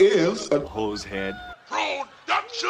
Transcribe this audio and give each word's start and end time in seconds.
is 0.00 0.50
a 0.50 0.60
hose 0.60 1.04
head. 1.04 1.34
production. 1.68 2.68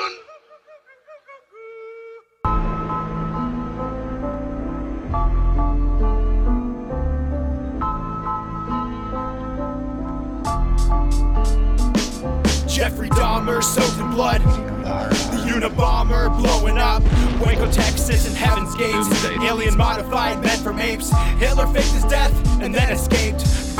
Jeffrey 12.67 13.09
Dahmer 13.11 13.63
soaked 13.63 13.99
in 14.01 14.11
blood. 14.11 14.41
The 14.41 15.37
Unabomber 15.47 16.37
blowing 16.37 16.79
up. 16.79 17.03
Waco, 17.47 17.71
Texas, 17.71 18.27
and 18.27 18.37
Heaven's 18.37 18.75
Gates. 18.75 19.09
Doomsday. 19.09 19.47
Alien 19.47 19.77
modified 19.77 20.43
men 20.43 20.59
from 20.59 20.81
apes. 20.81 21.11
Hitler 21.39 21.67
faked 21.69 21.93
his 21.93 22.05
death 22.05 22.33
and 22.61 22.75
then 22.75 22.91
escaped. 22.91 23.80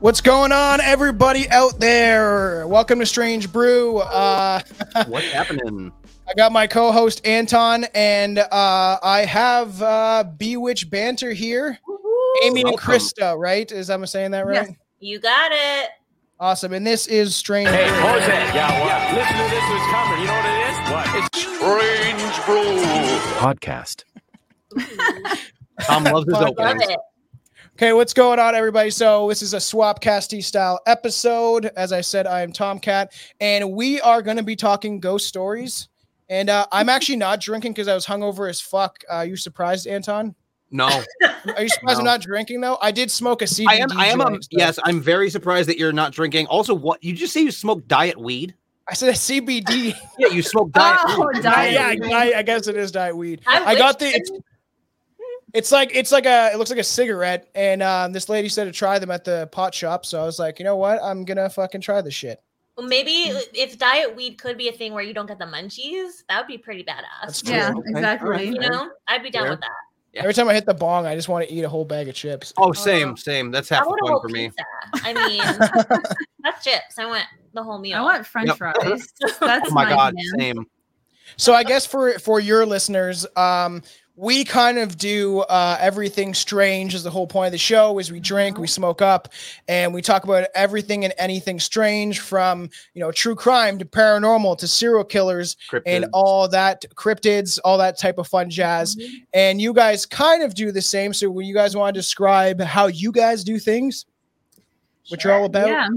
What's 0.00 0.20
going 0.20 0.52
on, 0.52 0.82
everybody 0.82 1.48
out 1.48 1.80
there? 1.80 2.66
Welcome 2.68 2.98
to 2.98 3.06
Strange 3.06 3.50
Brew. 3.50 3.98
Uh, 3.98 4.60
What's 5.06 5.32
happening? 5.32 5.90
I 6.28 6.34
got 6.34 6.52
my 6.52 6.66
co-host 6.66 7.26
Anton, 7.26 7.86
and 7.94 8.38
uh, 8.38 8.98
I 9.02 9.24
have 9.26 9.80
uh, 9.80 10.24
Bewitch 10.36 10.90
Banter 10.90 11.32
here. 11.32 11.78
Amy 12.44 12.60
and 12.60 12.78
Krista, 12.78 13.38
right? 13.38 13.72
Is 13.72 13.88
I'm 13.88 14.04
saying 14.06 14.32
that 14.32 14.46
right? 14.46 14.68
Yes. 14.68 14.76
You 15.00 15.18
got 15.18 15.50
it. 15.52 15.88
Awesome. 16.38 16.74
And 16.74 16.86
this 16.86 17.06
is 17.06 17.34
Strange. 17.34 17.70
Hey, 17.70 17.88
Brew. 17.88 17.98
hose 18.00 18.22
head. 18.22 18.54
Yeah, 18.54 18.68
what? 18.82 19.14
Listen 19.14 19.36
to 19.38 19.48
this 19.48 19.64
was 19.70 19.80
coming. 19.90 20.20
You 20.20 20.26
know 20.26 20.34
what 20.34 20.44
it 20.44 20.60
is? 20.68 20.76
What? 20.92 21.06
It's 21.24 21.40
Strange 21.40 22.44
Brew. 22.44 22.84
Podcast. 23.40 24.04
Tom 25.86 26.04
loves 26.04 26.26
his 26.26 26.34
Love 26.34 26.54
Love 26.58 26.76
it. 26.80 26.98
Okay, 27.76 27.92
what's 27.92 28.14
going 28.14 28.38
on, 28.38 28.54
everybody? 28.54 28.88
So 28.88 29.28
this 29.28 29.42
is 29.42 29.52
a 29.52 29.58
Swapcasty 29.58 30.42
style 30.42 30.80
episode. 30.86 31.66
As 31.76 31.92
I 31.92 32.00
said, 32.00 32.26
I 32.26 32.40
am 32.40 32.50
Tomcat, 32.50 33.12
and 33.38 33.72
we 33.72 34.00
are 34.00 34.22
going 34.22 34.38
to 34.38 34.42
be 34.42 34.56
talking 34.56 34.98
ghost 34.98 35.26
stories. 35.26 35.90
And 36.30 36.48
uh, 36.48 36.64
I'm 36.72 36.88
actually 36.88 37.16
not 37.16 37.38
drinking 37.38 37.72
because 37.72 37.86
I 37.86 37.92
was 37.92 38.06
hungover 38.06 38.48
as 38.48 38.62
fuck. 38.62 39.04
Uh, 39.12 39.26
you 39.28 39.36
surprised, 39.36 39.86
Anton? 39.86 40.34
No, 40.70 40.86
Are 41.54 41.62
you 41.62 41.68
surprised 41.68 41.98
I'm 41.98 42.06
not 42.06 42.22
drinking 42.22 42.62
though? 42.62 42.78
I 42.80 42.92
did 42.92 43.10
smoke 43.10 43.42
a 43.42 43.44
CBD. 43.44 43.66
I 43.68 43.74
am. 43.74 43.92
I 43.92 44.06
am. 44.06 44.22
Um, 44.22 44.32
joint, 44.32 44.44
so- 44.44 44.48
yes, 44.52 44.78
I'm 44.82 45.02
very 45.02 45.28
surprised 45.28 45.68
that 45.68 45.76
you're 45.78 45.92
not 45.92 46.12
drinking. 46.12 46.46
Also, 46.46 46.72
what 46.72 47.04
you 47.04 47.12
just 47.12 47.34
say 47.34 47.42
you 47.42 47.50
smoke 47.50 47.86
diet 47.86 48.18
weed? 48.18 48.54
I 48.88 48.94
said 48.94 49.12
CBD. 49.16 49.94
Yeah, 50.18 50.28
you 50.28 50.40
smoke 50.40 50.72
diet. 50.72 50.98
Oh, 51.08 51.28
weed. 51.34 51.42
diet 51.42 51.74
yeah, 51.74 51.90
weed. 51.90 52.10
I, 52.14 52.38
I 52.38 52.42
guess 52.42 52.68
it 52.68 52.76
is 52.76 52.90
diet 52.90 53.14
weed. 53.14 53.42
I, 53.46 53.72
I 53.72 53.74
got 53.74 53.98
the. 53.98 54.42
Wish- 55.56 55.58
It's, 55.58 55.68
it's 55.68 55.72
like 55.72 55.90
it's 55.94 56.12
like 56.12 56.26
a. 56.26 56.50
It 56.52 56.58
looks 56.58 56.70
like 56.70 56.78
a 56.78 56.84
cigarette, 56.84 57.48
and 57.54 57.82
um, 57.82 58.12
this 58.12 58.28
lady 58.28 58.48
said 58.48 58.64
to 58.64 58.72
try 58.72 58.98
them 58.98 59.10
at 59.10 59.24
the 59.24 59.48
pot 59.52 59.74
shop. 59.74 60.04
So 60.06 60.20
I 60.20 60.24
was 60.24 60.38
like, 60.38 60.58
you 60.58 60.64
know 60.64 60.76
what? 60.76 61.02
I'm 61.02 61.24
gonna 61.24 61.48
fucking 61.50 61.80
try 61.80 62.00
this 62.02 62.14
shit. 62.14 62.40
Well, 62.76 62.86
maybe 62.86 63.10
if 63.54 63.78
diet 63.78 64.14
weed 64.14 64.34
could 64.36 64.58
be 64.58 64.68
a 64.68 64.72
thing 64.72 64.92
where 64.92 65.02
you 65.02 65.14
don't 65.14 65.26
get 65.26 65.38
the 65.38 65.46
munchies, 65.46 66.24
that 66.28 66.38
would 66.38 66.46
be 66.46 66.58
pretty 66.58 66.84
badass. 66.84 67.48
Yeah, 67.48 67.70
Okay, 67.70 67.80
exactly. 67.86 68.26
alright. 68.28 68.46
You 68.46 68.60
know, 68.60 68.90
I'd 69.08 69.22
be 69.22 69.30
down 69.30 69.44
Fair. 69.44 69.50
with 69.52 69.60
that. 69.60 69.70
Yeah. 70.12 70.20
Every 70.22 70.34
time 70.34 70.46
I 70.48 70.54
hit 70.54 70.66
the 70.66 70.74
bong, 70.74 71.06
I 71.06 71.14
just 71.14 71.28
want 71.30 71.46
to 71.48 71.54
eat 71.54 71.62
a 71.62 71.68
whole 71.70 71.86
bag 71.86 72.08
of 72.08 72.14
chips. 72.14 72.52
Oh, 72.58 72.72
same, 72.74 73.16
same. 73.16 73.50
That's 73.50 73.68
half 73.70 73.84
the 73.84 73.88
want 73.88 74.00
a 74.00 74.02
point 74.02 74.12
whole 74.12 74.20
for 74.22 74.28
me. 74.28 74.50
pizza. 74.50 75.06
I 75.06 75.12
mean, 75.28 76.02
that's 76.42 76.62
chips. 76.64 76.98
I 76.98 77.06
want 77.06 77.24
the 77.54 77.62
whole 77.62 77.78
meal. 77.78 77.98
I 77.98 78.02
want 78.02 78.26
French 78.26 78.48
Yep. 78.48 78.56
fries. 78.58 79.08
That's 79.40 79.70
Oh 79.70 79.74
my 79.74 79.88
god, 79.88 80.14
demand. 80.16 80.58
same. 80.58 80.66
So 81.38 81.54
I 81.54 81.64
guess 81.64 81.86
for 81.86 82.18
for 82.18 82.40
your 82.40 82.66
listeners, 82.66 83.26
um, 83.36 83.82
we 84.18 84.44
kind 84.44 84.78
of 84.78 84.96
do 84.96 85.40
uh, 85.40 85.76
everything 85.78 86.32
strange. 86.32 86.94
Is 86.94 87.02
the 87.02 87.10
whole 87.10 87.26
point 87.26 87.48
of 87.48 87.52
the 87.52 87.58
show? 87.58 87.98
Is 87.98 88.10
we 88.10 88.18
drink, 88.18 88.56
we 88.58 88.66
smoke 88.66 89.02
up, 89.02 89.28
and 89.68 89.92
we 89.92 90.00
talk 90.00 90.24
about 90.24 90.48
everything 90.54 91.04
and 91.04 91.12
anything 91.18 91.60
strange, 91.60 92.20
from 92.20 92.70
you 92.94 93.00
know 93.00 93.12
true 93.12 93.34
crime 93.34 93.78
to 93.78 93.84
paranormal 93.84 94.56
to 94.58 94.66
serial 94.66 95.04
killers 95.04 95.56
and 95.84 96.06
all 96.14 96.48
that 96.48 96.84
cryptids, 96.94 97.58
all 97.62 97.76
that 97.76 97.98
type 97.98 98.16
of 98.16 98.26
fun 98.26 98.48
jazz. 98.48 98.96
And 99.34 99.60
you 99.60 99.74
guys 99.74 100.06
kind 100.06 100.42
of 100.42 100.54
do 100.54 100.72
the 100.72 100.82
same. 100.82 101.12
So 101.12 101.30
when 101.30 101.46
you 101.46 101.54
guys 101.54 101.76
want 101.76 101.94
to 101.94 101.98
describe 102.00 102.60
how 102.60 102.86
you 102.86 103.12
guys 103.12 103.44
do 103.44 103.58
things, 103.58 104.06
what 105.10 105.22
you're 105.24 105.34
all 105.34 105.44
about? 105.44 105.68
Yeah. 105.68 105.88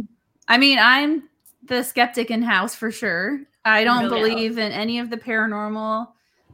I 0.49 0.57
mean, 0.57 0.77
I'm 0.77 1.23
the 1.63 1.83
skeptic 1.83 2.31
in 2.31 2.41
house 2.41 2.75
for 2.75 2.91
sure. 2.91 3.41
I 3.63 3.83
don't 3.83 4.03
No 4.03 4.09
doubt. 4.09 4.27
believe 4.27 4.57
in 4.57 4.71
any 4.71 4.99
of 4.99 5.09
the 5.09 5.17
paranormal. 5.17 6.07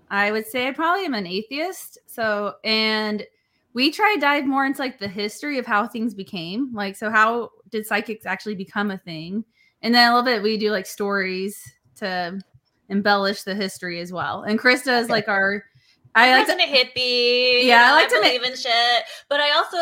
I 0.09 0.31
would 0.31 0.45
say 0.45 0.67
I 0.67 0.71
probably 0.71 1.05
am 1.05 1.13
an 1.13 1.27
atheist. 1.27 1.97
So, 2.05 2.55
and 2.63 3.25
we 3.73 3.91
try 3.91 4.13
to 4.15 4.21
dive 4.21 4.45
more 4.45 4.65
into 4.65 4.81
like 4.81 4.99
the 4.99 5.07
history 5.07 5.59
of 5.59 5.65
how 5.65 5.87
things 5.87 6.13
became. 6.13 6.73
Like, 6.73 6.95
so 6.95 7.09
how 7.09 7.49
did 7.69 7.85
psychics 7.85 8.25
actually 8.25 8.55
become 8.55 8.91
a 8.91 8.97
thing? 8.97 9.43
And 9.81 9.93
then 9.93 10.09
a 10.09 10.15
little 10.15 10.25
bit 10.25 10.41
we 10.41 10.57
do 10.57 10.71
like 10.71 10.85
stories 10.85 11.61
to 11.97 12.39
embellish 12.89 13.43
the 13.43 13.55
history 13.55 13.99
as 13.99 14.13
well. 14.13 14.43
And 14.43 14.59
Krista 14.59 14.99
is 14.99 15.09
like 15.09 15.27
our, 15.27 15.63
I 16.15 16.29
I 16.31 16.37
like 16.37 16.47
to, 16.47 16.53
a 16.53 16.57
hippie. 16.57 17.63
you 17.63 17.67
Yeah, 17.67 17.89
I 17.89 17.91
like 17.91 18.09
to 18.09 18.21
believe 18.21 18.43
in 18.43 18.55
shit. 18.55 19.03
But 19.27 19.41
I 19.41 19.51
also, 19.51 19.77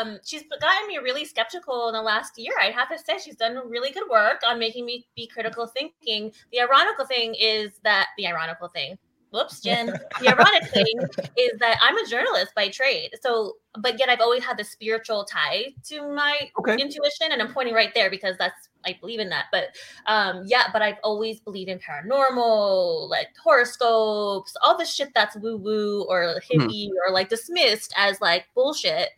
um, 0.00 0.18
she's 0.24 0.42
gotten 0.60 0.88
me 0.88 0.98
really 0.98 1.24
skeptical 1.24 1.86
in 1.88 1.94
the 1.94 2.02
last 2.02 2.36
year. 2.36 2.52
I 2.60 2.72
have 2.72 2.88
to 2.88 2.98
say, 2.98 3.18
she's 3.18 3.36
done 3.36 3.56
really 3.68 3.92
good 3.92 4.08
work 4.10 4.40
on 4.44 4.58
making 4.58 4.84
me 4.84 5.06
be 5.14 5.28
critical 5.28 5.68
thinking. 5.68 6.32
The 6.50 6.62
ironical 6.62 7.06
thing 7.06 7.36
is 7.38 7.78
that 7.84 8.08
the 8.16 8.26
ironical 8.26 8.68
thing. 8.68 8.98
Whoops, 9.30 9.60
Jen. 9.60 9.94
The 10.20 10.28
ironic 10.28 10.70
thing 10.72 11.00
is 11.36 11.58
that 11.58 11.78
I'm 11.82 11.96
a 11.98 12.08
journalist 12.08 12.54
by 12.54 12.68
trade. 12.68 13.10
So, 13.22 13.56
but 13.78 13.98
yet 13.98 14.08
I've 14.08 14.20
always 14.20 14.42
had 14.42 14.56
the 14.56 14.64
spiritual 14.64 15.24
tie 15.24 15.74
to 15.88 16.12
my 16.12 16.50
Okay. 16.58 16.74
intuition, 16.74 17.30
and 17.30 17.42
I'm 17.42 17.52
pointing 17.52 17.74
right 17.74 17.92
there 17.94 18.10
because 18.10 18.36
that's 18.38 18.68
I 18.86 18.96
believe 19.00 19.20
in 19.20 19.28
that. 19.28 19.46
But 19.52 19.76
um, 20.06 20.44
yeah, 20.46 20.68
but 20.72 20.82
I've 20.82 20.98
always 21.04 21.40
believed 21.40 21.68
in 21.68 21.78
paranormal, 21.78 23.08
like 23.10 23.28
horoscopes, 23.42 24.54
all 24.62 24.78
the 24.78 24.84
shit 24.84 25.10
that's 25.14 25.36
woo 25.36 25.56
woo 25.58 26.06
or 26.08 26.40
hippie 26.50 26.88
or 27.06 27.12
like 27.12 27.28
dismissed 27.28 27.92
as 27.96 28.20
like 28.20 28.46
bullshit. 28.54 29.10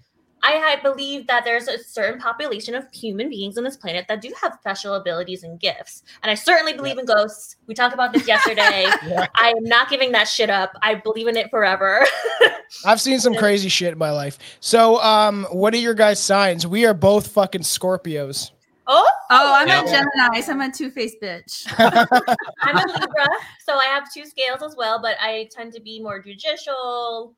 I, 0.42 0.76
I 0.78 0.82
believe 0.82 1.26
that 1.26 1.44
there's 1.44 1.68
a 1.68 1.78
certain 1.82 2.20
population 2.20 2.74
of 2.74 2.84
human 2.92 3.28
beings 3.28 3.58
on 3.58 3.64
this 3.64 3.76
planet 3.76 4.06
that 4.08 4.20
do 4.22 4.32
have 4.40 4.54
special 4.60 4.94
abilities 4.94 5.42
and 5.42 5.60
gifts. 5.60 6.02
And 6.22 6.30
I 6.30 6.34
certainly 6.34 6.72
believe 6.72 6.98
in 6.98 7.04
ghosts. 7.04 7.56
We 7.66 7.74
talked 7.74 7.94
about 7.94 8.12
this 8.12 8.26
yesterday. 8.26 8.86
Yeah. 9.06 9.26
I 9.36 9.48
am 9.50 9.64
not 9.64 9.88
giving 9.88 10.12
that 10.12 10.28
shit 10.28 10.50
up. 10.50 10.72
I 10.82 10.94
believe 10.94 11.26
in 11.26 11.36
it 11.36 11.48
forever. 11.50 12.06
I've 12.84 13.00
seen 13.00 13.18
some 13.18 13.34
crazy 13.34 13.68
shit 13.68 13.92
in 13.92 13.98
my 13.98 14.10
life. 14.10 14.38
So, 14.60 15.00
um, 15.02 15.46
what 15.50 15.72
are 15.74 15.78
your 15.78 15.94
guys' 15.94 16.20
signs? 16.20 16.66
We 16.66 16.84
are 16.86 16.94
both 16.94 17.28
fucking 17.28 17.62
Scorpios. 17.62 18.50
oh, 18.86 19.08
oh, 19.30 19.54
I'm 19.56 19.68
Yeah. 19.68 19.80
a 19.82 19.84
Gemini. 19.84 20.40
So 20.42 20.52
I'm 20.52 20.60
a 20.60 20.70
two 20.72 20.90
faced 20.90 21.16
bitch. 21.22 21.66
I'm 21.78 22.76
a 22.76 22.92
Libra, 22.92 23.28
so 23.66 23.76
I 23.76 23.84
have 23.86 24.12
two 24.12 24.24
scales 24.26 24.62
as 24.62 24.74
well, 24.76 25.00
but 25.00 25.16
I 25.20 25.48
tend 25.50 25.72
to 25.74 25.80
be 25.80 26.00
more 26.00 26.20
judicial, 26.22 27.34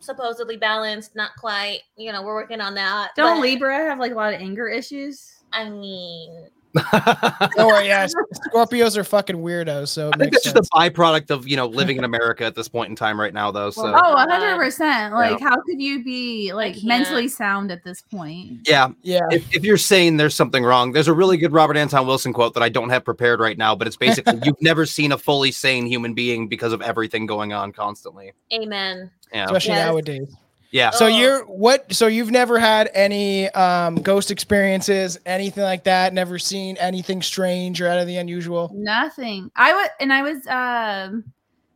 supposedly 0.00 0.56
balanced, 0.56 1.16
not 1.16 1.30
quite. 1.38 1.80
You 1.96 2.12
know, 2.12 2.22
we're 2.22 2.34
working 2.34 2.60
on 2.60 2.74
that. 2.74 3.10
Don't 3.16 3.38
but, 3.38 3.42
Libra 3.42 3.76
have 3.76 3.98
like 3.98 4.12
a 4.12 4.14
lot 4.14 4.34
of 4.34 4.40
anger 4.40 4.68
issues? 4.68 5.32
I 5.52 5.68
mean, 5.68 6.48
Don't 6.76 7.52
oh, 7.58 7.66
worry, 7.68 7.86
yeah, 7.86 8.06
Scorpios 8.52 8.96
are 8.96 9.04
fucking 9.04 9.36
weirdos. 9.36 9.88
So 9.88 10.08
it 10.08 10.16
I 10.16 10.18
think 10.18 10.32
makes 10.32 10.44
that's 10.44 10.44
sense. 10.54 10.68
just 10.68 10.70
a 10.72 10.90
byproduct 10.90 11.30
of 11.30 11.48
you 11.48 11.56
know 11.56 11.66
living 11.66 11.96
in 11.96 12.04
America 12.04 12.44
at 12.44 12.54
this 12.54 12.68
point 12.68 12.90
in 12.90 12.96
time 12.96 13.18
right 13.18 13.32
now, 13.32 13.50
though. 13.50 13.70
So 13.70 13.86
Oh, 13.86 13.92
God. 13.92 14.28
100%. 14.28 15.12
Like, 15.12 15.40
how 15.40 15.56
could 15.62 15.80
you 15.80 16.04
be 16.04 16.52
like 16.52 16.76
mentally 16.82 17.28
sound 17.28 17.70
at 17.70 17.84
this 17.84 18.02
point? 18.02 18.60
yeah, 18.66 18.88
yeah, 19.02 19.26
if, 19.30 19.54
if 19.54 19.64
you're 19.64 19.78
saying 19.78 20.18
there's 20.18 20.34
something 20.34 20.64
wrong, 20.64 20.92
there's 20.92 21.08
a 21.08 21.14
really 21.14 21.36
good 21.36 21.52
Robert 21.52 21.76
Anton 21.76 22.06
Wilson 22.06 22.32
quote 22.32 22.54
that 22.54 22.62
I 22.62 22.68
don't 22.68 22.90
have 22.90 23.04
prepared 23.04 23.40
right 23.40 23.56
now, 23.56 23.74
but 23.74 23.86
it's 23.86 23.96
basically 23.96 24.38
you've 24.44 24.60
never 24.60 24.84
seen 24.84 25.12
a 25.12 25.18
fully 25.18 25.52
sane 25.52 25.86
human 25.86 26.14
being 26.14 26.48
because 26.48 26.72
of 26.72 26.82
everything 26.82 27.26
going 27.26 27.52
on 27.52 27.72
constantly. 27.72 28.32
amen. 28.52 29.10
Yeah, 29.32 29.44
especially 29.46 29.74
Yes. 29.74 29.86
nowadays. 29.86 30.34
yeah. 30.70 30.90
So 30.90 31.06
Oh. 31.06 31.08
you're 31.08 31.44
what? 31.46 31.92
So 31.92 32.06
you've 32.06 32.30
never 32.30 32.58
had 32.58 32.90
any 32.94 33.48
um, 33.50 33.96
ghost 33.96 34.30
experiences, 34.30 35.18
anything 35.26 35.64
like 35.64 35.84
that? 35.84 36.12
Never 36.14 36.38
seen 36.38 36.76
anything 36.78 37.22
strange 37.22 37.80
or 37.80 37.88
out 37.88 37.98
of 37.98 38.06
the 38.06 38.16
unusual? 38.16 38.70
Nothing. 38.74 39.50
I 39.56 39.72
was, 39.72 39.88
and 40.00 40.12
I 40.12 40.22
was, 40.22 40.46
um, 40.46 41.24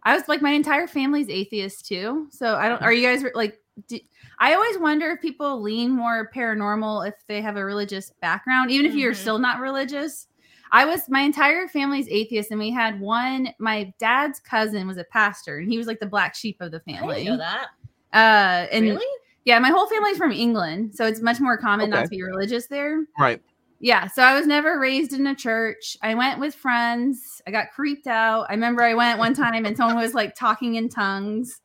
I 0.03 0.15
was 0.15 0.27
like, 0.29 0.43
my 0.43 0.51
entire 0.51 0.87
family's 0.87 1.29
atheist 1.29 1.87
too. 1.87 2.29
So 2.31 2.57
I 2.57 2.69
don't. 2.69 2.83
Are 2.83 2.93
you 2.93 3.07
guys 3.07 3.25
like? 3.35 3.61
Do, 3.89 3.99
I 4.39 4.55
always 4.55 4.79
wonder 4.79 5.11
if 5.11 5.21
people 5.21 5.61
lean 5.61 5.91
more 5.91 6.31
paranormal 6.35 7.07
if 7.09 7.15
they 7.29 7.41
have 7.43 7.57
a 7.57 7.65
religious 7.65 8.11
background, 8.21 8.71
even 8.71 8.87
if 8.87 8.95
you're 8.95 9.13
Mhm. 9.13 9.17
still 9.17 9.39
not 9.39 9.61
religious. 9.61 10.27
I 10.73 10.85
was 10.85 11.09
my 11.09 11.21
entire 11.21 11.67
family's 11.69 12.07
atheist, 12.09 12.51
and 12.51 12.61
we 12.61 12.71
had 12.71 13.01
one. 13.01 13.49
My 13.59 13.93
dad's 13.99 14.39
cousin 14.41 14.87
was 14.87 14.99
a 14.99 15.05
pastor, 15.05 15.59
and 15.59 15.71
he 15.71 15.79
was 15.79 15.87
like 15.87 16.01
the 16.01 16.07
black 16.07 16.35
sheep 16.35 16.57
of 16.61 16.71
the 16.71 16.81
family. 16.81 17.25
know 17.25 17.37
that. 17.37 17.69
Uh, 18.13 18.67
and 18.73 18.85
really? 18.87 19.07
yeah, 19.45 19.59
my 19.59 19.71
whole 19.71 19.87
family's 19.87 20.17
from 20.17 20.33
England, 20.33 20.95
so 20.95 21.07
it's 21.07 21.21
much 21.21 21.41
more 21.41 21.57
common 21.59 21.91
not 21.91 22.05
to 22.05 22.09
be 22.09 22.23
religious 22.23 22.67
there. 22.67 23.05
Right. 23.19 23.43
Yeah, 23.83 24.09
so 24.09 24.23
I 24.23 24.35
was 24.35 24.47
never 24.47 24.79
raised 24.79 25.13
in 25.15 25.27
a 25.27 25.35
church. 25.35 25.97
I 26.03 26.15
went 26.15 26.39
with 26.39 26.55
friends. 26.55 27.41
I 27.47 27.51
got 27.51 27.71
creeped 27.75 28.07
out. 28.07 28.47
I 28.51 28.53
remember 28.53 28.83
I 28.83 28.93
went 28.95 29.19
one 29.19 29.33
time 29.33 29.65
and 29.65 29.75
someone 29.77 29.97
was 29.97 30.13
like 30.13 30.35
talking 30.35 30.75
in 30.75 30.89
tongues, 30.91 31.61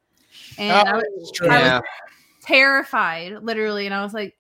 and 0.58 0.72
I 0.88 0.92
Oh, 0.94 0.96
was. 0.96 1.32
I 1.42 1.46
was- 1.46 1.52
Yeah. 1.52 1.82
terrified, 2.42 3.44
literally. 3.44 3.86
And 3.86 3.94
I 3.94 4.04
was 4.04 4.14
like, 4.14 4.36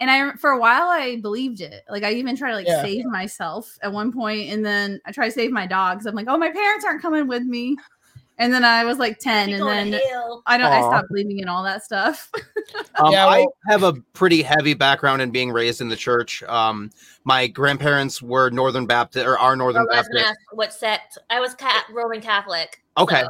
and 0.00 0.10
I 0.10 0.32
for 0.36 0.50
a 0.50 0.58
while 0.58 0.88
I 0.88 1.16
believed 1.20 1.60
it. 1.60 1.84
Like 1.90 2.02
I 2.04 2.12
even 2.12 2.36
tried 2.36 2.50
to 2.50 2.56
like 2.56 2.66
Yeah. 2.66 2.82
save 2.82 3.04
myself 3.06 3.76
at 3.82 3.92
one 3.92 4.12
point, 4.12 4.50
and 4.50 4.64
then 4.64 5.00
I 5.06 5.12
tried 5.12 5.26
to 5.26 5.32
save 5.32 5.50
my 5.52 5.66
dogs. 5.66 6.06
I'm 6.06 6.14
like, 6.14 6.26
oh, 6.28 6.36
my 6.38 6.50
parents 6.50 6.84
aren't 6.84 7.02
coming 7.02 7.26
with 7.28 7.42
me. 7.42 7.76
And 8.38 8.52
then 8.52 8.64
I 8.64 8.84
was 8.84 8.98
like 8.98 9.18
ten, 9.18 9.48
You 9.48 9.66
and 9.66 9.92
then. 9.94 10.00
I 10.44 10.58
don't. 10.58 10.70
I 10.70 10.80
stopped 10.80 11.08
believing 11.08 11.38
in 11.38 11.48
all 11.48 11.62
that 11.64 11.82
stuff. 11.84 12.30
Um, 12.98 13.12
Yeah, 13.12 13.26
I 13.26 13.46
have 13.68 13.82
a 13.84 13.92
pretty 14.14 14.42
heavy 14.42 14.74
background 14.74 15.20
in 15.22 15.30
being 15.30 15.50
raised 15.52 15.80
in 15.82 15.88
the 15.88 15.96
church. 15.96 16.42
Um, 16.44 16.90
my 17.24 17.46
grandparents 17.46 18.20
were 18.22 18.50
Northern 18.50 18.86
Baptist 18.86 19.24
or 19.26 19.38
are 19.38 19.54
Northern 19.54 19.86
I 19.90 19.96
Baptist. 19.96 20.24
ask 20.24 20.38
what 20.52 20.72
sect. 20.72 21.16
I 21.30 21.38
was 21.38 21.54
cat 21.54 21.84
Roman 21.92 22.20
Catholic. 22.20 22.82
Okay. 22.98 23.22
so- 23.22 23.28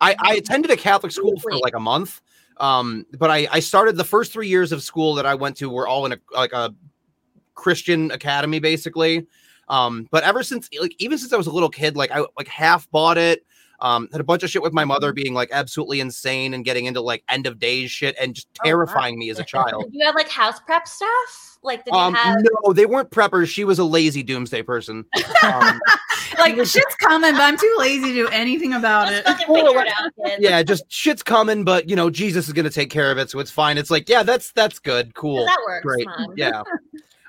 I, 0.00 0.16
I 0.20 0.34
attended 0.34 0.70
a 0.70 0.76
Catholic 0.76 1.12
school 1.12 1.38
for 1.40 1.52
like 1.58 1.74
a 1.74 1.80
month. 1.80 2.20
Um, 2.58 3.06
but 3.18 3.30
I, 3.30 3.48
I 3.50 3.60
started 3.60 3.96
the 3.96 4.04
first 4.04 4.32
three 4.32 4.48
years 4.48 4.72
of 4.72 4.82
school 4.82 5.14
that 5.14 5.26
I 5.26 5.34
went 5.34 5.56
to 5.58 5.70
were 5.70 5.88
all 5.88 6.06
in 6.06 6.12
a 6.12 6.18
like 6.32 6.52
a 6.52 6.74
Christian 7.54 8.10
academy, 8.10 8.60
basically. 8.60 9.26
Um, 9.68 10.08
but 10.10 10.24
ever 10.24 10.42
since 10.42 10.68
like 10.80 10.94
even 10.98 11.18
since 11.18 11.32
I 11.32 11.36
was 11.36 11.46
a 11.46 11.52
little 11.52 11.68
kid, 11.68 11.96
like 11.96 12.10
I 12.10 12.24
like 12.36 12.48
half 12.48 12.90
bought 12.90 13.18
it. 13.18 13.44
Um, 13.84 14.08
had 14.12 14.20
a 14.20 14.24
bunch 14.24 14.42
of 14.42 14.48
shit 14.50 14.62
with 14.62 14.72
my 14.72 14.84
mother 14.86 15.12
being 15.12 15.34
like 15.34 15.50
absolutely 15.52 16.00
insane 16.00 16.54
and 16.54 16.64
getting 16.64 16.86
into 16.86 17.02
like 17.02 17.22
end 17.28 17.46
of 17.46 17.58
days 17.58 17.90
shit 17.90 18.16
and 18.18 18.34
just 18.34 18.48
Oh, 18.48 18.62
wow. 18.64 18.70
terrifying 18.70 19.18
me 19.18 19.28
as 19.28 19.38
a 19.38 19.44
child. 19.44 19.84
Did 19.84 19.94
you 19.98 20.06
have 20.06 20.14
like 20.14 20.28
house 20.30 20.58
prep 20.60 20.88
stuff? 20.88 21.58
Like, 21.62 21.84
did 21.84 21.92
you 21.92 22.00
Um, 22.00 22.14
have? 22.14 22.36
no, 22.64 22.72
they 22.72 22.86
weren't 22.86 23.10
preppers. 23.10 23.48
She 23.48 23.64
was 23.64 23.78
a 23.78 23.84
lazy 23.84 24.22
doomsday 24.22 24.62
person. 24.62 25.04
Um, 25.44 25.78
like 26.38 26.56
shit's 26.64 26.94
coming, 26.98 27.32
but 27.32 27.42
I'm 27.42 27.58
too 27.58 27.74
lazy 27.78 28.08
to 28.08 28.14
do 28.14 28.28
anything 28.28 28.72
about 28.72 29.08
Just 29.08 29.20
it. 29.20 29.24
fucking 29.26 29.46
Well, 29.48 29.66
figure 29.66 29.78
like- 29.80 29.86
it 29.88 30.32
out, 30.32 30.40
yeah, 30.40 30.62
just 30.62 30.84
shit's 30.90 31.22
coming, 31.22 31.64
but 31.64 31.86
you 31.90 31.94
know, 31.96 32.08
Jesus 32.08 32.46
is 32.46 32.54
gonna 32.54 32.70
take 32.70 32.88
care 32.90 33.10
of 33.10 33.18
it, 33.18 33.28
so 33.28 33.38
it's 33.40 33.50
fine. 33.50 33.76
It's 33.76 33.90
like, 33.90 34.08
yeah, 34.08 34.22
that's 34.22 34.50
that's 34.52 34.78
good, 34.78 35.14
cool, 35.14 35.44
That 35.44 35.58
works. 35.66 35.84
great, 35.84 36.06
man. 36.06 36.28
yeah. 36.36 36.62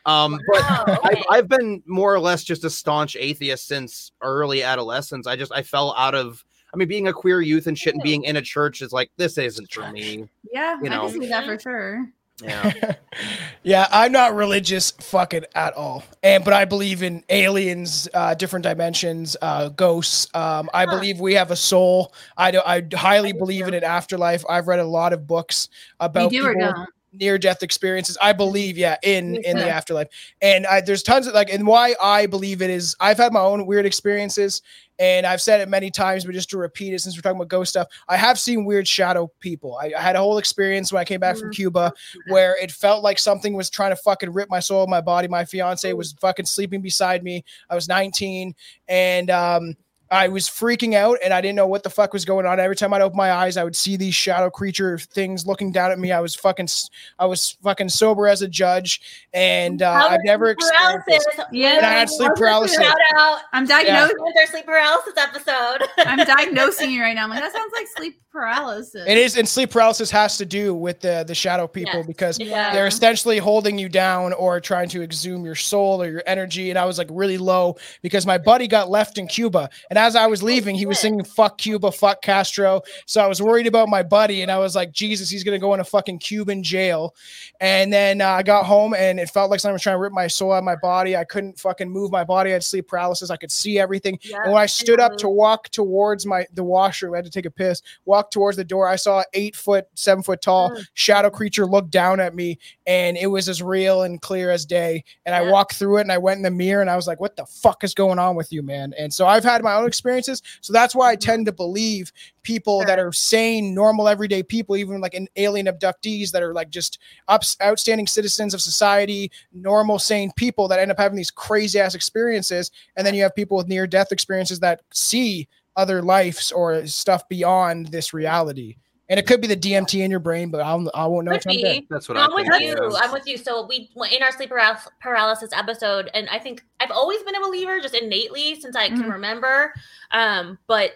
Um, 0.05 0.39
but 0.47 0.61
Wow, 0.61 0.99
I've. 1.03 1.23
I've 1.31 1.47
been 1.49 1.81
more 1.85 2.13
or 2.13 2.19
less 2.19 2.43
just 2.43 2.63
a 2.63 2.69
staunch 2.69 3.15
atheist 3.15 3.67
since 3.67 4.11
early 4.21 4.61
adolescence. 4.63 5.25
I 5.27 5.35
just 5.35 5.51
I 5.51 5.61
fell 5.63 5.93
out 5.97 6.13
of. 6.15 6.43
I 6.73 6.77
mean, 6.77 6.87
being 6.89 7.07
a 7.07 7.13
queer 7.13 7.41
youth 7.41 7.67
and 7.67 7.77
shit 7.77 7.93
and 7.93 8.03
being 8.03 8.23
in 8.23 8.35
a 8.35 8.41
church 8.41 8.81
is 8.81 8.91
like 8.91 9.09
this 9.17 9.37
isn't 9.37 9.71
for 9.71 9.89
me. 9.93 10.27
Yeah, 10.51 10.77
You 10.81 10.89
know? 10.89 10.95
I 11.03 11.05
know. 11.05 11.11
can 11.13 11.21
see 11.21 11.27
that 11.29 11.45
for 11.45 11.57
sure. 11.59 12.09
Yeah, 12.43 12.93
yeah, 13.63 13.87
I'm 13.91 14.11
not 14.11 14.35
religious 14.35 14.91
fucking 14.91 15.45
at 15.55 15.73
all. 15.73 16.03
And 16.21 16.43
but 16.43 16.51
I 16.53 16.65
believe 16.65 17.01
in 17.01 17.23
aliens, 17.29 18.09
uh, 18.13 18.33
different 18.33 18.63
dimensions, 18.63 19.37
uh, 19.41 19.69
ghosts. 19.69 20.27
Um, 20.35 20.69
I 20.73 20.83
Huh. 20.83 20.91
believe 20.97 21.21
we 21.21 21.33
have 21.35 21.51
a 21.51 21.55
soul. 21.55 22.13
I 22.35 22.51
do, 22.51 22.61
I 22.65 22.83
highly 22.93 23.31
do 23.31 23.39
believe 23.39 23.67
in 23.69 23.73
an 23.73 23.85
afterlife. 23.85 24.43
I've 24.49 24.67
read 24.67 24.79
a 24.81 24.85
lot 24.85 25.13
of 25.13 25.25
books 25.25 25.69
You 25.71 25.95
about 26.01 26.31
do 26.31 26.45
or 26.45 26.53
don't? 26.55 26.89
Near 27.19 27.37
death 27.37 27.63
experiences. 27.63 28.17
I 28.21 28.33
believe, 28.33 28.77
yeah, 28.77 28.97
in 29.03 29.35
in 29.37 29.57
the 29.57 29.69
afterlife. 29.69 30.07
And 30.41 30.65
I, 30.65 30.81
there's 30.81 31.03
tons 31.03 31.27
of 31.27 31.33
like, 31.33 31.51
and 31.51 31.65
why 31.65 31.95
I 32.01 32.25
believe 32.25 32.61
it 32.61 32.69
is 32.69 32.95
I've 32.99 33.17
had 33.17 33.33
my 33.33 33.41
own 33.41 33.65
weird 33.65 33.85
experiences, 33.85 34.61
and 34.99 35.25
I've 35.25 35.41
said 35.41 35.61
it 35.61 35.69
many 35.69 35.91
times, 35.91 36.25
but 36.25 36.33
just 36.33 36.49
to 36.51 36.57
repeat 36.57 36.93
it, 36.93 36.99
since 36.99 37.17
we're 37.17 37.21
talking 37.21 37.37
about 37.37 37.49
ghost 37.49 37.71
stuff, 37.71 37.87
I 38.07 38.17
have 38.17 38.39
seen 38.39 38.65
weird 38.65 38.87
shadow 38.87 39.31
people. 39.39 39.77
I, 39.81 39.91
I 39.97 40.01
had 40.01 40.15
a 40.15 40.19
whole 40.19 40.37
experience 40.37 40.91
when 40.91 41.01
I 41.01 41.05
came 41.05 41.19
back 41.19 41.37
from 41.37 41.51
Cuba 41.51 41.91
where 42.29 42.55
it 42.61 42.71
felt 42.71 43.03
like 43.03 43.19
something 43.19 43.53
was 43.53 43.69
trying 43.69 43.91
to 43.91 43.97
fucking 43.97 44.31
rip 44.31 44.49
my 44.49 44.59
soul, 44.59 44.87
my 44.87 45.01
body. 45.01 45.27
My 45.27 45.45
fiance 45.45 45.91
was 45.93 46.13
fucking 46.21 46.45
sleeping 46.45 46.81
beside 46.81 47.23
me. 47.23 47.43
I 47.69 47.75
was 47.75 47.87
19, 47.87 48.53
and 48.87 49.29
um. 49.29 49.75
I 50.11 50.27
was 50.27 50.47
freaking 50.47 50.93
out 50.93 51.17
and 51.23 51.33
I 51.33 51.41
didn't 51.41 51.55
know 51.55 51.67
what 51.67 51.83
the 51.83 51.89
fuck 51.89 52.13
was 52.13 52.25
going 52.25 52.45
on. 52.45 52.59
Every 52.59 52.75
time 52.75 52.93
I'd 52.93 53.01
open 53.01 53.17
my 53.17 53.31
eyes, 53.31 53.57
I 53.57 53.63
would 53.63 53.75
see 53.75 53.97
these 53.97 54.13
shadow 54.15 54.49
creature 54.49 54.97
things 54.99 55.47
looking 55.47 55.71
down 55.71 55.91
at 55.91 55.97
me. 55.99 56.11
I 56.11 56.19
was 56.19 56.35
fucking, 56.35 56.65
s- 56.65 56.89
I 57.17 57.25
was 57.25 57.57
fucking 57.63 57.89
sober 57.89 58.27
as 58.27 58.41
a 58.41 58.47
judge, 58.47 59.01
and 59.33 59.81
uh, 59.81 60.07
I've 60.11 60.19
never 60.23 60.47
sleep 60.47 60.57
experienced. 60.59 61.05
This. 61.07 61.23
paralysis? 61.25 61.45
Yeah. 61.51 61.77
And 61.77 61.85
I 61.85 61.91
had 61.91 62.09
sleep 62.09 62.31
paralysis. 62.35 62.77
Shout 62.77 62.95
out. 63.17 63.39
I'm 63.53 63.65
diagnosing. 63.65 64.15
with 64.19 64.35
our 64.37 64.45
sleep 64.47 64.65
paralysis 64.65 65.13
episode. 65.17 65.87
I'm 65.97 66.25
diagnosing 66.25 66.91
you 66.91 67.01
right 67.01 67.15
now. 67.15 67.23
I'm 67.23 67.29
like, 67.31 67.39
that 67.41 67.53
sounds 67.53 67.73
like 67.75 67.87
sleep 67.97 68.19
paralysis. 68.31 69.03
It 69.07 69.17
is, 69.17 69.37
and 69.37 69.47
sleep 69.47 69.71
paralysis 69.71 70.11
has 70.11 70.37
to 70.37 70.45
do 70.45 70.73
with 70.75 70.99
the 70.99 71.23
the 71.25 71.33
shadow 71.35 71.67
people 71.67 71.99
Yes. 71.99 72.07
because 72.07 72.39
Yeah. 72.39 72.73
they're 72.73 72.87
essentially 72.87 73.37
holding 73.37 73.77
you 73.79 73.87
down 73.89 74.33
or 74.33 74.59
trying 74.59 74.89
to 74.89 75.01
exhume 75.01 75.45
your 75.45 75.55
soul 75.55 76.01
or 76.01 76.09
your 76.09 76.23
energy. 76.27 76.69
And 76.69 76.77
I 76.77 76.85
was 76.85 76.97
like 76.97 77.07
really 77.09 77.37
low 77.37 77.77
because 78.01 78.25
my 78.25 78.37
buddy 78.37 78.67
got 78.67 78.89
left 78.89 79.17
in 79.17 79.27
Cuba, 79.27 79.69
and 79.89 79.94
as 79.97 80.15
I 80.15 80.27
was 80.27 80.41
leaving, 80.43 80.75
he 80.75 80.85
was 80.85 80.99
singing 80.99 81.23
"Fuck 81.23 81.57
Cuba, 81.57 81.91
fuck 81.91 82.21
Castro." 82.21 82.81
So 83.05 83.21
I 83.21 83.27
was 83.27 83.41
worried 83.41 83.67
about 83.67 83.89
my 83.89 84.03
buddy, 84.03 84.41
and 84.41 84.51
I 84.51 84.57
was 84.57 84.75
like, 84.75 84.91
Jesus, 84.91 85.29
he's 85.29 85.43
gonna 85.43 85.59
go 85.59 85.73
in 85.73 85.79
a 85.79 85.83
fucking 85.83 86.19
Cuban 86.19 86.63
jail. 86.63 87.13
And 87.61 87.91
then 87.91 88.21
uh, 88.21 88.29
I 88.29 88.43
got 88.43 88.65
home, 88.65 88.93
and 88.93 89.19
it 89.19 89.29
felt 89.29 89.49
like 89.51 89.59
someone 89.59 89.73
was 89.73 89.81
trying 89.81 89.95
to 89.95 89.99
rip 89.99 90.13
my 90.13 90.27
soul 90.27 90.51
out 90.51 90.59
of 90.59 90.63
my 90.63 90.75
body. 90.75 91.15
I 91.15 91.23
couldn't 91.23 91.59
fucking 91.59 91.89
move 91.89 92.11
my 92.11 92.23
body. 92.23 92.49
I 92.49 92.53
had 92.53 92.63
sleep 92.63 92.87
paralysis. 92.87 93.29
I 93.29 93.37
could 93.37 93.51
see 93.51 93.79
everything. 93.79 94.19
Yeah, 94.21 94.37
And 94.43 94.53
when 94.53 94.61
I 94.61 94.65
stood 94.65 94.99
up 94.99 95.17
to 95.17 95.29
walk 95.29 95.69
towards 95.69 96.25
my 96.25 96.45
the 96.53 96.63
washroom, 96.63 97.13
I 97.13 97.17
had 97.17 97.25
to 97.25 97.31
take 97.31 97.45
a 97.45 97.51
piss. 97.51 97.81
Walk 98.05 98.31
towards 98.31 98.57
the 98.57 98.63
door. 98.63 98.87
I 98.87 98.95
saw 98.97 99.19
an 99.19 99.25
eight 99.33 99.55
foot, 99.55 99.87
seven 99.95 100.23
foot 100.23 100.41
tall 100.41 100.71
Mm. 100.71 100.87
shadow 100.93 101.29
creature 101.29 101.65
look 101.65 101.89
down 101.89 102.19
at 102.19 102.33
me, 102.35 102.57
and 102.87 103.17
it 103.17 103.27
was 103.27 103.47
as 103.49 103.61
real 103.61 104.03
and 104.03 104.21
clear 104.21 104.49
as 104.51 104.65
day. 104.65 105.03
And 105.25 105.35
I 105.35 105.49
walked 105.51 105.75
through 105.75 105.97
it, 105.97 106.01
and 106.01 106.11
I 106.11 106.17
went 106.17 106.37
in 106.37 106.43
the 106.43 106.51
mirror, 106.51 106.81
and 106.81 106.89
I 106.89 106.95
was 106.95 107.07
like, 107.07 107.19
"What 107.19 107.35
the 107.35 107.45
fuck 107.45 107.83
is 107.83 107.93
going 107.93 108.19
on 108.19 108.35
with 108.35 108.51
you, 108.51 108.63
man?" 108.63 108.93
And 108.97 109.13
so 109.13 109.27
I've 109.27 109.43
had 109.43 109.63
my 109.63 109.75
own 109.75 109.84
experiences. 109.87 110.41
So 110.61 110.73
that's 110.73 110.95
why 110.95 111.11
I 111.11 111.15
mm-hmm. 111.15 111.29
tend 111.29 111.45
to 111.47 111.51
believe 111.51 112.11
people 112.43 112.85
that 112.85 112.99
are 112.99 113.11
sane, 113.11 113.73
normal, 113.73 114.07
everyday 114.07 114.43
people, 114.43 114.77
even 114.77 115.01
like 115.01 115.13
an 115.13 115.27
alien 115.35 115.67
abductees 115.67 116.31
that 116.31 116.43
are 116.43 116.53
like 116.53 116.69
just 116.69 116.99
ups, 117.27 117.57
outstanding 117.61 118.07
citizens 118.07 118.53
of 118.53 118.61
society, 118.61 119.31
normal, 119.53 119.99
sane 119.99 120.31
people 120.35 120.67
that 120.67 120.79
end 120.79 120.91
up 120.91 120.99
having 120.99 121.17
these 121.17 121.31
crazy 121.31 121.79
ass 121.79 121.95
experiences. 121.95 122.71
And 122.95 123.05
then 123.05 123.15
you 123.15 123.23
have 123.23 123.35
people 123.35 123.57
with 123.57 123.67
near 123.67 123.87
death 123.87 124.11
experiences 124.11 124.59
that 124.59 124.81
see 124.93 125.47
other 125.75 126.01
lives 126.01 126.51
or 126.51 126.85
stuff 126.87 127.27
beyond 127.27 127.87
this 127.87 128.13
reality. 128.13 128.77
And 129.07 129.19
it 129.19 129.27
could 129.27 129.39
be 129.39 129.47
the 129.47 129.55
DMT 129.55 130.03
in 130.03 130.09
your 130.09 130.19
brain, 130.19 130.49
but 130.49 130.61
I'll, 130.61 130.89
I 130.95 131.05
won't 131.05 131.25
know 131.25 131.31
Could 131.33 131.45
until 131.45 131.51
I'm 131.59 131.61
dead. 131.75 131.81
be. 131.81 131.87
that's 131.91 132.09
what 132.09 132.15
No, 132.15 132.21
I 132.21 132.25
I'm 132.25 132.33
with 132.33 132.47
think. 132.47 132.63
you. 132.63 132.89
yeah. 132.91 132.99
I'm 133.03 133.11
with 133.11 133.27
you. 133.27 133.37
So 133.37 133.67
we 133.67 133.89
in 134.11 134.23
our 134.23 134.31
sleep 134.31 134.51
paralysis 134.99 135.49
episode, 135.53 136.09
and 136.15 136.27
I 136.29 136.39
think 136.39 136.63
I've 136.79 136.89
always 136.89 137.21
been 137.21 137.35
a 137.35 137.39
believer, 137.39 137.79
just 137.79 137.93
innately 137.93 138.59
since 138.59 138.75
I 138.75 138.87
can 138.87 139.03
Mhm. 139.03 139.11
remember. 139.11 139.73
Um, 140.09 140.57
but 140.65 140.93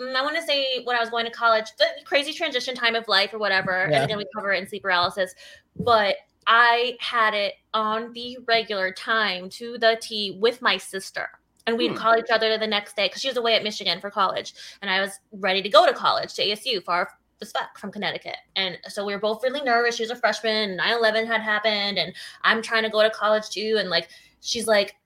mm, 0.00 0.14
I 0.14 0.22
want 0.22 0.36
to 0.36 0.42
say 0.42 0.82
when 0.84 0.96
I 0.96 1.00
was 1.00 1.10
going 1.10 1.26
to 1.26 1.30
college, 1.30 1.66
the 1.78 1.84
crazy 2.06 2.32
transition 2.32 2.74
time 2.74 2.94
of 2.94 3.06
life 3.06 3.34
or 3.34 3.38
whatever, 3.38 3.86
Yeah. 3.90 3.96
and 3.96 4.04
again 4.06 4.16
we 4.16 4.24
cover 4.34 4.52
it 4.54 4.58
in 4.62 4.66
sleep 4.66 4.82
paralysis. 4.82 5.34
But 5.76 6.16
I 6.46 6.96
had 7.00 7.34
it 7.34 7.54
on 7.74 8.14
the 8.14 8.38
regular 8.48 8.92
time 8.92 9.50
to 9.50 9.76
the 9.76 9.98
T 10.00 10.38
with 10.40 10.62
my 10.62 10.78
sister. 10.78 11.28
And 11.66 11.76
we'd 11.76 11.92
Hmm. 11.92 11.96
call 11.96 12.16
each 12.16 12.30
other 12.30 12.56
the 12.58 12.66
next 12.66 12.96
day 12.96 13.06
because 13.08 13.20
she 13.22 13.28
was 13.28 13.36
away 13.36 13.54
at 13.54 13.62
Michigan 13.62 14.00
for 14.00 14.10
college. 14.10 14.54
And 14.82 14.90
I 14.90 15.00
was 15.00 15.18
ready 15.32 15.62
to 15.62 15.68
go 15.68 15.86
to 15.86 15.92
college 15.92 16.34
to 16.34 16.42
ASU, 16.42 16.82
far 16.82 17.10
as 17.42 17.52
fuck 17.52 17.78
from 17.78 17.92
Connecticut. 17.92 18.36
And 18.56 18.78
so 18.88 19.04
we 19.04 19.12
were 19.14 19.20
both 19.20 19.42
really 19.42 19.62
nervous. 19.62 19.96
She 19.96 20.02
was 20.02 20.10
a 20.10 20.16
freshman, 20.16 20.76
9 20.76 20.92
11 20.92 21.26
had 21.26 21.40
happened, 21.40 21.98
and 21.98 22.12
I'm 22.42 22.62
trying 22.62 22.82
to 22.82 22.90
go 22.90 23.02
to 23.02 23.10
college 23.10 23.48
too. 23.50 23.76
And 23.78 23.88
like, 23.90 24.08
she's 24.40 24.66
like, 24.66 24.96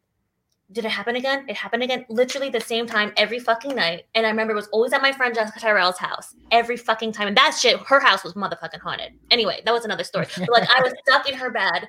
did 0.72 0.84
it 0.84 0.90
happen 0.90 1.14
again? 1.16 1.44
It 1.48 1.56
happened 1.56 1.82
again, 1.82 2.06
literally 2.08 2.48
the 2.50 2.60
same 2.60 2.86
time 2.86 3.12
every 3.16 3.38
fucking 3.38 3.76
night. 3.76 4.06
And 4.14 4.26
I 4.26 4.30
remember 4.30 4.52
it 4.52 4.56
was 4.56 4.68
always 4.68 4.92
at 4.92 5.02
my 5.02 5.12
friend 5.12 5.34
Jessica 5.34 5.60
Tyrell's 5.60 5.98
house 5.98 6.34
every 6.50 6.76
fucking 6.76 7.12
time. 7.12 7.28
And 7.28 7.36
that 7.36 7.56
shit, 7.60 7.78
her 7.80 8.00
house 8.00 8.24
was 8.24 8.32
motherfucking 8.32 8.80
haunted. 8.80 9.12
Anyway, 9.30 9.60
that 9.64 9.72
was 9.72 9.84
another 9.84 10.04
story. 10.04 10.26
But 10.36 10.50
like, 10.50 10.68
I 10.70 10.80
was 10.82 10.94
stuck 11.06 11.28
in 11.28 11.34
her 11.34 11.50
bed 11.50 11.88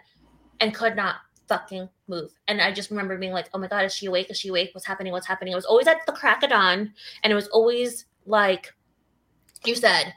and 0.60 0.74
could 0.76 0.96
not 0.96 1.16
fucking 1.48 1.90
move. 2.08 2.32
And 2.48 2.62
I 2.62 2.72
just 2.72 2.90
remember 2.90 3.18
being 3.18 3.32
like, 3.34 3.50
oh 3.54 3.60
my 3.60 3.68
God, 3.68 3.86
is 3.86 3.94
she 3.94 4.06
awake? 4.08 4.30
Is 4.30 4.40
she 4.40 4.50
awake? 4.50 4.70
What's 4.74 4.86
happening? 4.86 5.14
What's 5.14 5.28
happening? 5.28 5.54
It 5.54 5.56
was 5.56 5.66
always 5.66 5.88
at 5.88 6.06
the 6.06 6.12
crack 6.12 6.44
of 6.44 6.50
dawn. 6.50 6.94
And 7.24 7.32
it 7.32 7.36
was 7.36 7.48
always 7.50 8.06
like, 8.26 8.74
you 9.66 9.76
said, 9.76 10.14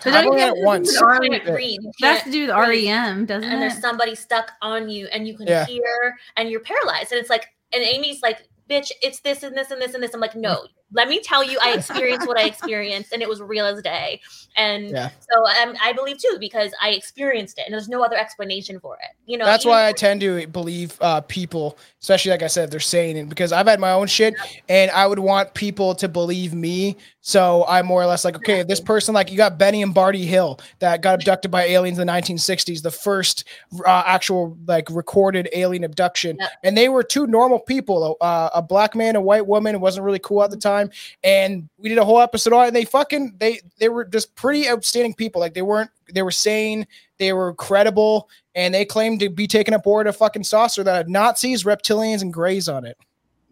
So 0.00 0.10
I've 0.10 0.24
don't 0.24 0.34
you 0.34 0.38
had 0.38 0.52
think 0.54 0.64
once. 0.66 0.92
this 0.92 1.02
REM? 1.02 1.22
can't 1.22 1.44
breathe. 1.44 1.78
You 1.82 1.92
That's 2.00 2.24
to 2.24 2.30
do 2.30 2.46
with 2.46 2.50
REM, 2.56 3.26
doesn't 3.26 3.44
and 3.44 3.52
it? 3.52 3.54
And 3.54 3.62
there's 3.62 3.80
somebody 3.80 4.14
stuck 4.14 4.52
on 4.62 4.88
you 4.88 5.06
and 5.12 5.26
you 5.26 5.36
can 5.36 5.46
Yeah. 5.46 5.64
hear 5.66 6.16
and 6.36 6.50
you're 6.50 6.60
paralyzed 6.60 7.12
and 7.12 7.20
it's 7.20 7.30
like 7.30 7.46
and 7.72 7.82
amy's 7.82 8.22
like 8.22 8.48
bitch 8.70 8.90
it's 9.02 9.20
this 9.20 9.42
and 9.42 9.56
this 9.56 9.70
and 9.70 9.80
this 9.82 9.94
and 9.94 10.02
this 10.02 10.14
i'm 10.14 10.20
like 10.20 10.34
no 10.36 10.66
let 10.92 11.08
me 11.08 11.20
tell 11.20 11.42
you, 11.42 11.58
I 11.62 11.72
experienced 11.76 12.26
what 12.26 12.38
I 12.38 12.44
experienced, 12.44 13.12
and 13.12 13.22
it 13.22 13.28
was 13.28 13.40
real 13.40 13.66
as 13.66 13.82
day. 13.82 14.20
And 14.56 14.90
Yeah. 14.90 15.10
so 15.30 15.46
um, 15.62 15.76
I 15.82 15.92
believe 15.92 16.18
too 16.18 16.36
because 16.38 16.72
I 16.80 16.90
experienced 16.90 17.58
it, 17.58 17.64
and 17.66 17.72
there's 17.72 17.88
no 17.88 18.02
other 18.04 18.16
explanation 18.16 18.80
for 18.80 18.96
it. 18.96 19.16
You 19.26 19.38
know, 19.38 19.44
That's 19.44 19.64
why 19.64 19.86
I 19.88 19.92
tend 19.92 20.20
to 20.22 20.46
believe 20.46 20.96
uh, 21.00 21.20
people, 21.22 21.78
especially 22.00 22.30
like 22.30 22.42
I 22.42 22.46
said, 22.46 22.70
they're 22.70 22.80
saying 22.80 23.16
it 23.16 23.28
because 23.28 23.52
I've 23.52 23.66
had 23.66 23.80
my 23.80 23.90
own 23.90 24.06
shit 24.06 24.34
and 24.68 24.90
I 24.92 25.06
would 25.06 25.18
want 25.18 25.54
people 25.54 25.94
to 25.96 26.08
believe 26.08 26.54
me. 26.54 26.96
So 27.20 27.64
I'm 27.68 27.86
more 27.86 28.00
or 28.00 28.06
less 28.06 28.24
like, 28.24 28.36
okay, 28.36 28.62
this 28.62 28.80
person, 28.80 29.12
like 29.12 29.32
you 29.32 29.36
got 29.36 29.58
Betty 29.58 29.82
and 29.82 29.92
Barney 29.92 30.24
Hill 30.26 30.60
that 30.78 31.02
got 31.02 31.16
abducted 31.16 31.50
by 31.50 31.64
aliens 31.64 31.98
in 31.98 32.06
the 32.06 32.12
1960s, 32.12 32.82
the 32.82 32.90
first 32.92 33.42
uh, 33.84 34.04
actual 34.06 34.56
like 34.68 34.88
recorded 34.90 35.48
alien 35.52 35.82
abduction. 35.82 36.36
Yep. 36.38 36.50
And 36.62 36.76
they 36.78 36.88
were 36.88 37.02
two 37.02 37.26
normal 37.26 37.58
people, 37.58 38.16
uh, 38.20 38.50
a 38.54 38.62
black 38.62 38.94
man, 38.94 39.16
a 39.16 39.20
white 39.20 39.44
woman. 39.44 39.74
It 39.74 39.80
wasn't 39.80 40.04
really 40.04 40.20
cool 40.20 40.44
at 40.44 40.50
the 40.50 40.56
time. 40.56 40.75
And 41.22 41.68
we 41.78 41.88
did 41.88 41.98
a 41.98 42.04
whole 42.04 42.20
episode 42.20 42.52
on 42.52 42.64
it. 42.64 42.66
And 42.68 42.76
they 42.76 42.84
fucking, 42.84 43.36
they, 43.38 43.60
they 43.78 43.88
were 43.88 44.04
just 44.04 44.34
pretty 44.34 44.68
outstanding 44.68 45.14
people. 45.14 45.40
Like 45.40 45.54
they 45.54 45.62
weren't, 45.62 45.90
they 46.12 46.22
were 46.22 46.30
sane, 46.30 46.86
they 47.18 47.32
were 47.32 47.54
credible 47.54 48.28
and 48.54 48.74
they 48.74 48.84
claimed 48.84 49.20
to 49.20 49.28
be 49.28 49.46
taking 49.46 49.74
aboard 49.74 50.06
a 50.06 50.12
fucking 50.12 50.44
saucer 50.44 50.82
that 50.84 50.94
had 50.94 51.08
Nazis, 51.08 51.64
reptilians, 51.64 52.22
and 52.22 52.32
grays 52.32 52.68
on 52.68 52.84
it. 52.84 52.96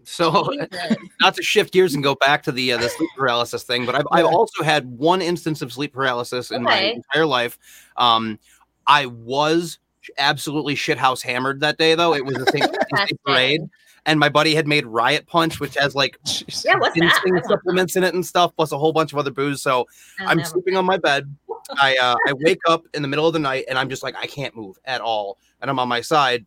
So 0.05 0.53
not 1.21 1.35
to 1.35 1.43
shift 1.43 1.73
gears 1.73 1.95
and 1.95 2.03
go 2.03 2.15
back 2.15 2.43
to 2.45 2.53
the 2.53 2.73
uh, 2.73 2.79
the 2.79 2.89
sleep 2.89 3.11
paralysis 3.17 3.63
thing, 3.63 3.87
but 3.87 3.95
I've, 3.95 4.07
I've 4.13 4.27
also 4.27 4.63
had 4.63 4.87
one 4.99 5.23
instance 5.23 5.63
of 5.63 5.73
sleep 5.73 5.93
paralysis 5.93 6.51
in 6.51 6.63
my 6.63 6.79
entire 6.79 7.27
life. 7.27 7.59
Um, 7.97 8.39
I 8.87 9.07
was 9.07 9.79
absolutely 10.19 10.75
shithouse 10.75 11.23
hammered 11.23 11.61
that 11.61 11.79
day, 11.79 11.95
though. 11.95 12.15
It 12.15 12.25
was 12.25 12.37
a 12.37 12.47
St. 12.51 12.77
That's 12.91 13.13
parade, 13.25 13.61
good. 13.61 13.71
And 14.07 14.21
my 14.21 14.29
buddy 14.29 14.55
had 14.55 14.67
made 14.67 14.87
Riot 14.87 15.27
Punch, 15.27 15.61
which 15.61 15.75
has 15.77 15.95
like 15.95 16.19
Yeah, 16.27 16.35
what's 16.47 16.65
that? 16.65 16.77
I 16.77 16.99
ginseng 16.99 17.23
don't 17.25 17.35
know. 17.35 17.43
supplements 17.49 17.97
in 17.97 18.05
it 18.05 18.15
and 18.15 18.25
stuff, 18.25 18.53
plus 18.57 18.73
a 18.73 18.79
whole 18.79 18.93
bunch 18.93 19.13
of 19.13 19.19
other 19.19 19.31
booze. 19.31 19.63
So 19.63 19.87
I 20.21 20.27
I'm 20.27 20.39
never- 20.39 20.49
sleeping 20.51 20.77
on 20.77 20.85
my 20.85 20.99
bed. 20.99 21.35
I 21.81 21.97
uh, 21.97 22.15
I 22.29 22.33
wake 22.41 22.61
up 22.69 22.85
in 22.93 23.01
the 23.03 23.09
middle 23.09 23.27
of 23.27 23.33
the 23.33 23.39
night 23.39 23.65
and 23.69 23.79
I'm 23.79 23.89
just 23.89 24.03
like 24.03 24.15
I 24.17 24.27
can't 24.27 24.55
move 24.55 24.77
at 24.85 25.01
all, 25.01 25.39
and 25.63 25.71
I'm 25.71 25.79
on 25.79 25.89
my 25.89 26.01
side. 26.03 26.45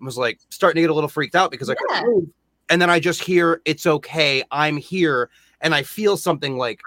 I 0.00 0.04
was 0.04 0.16
like 0.16 0.38
starting 0.48 0.76
to 0.76 0.82
get 0.82 0.90
a 0.90 0.94
little 0.94 1.08
freaked 1.08 1.34
out 1.34 1.50
because 1.50 1.68
I 1.68 1.72
Yeah. 1.72 1.98
couldn't 2.00 2.14
move. 2.14 2.28
And 2.70 2.80
then 2.80 2.88
I 2.88 3.00
just 3.00 3.20
hear 3.22 3.60
it's 3.64 3.84
okay, 3.84 4.44
I'm 4.52 4.76
here, 4.76 5.28
and 5.60 5.74
I 5.74 5.82
feel 5.82 6.16
something 6.16 6.56
like 6.56 6.80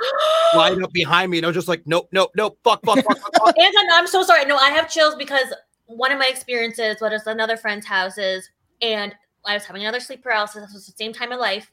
slide 0.53 0.82
up 0.82 0.92
behind 0.94 1.30
me, 1.30 1.39
and 1.39 1.46
I 1.46 1.50
was 1.50 1.56
just 1.56 1.68
like, 1.68 1.84
nope, 1.86 2.08
nope, 2.13 2.32
nope, 2.38 2.58
fuck, 2.63 2.86
fuck, 2.86 2.96
fuck, 3.03 3.18
fuck, 3.20 3.36
fuck. 3.36 3.60
Anton, 3.62 3.86
I'm 3.92 4.08
so 4.08 4.24
sorry. 4.24 4.46
No, 4.46 4.56
I 4.56 4.70
have 4.70 4.89
chills 4.89 5.15
because 5.15 5.53
one 5.88 6.13
of 6.13 6.18
my 6.20 6.27
experiences 6.27 6.96
was 7.01 7.27
another 7.27 7.58
friend's 7.58 7.86
houses, 7.86 8.50
and 8.82 9.13
I 9.45 9.53
was 9.53 9.65
having 9.65 9.81
another 9.83 10.00
sleep 10.00 10.23
paralysis. 10.23 10.63
This 10.63 10.73
was 10.73 10.85
the 10.85 10.93
same 10.93 11.13
time 11.13 11.31
in 11.31 11.39
life, 11.39 11.71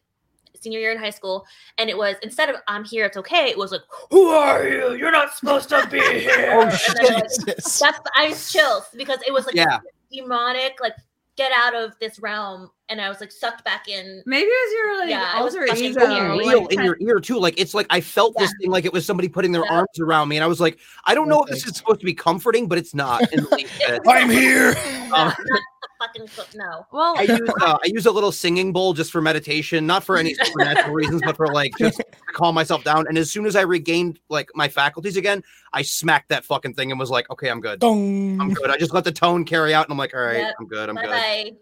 senior 0.60 0.78
year 0.80 0.92
in 0.92 0.98
high 0.98 1.10
school, 1.10 1.46
and 1.78 1.88
it 1.90 1.96
was 1.96 2.16
instead 2.22 2.48
of 2.50 2.56
"I'm 2.68 2.84
here, 2.84 3.04
it's 3.06 3.16
okay," 3.16 3.48
it 3.50 3.56
was 3.58 3.72
like, 3.72 3.82
"Who 4.10 4.28
are 4.28 4.66
you? 4.66 4.94
You're 4.94 5.12
not 5.12 5.34
supposed 5.34 5.68
to 5.70 5.86
be 5.90 6.00
oh, 6.04 6.12
here." 6.12 6.50
Oh, 6.52 6.60
And 6.62 6.70
then, 6.72 6.78
shit. 6.78 7.46
like, 7.46 7.56
that's 7.56 7.82
I 8.16 8.28
was 8.28 8.52
chills 8.52 8.84
because 8.96 9.18
it 9.26 9.32
was 9.32 9.46
like 9.46 9.54
Yeah. 9.54 9.78
demonic, 10.12 10.78
like 10.80 10.94
get 11.36 11.52
out 11.56 11.74
of 11.74 11.92
this 12.00 12.18
realm, 12.18 12.70
and 12.90 13.00
I 13.00 13.08
was 13.08 13.20
like 13.20 13.32
sucked 13.32 13.64
back 13.64 13.88
in. 13.88 14.22
Maybe 14.26 14.46
it 14.46 14.48
was 14.48 14.72
your 14.74 14.98
like 15.00 15.08
Yeah, 15.10 15.42
was 15.42 15.54
alter 15.56 15.74
ego. 15.74 16.06
weird. 16.06 16.36
like, 16.36 16.46
Real 16.54 16.66
in 16.66 16.76
kind- 16.76 16.84
your 16.86 16.96
ear 17.00 17.18
too, 17.20 17.38
like 17.38 17.58
it's 17.58 17.72
like 17.72 17.86
I 17.88 18.00
felt 18.02 18.36
this 18.36 18.52
thing 18.60 18.70
like 18.70 18.84
it 18.84 18.92
was 18.92 19.06
somebody 19.06 19.28
putting 19.28 19.52
their 19.52 19.64
Yeah. 19.64 19.72
arms 19.76 20.00
around 20.00 20.28
me, 20.28 20.36
and 20.36 20.44
I 20.44 20.48
was 20.48 20.60
like, 20.60 20.78
I 21.06 21.14
don't 21.14 21.28
know 21.28 21.42
if 21.44 21.48
this 21.50 21.64
is 21.66 21.76
supposed 21.76 22.00
to 22.00 22.06
be 22.06 22.12
comforting, 22.14 22.66
but 22.68 22.76
it's 22.76 22.92
not. 22.94 23.22
In 23.32 23.44
the 23.44 23.50
least 23.56 23.72
bit. 23.78 24.02
I'm 24.08 24.28
here. 24.28 24.74
Not, 25.08 25.10
not 25.10 25.36
the 25.38 25.60
fucking 26.00 26.26
co- 26.28 26.42
no. 26.56 26.86
well, 26.90 27.14
I 27.16 27.22
use 27.22 27.48
uh, 27.60 27.78
I 27.82 27.86
use 27.86 28.06
a 28.06 28.10
little 28.10 28.32
singing 28.32 28.72
bowl 28.72 28.94
just 28.94 29.12
for 29.12 29.20
meditation, 29.20 29.86
not 29.86 30.02
for 30.02 30.16
any 30.16 30.34
supernatural 30.34 30.94
reasons, 30.94 31.22
but 31.24 31.36
for 31.36 31.46
like 31.48 31.72
just 31.78 31.98
to 31.98 32.04
calm 32.32 32.54
myself 32.54 32.82
down. 32.82 33.06
And 33.06 33.16
as 33.18 33.30
soon 33.30 33.46
as 33.46 33.54
I 33.54 33.60
regained 33.62 34.18
like 34.28 34.48
my 34.54 34.68
faculties 34.68 35.16
again, 35.16 35.44
I 35.72 35.82
smacked 35.82 36.30
that 36.30 36.44
fucking 36.44 36.74
thing 36.74 36.90
and 36.90 36.98
was 36.98 37.10
like, 37.10 37.30
okay, 37.30 37.48
I'm 37.48 37.60
good. 37.60 37.84
I'm 37.84 38.52
good. 38.54 38.70
I 38.70 38.76
just 38.78 38.92
let 38.92 39.04
the 39.04 39.12
tone 39.12 39.44
carry 39.44 39.72
out, 39.74 39.86
and 39.86 39.92
I'm 39.92 39.98
like, 39.98 40.14
all 40.14 40.22
right, 40.22 40.38
Yep. 40.38 40.54
I'm 40.58 40.66
good. 40.66 40.88
I'm 40.88 40.94
Bye 40.96 41.02
good. 41.02 41.10
bye. 41.10 41.52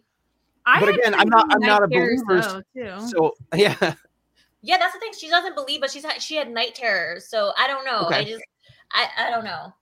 I 0.66 0.80
but 0.80 0.86
had 0.90 0.94
again, 0.98 1.14
I'm 1.14 1.28
not- 1.28 1.46
I'm 1.50 1.60
not 1.60 1.82
a 1.82 1.88
believer, 1.88 2.40
though, 2.40 2.62
too. 2.74 3.08
So 3.08 3.34
yeah, 3.54 3.94
Yeah, 4.62 4.76
that's 4.78 4.92
the 4.92 5.00
thing. 5.00 5.12
She 5.18 5.28
doesn't 5.28 5.54
believe, 5.54 5.80
but 5.80 5.90
she's 5.90 6.04
had, 6.04 6.20
she 6.22 6.36
had 6.36 6.50
night 6.50 6.74
terrors. 6.74 7.26
So 7.28 7.52
I 7.58 7.66
don't 7.66 7.84
know. 7.84 8.06
I 8.10 8.24
just 8.24 8.42
I 8.92 9.06
I 9.18 9.30
don't 9.30 9.44
know. 9.44 9.72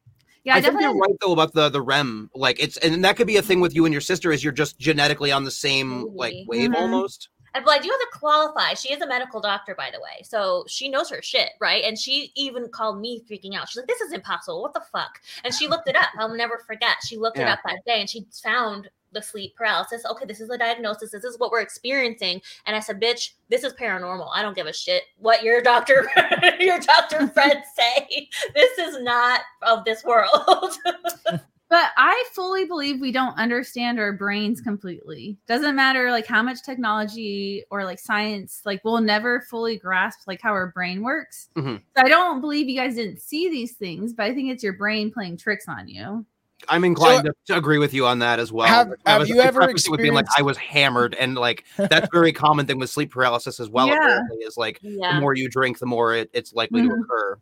Yeah, 0.47 0.55
I, 0.55 0.59
I 0.59 0.61
think 0.63 0.75
definitely. 0.75 0.97
you're 0.97 0.99
right 1.09 1.17
though 1.21 1.33
about 1.33 1.53
the 1.53 1.69
the 1.69 1.83
REM. 1.83 2.31
Like 2.35 2.59
it's 2.63 2.79
and 2.79 3.05
that 3.05 3.17
could 3.17 3.27
be 3.27 3.37
a 3.37 3.43
thing 3.43 3.61
with 3.61 3.75
you 3.75 3.85
and 3.85 3.93
your 3.93 4.01
sister 4.01 4.33
is 4.33 4.43
you're 4.43 4.53
just 4.53 4.79
genetically 4.79 5.33
on 5.33 5.45
the 5.45 5.51
same 5.51 6.07
like 6.15 6.33
Maybe. 6.33 6.47
wave 6.49 6.71
Mhm. 6.71 6.77
almost. 6.77 7.29
And 7.55 7.65
but 7.65 7.71
I 7.73 7.79
do 7.79 7.89
have 7.89 7.99
to 8.13 8.19
qualify. 8.19 8.75
She 8.75 8.93
is 8.93 9.01
a 9.01 9.07
medical 9.07 9.41
doctor, 9.41 9.75
by 9.75 9.91
the 9.91 9.99
way, 9.99 10.23
so 10.23 10.65
she 10.69 10.91
knows 10.91 11.09
her 11.09 11.23
shit, 11.23 11.51
right? 11.59 11.83
And 11.85 11.99
she 11.99 12.31
even 12.37 12.69
called 12.69 13.01
me 13.01 13.23
freaking 13.31 13.55
out. 13.55 13.69
She's 13.71 13.79
like, 13.79 13.87
"This 13.89 14.03
is 14.03 14.13
impossible. 14.13 14.61
What 14.61 14.75
the 14.75 14.83
fuck?" 14.93 15.21
And 15.43 15.55
she 15.55 15.67
looked 15.67 15.89
it 15.89 15.97
up. 15.97 16.11
I'll 16.19 16.29
never 16.35 16.59
forget. 16.67 16.97
She 17.07 17.17
looked 17.17 17.39
it 17.39 17.49
up 17.49 17.61
that 17.65 17.81
day, 17.87 18.01
and 18.01 18.11
she 18.11 18.27
found 18.43 18.91
the 19.13 19.23
sleep 19.23 19.55
paralysis. 19.57 20.05
Okay, 20.11 20.25
this 20.27 20.41
is 20.41 20.49
the 20.49 20.59
diagnosis. 20.59 21.11
This 21.11 21.25
is 21.25 21.39
what 21.39 21.51
we're 21.51 21.61
experiencing. 21.61 22.41
And 22.67 22.77
I 22.77 22.81
said, 22.81 23.01
"Bitch, 23.01 23.33
this 23.49 23.65
is 23.65 23.73
paranormal. 23.75 24.29
I 24.35 24.43
don't 24.43 24.55
give 24.55 24.67
a 24.67 24.73
shit 24.73 25.05
what 25.19 25.43
your 25.43 25.63
doctor, 25.63 26.11
your 26.61 26.79
doctor 26.79 27.27
friends 27.35 27.67
say. 27.77 28.29
This 28.55 28.79
is 28.79 29.01
not 29.03 29.41
of 29.63 29.85
this 29.85 30.05
world." 30.05 30.77
But 31.69 31.91
I 31.97 32.25
fully 32.33 32.65
believe 32.65 33.01
we 33.01 33.11
don't 33.11 33.37
understand 33.37 33.99
our 33.99 34.13
brains 34.13 34.61
completely. 34.61 35.37
Doesn't 35.49 35.75
matter 35.75 36.13
like 36.13 36.27
how 36.27 36.43
much 36.43 36.63
technology 36.63 37.65
or 37.71 37.85
like 37.85 37.99
science, 37.99 38.63
like 38.65 38.85
we'll 38.85 39.01
never 39.01 39.41
fully 39.41 39.77
grasp 39.77 40.21
like 40.29 40.41
how 40.41 40.53
our 40.53 40.69
brain 40.69 41.03
works. 41.03 41.49
Mhm. 41.57 41.83
So 41.97 42.03
I 42.05 42.09
don't 42.09 42.41
believe 42.41 42.69
you 42.69 42.77
guys 42.77 42.95
didn't 42.95 43.21
see 43.21 43.51
these 43.51 43.73
things, 43.73 44.13
but 44.13 44.27
I 44.27 44.35
think 44.35 44.53
it's 44.53 44.63
your 44.63 44.75
brain 44.75 45.11
playing 45.11 45.39
tricks 45.39 45.67
on 45.67 45.89
you. 45.89 46.25
I'm 46.69 46.85
inclined 46.85 47.25
to, 47.27 47.35
to 47.47 47.57
agree 47.57 47.79
with 47.79 47.93
you 47.95 48.07
on 48.07 48.19
that 48.21 48.39
as 48.39 48.51
well. 48.53 48.67
Have- 48.67 48.93
I 49.05 49.11
have 49.13 49.21
was- 49.21 49.29
you 49.29 49.41
ever 49.41 49.61
prefaced 49.63 49.89
it 49.89 49.91
with 49.91 50.01
being 50.01 50.15
like 50.15 50.27
I 50.37 50.43
was 50.43 50.57
hammered 50.57 51.15
and 51.15 51.35
like 51.37 51.65
that's 51.77 52.07
a 52.07 52.11
very 52.13 52.33
common 52.33 52.67
thing 52.67 52.79
with 52.79 52.91
sleep 52.91 53.11
paralysis 53.13 53.61
as 53.61 53.69
well. 53.71 53.87
Yeah. 53.89 54.21
Is 54.41 54.57
like 54.57 54.81
the 54.81 55.19
more 55.21 55.35
you 55.35 55.49
drink, 55.49 55.79
the 55.79 55.87
more 55.87 56.15
it, 56.15 56.31
it's 56.33 56.53
likely 56.55 56.83
to 56.83 56.89
Mhm. 56.89 57.01
occur. 57.05 57.39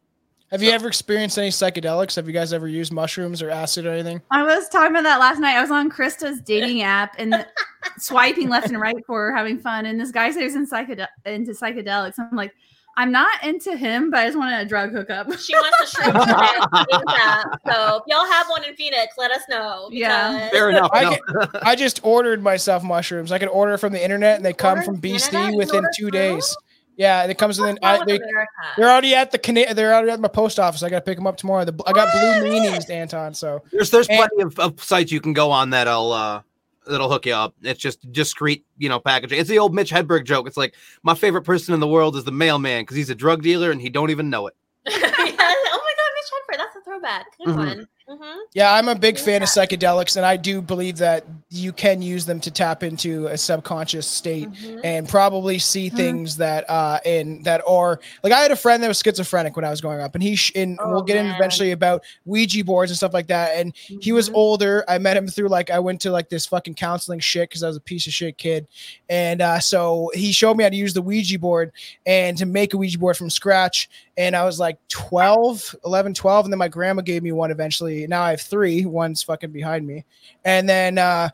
Have 0.50 0.62
you 0.62 0.71
ever 0.71 0.87
experienced 0.87 1.37
any 1.38 1.49
psychedelics? 1.49 2.14
Have 2.14 2.28
you 2.28 2.33
guys 2.33 2.52
ever 2.52 2.68
used 2.68 2.92
mushrooms 2.92 3.42
or 3.42 3.50
acid 3.50 3.87
or 3.87 3.90
anything? 3.92 4.21
I 4.30 4.42
was 4.44 4.68
talking 4.68 4.90
about 4.92 5.02
that 5.02 5.18
last 5.18 5.40
night. 5.40 5.56
I 5.56 5.61
was 5.62 5.71
on 5.73 5.90
Krista's 5.90 6.40
dating 6.44 6.83
app 6.83 7.14
and 7.18 7.44
swiping 7.99 8.49
left 8.50 8.68
and 8.68 8.80
right 8.80 8.94
for 9.06 9.33
having 9.33 9.59
fun. 9.59 9.87
And 9.87 9.99
this 9.99 10.12
guy 10.12 10.30
says 10.30 10.42
he's 10.42 10.54
in 10.54 10.66
psychedel- 10.68 11.09
into 11.26 11.52
psychedelics. 11.52 12.14
I'm 12.18 12.37
like, 12.37 12.52
I'm 12.96 13.10
not 13.10 13.42
into 13.42 13.76
him, 13.76 14.10
but 14.10 14.20
I 14.20 14.26
just 14.26 14.38
wanted 14.38 14.60
a 14.60 14.64
drug 14.66 14.92
hookup. 14.92 15.26
She 15.38 15.54
wants 15.54 15.92
to 15.92 16.02
shroom 16.02 16.12
today. 16.24 17.72
So 17.72 17.96
if 17.96 18.02
y'all 18.06 18.24
have 18.30 18.48
one 18.48 18.64
in 18.64 18.74
Phoenix, 18.76 19.14
let 19.18 19.30
us 19.30 19.42
know. 19.48 19.88
Yeah. 19.90 20.48
Fair 20.50 20.70
enough. 20.70 20.90
I 20.92 21.18
no. 21.32 21.46
I 21.62 21.74
just 21.76 22.00
ordered 22.04 22.42
myself 22.42 22.82
mushrooms. 22.82 23.32
I 23.32 23.38
can 23.38 23.48
order 23.48 23.76
from 23.78 23.92
the 23.92 24.02
internet 24.02 24.36
and 24.36 24.44
they 24.44 24.52
come 24.52 24.76
from 24.82 24.94
from 24.96 25.00
BC 25.00 25.26
internet? 25.26 25.54
Within 25.54 25.84
two 25.96 26.04
through? 26.04 26.10
days. 26.12 26.56
Yeah, 26.96 27.24
it 27.24 27.36
comes 27.38 27.58
within. 27.58 27.76
What's 27.80 27.98
wrong 27.98 28.02
I, 28.02 28.04
they, 28.12 28.20
they're 28.76 28.88
already 28.88 29.16
at 29.16 29.32
the 29.32 29.38
Cana- 29.38 29.74
They're 29.74 29.92
already 29.92 30.12
at 30.12 30.20
my 30.20 30.28
post 30.28 30.60
office. 30.60 30.84
I 30.84 30.88
got 30.90 31.00
to 31.00 31.04
pick 31.04 31.16
them 31.18 31.26
up 31.26 31.36
tomorrow. 31.36 31.64
The, 31.64 31.72
I 31.88 31.92
got 31.92 32.12
blue 32.12 32.48
What? 32.48 32.62
meanies, 32.62 32.88
Anton. 32.88 33.34
So 33.34 33.62
There's 33.72 33.90
there's 33.90 34.06
And- 34.08 34.18
plenty 34.18 34.42
of, 34.44 34.58
of 34.60 34.80
sites 34.82 35.10
you 35.10 35.20
can 35.20 35.32
go 35.32 35.50
on 35.50 35.70
that'll 35.70 36.12
uh 36.12 36.42
that'll 36.86 37.10
hook 37.10 37.26
you 37.26 37.34
up. 37.34 37.54
It's 37.62 37.80
just 37.80 38.10
discreet, 38.12 38.64
you 38.78 38.88
know, 38.88 38.98
packaging. 39.00 39.38
It's 39.38 39.48
the 39.48 39.58
old 39.58 39.74
Mitch 39.74 39.90
Hedberg 39.90 40.24
joke. 40.24 40.46
It's 40.46 40.56
like 40.56 40.74
my 41.02 41.14
favorite 41.14 41.42
person 41.42 41.74
in 41.74 41.80
the 41.80 41.88
world 41.88 42.16
is 42.16 42.24
the 42.24 42.32
mailman 42.32 42.82
because 42.82 42.96
he's 42.96 43.10
a 43.10 43.14
drug 43.14 43.42
dealer 43.42 43.70
and 43.70 43.80
he 43.80 43.88
don't 43.90 44.10
even 44.10 44.30
know 44.30 44.46
it. 44.46 44.54
yes. 44.86 45.02
Oh 45.04 45.16
my 45.16 45.30
God, 45.32 46.10
Mitch 46.14 46.30
Hedberg. 46.32 46.58
That's 46.58 46.76
a 46.76 46.80
throwback. 46.82 47.26
Good 47.38 47.48
Mhm. 47.48 47.56
one. 47.56 47.88
Mhm. 48.08 48.37
yeah, 48.52 48.75
I'm 48.75 48.88
a 48.88 48.94
big 48.94 49.18
fan 49.18 49.42
of 49.42 49.49
psychedelics, 49.49 50.18
and 50.18 50.26
I 50.26 50.37
do 50.37 50.61
believe 50.61 50.99
that 50.99 51.25
you 51.49 51.73
can 51.73 52.02
use 52.02 52.26
them 52.26 52.38
to 52.40 52.50
tap 52.50 52.82
into 52.82 53.28
a 53.28 53.38
subconscious 53.38 54.06
state 54.06 54.50
Mhm. 54.52 54.80
and 54.84 55.08
probably 55.08 55.58
see 55.58 55.88
Mhm. 55.90 55.96
things 55.96 56.37
that 56.37 56.68
uh 56.68 57.00
in 57.06 57.42
that 57.44 57.62
are 57.66 57.99
like 58.23 58.32
I 58.34 58.40
had 58.40 58.50
a 58.50 58.56
friend 58.56 58.82
that 58.82 58.88
was 58.88 58.99
schizophrenic 59.00 59.56
when 59.56 59.64
I 59.64 59.70
was 59.70 59.80
growing 59.80 60.02
up, 60.02 60.14
and 60.14 60.23
he 60.23 60.37
sh- 60.37 60.52
and 60.54 60.78
Oh, 60.82 60.90
we'll 60.90 61.02
get 61.02 61.16
in 61.16 61.25
eventually 61.26 61.70
about 61.70 62.02
Ouija 62.26 62.62
boards 62.62 62.90
and 62.90 62.96
stuff 62.99 63.14
like 63.14 63.28
that. 63.28 63.56
And 63.56 63.73
he 63.76 64.12
was 64.12 64.28
Mhm. 64.28 64.34
older. 64.34 64.84
I 64.87 64.99
met 64.99 65.16
him 65.16 65.26
through 65.26 65.49
like 65.49 65.70
I 65.70 65.78
went 65.78 66.02
to 66.02 66.11
like 66.11 66.28
this 66.28 66.44
fucking 66.44 66.75
counseling 66.75 67.20
shit 67.20 67.49
because 67.49 67.62
I 67.62 67.68
was 67.68 67.78
a 67.78 67.80
piece 67.80 68.06
of 68.06 68.12
shit 68.12 68.37
kid, 68.37 68.66
and 69.08 69.40
uh, 69.40 69.61
so 69.61 70.11
he 70.12 70.30
showed 70.30 70.58
me 70.58 70.64
how 70.64 70.68
to 70.70 70.76
use 70.76 70.92
the 70.92 71.00
Ouija 71.02 71.38
board 71.38 71.73
and 72.04 72.37
to 72.37 72.44
make 72.44 72.75
a 72.75 72.76
Ouija 72.76 72.99
board 72.99 73.16
from 73.16 73.30
scratch. 73.30 73.88
And 74.16 74.37
I 74.37 74.44
was 74.44 74.61
like 74.61 74.76
12, 74.88 75.75
11, 75.84 76.14
12. 76.14 76.44
And 76.46 76.52
then 76.52 76.58
my 76.58 76.68
grandma 76.68 77.00
gave 77.02 77.23
me 77.23 77.32
one 77.32 77.50
eventually. 77.50 77.93
Now 78.08 78.22
I 78.22 78.30
have 78.30 78.40
three. 78.40 78.84
One's 78.84 79.22
fucking 79.22 79.50
behind 79.50 79.86
me. 79.86 80.04
And 80.44 80.68
then, 80.68 80.98
uh, 80.98 81.30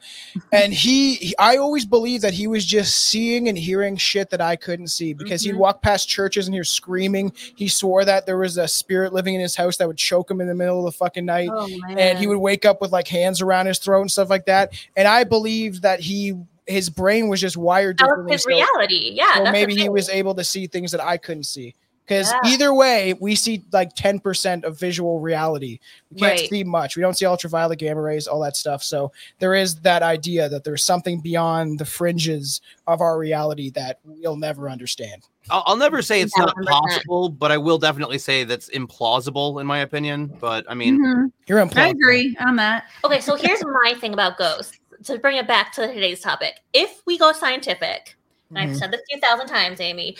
and 0.52 0.73
he, 0.73 1.14
he- 1.17 1.37
I 1.38 1.57
always 1.57 1.85
believed 1.85 2.23
that 2.25 2.35
he 2.35 2.47
was 2.47 2.64
just 2.64 2.97
seeing 2.97 3.49
and 3.49 3.57
hearing 3.59 3.97
shit 3.97 4.31
that 4.31 4.40
I 4.40 4.57
couldn't 4.57 4.88
see 4.88 5.12
because 5.14 5.43
he'd 5.43 5.55
Mhm. 5.55 5.59
walk 5.59 5.83
past 5.83 6.09
churches 6.09 6.47
and 6.47 6.55
hear 6.55 6.64
screaming. 6.64 7.33
He 7.57 7.69
swore 7.69 8.05
that 8.05 8.26
there 8.26 8.38
was 8.38 8.57
a 8.59 8.69
spirit 8.69 9.12
living 9.12 9.35
in 9.35 9.40
his 9.40 9.57
house 9.57 9.76
that 9.79 9.88
would 9.88 9.97
choke 9.99 10.31
him 10.31 10.40
in 10.40 10.47
the 10.49 10.55
middle 10.55 10.79
of 10.79 10.85
the 10.85 10.97
fucking 10.99 11.25
night 11.25 11.49
Oh, 11.52 11.69
and 11.97 12.19
he 12.19 12.26
would 12.26 12.38
wake 12.38 12.64
up 12.64 12.81
with 12.81 12.93
like 12.93 13.09
hands 13.09 13.40
around 13.40 13.67
his 13.67 13.79
throat 13.79 14.02
and 14.02 14.11
stuff 14.11 14.31
like 14.31 14.47
that. 14.47 14.73
And 14.97 15.09
I 15.09 15.25
believed 15.25 15.83
that 15.83 16.00
he 16.00 16.35
his 16.67 16.88
brain 16.88 17.26
was 17.29 17.40
just 17.40 17.57
wired 17.57 17.99
That 17.99 18.05
was 18.05 18.11
differently. 18.11 18.33
his 18.35 18.43
so- 18.43 18.49
reality. 18.49 19.11
Yeah. 19.14 19.35
so 19.35 19.43
that's 19.45 19.52
maybe 19.52 19.75
he 19.75 19.88
was 19.88 20.09
able 20.09 20.35
to 20.37 20.45
see 20.45 20.69
things 20.69 20.93
that 20.93 21.02
I 21.02 21.17
couldn't 21.17 21.45
see. 21.45 21.75
Because 22.07 22.33
Yeah. 22.33 22.50
either 22.50 22.75
way, 22.75 23.14
we 23.21 23.37
see 23.37 23.64
like 23.73 23.95
10% 23.95 24.64
of 24.64 24.78
visual 24.78 25.21
reality. 25.21 25.78
We 26.11 26.21
can't 26.21 26.40
Right. 26.40 26.49
see 26.50 26.64
much. 26.64 26.97
We 26.97 27.02
don't 27.02 27.16
see 27.16 27.25
ultraviolet 27.25 27.78
gamma 27.78 28.00
rays, 28.02 28.26
all 28.26 28.40
that 28.40 28.57
stuff. 28.57 28.83
So 28.83 29.12
there 29.38 29.54
is 29.54 29.76
that 29.83 30.02
idea 30.02 30.49
that 30.49 30.64
there's 30.64 30.83
something 30.85 31.21
beyond 31.21 31.78
the 31.78 31.85
fringes 31.85 32.61
of 32.88 33.00
our 33.00 33.16
reality 33.16 33.71
that 33.71 34.00
we'll 34.04 34.35
never 34.37 34.69
understand. 34.69 35.23
I'll, 35.50 35.62
I'll 35.66 35.76
never 35.76 36.02
say 36.02 36.21
it's 36.21 36.37
not 36.37 36.54
1000%. 36.57 36.66
possible, 36.69 37.28
but 37.28 37.52
I 37.52 37.59
will 37.59 37.78
definitely 37.78 38.19
say 38.19 38.42
that's 38.45 38.69
implausible 38.71 39.61
in 39.61 39.66
my 39.66 39.78
opinion. 39.78 40.33
But 40.40 40.64
I 40.69 40.75
mean, 40.75 41.00
Mhm. 41.00 41.33
You're 41.47 41.64
implausible. 41.64 41.78
I 41.78 41.88
agree 41.90 42.37
on 42.40 42.57
that. 42.57 42.85
Okay, 43.04 43.21
so 43.21 43.37
here's 43.37 43.64
my 43.64 43.95
thing 44.00 44.12
about 44.12 44.37
ghosts. 44.37 44.78
To 45.04 45.19
bring 45.19 45.37
it 45.38 45.47
back 45.49 45.73
to 45.75 45.87
today's 45.87 46.21
topic, 46.21 46.57
if 46.75 47.02
we 47.07 47.16
go 47.16 47.33
scientific, 47.33 48.16
and 48.50 48.59
I've 48.59 48.71
Mhm. 48.71 48.76
said 48.78 48.90
this 48.90 49.00
a 49.00 49.04
few 49.12 49.21
thousand 49.21 49.47
times, 49.47 49.80
Amy, 49.80 50.16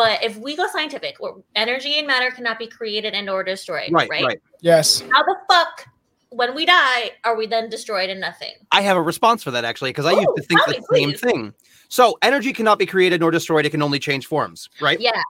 but 0.00 0.24
if 0.24 0.38
we 0.38 0.56
go 0.56 0.66
scientific, 0.72 1.16
where 1.20 1.34
energy 1.54 1.98
and 1.98 2.06
matter 2.06 2.30
cannot 2.30 2.58
be 2.58 2.66
created 2.66 3.12
and 3.12 3.28
or 3.28 3.44
destroyed, 3.44 3.92
right, 3.92 4.08
right? 4.08 4.24
right. 4.24 4.40
Yes. 4.62 5.02
How 5.12 5.22
the 5.22 5.36
fuck, 5.46 5.88
when 6.30 6.54
we 6.54 6.64
die, 6.64 7.10
are 7.24 7.36
we 7.36 7.46
then 7.46 7.68
destroyed 7.68 8.08
and 8.08 8.18
nothing? 8.18 8.54
I 8.72 8.80
have 8.80 8.96
a 8.96 9.02
response 9.02 9.42
for 9.42 9.50
that 9.50 9.66
actually 9.66 9.90
because 9.90 10.06
I 10.06 10.12
used 10.12 10.30
to 10.36 10.42
think 10.42 10.60
the 10.64 10.72
me, 10.72 10.78
same 10.90 11.10
please. 11.10 11.20
thing. 11.20 11.54
So 11.90 12.16
energy 12.22 12.54
cannot 12.54 12.78
be 12.78 12.86
created 12.86 13.20
nor 13.20 13.30
destroyed; 13.30 13.66
it 13.66 13.70
can 13.70 13.82
only 13.82 13.98
change 13.98 14.24
forms, 14.24 14.70
right? 14.80 14.98
Yeah, 14.98 15.20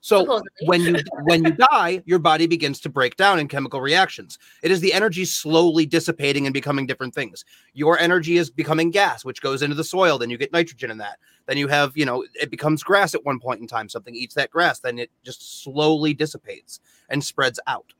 So 0.00 0.20
supposedly. 0.20 0.48
when 0.66 0.80
you 0.82 0.96
when 1.24 1.44
you 1.44 1.52
die, 1.52 2.02
your 2.06 2.18
body 2.20 2.46
begins 2.46 2.80
to 2.80 2.88
break 2.88 3.16
down 3.16 3.38
in 3.40 3.48
chemical 3.48 3.80
reactions. 3.80 4.38
It 4.62 4.70
is 4.70 4.80
the 4.80 4.92
energy 4.92 5.24
slowly 5.24 5.86
dissipating 5.86 6.46
and 6.46 6.54
becoming 6.54 6.86
different 6.86 7.14
things. 7.14 7.44
Your 7.74 7.98
energy 7.98 8.36
is 8.36 8.48
becoming 8.48 8.90
gas, 8.90 9.24
which 9.24 9.42
goes 9.42 9.60
into 9.62 9.74
the 9.74 9.82
soil. 9.84 10.16
Then 10.18 10.30
you 10.30 10.38
get 10.38 10.52
nitrogen 10.52 10.90
in 10.90 10.98
that. 10.98 11.18
Then 11.46 11.56
you 11.56 11.66
have, 11.68 11.96
you 11.96 12.04
know, 12.04 12.24
it 12.34 12.50
becomes 12.50 12.82
grass 12.82 13.14
at 13.14 13.24
one 13.24 13.40
point 13.40 13.60
in 13.60 13.66
time. 13.66 13.88
Something 13.88 14.14
eats 14.14 14.34
that 14.36 14.50
grass, 14.50 14.78
then 14.78 14.98
it 14.98 15.10
just 15.24 15.62
slowly 15.64 16.14
dissipates 16.14 16.78
and 17.08 17.22
spreads 17.24 17.58
out. 17.66 17.92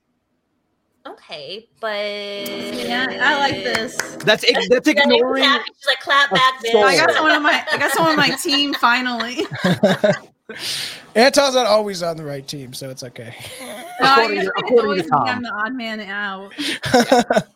okay, 1.06 1.68
but 1.80 1.96
Yeah, 1.96 3.06
I 3.20 3.38
like 3.38 3.64
this. 3.64 3.96
That's 4.24 4.44
ig- 4.44 4.68
that's 4.70 4.86
Yeah, 4.86 5.02
ignoring. 5.02 5.42
happy. 5.44 5.64
She's 5.76 5.86
like, 5.86 6.00
clap 6.00 6.30
back, 6.30 6.54
I 6.64 6.96
got 6.96 7.10
someone 7.12 7.32
on 7.32 7.42
my 7.42 7.64
I 7.72 7.78
got 7.78 7.90
someone 7.92 8.12
on 8.12 8.16
my 8.18 8.36
team 8.36 8.74
finally. 8.74 9.46
Anton's 11.18 11.54
not 11.54 11.66
always 11.66 12.02
on 12.02 12.16
the 12.16 12.24
right 12.24 12.46
team, 12.46 12.72
so 12.72 12.90
it's 12.90 13.02
okay. 13.02 13.34
No, 13.60 13.84
according, 14.00 14.40
to, 14.42 14.52
according 14.58 15.02
to 15.02 15.08
Tom. 15.08 15.22
I'm 15.26 15.42
the 15.42 15.50
odd 15.52 15.74
man 15.74 16.00
out. 16.00 16.52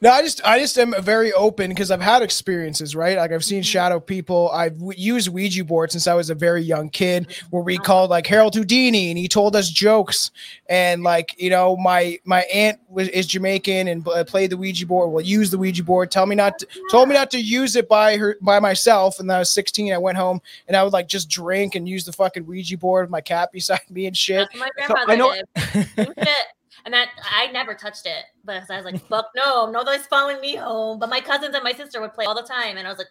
no, 0.00 0.10
I 0.10 0.22
just 0.22 0.40
I 0.44 0.58
just 0.58 0.78
am 0.78 0.94
very 1.02 1.32
open 1.34 1.68
because 1.70 1.90
I've 1.90 2.00
had 2.00 2.22
experiences, 2.22 2.96
right? 2.96 3.16
Like 3.18 3.32
I've 3.32 3.40
Mm-hmm. 3.40 3.48
seen 3.48 3.62
shadow 3.62 4.00
people. 4.00 4.50
I've 4.52 4.78
w- 4.78 4.98
used 4.98 5.28
Ouija 5.28 5.64
board 5.64 5.90
since 5.92 6.06
I 6.06 6.14
was 6.14 6.30
a 6.30 6.34
very 6.34 6.62
young 6.62 6.88
kid, 6.90 7.34
where 7.50 7.62
we 7.62 7.78
called 7.78 8.10
like 8.10 8.26
Harold 8.26 8.54
Houdini, 8.54 9.10
and 9.10 9.18
he 9.18 9.28
told 9.28 9.56
us 9.56 9.70
jokes. 9.70 10.30
And 10.68 11.02
like 11.02 11.34
you 11.38 11.50
know, 11.50 11.76
my 11.76 12.18
my 12.24 12.42
aunt 12.52 12.78
was 12.88 13.08
is 13.08 13.26
Jamaican 13.26 13.88
and 13.88 14.06
uh, 14.08 14.24
played 14.24 14.50
the 14.50 14.56
Ouija 14.56 14.86
board. 14.86 15.10
Well, 15.10 15.24
use 15.24 15.50
the 15.50 15.58
Ouija 15.58 15.84
board. 15.84 16.10
Tell 16.10 16.26
me 16.26 16.34
not 16.36 16.58
to, 16.60 16.66
told 16.90 17.08
me 17.08 17.14
not 17.14 17.30
to 17.32 17.40
use 17.40 17.76
it 17.76 17.88
by 17.88 18.16
her 18.16 18.36
by 18.40 18.58
myself. 18.60 19.20
And 19.20 19.28
then 19.28 19.36
I 19.36 19.40
was 19.40 19.50
16. 19.50 19.92
I 19.92 19.98
went 19.98 20.16
home 20.18 20.40
and 20.68 20.76
I 20.76 20.82
would 20.82 20.92
like 20.92 21.08
just 21.08 21.28
drink 21.28 21.74
and 21.74 21.88
use 21.88 22.04
the 22.04 22.12
fucking 22.12 22.46
Ouija 22.46 22.69
board 22.76 23.04
with 23.04 23.10
my 23.10 23.20
cat 23.20 23.50
beside 23.52 23.80
me 23.90 24.06
and 24.06 24.16
shit. 24.16 24.48
That's 24.52 24.60
what 24.60 24.70
my 24.78 25.04
So, 25.04 25.12
I 25.12 25.16
know- 25.16 25.34
did. 25.96 26.08
And 26.86 26.94
that 26.94 27.08
I 27.30 27.48
never 27.48 27.74
touched 27.74 28.06
it, 28.06 28.24
but 28.42 28.62
I 28.70 28.76
was 28.76 28.86
like, 28.86 29.06
"Fuck 29.08 29.26
no, 29.36 29.70
nobody's 29.70 30.06
following 30.06 30.40
me 30.40 30.56
home." 30.56 30.98
But 30.98 31.10
my 31.10 31.20
cousins 31.20 31.54
and 31.54 31.62
my 31.62 31.72
sister 31.72 32.00
would 32.00 32.14
play 32.14 32.24
all 32.24 32.34
the 32.34 32.40
time, 32.48 32.78
and 32.78 32.86
I 32.86 32.90
was 32.90 32.96
like, 32.98 33.08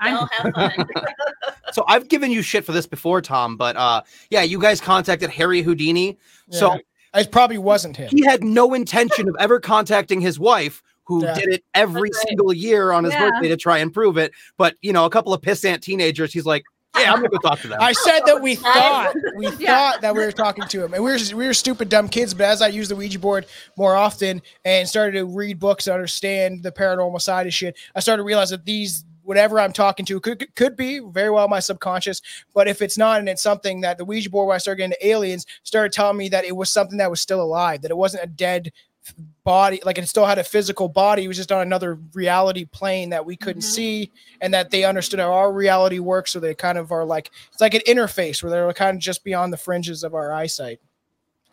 I'm- 0.00 0.16
"Y'all 0.16 0.28
have 0.30 0.52
fun." 0.54 0.86
So 1.72 1.84
I've 1.88 2.08
given 2.08 2.30
you 2.32 2.42
shit 2.42 2.64
for 2.66 2.72
this 2.72 2.86
before, 2.86 3.22
Tom. 3.22 3.56
But 3.56 3.76
uh, 3.76 4.02
yeah, 4.28 4.42
you 4.42 4.58
guys 4.60 4.80
contacted 4.82 5.30
Harry 5.30 5.62
Houdini. 5.62 6.18
So 6.50 6.78
it 7.14 7.30
probably 7.32 7.56
wasn't 7.58 7.96
him. 7.96 8.10
he 8.10 8.22
had 8.24 8.42
no 8.44 8.74
intention 8.74 9.28
of 9.30 9.36
ever 9.40 9.60
contacting 9.60 10.20
his 10.20 10.38
wife 10.38 10.82
who 11.04 11.24
Yeah. 11.24 11.34
did 11.34 11.48
it 11.48 11.64
every 11.74 12.02
right. 12.02 12.14
single 12.28 12.52
year 12.52 12.92
on 12.92 13.04
his 13.04 13.14
Yeah. 13.14 13.30
birthday 13.30 13.48
to 13.48 13.56
try 13.56 13.78
and 13.78 13.92
prove 13.94 14.16
it 14.18 14.32
but 14.58 14.74
you 14.82 14.92
know 14.92 15.04
a 15.06 15.10
couple 15.10 15.32
of 15.34 15.40
pissant 15.40 15.80
teenagers 15.80 16.32
he's 16.32 16.44
like 16.46 16.62
yeah 16.98 17.12
i'm 17.12 17.16
gonna 17.18 17.28
go 17.28 17.38
talk 17.38 17.60
to 17.60 17.68
them 17.68 17.78
I 17.80 17.92
said 17.92 18.20
that 18.26 18.42
we 18.42 18.54
thought 18.56 19.14
we 19.36 19.46
Yeah. 19.58 19.92
thought 19.92 20.00
that 20.02 20.14
we 20.14 20.24
were 20.24 20.32
talking 20.32 20.64
to 20.66 20.84
him, 20.84 20.94
and 20.94 21.02
we 21.04 21.10
were 21.12 21.18
we 21.34 21.46
were 21.46 21.54
stupid 21.54 21.88
dumb 21.88 22.08
kids. 22.08 22.34
But 22.34 22.44
as 22.46 22.62
I 22.62 22.68
used 22.68 22.90
the 22.90 22.96
Ouija 22.96 23.18
board 23.18 23.46
more 23.76 23.94
often 23.96 24.42
and 24.64 24.88
started 24.88 25.12
to 25.18 25.24
read 25.24 25.58
books 25.58 25.86
and 25.86 25.94
understand 25.94 26.62
the 26.62 26.72
paranormal 26.72 27.20
side 27.20 27.46
of 27.46 27.54
shit, 27.54 27.76
I 27.94 28.00
started 28.00 28.18
to 28.22 28.26
realize 28.26 28.50
that 28.50 28.64
these 28.64 29.04
whatever 29.22 29.60
I'm 29.60 29.72
talking 29.72 30.04
to 30.06 30.18
could 30.20 30.54
could 30.56 30.76
be 30.76 30.98
very 30.98 31.30
well 31.30 31.46
my 31.48 31.60
subconscious. 31.60 32.22
But 32.54 32.66
if 32.68 32.82
it's 32.82 32.98
not, 32.98 33.20
and 33.20 33.28
it's 33.28 33.42
something 33.42 33.82
that 33.82 33.98
the 33.98 34.04
Ouija 34.04 34.30
board, 34.30 34.48
when 34.48 34.54
I 34.56 34.58
started 34.58 34.78
getting 34.78 34.92
into 34.92 35.06
aliens, 35.06 35.46
started 35.62 35.92
telling 35.92 36.16
me 36.16 36.28
that 36.30 36.44
it 36.44 36.56
was 36.56 36.70
something 36.70 36.98
that 36.98 37.10
was 37.10 37.20
still 37.20 37.40
alive, 37.42 37.82
that 37.82 37.90
it 37.90 37.96
wasn't 37.96 38.24
a 38.24 38.28
dead 38.28 38.72
body 39.44 39.80
like 39.84 39.96
it 39.98 40.06
still 40.08 40.26
had 40.26 40.38
a 40.38 40.44
physical 40.44 40.88
body 40.88 41.24
it 41.24 41.28
was 41.28 41.36
just 41.36 41.50
on 41.50 41.62
another 41.62 41.98
reality 42.12 42.64
plane 42.66 43.08
that 43.10 43.24
we 43.24 43.34
couldn't 43.34 43.62
Mhm. 43.62 43.72
see 43.74 44.10
and 44.40 44.52
that 44.52 44.70
they 44.70 44.84
understood 44.84 45.18
how 45.18 45.32
our 45.32 45.52
reality 45.52 45.98
works 45.98 46.30
so 46.30 46.38
they 46.38 46.54
kind 46.54 46.76
of 46.78 46.92
are 46.92 47.04
like 47.04 47.30
it's 47.50 47.60
like 47.60 47.74
an 47.74 47.80
interface 47.86 48.42
where 48.42 48.50
they're 48.50 48.72
kind 48.74 48.96
of 48.96 49.00
just 49.02 49.24
beyond 49.24 49.52
the 49.52 49.56
fringes 49.56 50.04
of 50.04 50.14
our 50.14 50.32
eyesight 50.32 50.80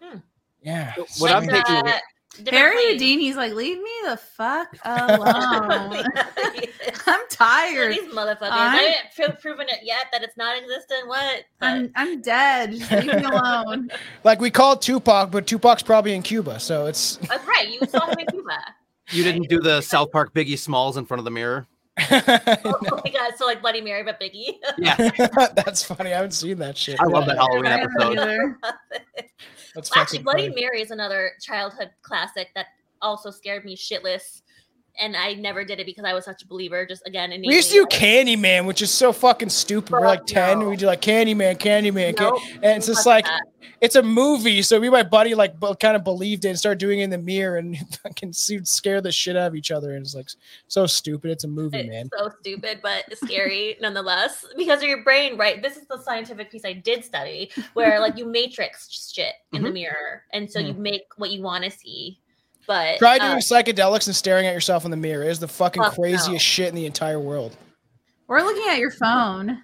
Hmm. 0.01 0.17
yeah 0.61 0.93
what 1.19 1.31
i'm 1.31 1.45
Like, 1.45 1.55
taking 1.65 1.75
away 1.75 1.83
different 1.83 2.03
Harry 2.49 2.75
planes. 2.75 3.01
Houdini's 3.01 3.35
like, 3.35 3.53
leave 3.53 3.77
me 3.77 3.89
the 4.05 4.17
fuck 4.17 4.67
alone. 4.85 6.03
I'm 7.07 7.19
tired. 7.29 7.93
These 7.93 8.13
motherfuckers. 8.13 8.51
I'm- 8.51 8.75
I 8.75 8.95
haven't 9.15 9.39
proven 9.41 9.67
it 9.69 9.79
yet 9.83 10.05
that 10.11 10.23
it's 10.23 10.37
not 10.37 10.57
existent. 10.57 11.07
What? 11.07 11.43
But- 11.59 11.65
I'm 11.67 11.91
I'm 11.95 12.21
dead. 12.21 12.71
Just 12.73 12.91
leave 12.91 13.05
me 13.05 13.23
alone. 13.23 13.89
like 14.23 14.39
we 14.39 14.51
called 14.51 14.81
tupac 14.81 15.31
but 15.31 15.47
tupac's 15.47 15.83
probably 15.83 16.13
in 16.13 16.21
cuba 16.21 16.59
so 16.59 16.85
it's 16.85 17.17
That's 17.17 17.45
right. 17.47 17.67
You 17.69 17.79
saw 17.87 18.05
him 18.07 18.19
in 18.19 18.25
Cuba. 18.27 18.57
you 19.11 19.23
didn't 19.23 19.49
do 19.49 19.59
the 19.59 19.81
south 19.81 20.11
park 20.11 20.33
biggie 20.33 20.57
smalls 20.57 20.97
in 20.97 21.05
front 21.05 21.19
of 21.19 21.25
the 21.25 21.31
mirror 21.31 21.65
Oh, 22.11 22.21
oh 22.85 23.01
my 23.03 23.09
god! 23.11 23.33
So 23.37 23.47
like 23.47 23.59
Bloody 23.59 23.81
Mary, 23.81 24.03
but 24.03 24.19
Biggie. 24.19 24.57
yeah 24.77 24.95
that's 25.55 25.83
funny 25.83 26.11
i 26.13 26.17
haven't 26.17 26.29
seen 26.31 26.59
that 26.59 26.77
shit 26.77 26.99
i 27.01 27.05
love 27.05 27.25
that 27.25 27.37
halloween 27.37 27.65
episode 27.65 28.53
that's 29.77 29.95
Actually, 29.95 30.19
Bloody 30.19 30.49
funny. 30.49 30.61
Mary 30.61 30.81
is 30.81 30.91
another 30.91 31.33
childhood 31.39 31.91
classic 32.01 32.49
that 32.55 32.67
also 33.01 33.29
scared 33.29 33.63
me 33.63 33.75
shitless, 33.75 34.41
and 34.99 35.15
I 35.15 35.33
never 35.33 35.63
did 35.63 35.79
it 35.79 35.85
because 35.85 36.03
I 36.05 36.13
was 36.13 36.25
such 36.25 36.43
a 36.43 36.47
believer. 36.47 36.85
Just 36.85 37.05
again, 37.05 37.29
we 37.45 37.55
used 37.55 37.69
to 37.71 37.75
do. 37.75 37.85
Candyman, 37.87 38.65
which 38.65 38.81
is 38.81 38.91
so 38.91 39.11
fucking 39.13 39.49
stupid. 39.49 39.91
We're 39.91 40.05
like 40.07 40.25
10, 40.25 40.59
no. 40.59 40.69
we 40.69 40.75
do 40.75 40.85
like 40.87 41.01
Candyman, 41.01 41.57
Candyman, 41.57 42.15
Can- 42.17 42.25
Nope. 42.31 42.41
and 42.63 42.77
it's 42.77 42.87
just 42.87 43.05
like 43.05 43.25
that. 43.25 43.41
it's 43.81 43.95
a 43.95 44.03
movie. 44.03 44.61
So 44.61 44.79
me 44.79 44.87
and 44.87 44.93
my 44.93 45.03
buddy 45.03 45.35
like 45.35 45.59
kind 45.79 45.95
of 45.95 46.03
believed 46.03 46.45
it 46.45 46.49
and 46.49 46.59
started 46.59 46.79
doing 46.79 46.99
it 46.99 47.03
in 47.03 47.09
the 47.09 47.17
mirror 47.17 47.57
and 47.57 47.77
fucking 48.03 48.33
scare 48.33 49.01
the 49.01 49.11
shit 49.11 49.35
out 49.37 49.47
of 49.47 49.55
each 49.55 49.71
other. 49.71 49.93
And 49.95 50.05
it's 50.05 50.15
like 50.15 50.29
so 50.67 50.85
stupid. 50.87 51.31
It's 51.31 51.43
a 51.43 51.47
movie, 51.47 51.77
It's 51.79 51.89
man. 51.89 52.09
so 52.17 52.31
stupid, 52.39 52.79
but 52.81 53.05
scary 53.17 53.77
nonetheless. 53.81 54.45
Because 54.57 54.81
of 54.81 54.87
your 54.89 55.03
brain, 55.03 55.37
right? 55.37 55.61
This 55.61 55.77
is 55.77 55.85
the 55.87 56.01
scientific 56.01 56.51
piece 56.51 56.65
I 56.65 56.73
did 56.73 57.03
study, 57.05 57.51
where 57.73 57.99
like 57.99 58.17
you 58.17 58.25
matrix 58.25 58.89
shit 59.13 59.33
in 59.53 59.63
the 59.63 59.69
Mhm. 59.69 59.73
mirror, 59.73 60.23
and 60.33 60.49
so 60.51 60.59
you 60.59 60.73
make 60.73 61.03
what 61.17 61.31
you 61.31 61.41
want 61.41 61.63
to 61.63 61.71
see. 61.71 62.19
But 62.67 62.97
Try 62.97 63.17
uh, 63.17 63.29
doing 63.29 63.37
psychedelics 63.37 64.07
and 64.07 64.15
staring 64.15 64.45
at 64.45 64.53
yourself 64.53 64.85
in 64.85 64.91
the 64.91 64.97
mirror. 64.97 65.23
It 65.23 65.29
is 65.29 65.39
the 65.39 65.47
fucking 65.47 65.81
Fuck 65.81 65.95
craziest 65.95 66.29
no. 66.29 66.37
shit 66.37 66.69
in 66.69 66.75
the 66.75 66.85
entire 66.85 67.19
world. 67.19 67.55
We're 68.27 68.41
looking 68.41 68.69
at 68.69 68.77
your 68.77 68.91
phone. 68.91 69.63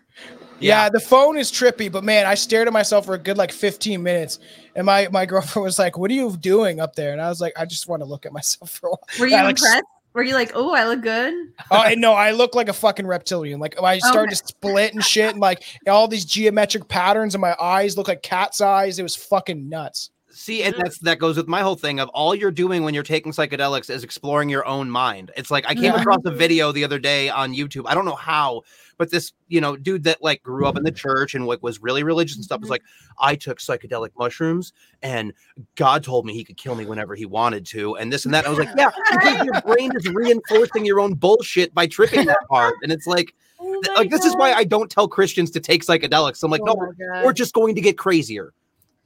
Yeah. 0.60 0.88
the 0.88 1.02
phone 1.02 1.38
is 1.38 1.52
trippy, 1.52 1.92
but 1.92 2.06
man, 2.06 2.26
I 2.26 2.36
stared 2.36 2.68
at 2.68 2.74
myself 2.74 3.06
for 3.06 3.14
a 3.14 3.18
good 3.18 3.38
like 3.38 3.52
15 3.52 4.02
minutes. 4.02 4.40
And 4.76 4.86
my, 4.86 5.10
my 5.12 5.26
girlfriend 5.26 5.64
was 5.66 5.78
like, 5.78 5.98
What 5.98 6.10
are 6.12 6.14
you 6.14 6.38
doing 6.38 6.80
up 6.80 6.96
there? 6.96 7.12
And 7.12 7.22
I 7.22 7.28
was 7.28 7.42
like, 7.42 7.54
I 7.58 7.66
just 7.66 7.90
want 7.90 8.02
to 8.02 8.08
look 8.08 8.26
at 8.26 8.32
myself 8.32 8.72
for 8.72 8.88
a 8.88 8.90
while. 8.92 9.00
Were 9.20 9.28
you 9.28 9.36
I, 9.36 9.44
like, 9.44 9.58
impressed? 9.58 9.84
Were 10.14 10.24
you 10.24 10.36
like, 10.36 10.52
oh, 10.54 10.72
I 10.74 10.86
look 10.86 11.02
good? 11.02 11.34
Oh, 11.72 11.78
I 11.78 11.96
know. 11.96 12.14
I 12.14 12.32
look 12.32 12.54
like 12.54 12.70
a 12.70 12.74
fucking 12.74 13.08
reptilian. 13.08 13.60
Like 13.60 13.82
I 13.82 13.98
started 13.98 14.30
to 14.30 14.36
split 14.36 14.94
and 14.94 15.04
shit, 15.04 15.32
and 15.32 15.40
like 15.40 15.64
all 15.88 16.08
these 16.08 16.24
geometric 16.24 16.88
patterns 16.88 17.34
in 17.34 17.42
my 17.42 17.56
eyes 17.60 17.98
look 17.98 18.08
like 18.08 18.22
cat's 18.22 18.62
eyes. 18.62 19.00
It 19.00 19.04
was 19.04 19.16
fucking 19.16 19.68
nuts. 19.68 20.12
See, 20.36 20.64
and 20.64 20.74
mm-hmm. 20.74 20.82
that's 20.84 20.98
that 21.00 21.20
goes 21.20 21.38
with 21.38 21.48
my 21.48 21.62
whole 21.62 21.76
thing 21.76 22.00
of 22.00 22.10
all 22.10 22.34
you're 22.34 22.50
doing 22.50 22.84
when 22.84 22.96
you're 22.96 23.04
taking 23.04 23.32
psychedelics 23.32 23.92
is 23.92 24.04
exploring 24.04 24.50
your 24.50 24.66
own 24.66 24.90
mind. 24.90 25.30
It's 25.38 25.52
like 25.52 25.64
I 25.68 25.76
came 25.76 25.86
Yeah. 25.86 26.02
across 26.02 26.22
a 26.26 26.32
video 26.32 26.72
the 26.72 26.84
other 26.84 26.98
day 26.98 27.30
on 27.30 27.54
YouTube. 27.54 27.84
I 27.86 27.94
don't 27.94 28.04
know 28.04 28.16
how, 28.16 28.64
but 28.98 29.12
this 29.12 29.32
you 29.48 29.62
know 29.62 29.78
dude 29.78 30.04
that 30.06 30.24
like 30.24 30.42
grew 30.42 30.66
up 30.66 30.76
in 30.76 30.84
the 30.84 30.92
mm-hmm. 30.92 30.96
church 30.98 31.36
and 31.36 31.46
like 31.46 31.62
was 31.62 31.84
really 31.84 32.02
religious 32.02 32.36
and 32.36 32.44
stuff 32.44 32.62
was 32.62 32.66
mm-hmm. 32.66 32.74
like, 32.74 32.84
I 33.20 33.36
took 33.36 33.60
psychedelic 33.60 34.10
mushrooms 34.18 34.74
and 35.04 35.34
God 35.76 36.04
told 36.04 36.26
me 36.26 36.34
he 36.34 36.44
could 36.44 36.58
kill 36.58 36.74
me 36.74 36.88
whenever 36.88 37.14
he 37.14 37.28
wanted 37.28 37.64
to, 37.68 37.96
and 37.98 38.12
this 38.12 38.26
and 38.26 38.34
that. 38.34 38.48
I 38.48 38.50
was 38.50 38.58
like, 38.58 38.70
yeah, 38.76 38.90
because 39.12 39.46
your 39.46 39.62
brain 39.66 39.92
is 39.96 40.08
reinforcing 40.10 40.84
your 40.84 41.00
own 41.00 41.14
bullshit 41.14 41.76
by 41.76 41.86
tripping 41.86 42.26
that 42.26 42.40
hard, 42.50 42.74
and 42.82 42.92
it's 42.92 43.06
like, 43.06 43.36
Oh 43.60 43.82
like 43.96 44.10
this 44.10 44.26
is 44.26 44.36
why 44.36 44.54
I 44.54 44.64
don't 44.64 44.90
tell 44.90 45.08
Christians 45.08 45.52
to 45.52 45.60
take 45.60 45.86
psychedelics. 45.86 46.44
I'm 46.44 46.50
like, 46.50 46.62
Oh 46.68 46.92
no, 46.98 47.22
we're 47.24 47.34
just 47.34 47.54
going 47.54 47.76
to 47.76 47.82
get 47.82 48.00
crazier. 48.00 48.52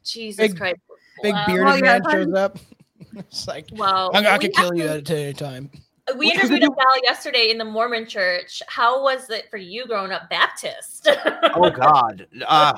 Jesus 0.06 0.54
Christ. 0.54 0.80
Big 1.24 1.34
Wow. 1.34 1.46
bearded 1.48 1.66
Well, 1.66 1.78
yeah, 1.78 2.00
man 2.00 2.12
shows 2.12 2.34
up. 2.34 2.60
it's 3.16 3.48
like 3.48 3.68
Wow. 3.72 4.12
I, 4.14 4.26
I 4.26 4.38
We 4.38 4.46
could 4.46 4.56
kill 4.56 4.76
you 4.76 4.88
at 4.88 5.10
any 5.10 5.34
time. 5.34 5.70
We 6.18 6.32
interviewed 6.32 6.64
a 6.64 6.68
gal 6.68 7.04
yesterday 7.04 7.50
in 7.50 7.58
the 7.58 7.66
Mormon 7.66 8.08
church. 8.08 8.62
How 8.68 9.04
was 9.04 9.30
it 9.30 9.50
for 9.50 9.58
you 9.58 9.86
growing 9.88 10.12
up 10.12 10.30
Baptist? 10.30 11.10
oh 11.56 11.70
God. 11.70 12.28
Uh, 12.48 12.74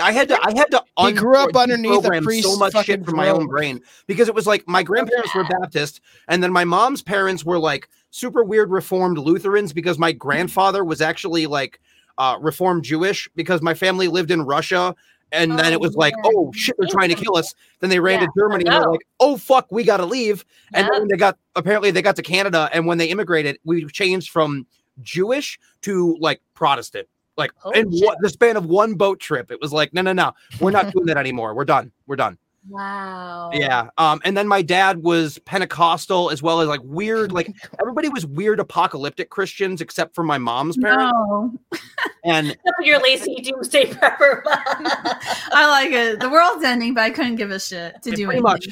I 0.00 0.12
had 0.12 0.28
to. 0.28 0.38
I 0.42 0.52
had 0.56 0.70
to. 0.72 0.82
He 1.00 1.12
grew 1.12 1.36
up 1.36 1.54
underneath 1.54 2.04
a 2.04 2.08
deprogram 2.08 2.42
so 2.42 2.56
much 2.56 2.72
shit 2.72 2.86
fucking 2.86 3.04
from 3.04 3.16
my 3.16 3.28
own 3.28 3.46
brain 3.46 3.80
because 4.06 4.28
it 4.28 4.34
was 4.34 4.46
like 4.46 4.66
my 4.66 4.82
grandparents 4.82 5.34
were 5.34 5.44
Baptist, 5.44 6.00
and 6.28 6.42
then 6.42 6.52
my 6.52 6.64
mom's 6.64 7.02
parents 7.02 7.44
were 7.44 7.58
like 7.58 7.88
super 8.10 8.42
weird 8.42 8.70
Reformed 8.70 9.18
Lutherans 9.18 9.72
because 9.72 9.98
my 9.98 10.12
grandfather 10.12 10.84
was 10.84 11.00
actually 11.00 11.46
like 11.46 11.80
uh, 12.18 12.36
Reformed 12.40 12.84
Jewish 12.84 13.28
because 13.34 13.62
my 13.62 13.74
family 13.74 14.08
lived 14.08 14.30
in 14.30 14.42
Russia. 14.42 14.94
And 15.34 15.58
then 15.58 15.66
Oh, 15.66 15.72
it 15.72 15.80
was 15.80 15.94
like, 15.96 16.14
yeah. 16.16 16.30
oh 16.34 16.52
shit, 16.54 16.76
they're 16.78 16.88
trying 16.88 17.08
to 17.10 17.14
kill 17.14 17.36
us. 17.36 17.54
Then 17.80 17.90
they 17.90 18.00
ran 18.00 18.20
Yeah, 18.20 18.26
to 18.26 18.32
Germany 18.38 18.64
and 18.64 18.74
they're 18.74 18.90
like, 18.90 19.06
oh 19.20 19.36
fuck, 19.36 19.66
we 19.70 19.84
gotta 19.84 20.06
leave. 20.06 20.44
And 20.72 20.84
Yep. 20.84 20.92
then 20.92 21.08
they 21.08 21.16
got 21.16 21.38
apparently 21.56 21.90
they 21.90 22.02
got 22.02 22.16
to 22.16 22.22
Canada, 22.22 22.70
and 22.72 22.86
when 22.86 22.98
they 22.98 23.06
immigrated, 23.06 23.58
we 23.64 23.84
changed 23.86 24.30
from 24.30 24.66
Jewish 25.02 25.58
to 25.82 26.16
like 26.20 26.40
Protestant. 26.54 27.08
Like 27.36 27.50
Holy 27.56 27.80
in 27.80 27.90
what, 27.90 28.18
the 28.20 28.28
span 28.30 28.56
of 28.56 28.66
one 28.66 28.94
boat 28.94 29.18
trip, 29.18 29.50
it 29.50 29.60
was 29.60 29.72
like, 29.72 29.92
no, 29.92 30.02
no, 30.02 30.12
no, 30.12 30.32
we're 30.60 30.70
not 30.70 30.92
doing 30.94 31.06
that 31.06 31.16
anymore. 31.16 31.52
We're 31.54 31.64
done. 31.64 31.90
We're 32.06 32.14
done. 32.16 32.38
Wow. 32.68 33.50
Yeah. 33.52 33.88
Um, 33.98 34.20
and 34.24 34.36
then 34.36 34.48
my 34.48 34.62
dad 34.62 35.02
was 35.02 35.38
Pentecostal 35.40 36.30
as 36.30 36.42
well 36.42 36.60
as 36.60 36.68
like 36.68 36.80
weird, 36.84 37.32
like 37.32 37.52
everybody 37.80 38.08
was 38.08 38.26
weird 38.26 38.60
apocalyptic 38.60 39.30
Christians 39.30 39.80
except 39.80 40.14
for 40.14 40.22
my 40.24 40.38
mom's 40.38 40.76
parents. 40.76 41.12
No, 41.14 41.52
And 42.24 42.56
your 42.80 43.00
lazy 43.02 43.34
doomsday 43.36 43.84
prepper. 43.92 44.42
I 44.46 45.68
like 45.68 45.92
it. 45.92 46.20
The 46.20 46.30
world's 46.30 46.64
ending, 46.64 46.94
but 46.94 47.02
I 47.02 47.10
couldn't 47.10 47.36
give 47.36 47.50
a 47.50 47.60
shit 47.60 48.00
to 48.02 48.10
do 48.10 48.26
pretty 48.26 48.40
anything. 48.40 48.42
much. 48.42 48.66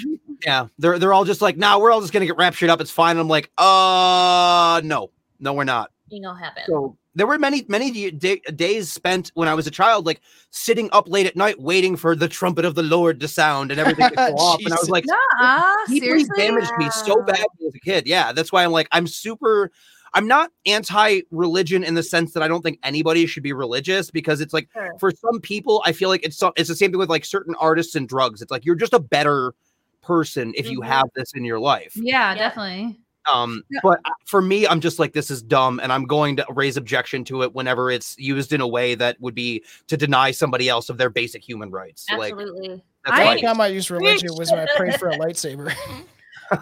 yeah, 0.45 0.67
they're 0.79 0.99
they're 0.99 1.13
all 1.13 1.25
just 1.25 1.43
like, 1.43 1.57
nah, 1.57 1.79
we're 1.79 1.93
all 1.93 2.01
just 2.01 2.13
gonna 2.13 2.27
get 2.27 2.37
raptured 2.37 2.71
up. 2.71 2.81
It's 2.81 2.91
fine. 2.91 3.19
I'm 3.19 3.29
like, 3.29 3.51
uh 3.59 4.81
no, 4.85 5.11
no, 5.39 5.53
we're 5.53 5.65
not. 5.65 5.91
you 6.09 6.21
know, 6.21 6.33
happen. 6.35 6.63
So 6.67 6.97
there 7.15 7.27
were 7.27 7.39
many, 7.39 7.65
many 7.69 7.91
d- 7.91 8.11
day, 8.11 8.41
days 8.55 8.91
spent 8.91 9.31
when 9.35 9.47
I 9.49 9.55
was 9.55 9.67
a 9.67 9.71
child, 9.71 10.07
like 10.07 10.21
sitting 10.51 10.89
up 10.93 11.09
late 11.09 11.27
at 11.27 11.37
night 11.37 11.61
waiting 11.61 11.97
for 11.97 12.17
the 12.17 12.29
trumpet 12.29 12.65
of 12.65 12.75
the 12.75 12.83
Lord 12.83 13.21
to 13.21 13.29
sound 13.29 13.71
and 13.71 13.79
everything 13.79 14.09
to 14.09 14.15
go 14.15 14.23
off. 14.37 14.61
And 14.65 14.73
I 14.73 14.77
was 14.77 14.89
like, 14.97 15.05
Nuh-uh, 15.07 15.75
deeply 15.89 16.01
seriously? 16.09 16.37
damaged 16.37 16.71
me 16.79 16.89
so 16.91 17.19
Wow. 17.19 17.25
badly 17.27 17.67
as 17.69 17.75
a 17.75 17.81
kid. 17.81 18.07
Yeah, 18.07 18.33
that's 18.33 18.51
why 18.53 18.65
I'm 18.65 18.73
like, 18.73 18.89
I'm 18.93 19.07
super. 19.07 19.71
I'm 20.15 20.27
not 20.27 20.51
anti-religion 20.67 21.85
in 21.85 21.95
the 21.95 22.03
sense 22.03 22.33
that 22.35 22.43
I 22.43 22.49
don't 22.49 22.63
think 22.63 22.79
anybody 22.83 23.27
should 23.27 23.43
be 23.43 23.53
religious 23.53 24.11
because 24.11 24.41
it's 24.41 24.53
like 24.53 24.69
Sure. 24.73 24.93
for 25.01 25.11
some 25.11 25.41
people, 25.41 25.83
I 25.87 25.93
feel 25.93 26.09
like 26.09 26.25
it's 26.25 26.37
so- 26.37 26.53
it's 26.57 26.69
the 26.69 26.77
same 26.77 26.91
thing 26.91 26.99
with 26.99 27.11
like 27.11 27.25
certain 27.25 27.55
artists 27.59 27.95
and 27.95 28.09
drugs. 28.09 28.43
It's 28.43 28.51
like 28.51 28.65
you're 28.65 28.75
just 28.75 28.93
a 28.93 28.99
better 28.99 29.55
person 30.03 30.53
if 30.57 30.69
you 30.69 30.81
Mhm. 30.81 30.87
have 30.87 31.07
this 31.15 31.33
in 31.35 31.45
your 31.45 31.61
life. 31.61 31.93
Yeah, 31.95 32.33
Yeah. 32.33 32.35
definitely. 32.39 33.01
Um, 33.33 33.63
Yeah. 33.71 33.81
but 33.83 34.01
for 34.25 34.41
me, 34.43 34.67
I'm 34.67 34.81
just 34.81 34.99
like, 34.99 35.13
this 35.13 35.31
is 35.31 35.43
dumb, 35.43 35.79
and 35.83 35.93
I'm 35.93 36.05
going 36.07 36.37
to 36.37 36.47
raise 36.51 36.77
objection 36.77 37.25
to 37.25 37.43
it 37.43 37.55
whenever 37.55 37.91
it's 37.91 38.17
used 38.19 38.53
in 38.53 38.61
a 38.61 38.67
way 38.69 38.95
that 38.97 39.21
would 39.21 39.35
be 39.35 39.65
to 39.89 39.97
deny 39.97 40.31
somebody 40.31 40.69
else 40.69 40.89
of 40.89 40.99
their 40.99 41.11
basic 41.11 41.43
human 41.47 41.71
rights. 41.71 42.07
Like 42.17 42.33
Absolutely. 42.33 42.83
that's 43.05 43.19
I- 43.19 43.25
why- 43.25 43.31
Only 43.31 43.43
time 43.43 43.61
I 43.61 43.67
used 43.69 43.91
religion 43.91 44.31
was 44.37 44.51
when 44.51 44.61
I 44.61 44.67
prayed 44.77 44.99
for 44.99 45.09
a 45.09 45.17
lightsaber. 45.19 45.73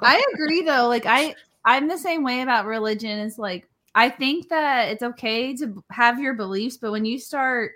I 0.02 0.22
agree 0.34 0.62
though. 0.62 0.86
Like 0.88 1.04
I 1.06 1.34
I'm 1.64 1.88
the 1.88 1.98
same 1.98 2.22
way 2.24 2.42
about 2.42 2.66
religion. 2.66 3.18
It's 3.18 3.38
like 3.38 3.68
I 3.94 4.08
think 4.08 4.48
that 4.50 4.88
it's 4.88 5.02
okay 5.02 5.54
to 5.56 5.82
have 5.90 6.20
your 6.20 6.34
beliefs, 6.34 6.76
but 6.76 6.92
when 6.92 7.04
you 7.04 7.18
start 7.18 7.72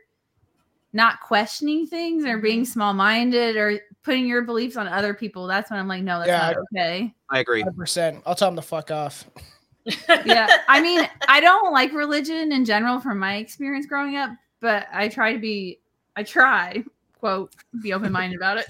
not 0.93 1.21
questioning 1.21 1.87
things 1.87 2.25
or 2.25 2.39
being 2.39 2.65
small-minded 2.65 3.57
or 3.57 3.81
putting 4.05 4.27
your 4.27 4.43
beliefs 4.43 4.77
on 4.77 4.87
other 4.87 5.15
people, 5.15 5.47
that's 5.49 5.71
when 5.71 5.81
I'm 5.81 5.89
like, 5.89 6.03
no, 6.03 6.19
that's 6.19 6.29
Yeah, 6.29 6.39
not 6.53 6.57
okay. 6.75 7.15
I 7.31 7.41
agree. 7.41 7.65
100%. 7.65 8.23
I'll 8.27 8.35
tell 8.37 8.49
them 8.49 8.57
to 8.57 8.63
fuck 8.63 8.91
off. 8.91 9.25
Yeah. 10.25 10.49
I 10.69 10.81
mean, 10.81 11.07
I 11.29 11.41
don't 11.41 11.71
like 11.73 11.93
religion 11.93 12.53
in 12.53 12.65
general 12.65 13.01
from 13.01 13.19
my 13.19 13.37
experience 13.37 13.85
growing 13.85 14.17
up, 14.17 14.31
but 14.61 14.87
I 14.93 15.09
try 15.09 15.33
to 15.35 15.39
be 15.39 15.81
I 16.17 16.23
try, 16.23 16.83
quote, 17.19 17.53
be 17.83 17.93
open-minded 17.93 18.37
about 18.37 18.57
it. 18.59 18.67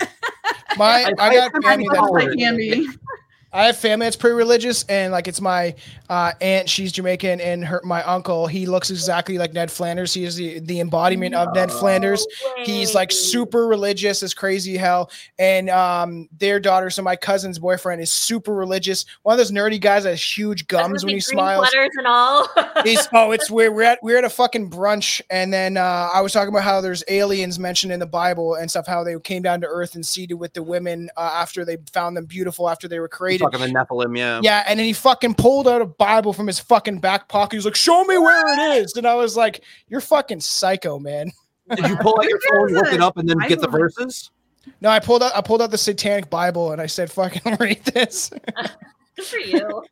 My, 0.76 1.04
I- 1.18 1.24
I, 1.24 1.28
I- 1.28 1.34
got 1.34 1.52
I'm 1.54 1.62
family 1.62 1.84
pretty 1.84 1.88
that 1.88 1.94
I 1.94 2.06
tolerant. 2.06 2.98
I 3.54 3.66
have 3.66 3.76
family 3.76 4.06
that's 4.06 4.16
pretty 4.16 4.34
religious, 4.34 4.84
and 4.88 5.12
like 5.12 5.28
it's 5.28 5.40
my 5.40 5.76
uh, 6.10 6.32
aunt. 6.40 6.68
She's 6.68 6.90
Jamaican, 6.90 7.40
and 7.40 7.64
her 7.64 7.80
my 7.84 8.02
uncle. 8.02 8.48
He 8.48 8.66
looks 8.66 8.90
exactly 8.90 9.38
like 9.38 9.52
Ned 9.52 9.70
Flanders. 9.70 10.12
He 10.12 10.24
is 10.24 10.34
the 10.34 10.58
the 10.58 10.80
embodiment 10.80 11.36
of 11.36 11.54
Ned 11.54 11.70
Flanders. 11.70 12.26
He's 12.64 12.96
like 12.96 13.12
super 13.12 13.68
religious 13.68 14.24
as 14.24 14.34
crazy 14.34 14.76
hell. 14.76 15.08
And 15.38 15.70
um, 15.70 16.28
their 16.36 16.58
daughter, 16.58 16.90
so 16.90 17.02
my 17.02 17.14
cousin's 17.14 17.60
boyfriend, 17.60 18.02
is 18.02 18.10
super 18.10 18.52
religious. 18.52 19.04
One 19.22 19.34
of 19.34 19.38
those 19.38 19.52
nerdy 19.52 19.80
guys 19.80 20.02
that 20.02 20.10
has 20.10 20.36
huge 20.36 20.66
gums 20.66 21.04
when 21.04 21.14
he 21.14 21.20
smiles. 21.20 21.62
Letters 21.62 21.90
and 21.96 22.08
all. 22.08 22.48
He's 22.82 23.06
oh, 23.12 23.30
it's 23.30 23.52
we're 23.52 23.70
we're 23.70 23.82
at 23.82 24.00
we're 24.02 24.18
at 24.18 24.24
a 24.24 24.30
fucking 24.30 24.68
brunch, 24.68 25.20
and 25.30 25.52
then 25.52 25.76
uh, 25.76 26.10
I 26.12 26.22
was 26.22 26.32
talking 26.32 26.48
about 26.48 26.64
how 26.64 26.80
there's 26.80 27.04
aliens 27.06 27.60
mentioned 27.60 27.92
in 27.92 28.00
the 28.00 28.06
Bible 28.06 28.56
and 28.56 28.68
stuff, 28.68 28.88
how 28.88 29.04
they 29.04 29.16
came 29.20 29.42
down 29.42 29.60
to 29.60 29.68
Earth 29.68 29.94
and 29.94 30.04
seeded 30.04 30.40
with 30.40 30.54
the 30.54 30.62
women 30.64 31.08
uh, 31.16 31.30
after 31.34 31.64
they 31.64 31.76
found 31.92 32.16
them 32.16 32.24
beautiful 32.24 32.68
after 32.68 32.88
they 32.88 32.98
were 32.98 33.06
created. 33.08 33.43
Fucking 33.44 33.60
the 33.60 33.78
Nephilim, 33.78 34.16
yeah. 34.16 34.40
Yeah, 34.42 34.64
and 34.66 34.78
then 34.78 34.86
he 34.86 34.92
fucking 34.92 35.34
pulled 35.34 35.68
out 35.68 35.80
a 35.82 35.86
Bible 35.86 36.32
from 36.32 36.46
his 36.46 36.58
fucking 36.58 36.98
back 36.98 37.28
pocket. 37.28 37.56
He's 37.56 37.64
like, 37.64 37.76
"Show 37.76 38.04
me 38.04 38.18
where 38.18 38.46
it 38.46 38.82
is," 38.82 38.96
and 38.96 39.06
I 39.06 39.14
was 39.14 39.36
like, 39.36 39.62
"You're 39.88 40.00
fucking 40.00 40.40
psycho, 40.40 40.98
man." 40.98 41.30
Did 41.74 41.88
you 41.88 41.96
pull 41.96 42.18
out 42.18 42.28
your 42.28 42.40
phone, 42.40 42.68
look 42.68 42.92
it 42.92 43.00
up, 43.00 43.16
and 43.16 43.28
then 43.28 43.38
get 43.48 43.60
the 43.60 43.68
verses? 43.68 44.30
No, 44.80 44.90
I 44.90 44.98
pulled 44.98 45.22
out 45.22 45.32
I 45.34 45.40
pulled 45.40 45.62
out 45.62 45.70
the 45.70 45.78
Satanic 45.78 46.30
Bible 46.30 46.72
and 46.72 46.80
I 46.80 46.86
said, 46.86 47.10
"Fucking 47.10 47.56
read 47.60 47.84
this." 47.84 48.30
Good 49.16 49.24
for 49.24 49.38
you. 49.38 49.84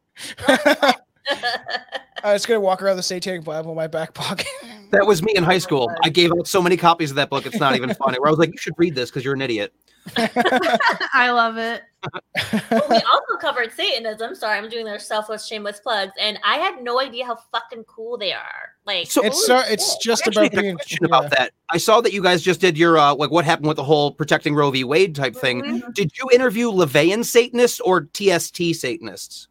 I 2.25 2.33
was 2.33 2.47
gonna 2.47 2.61
walk 2.61 2.83
around 2.83 2.97
the 2.97 3.03
Satanic 3.03 3.45
Bible 3.45 3.71
in 3.71 3.77
my 3.77 3.87
back 3.87 4.15
pocket. 4.15 4.47
That 4.93 5.07
was 5.07 5.23
me 5.23 5.33
in 5.35 5.43
high 5.43 5.57
school. 5.57 5.91
I 6.05 6.11
gave 6.11 6.31
out 6.33 6.47
so 6.47 6.61
many 6.61 6.77
copies 6.77 7.09
of 7.09 7.17
that 7.17 7.31
book. 7.31 7.47
It's 7.47 7.59
not 7.59 7.75
even 7.77 7.95
funny. 7.95 8.19
Where 8.21 8.29
I 8.29 8.31
was 8.31 8.39
like, 8.39 8.51
you 8.53 8.59
should 8.59 8.75
read 8.77 8.95
this 8.95 9.09
because 9.09 9.25
you're 9.25 9.33
an 9.33 9.41
idiot. 9.41 9.73
I 10.19 11.31
love 11.31 11.57
it. 11.57 11.81
But 12.03 12.91
we 12.91 12.97
also 12.97 13.37
covered 13.41 13.73
Satanism. 13.73 14.35
Sorry, 14.35 14.59
I'm 14.59 14.69
doing 14.69 14.85
their 14.85 14.99
selfless, 14.99 15.47
shameless 15.47 15.81
plugs, 15.81 16.13
and 16.21 16.39
I 16.45 16.57
had 16.59 16.83
no 16.83 17.01
idea 17.01 17.25
how 17.25 17.37
fucking 17.53 17.85
cool 17.85 18.19
they 18.19 18.35
are. 18.35 18.75
Like, 18.85 19.11
So- 19.11 19.25
it's 19.25 19.47
so 19.47 19.61
it's 19.67 19.97
just 19.97 20.27
actually 20.27 20.49
about 20.49 20.53
had 20.53 20.59
a 20.59 20.63
being 20.63 20.75
question 20.77 21.05
about 21.07 21.31
that. 21.31 21.53
I 21.71 21.79
saw 21.79 22.03
that 22.03 22.13
you 22.13 22.23
guys 22.23 22.43
just 22.43 22.61
did 22.61 22.77
your 22.77 22.99
uh, 22.99 23.15
like 23.15 23.31
what 23.31 23.47
happened 23.47 23.69
with 23.69 23.79
the 23.79 23.85
whole 23.85 24.13
protecting 24.13 24.55
Roe 24.55 24.71
v. 24.71 24.85
Wade 24.85 25.15
type 25.15 25.35
thing. 25.35 25.63
Mhm. 25.63 25.95
Did 25.95 26.13
you 26.19 26.29
interview 26.35 26.71
LaVeyan 26.71 27.25
Satanists 27.25 27.81
or 27.81 28.11
TST 28.13 28.75
Satanists? 28.75 29.49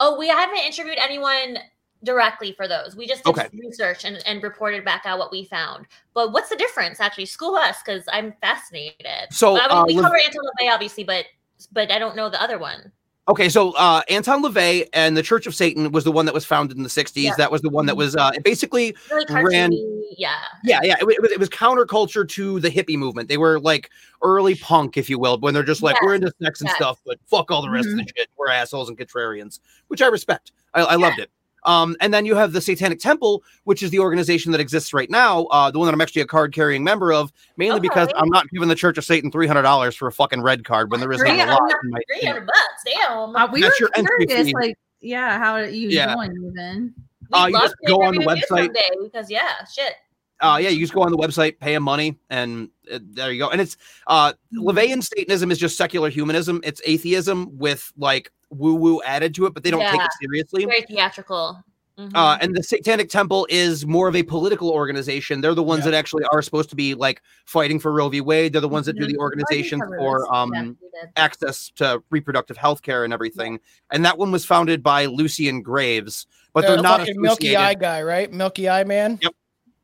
Oh, 0.00 0.18
we 0.18 0.28
haven't 0.28 0.60
interviewed 0.60 0.96
anyone 0.98 1.58
directly 2.04 2.52
for 2.52 2.68
those. 2.68 2.96
We 2.96 3.06
just 3.06 3.24
did 3.24 3.30
Okay. 3.30 3.48
research 3.52 4.04
and, 4.04 4.22
and 4.26 4.42
reported 4.42 4.84
back 4.84 5.02
out 5.04 5.18
what 5.18 5.32
we 5.32 5.44
found. 5.44 5.86
But 6.14 6.32
what's 6.32 6.48
the 6.48 6.56
difference? 6.56 7.00
Actually, 7.00 7.26
school 7.26 7.56
us 7.56 7.76
because 7.84 8.04
I'm 8.12 8.34
fascinated. 8.40 9.32
So, 9.32 9.58
I 9.58 9.68
mean, 9.68 9.70
uh, 9.70 9.84
we 9.86 9.94
cover 9.96 10.16
Anton 10.16 10.42
LaVey, 10.60 10.72
obviously, 10.72 11.04
but 11.04 11.26
but 11.72 11.90
I 11.90 11.98
don't 11.98 12.14
know 12.16 12.28
the 12.28 12.40
other 12.40 12.58
one. 12.58 12.92
Okay, 13.28 13.50
so 13.50 13.72
uh, 13.72 14.00
Anton 14.08 14.42
LaVey 14.42 14.88
and 14.94 15.14
the 15.14 15.22
Church 15.22 15.46
of 15.46 15.54
Satan 15.54 15.92
was 15.92 16.02
the 16.04 16.12
one 16.12 16.24
that 16.24 16.32
was 16.32 16.46
founded 16.46 16.78
in 16.78 16.82
the 16.82 16.88
'60s. 16.88 17.22
Yeah. 17.24 17.34
That 17.36 17.52
was 17.52 17.60
the 17.60 17.68
one 17.68 17.84
that 17.86 17.96
was 17.96 18.16
uh, 18.16 18.30
basically 18.42 18.96
Really 19.10 19.26
Ran- 19.44 19.72
yeah. 20.16 20.36
Yeah, 20.64 20.80
yeah. 20.82 20.96
It, 21.00 21.08
it 21.08 21.20
was, 21.22 21.32
it 21.32 21.38
was 21.38 21.50
counterculture 21.50 22.26
to 22.26 22.60
the 22.60 22.70
hippie 22.70 22.96
movement. 22.96 23.28
They 23.28 23.36
were 23.36 23.60
like 23.60 23.90
early 24.22 24.54
punk, 24.54 24.96
if 24.96 25.10
you 25.10 25.18
will, 25.18 25.38
when 25.40 25.52
they're 25.52 25.62
just 25.62 25.82
like, 25.82 25.96
Yes, 25.96 26.02
we're 26.04 26.14
into 26.14 26.32
sex 26.42 26.60
and 26.62 26.68
yes. 26.68 26.76
stuff, 26.76 27.00
but 27.04 27.18
fuck 27.26 27.50
all 27.50 27.60
the 27.60 27.68
rest 27.68 27.88
of 27.88 27.96
the 27.96 28.06
shit. 28.16 28.28
We're 28.38 28.48
assholes 28.48 28.88
and 28.88 28.96
contrarians, 28.96 29.60
which 29.88 30.00
I 30.00 30.06
respect. 30.06 30.52
I, 30.72 30.80
I 30.80 30.94
loved 30.94 31.18
it. 31.18 31.30
Um, 31.64 31.96
and 32.00 32.14
then 32.14 32.24
you 32.24 32.34
have 32.34 32.52
the 32.52 32.60
Satanic 32.60 33.00
Temple, 33.00 33.42
which 33.64 33.82
is 33.82 33.90
the 33.90 33.98
organization 33.98 34.52
that 34.52 34.60
exists 34.60 34.92
right 34.94 35.10
now, 35.10 35.44
uh, 35.46 35.70
the 35.70 35.78
one 35.78 35.86
that 35.86 35.92
I'm 35.94 36.00
actually 36.00 36.22
a 36.22 36.26
card 36.26 36.54
carrying 36.54 36.84
member 36.84 37.12
of, 37.12 37.32
mainly 37.56 37.80
because 37.80 38.08
I'm 38.16 38.28
not 38.28 38.48
giving 38.50 38.68
the 38.68 38.74
Church 38.74 38.96
of 38.98 39.04
Satan 39.04 39.30
$300 39.30 39.96
for 39.96 40.08
a 40.08 40.12
fucking 40.12 40.40
red 40.42 40.64
card 40.64 40.90
when 40.90 41.00
there 41.00 41.10
isn't 41.12 41.26
a 41.26 41.46
lot. 41.46 41.72
in 41.84 41.90
my- 41.90 42.00
Three 42.18 42.26
hundred 42.28 42.46
bucks, 42.46 42.82
damn. 42.86 43.34
Uh, 43.36 43.48
we 43.52 43.60
That's 43.60 43.80
were 43.80 43.84
your 43.86 43.90
entry 43.96 44.26
curious, 44.26 44.46
fee. 44.48 44.54
like, 44.54 44.78
yeah, 45.00 45.38
how 45.38 45.52
are 45.54 45.64
you 45.66 45.88
Yeah. 45.90 46.14
joined 46.14 46.36
even. 46.36 46.94
uh, 47.32 47.46
you 47.50 47.58
just 47.58 47.74
go 47.86 48.02
on 48.02 48.14
the 48.14 48.20
website. 48.24 48.74
because 49.02 49.30
yeah, 49.30 49.64
shit. 49.64 49.94
uh 50.40 50.56
yeah 50.62 50.68
you 50.68 50.78
just 50.80 50.94
go 50.94 51.02
on 51.02 51.10
the 51.10 51.18
website 51.18 51.58
pay 51.58 51.74
them 51.74 51.82
money 51.82 52.16
and 52.30 52.68
uh, 52.92 52.98
there 53.02 53.32
you 53.32 53.40
go 53.40 53.50
and 53.50 53.60
it's 53.60 53.76
uh 54.06 54.32
LaVeyan 54.54 55.02
satanism 55.02 55.50
is 55.50 55.58
just 55.58 55.76
secular 55.76 56.08
humanism 56.10 56.60
it's 56.62 56.80
atheism 56.86 57.50
with 57.58 57.92
like 57.96 58.30
woo 58.50 58.74
woo 58.74 59.02
added 59.02 59.34
to 59.34 59.46
it 59.46 59.54
but 59.54 59.62
they 59.62 59.70
don't 59.70 59.80
take 59.90 60.00
it 60.00 60.10
seriously 60.20 60.64
Very 60.64 60.82
theatrical. 60.82 61.62
Mhm. 61.98 62.12
uh, 62.14 62.38
and 62.40 62.54
the 62.54 62.62
Satanic 62.62 63.10
Temple 63.10 63.44
is 63.50 63.84
more 63.84 64.06
of 64.06 64.14
a 64.14 64.22
political 64.22 64.70
organization. 64.70 65.40
They're 65.40 65.52
the 65.52 65.64
ones 65.64 65.80
Yeah. 65.80 65.90
that 65.90 65.96
actually 65.96 66.22
are 66.32 66.42
supposed 66.42 66.70
to 66.70 66.76
be 66.76 66.94
like 66.94 67.20
fighting 67.44 67.80
for 67.80 67.92
Roe 67.92 68.08
v. 68.08 68.20
Wade. 68.20 68.52
They're 68.52 68.60
the 68.60 68.68
ones 68.68 68.86
that 68.86 68.92
do 68.94 69.04
Mhm. 69.04 69.08
the 69.08 69.16
organization 69.18 69.80
for 69.98 70.32
um, 70.32 70.54
Yeah, 70.54 71.02
access 71.16 71.72
to 71.74 72.00
reproductive 72.10 72.56
health 72.56 72.82
care 72.82 73.02
and 73.02 73.12
everything. 73.12 73.58
And 73.90 74.04
that 74.04 74.16
one 74.16 74.30
was 74.30 74.44
founded 74.44 74.80
by 74.80 75.06
Lucien 75.06 75.60
Greaves, 75.60 76.28
but 76.54 76.60
they're 76.62 76.76
the 76.76 76.82
not 76.82 77.00
fucking 77.00 77.20
milky 77.20 77.56
eye 77.56 77.74
guy, 77.74 78.00
right? 78.02 78.32
Milky 78.32 78.68
eye 78.68 78.84
man. 78.84 79.18
Yep. 79.20 79.32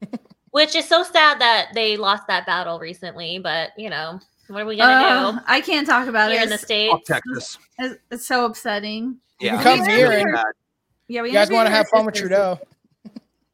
Which 0.53 0.77
is 0.77 0.87
so 0.89 1.03
sad 1.03 1.41
that 1.41 1.71
they 1.75 1.97
lost 1.97 2.29
that 2.29 2.47
battle 2.47 2.79
recently, 2.79 3.41
but 3.41 3.71
you 3.77 3.91
know, 3.91 4.21
what 4.49 4.63
are 4.63 4.67
we 4.67 4.77
gonna 4.77 5.39
Uh, 5.39 5.41
I 5.47 5.61
can't 5.61 5.87
talk 5.87 6.07
about 6.09 6.31
here 6.31 6.41
it. 6.41 6.45
in 6.45 6.49
the 6.51 6.55
It's, 6.57 6.65
states? 6.65 7.07
Texas. 7.07 7.59
it's, 7.79 7.95
it's 8.11 8.27
so 8.27 8.45
upsetting. 8.47 9.19
Yeah, 9.41 9.63
come 9.63 9.81
it's 9.81 9.89
here 9.89 10.13
and- 10.13 10.37
Yeah, 11.09 11.23
we 11.23 11.29
You 11.29 11.35
guys 11.35 11.51
want 11.51 11.67
to 11.67 11.71
have 11.75 11.89
fun 11.89 12.05
with. 12.07 12.15
Trudeau? 12.15 12.59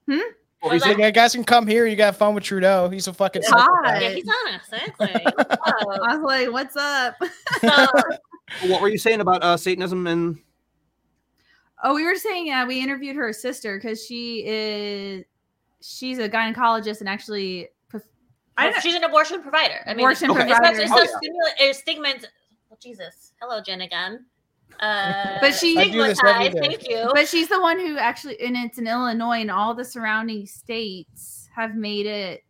What 0.07 0.73
were 0.73 0.75
you 0.75 0.81
Was? 0.81 0.99
You 0.99 1.11
guys 1.13 1.33
can 1.33 1.45
come 1.45 1.67
here. 1.67 1.87
You 1.87 1.97
got 1.97 2.17
fun 2.17 2.35
with 2.35 2.45
Trudeau. 2.45 2.89
He's 2.91 3.07
a 3.09 3.13
fucking. 3.15 3.43
Hot. 3.47 4.03
Yeah, 4.03 4.11
he's 4.11 4.29
on 4.29 4.55
us. 4.55 4.63
Exactly. 4.87 5.23
Oh, 5.27 5.99
I 6.07 6.17
was 6.17 6.21
like, 6.23 6.53
"What's 6.53 6.77
up?" 6.77 7.15
so, 7.61 7.87
What 8.69 8.83
were 8.83 8.89
you 8.89 8.99
saying 8.99 9.21
about 9.21 9.43
uh, 9.43 9.57
Satanism 9.57 10.07
and 10.07 10.39
Oh, 11.83 11.95
we 11.95 12.05
were 12.05 12.17
saying 12.17 12.47
yeah, 12.49 12.67
we 12.67 12.83
interviewed 12.83 13.17
her 13.17 13.33
sister 13.33 13.79
because 13.79 14.05
she 14.05 14.45
is 14.47 15.25
she's 15.81 16.19
a 16.19 16.29
gynecologist 16.29 17.01
and 17.01 17.09
actually 17.09 17.63
pref- 17.63 17.80
I 18.61 18.71
don't 18.71 18.81
she's 18.83 18.95
an 18.95 19.05
abortion 19.05 19.43
provider. 19.43 19.83
I 19.87 19.91
mean, 19.95 20.01
abortion 20.01 20.31
Okay. 20.31 20.41
it's 20.43 20.51
not, 20.51 20.59
provider. 20.63 20.81
it's 20.83 20.93
Oh, 20.93 20.97
yeah. 21.03 21.07
stimula- 21.31 21.55
it's 21.69 21.79
stigma. 21.81 22.09
Oh, 22.73 22.77
Jesus. 22.81 23.33
Hello, 23.41 23.61
Jen 23.63 23.81
again. 23.83 24.27
Uh, 24.81 25.39
But 25.41 25.55
she- 25.55 25.77
I 25.79 25.89
do 25.91 26.03
this 26.05 26.19
every 26.25 26.47
stigmatized, 26.51 26.55
day. 26.55 26.61
Thank 26.77 26.89
you. 26.89 27.11
But 27.15 27.29
she's 27.29 27.49
the 27.49 27.61
one 27.61 27.79
who 27.79 27.99
actually, 27.99 28.41
and 28.41 28.57
it's 28.57 28.79
in 28.79 28.87
Illinois, 28.87 29.41
and 29.41 29.51
all 29.51 29.75
the 29.75 29.85
surrounding 29.85 30.47
states 30.47 31.49
have 31.55 31.75
made 31.75 32.07
it 32.07 32.45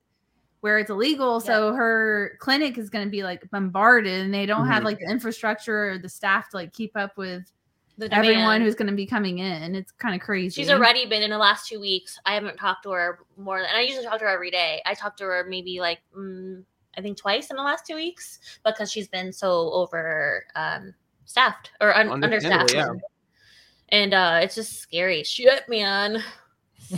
where 0.61 0.79
it's 0.79 0.91
illegal. 0.91 1.41
So 1.41 1.73
her 1.75 2.37
clinic 2.39 2.77
is 2.77 2.91
going 2.91 3.05
to 3.07 3.11
be 3.11 3.23
like 3.23 3.51
bombarded, 3.51 4.21
and 4.25 4.33
they 4.35 4.45
don't 4.47 4.67
have 4.67 4.83
Mhm. 4.83 4.87
like 4.87 4.99
the 4.99 5.11
infrastructure 5.11 5.93
or 5.93 5.99
the 5.99 6.09
staff 6.09 6.51
to 6.51 6.57
like 6.57 6.73
keep 6.75 6.97
up 6.97 7.17
with 7.17 7.45
The 7.45 7.53
everyone 8.05 8.43
demand. 8.43 8.63
who's 8.63 8.75
going 8.75 8.89
to 8.89 8.95
be 8.95 9.07
coming 9.07 9.39
in. 9.39 9.75
It's 9.75 9.93
kind 9.93 10.15
of 10.15 10.21
crazy. 10.21 10.61
She's 10.61 10.71
already 10.71 11.07
been 11.07 11.23
in 11.23 11.31
the 11.31 11.39
last 11.39 11.69
two 11.69 11.81
weeks. 11.81 12.19
I 12.27 12.35
haven't 12.35 12.57
talked 12.57 12.83
to 12.85 12.91
her 12.91 13.21
more 13.37 13.59
than, 13.59 13.69
and 13.69 13.77
I 13.77 13.83
usually 13.83 14.05
talk 14.05 14.19
to 14.19 14.25
her 14.25 14.31
every 14.31 14.51
day. 14.51 14.83
I 14.87 14.95
talked 14.95 15.19
to 15.19 15.25
her 15.25 15.47
maybe 15.49 15.81
like 15.81 16.01
mm, 16.17 16.63
I 16.97 17.01
think 17.01 17.17
twice 17.19 17.51
in 17.51 17.57
the 17.57 17.63
last 17.63 17.87
two 17.87 17.95
weeks 17.95 18.41
because 18.65 18.91
she's 18.91 19.09
been 19.09 19.33
so 19.33 19.71
over 19.73 20.45
um, 20.57 20.95
staffed 21.25 21.71
or 21.81 21.95
un- 21.97 22.11
Understandably, 22.11 22.79
understaffed. 22.79 23.05
And 23.91 24.15
uh, 24.15 24.41
it's 24.43 24.55
just 24.55 24.81
scary. 24.81 25.23
Shit, 25.25 25.69
man. 25.69 26.23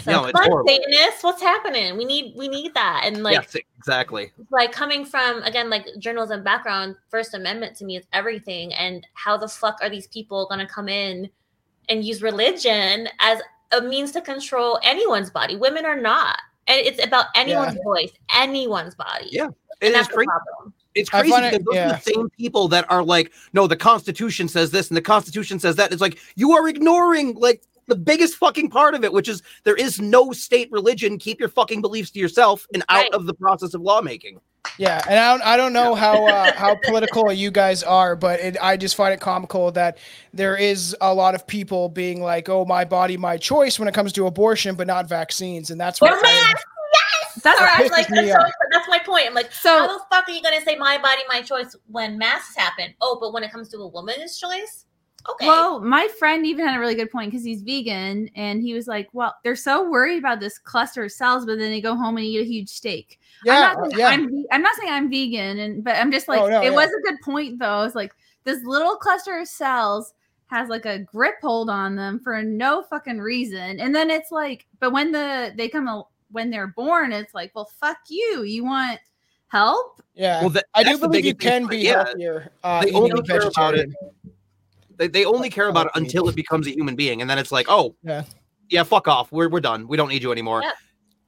So, 0.00 0.10
No, 0.10 0.24
it's 0.24 0.38
come 0.40 0.52
on. 0.52 0.66
Satanists, 0.66 1.22
what's 1.22 1.42
happening? 1.42 1.96
We 1.98 2.04
need 2.04 2.34
we 2.36 2.48
need 2.48 2.72
that. 2.74 3.02
And 3.04 3.22
like 3.22 3.34
yes, 3.34 3.54
exactly. 3.78 4.32
like 4.50 4.72
coming 4.72 5.04
from 5.04 5.42
again 5.42 5.68
like 5.68 5.86
journalism 5.98 6.42
background 6.42 6.96
first 7.10 7.34
amendment 7.34 7.76
to 7.76 7.84
me 7.84 7.96
is 7.98 8.04
everything 8.12 8.72
and 8.74 9.06
how 9.14 9.36
the 9.36 9.48
fuck 9.48 9.78
are 9.82 9.90
these 9.90 10.06
people 10.06 10.46
going 10.48 10.60
to 10.60 10.72
come 10.72 10.88
in 10.88 11.28
and 11.88 12.04
use 12.04 12.22
religion 12.22 13.08
as 13.20 13.40
a 13.72 13.82
means 13.82 14.12
to 14.12 14.20
control 14.20 14.78
anyone's 14.82 15.30
body 15.30 15.56
women 15.56 15.84
are 15.84 16.00
not 16.00 16.38
and 16.68 16.78
it's 16.86 17.04
about 17.04 17.26
anyone's 17.34 17.76
voice 17.84 18.12
anyone's 18.36 18.94
body 18.94 19.28
Yeah, 19.30 19.44
and 19.46 19.54
It 19.80 19.86
is 19.88 19.92
that's 19.94 20.08
the 20.08 20.14
crazy. 20.14 20.26
problem 20.26 20.74
It's 20.94 21.10
crazy 21.10 21.30
find 21.30 21.44
it- 21.46 21.50
because 21.52 21.64
those 21.66 21.74
yeah. 21.74 21.86
are 21.90 21.92
the 21.96 22.00
same 22.00 22.30
people 22.30 22.68
that 22.68 22.90
are 22.90 23.02
like, 23.02 23.32
no, 23.52 23.66
the 23.66 23.76
Constitution 23.76 24.46
says 24.48 24.70
this 24.70 24.88
and 24.88 24.96
the 24.96 25.02
Constitution 25.02 25.58
says 25.58 25.76
that. 25.76 25.90
It's 25.92 26.00
like 26.02 26.18
you 26.36 26.52
are 26.52 26.68
ignoring 26.68 27.34
like 27.34 27.62
the 27.86 27.96
biggest 27.96 28.36
fucking 28.36 28.70
part 28.70 28.94
of 28.94 29.04
it, 29.04 29.12
which 29.12 29.28
is 29.28 29.42
there 29.64 29.74
is 29.76 30.00
no 30.00 30.32
state 30.32 30.68
religion. 30.70 31.18
Keep 31.18 31.40
your 31.40 31.48
fucking 31.48 31.80
beliefs 31.80 32.10
to 32.12 32.18
yourself 32.18 32.66
and 32.74 32.82
out 32.88 33.02
Right. 33.02 33.14
of 33.14 33.26
the 33.26 33.34
process 33.34 33.74
of 33.74 33.80
lawmaking. 33.82 34.40
Yeah, 34.78 35.02
and 35.08 35.18
I 35.18 35.32
don't, 35.32 35.42
I 35.46 35.56
don't 35.56 35.72
know 35.72 35.94
how 35.94 36.26
uh, 36.26 36.52
how 36.56 36.76
political 36.76 37.32
you 37.32 37.50
guys 37.50 37.82
are, 37.82 38.14
but 38.16 38.38
it, 38.40 38.56
I 38.62 38.76
just 38.76 38.94
find 38.94 39.12
it 39.12 39.20
comical 39.20 39.70
that 39.72 39.98
there 40.32 40.56
is 40.56 40.96
a 41.00 41.12
lot 41.12 41.34
of 41.34 41.46
people 41.46 41.88
being 41.88 42.22
like, 42.22 42.48
"Oh, 42.48 42.64
my 42.64 42.84
body, 42.84 43.16
my 43.16 43.36
choice" 43.36 43.78
when 43.78 43.88
it 43.88 43.94
comes 43.94 44.12
to 44.14 44.26
abortion, 44.26 44.76
but 44.76 44.86
not 44.86 45.08
vaccines, 45.08 45.70
and 45.70 45.80
that's 45.80 46.00
Or 46.00 46.08
what. 46.10 46.24
I- 46.24 46.30
yes 46.30 46.62
That's 47.42 47.60
Or 47.60 47.64
what 47.64 47.72
I'm 47.80 47.88
like 47.90 48.08
that's, 48.08 48.30
so- 48.30 48.50
that's 48.70 48.88
my 48.88 48.98
point 49.00 49.26
i'm 49.26 49.34
like 49.34 49.50
so 49.52 49.70
how 49.78 49.88
so. 49.88 49.94
the 49.94 50.04
fuck 50.14 50.28
are 50.28 50.32
you 50.32 50.42
going 50.42 50.58
to 50.58 50.64
say 50.64 50.76
my 50.76 50.98
body 50.98 51.22
my 51.28 51.40
choice 51.42 51.74
when 51.90 52.16
masks 52.18 52.54
happen 52.54 52.94
oh 53.00 53.16
but 53.20 53.32
when 53.32 53.42
it 53.42 53.50
comes 53.50 53.68
to 53.70 53.78
a 53.78 53.86
woman's 53.88 54.38
choice 54.38 54.84
okay 55.30 55.46
Well, 55.46 55.80
my 55.80 56.08
friend 56.18 56.46
even 56.46 56.66
had 56.66 56.76
a 56.76 56.80
really 56.80 56.94
good 56.94 57.10
point 57.10 57.30
because 57.30 57.44
he's 57.44 57.62
vegan, 57.62 58.28
and 58.34 58.62
he 58.62 58.74
was 58.74 58.86
like, 58.86 59.08
"Well, 59.12 59.34
they're 59.44 59.56
so 59.56 59.88
worried 59.88 60.18
about 60.18 60.40
this 60.40 60.58
cluster 60.58 61.04
of 61.04 61.12
cells, 61.12 61.46
but 61.46 61.58
then 61.58 61.70
they 61.70 61.80
go 61.80 61.96
home 61.96 62.16
and 62.16 62.26
eat 62.26 62.40
a 62.40 62.44
huge 62.44 62.68
steak." 62.68 63.18
yeah, 63.44 63.74
I'm 63.74 63.80
not, 63.80 63.90
saying 63.90 63.98
yeah. 63.98 64.08
I'm, 64.08 64.44
I'm 64.52 64.62
not 64.62 64.76
saying 64.76 64.92
I'm 64.92 65.10
vegan, 65.10 65.58
and 65.58 65.84
but 65.84 65.96
I'm 65.96 66.10
just 66.12 66.28
like 66.28 66.40
Oh, 66.40 66.48
no, 66.48 66.60
it 66.60 66.66
yeah. 66.66 66.74
was 66.74 66.88
a 66.88 67.02
good 67.02 67.20
point 67.22 67.58
though. 67.58 67.82
It's 67.82 67.94
like 67.94 68.14
this 68.44 68.62
little 68.64 68.96
cluster 68.96 69.38
of 69.38 69.48
cells 69.48 70.14
has 70.46 70.68
like 70.68 70.84
a 70.84 70.98
grip 70.98 71.36
hold 71.40 71.70
on 71.70 71.96
them 71.96 72.20
for 72.20 72.42
no 72.42 72.82
fucking 72.82 73.18
reason, 73.18 73.80
and 73.80 73.94
then 73.94 74.10
it's 74.10 74.30
like, 74.30 74.66
but 74.80 74.92
when 74.92 75.12
the 75.12 75.52
they 75.56 75.68
come 75.68 75.88
al- 75.88 76.10
when 76.30 76.50
they're 76.50 76.68
born, 76.68 77.12
it's 77.12 77.34
like, 77.34 77.52
well, 77.54 77.70
fuck 77.78 77.98
you. 78.08 78.42
You 78.42 78.64
want 78.64 78.98
help? 79.48 80.02
yeah. 80.14 80.40
Well, 80.40 80.50
that, 80.50 80.64
I 80.74 80.82
do 80.82 80.98
believe 80.98 81.24
you 81.24 81.34
biggest 81.34 81.52
thing, 81.52 81.62
can 81.62 81.68
be 81.68 81.78
yeah, 81.78 82.04
healthier. 82.04 82.52
Uh, 82.64 82.82
they 82.82 82.92
only 82.92 83.22
care 83.22 83.46
about 83.46 83.74
it. 83.74 83.90
Vegetarian. 85.02 85.12
They, 85.12 85.20
they 85.20 85.24
only 85.24 85.50
care 85.50 85.68
about 85.68 85.86
it 85.86 85.92
until 85.94 86.28
it 86.28 86.36
becomes 86.36 86.66
a 86.66 86.70
human 86.70 86.96
being, 86.96 87.20
and 87.20 87.28
then 87.30 87.38
it's 87.38 87.52
like, 87.52 87.66
oh, 87.68 87.94
Yeah. 88.02 88.24
yeah, 88.70 88.82
fuck 88.82 89.08
off. 89.08 89.30
We're 89.32 89.48
we're 89.48 89.60
done. 89.60 89.86
We 89.88 89.96
don't 89.96 90.08
need 90.08 90.22
you 90.22 90.32
anymore. 90.32 90.62
Yep. 90.62 90.74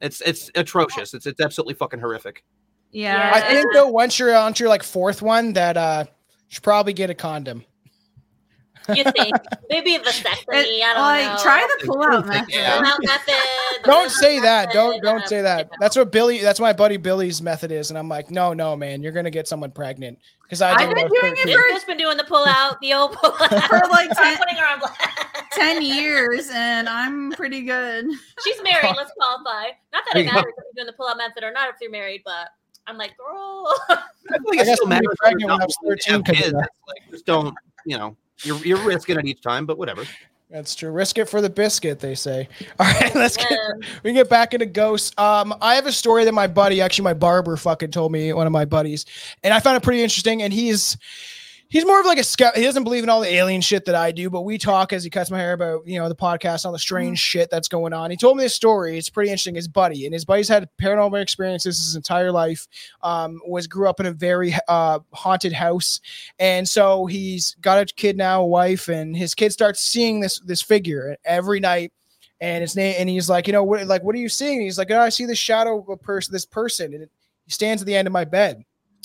It's 0.00 0.20
it's 0.22 0.50
atrocious. 0.54 1.14
It's 1.14 1.26
it's 1.26 1.40
absolutely 1.40 1.74
fucking 1.74 2.00
horrific. 2.00 2.44
Yeah, 2.90 3.32
I 3.34 3.40
think 3.40 3.66
though, 3.72 3.88
once 3.88 4.18
you're 4.18 4.34
on 4.36 4.54
to 4.54 4.62
your 4.62 4.68
like 4.68 4.82
fourth 4.84 5.20
one, 5.22 5.52
that 5.54 5.76
uh, 5.76 6.04
you 6.06 6.46
should 6.48 6.62
probably 6.62 6.92
get 6.92 7.10
a 7.10 7.14
condom. 7.14 7.64
You 8.94 9.04
think 9.04 9.34
maybe 9.70 9.96
vasectomy 9.98 10.34
It- 10.48 10.82
i 10.84 10.92
don't 10.94 11.02
like 11.02 11.36
know 11.38 11.42
try 11.42 11.66
the 11.80 11.86
pull 11.86 12.02
out 12.02 12.26
method. 12.26 12.52
yeah. 12.52 12.78
Pull-out 12.80 12.98
method, 13.02 13.34
Don't 13.84 14.10
say 14.10 14.40
that. 14.40 14.72
Don't 14.72 15.02
don't 15.02 15.22
uh, 15.22 15.26
say 15.26 15.42
that. 15.42 15.70
That's 15.80 15.96
what 15.96 16.10
Billy. 16.10 16.40
That's 16.40 16.60
my 16.60 16.72
buddy 16.72 16.96
Billy's 16.96 17.40
method 17.42 17.70
is, 17.72 17.90
and 17.90 17.98
I'm 17.98 18.08
like, 18.08 18.30
no, 18.30 18.52
no, 18.54 18.76
man, 18.76 19.02
you're 19.02 19.12
gonna 19.12 19.30
get 19.30 19.46
someone 19.48 19.70
pregnant 19.70 20.18
because 20.42 20.62
I 20.62 20.72
I've 20.72 20.78
been 20.78 20.88
when 20.90 20.98
I 21.06 21.08
doing 21.08 21.32
it 21.32 21.38
13. 21.38 21.56
for- 21.56 21.68
Just 21.74 21.86
been 21.86 21.96
doing 21.98 22.16
the 22.16 22.24
pull 22.24 22.44
out, 22.46 22.80
the 22.80 22.92
old 22.94 23.12
pull 23.12 23.32
out. 23.40 23.50
For 23.68 23.80
like 23.90 24.10
Start 24.12 24.38
10 24.48 24.56
her 24.56 24.66
on 24.66 24.80
10 25.52 25.82
years 25.82 26.50
and 26.52 26.88
I'm 26.88 27.32
pretty 27.32 27.62
good. 27.62 28.06
She's 28.44 28.62
married. 28.62 28.94
Let's 28.96 29.12
qualify. 29.18 29.68
Not 29.92 30.04
that 30.04 30.10
There 30.14 30.22
it 30.22 30.26
you 30.26 30.32
matters 30.32 30.52
if 30.56 30.64
you're 30.64 30.84
doing 30.84 30.86
the 30.86 30.92
pull 30.92 31.08
out 31.08 31.16
method 31.18 31.42
or 31.44 31.52
not 31.52 31.68
if 31.68 31.76
you're 31.80 31.90
married, 31.90 32.22
but 32.24 32.48
I'm 32.86 32.96
like, 32.98 33.16
girl. 33.16 33.74
I 33.88 33.96
feel 34.28 34.38
like 34.46 34.58
I 34.58 34.62
it 34.62 34.74
still 34.76 34.86
when 34.86 34.88
matters 34.90 35.14
pregnant 35.18 35.44
when 35.44 35.50
I 35.52 35.56
not 35.58 35.66
was 35.66 35.76
willing 35.82 35.98
to 35.98 36.04
13 36.04 36.14
have 36.14 36.24
'cause 36.24 36.36
of 36.36 36.42
kids. 36.42 36.68
like 36.88 37.10
just 37.10 37.26
don't, 37.26 37.54
you 37.86 37.96
know, 37.98 38.16
you're 38.42 38.58
you're 38.64 38.84
risking 38.84 39.18
it 39.18 39.24
each 39.26 39.40
time, 39.40 39.66
but 39.66 39.78
whatever. 39.78 40.04
That's 40.50 40.74
true. 40.74 40.90
Risk 40.90 41.18
it 41.18 41.28
for 41.28 41.40
the 41.40 41.50
biscuit, 41.50 41.98
they 41.98 42.14
say. 42.14 42.48
All 42.78 42.86
right, 42.86 43.14
let's 43.14 43.36
get 43.36 43.58
we 44.02 44.12
get 44.12 44.28
back 44.28 44.54
into 44.54 44.66
ghosts. 44.66 45.16
Um, 45.18 45.54
I 45.60 45.74
have 45.74 45.86
a 45.86 45.92
story 45.92 46.24
that 46.24 46.32
my 46.32 46.46
buddy, 46.46 46.80
actually 46.80 47.04
my 47.04 47.14
barber, 47.14 47.56
fucking 47.56 47.90
told 47.90 48.12
me 48.12 48.32
one 48.32 48.46
of 48.46 48.52
my 48.52 48.64
buddies, 48.64 49.06
and 49.42 49.52
I 49.52 49.60
found 49.60 49.76
it 49.76 49.82
pretty 49.82 50.02
interesting. 50.02 50.42
And 50.42 50.52
he's 50.52 50.96
he's 51.68 51.84
more 51.84 52.00
of 52.00 52.06
like 52.06 52.18
a 52.18 52.24
scout. 52.24 52.56
He 52.56 52.62
doesn't 52.62 52.84
believe 52.84 53.02
in 53.02 53.08
all 53.08 53.20
the 53.20 53.32
alien 53.32 53.60
shit 53.60 53.84
that 53.86 53.94
I 53.94 54.12
do, 54.12 54.30
but 54.30 54.42
we 54.42 54.58
talk 54.58 54.92
as 54.92 55.04
he 55.04 55.10
cuts 55.10 55.30
my 55.30 55.38
hair 55.38 55.52
about 55.52 55.86
you 55.86 55.98
know 55.98 56.08
the 56.08 56.14
podcast, 56.14 56.64
all 56.64 56.72
the 56.72 56.78
strange 56.78 57.18
shit 57.18 57.50
that's 57.50 57.68
going 57.68 57.92
on. 57.92 58.10
He 58.10 58.16
told 58.16 58.36
me 58.36 58.44
this 58.44 58.54
story. 58.54 58.96
It's 58.98 59.10
pretty 59.10 59.30
interesting. 59.30 59.54
His 59.54 59.68
buddy 59.68 60.04
and 60.04 60.12
his 60.12 60.24
buddy's 60.24 60.48
had 60.48 60.68
paranormal 60.80 61.20
experiences 61.20 61.78
his 61.78 61.96
entire 61.96 62.32
life. 62.32 62.66
Um, 63.02 63.40
was 63.46 63.66
grew 63.66 63.88
up 63.88 64.00
in 64.00 64.06
a 64.06 64.12
very 64.12 64.54
uh 64.68 65.00
haunted 65.12 65.52
house, 65.52 66.00
and 66.38 66.68
so 66.68 67.06
he's 67.06 67.56
got 67.60 67.78
a 67.78 67.94
kid 67.94 68.16
now, 68.16 68.42
a 68.42 68.46
wife, 68.46 68.88
and 68.88 69.16
his 69.16 69.34
kid 69.34 69.52
starts 69.52 69.80
seeing 69.80 70.20
this 70.20 70.40
this 70.40 70.62
figure 70.62 71.16
every 71.24 71.60
night 71.60 71.92
and 72.40 72.62
his 72.62 72.76
name 72.76 72.94
and 72.98 73.08
he's 73.08 73.30
like 73.30 73.46
you 73.46 73.52
know 73.52 73.62
what 73.62 73.86
like 73.86 74.02
what 74.02 74.14
are 74.14 74.18
you 74.18 74.28
seeing 74.28 74.60
he's 74.60 74.76
like 74.76 74.90
oh, 74.90 75.00
i 75.00 75.08
see 75.08 75.24
this 75.24 75.38
shadow 75.38 75.78
of 75.78 75.88
a 75.88 75.96
person 75.96 76.32
this 76.32 76.44
person 76.44 76.92
and 76.92 77.08
he 77.44 77.50
stands 77.50 77.80
at 77.80 77.86
the 77.86 77.94
end 77.94 78.08
of 78.08 78.12
my 78.12 78.24
bed 78.24 78.64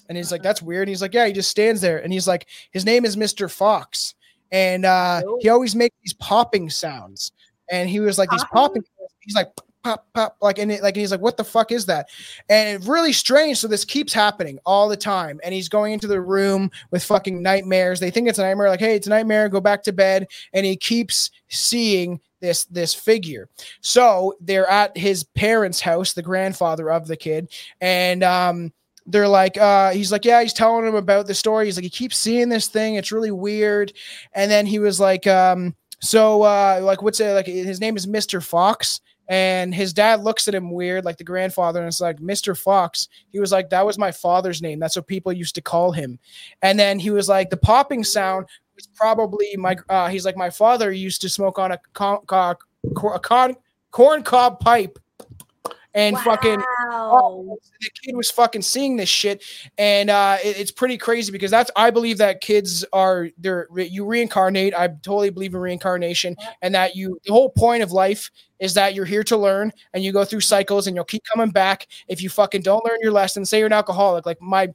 and 0.10 0.18
he's 0.18 0.32
like 0.32 0.44
that's 0.44 0.62
weird. 0.62 0.84
And 0.84 0.90
he's 0.90 1.02
like 1.02 1.14
yeah 1.14 1.28
he 1.28 1.34
just 1.34 1.50
stands 1.50 1.80
there. 1.80 2.04
And 2.04 2.12
he's 2.12 2.28
like 2.28 2.48
his 2.72 2.86
name 2.86 3.06
is 3.06 3.16
mr 3.16 3.50
fox. 3.50 4.16
And 4.52 4.84
uh 4.84 5.22
he 5.40 5.50
always 5.50 5.76
makes 5.76 5.96
these 6.04 6.14
popping 6.14 6.70
sounds. 6.70 7.32
And 7.72 7.90
he 7.90 8.00
was 8.00 8.18
like 8.18 8.30
these 8.32 8.44
popping? 8.46 8.84
he's 9.22 9.36
like 9.36 9.52
pop 9.84 10.06
pop. 10.14 10.36
Like 10.42 10.58
and 10.58 10.72
it, 10.72 10.84
like 10.84 10.96
he's 10.96 11.12
like 11.12 11.22
what 11.22 11.38
the 11.38 11.44
fuck 11.44 11.72
is 11.72 11.86
that? 11.86 12.10
And 12.50 12.78
it's 12.78 12.88
really 12.88 13.14
strange. 13.14 13.60
So 13.60 13.68
this 13.68 13.86
keeps 13.86 14.12
happening 14.12 14.60
all 14.66 14.90
the 14.90 14.98
time. 14.98 15.40
And 15.44 15.54
he's 15.54 15.70
going 15.70 15.94
into 15.94 16.08
the 16.08 16.20
room 16.20 16.72
with 16.92 17.04
fucking 17.04 17.42
nightmares. 17.42 18.00
They 18.00 18.12
think 18.12 18.28
it's 18.28 18.40
a 18.40 18.44
nightmare. 18.44 18.70
Like 18.70 18.80
hey 18.80 18.96
it's 18.96 19.08
a 19.08 19.12
nightmare. 19.12 19.48
Go 19.50 19.62
back 19.62 19.84
to 19.84 19.94
bed. 19.94 20.28
And 20.54 20.66
he 20.66 20.76
keeps 20.76 21.32
seeing 21.48 22.20
this 22.42 22.66
this 22.66 22.94
figure. 22.94 23.50
So 23.82 24.36
they're 24.40 24.70
at 24.70 24.98
his 24.98 25.24
parents 25.24 25.82
house 25.82 26.14
the 26.14 26.22
grandfather 26.22 26.90
of 26.90 27.08
the 27.08 27.18
kid. 27.18 27.52
And 27.82 28.24
um 28.24 28.74
they're 29.10 29.28
like 29.28 29.58
uh 29.58 29.92
he's 29.92 30.12
like 30.12 30.24
yeah 30.24 30.42
he's 30.42 30.54
telling 30.54 30.86
him 30.86 30.96
about 30.96 31.28
the 31.28 31.34
story. 31.34 31.66
He's 31.66 31.78
like 31.78 31.84
he 31.84 31.90
keeps 31.90 32.18
seeing 32.18 32.50
this 32.50 32.68
thing. 32.68 32.96
It's 32.96 33.12
really 33.12 33.32
weird. 33.32 33.94
And 34.34 34.50
then 34.50 34.66
he 34.66 34.80
was 34.80 35.00
like 35.00 35.28
um 35.28 35.76
so 36.00 36.44
uh 36.44 36.80
like 36.82 37.02
what's 37.02 37.20
it 37.20 37.34
like 37.34 37.48
his 37.48 37.82
name 37.82 37.98
is 37.98 38.06
mr 38.06 38.44
fox. 38.44 39.02
And 39.28 39.76
his 39.76 39.94
dad 39.94 40.22
looks 40.22 40.48
at 40.48 40.56
him 40.56 40.72
weird 40.72 41.06
like 41.06 41.18
the 41.18 41.24
grandfather 41.24 41.80
and 41.80 41.88
it's 41.88 42.02
like 42.02 42.18
mr 42.18 42.58
fox. 42.58 43.10
He 43.32 43.40
was 43.40 43.52
like 43.52 43.70
that 43.72 43.86
was 43.86 43.98
my 43.98 44.12
father's 44.12 44.62
name. 44.62 44.80
That's 44.80 44.96
what 44.96 45.08
people 45.08 45.34
used 45.34 45.56
to 45.56 45.62
call 45.62 45.92
him. 45.92 46.20
And 46.62 46.80
then 46.80 47.00
he 47.00 47.10
was 47.10 47.28
like 47.28 47.50
the 47.50 47.58
popping 47.58 48.04
sound 48.04 48.48
was 48.76 48.88
probably 48.96 49.56
my 49.58 49.76
uh 49.90 50.08
he's 50.08 50.26
like 50.26 50.38
my 50.38 50.50
father 50.50 50.92
used 50.92 51.22
to 51.22 51.30
smoke 51.30 51.60
on 51.60 51.72
a 51.72 51.80
con, 51.94 52.20
a 52.30 52.56
corn 53.92 54.24
cob 54.24 54.60
pipe 54.60 55.00
and 55.94 56.18
fucking 56.20 56.62
Wow. 56.90 57.58
the 57.82 57.90
kid 58.04 58.16
was 58.16 58.30
fucking 58.32 58.62
seeing 58.62 58.96
this 58.98 59.10
shit. 59.10 59.44
And 59.78 60.10
uh 60.10 60.38
it- 60.44 60.58
it's 60.60 60.72
pretty 60.72 60.98
crazy 60.98 61.32
because 61.32 61.52
that's 61.52 61.72
i 61.76 61.90
believe 61.90 62.18
that 62.20 62.42
kids 62.42 62.86
are 62.94 63.30
they're 63.38 63.68
you 63.76 64.06
reincarnate. 64.06 64.74
I 64.76 64.88
totally 64.88 65.30
believe 65.32 65.54
in 65.54 65.60
reincarnation 65.62 66.36
and 66.62 66.74
that 66.76 66.96
you 66.96 67.20
the 67.26 67.34
whole 67.34 67.50
point 67.50 67.82
of 67.84 67.92
life 67.92 68.30
is 68.60 68.74
that 68.74 68.94
you're 68.94 69.06
here 69.06 69.24
to 69.24 69.38
learn 69.38 69.72
and 69.94 70.04
you 70.04 70.12
go 70.12 70.26
through 70.26 70.42
cycles 70.42 70.86
and 70.88 70.96
you'll 70.96 71.06
keep 71.06 71.24
coming 71.24 71.50
back 71.50 71.88
if 72.08 72.22
you 72.22 72.30
fucking 72.30 72.62
don't 72.62 72.84
learn 72.86 72.98
your 73.02 73.12
lesson. 73.14 73.46
Say 73.46 73.58
you're 73.60 73.68
an 73.68 73.74
alcoholic 73.74 74.26
like 74.26 74.42
my 74.42 74.68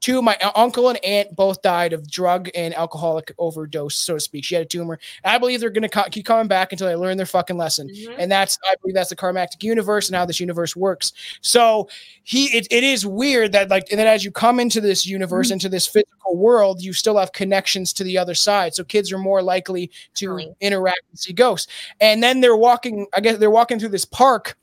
two 0.00 0.22
my 0.22 0.36
uncle 0.54 0.88
and 0.88 1.02
aunt 1.04 1.34
both 1.34 1.60
died 1.62 1.92
of 1.92 2.08
drug 2.10 2.48
and 2.54 2.74
alcoholic 2.74 3.32
overdose 3.38 3.94
so 3.96 4.14
to 4.14 4.20
speak. 4.20 4.44
She 4.44 4.54
had 4.54 4.62
a 4.62 4.66
tumor. 4.68 4.98
And 5.24 5.32
i 5.34 5.38
believe 5.38 5.60
they're 5.60 5.70
going 5.70 5.82
to 5.82 5.88
co- 5.88 6.08
keep 6.10 6.24
coming 6.26 6.46
back 6.48 6.72
until 6.72 6.86
they 6.86 6.94
learn 6.96 7.16
their 7.16 7.26
fucking 7.26 7.56
lesson. 7.56 7.88
Mhm. 7.88 8.14
and 8.18 8.30
that's 8.30 8.58
i 8.70 8.74
believe 8.80 8.94
that's 8.94 9.10
the 9.10 9.16
karmatic 9.16 9.62
universe 9.62 10.08
and 10.08 10.16
how 10.16 10.24
this 10.24 10.40
universe 10.40 10.76
works. 10.76 11.12
So 11.40 11.88
he 12.22 12.46
it, 12.56 12.66
it 12.70 12.84
is 12.84 13.04
weird 13.06 13.52
that 13.52 13.68
like 13.70 13.86
and 13.90 13.98
then 13.98 14.06
as 14.06 14.24
you 14.24 14.30
come 14.30 14.60
into 14.60 14.80
this 14.80 15.06
universe 15.06 15.50
into 15.50 15.68
this 15.68 15.86
physical 15.86 16.36
world 16.36 16.82
you 16.82 16.92
still 16.92 17.16
have 17.18 17.32
connections 17.32 17.92
to 17.94 18.04
the 18.04 18.18
other 18.18 18.34
side. 18.34 18.74
So 18.74 18.84
kids 18.84 19.12
are 19.12 19.18
more 19.18 19.42
likely 19.42 19.90
to 20.14 20.54
interact 20.60 21.00
and 21.10 21.18
see 21.18 21.32
ghosts. 21.32 21.66
And 22.00 22.22
then 22.22 22.40
they're 22.40 22.56
walking 22.56 23.06
i 23.14 23.20
guess 23.20 23.38
they're 23.38 23.50
walking 23.50 23.78
through 23.78 23.88
this 23.90 24.04
park 24.04 24.56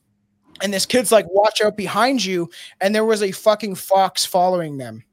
and 0.62 0.74
this 0.74 0.86
kid's 0.86 1.12
like 1.12 1.26
watch 1.30 1.62
out 1.62 1.76
behind 1.76 2.24
you 2.24 2.50
and 2.80 2.95
there 2.95 3.04
was 3.04 3.21
a 3.21 3.32
fucking 3.32 3.76
fox 3.76 4.24
following 4.26 4.78
them 4.78 5.04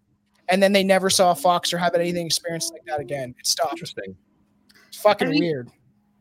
and 0.52 0.62
then 0.62 0.72
they 0.72 0.84
never 0.84 1.10
saw 1.10 1.32
a 1.32 1.34
fox 1.34 1.72
or 1.72 1.78
have 1.78 1.94
anything 1.96 2.26
experienced 2.26 2.72
like 2.72 2.84
that 2.86 3.00
again 3.00 3.34
it 3.38 3.46
stopped 3.46 3.72
Interesting. 3.72 4.14
it's 4.86 4.98
fucking 4.98 5.26
Have 5.28 5.34
you- 5.34 5.42
weird 5.42 5.70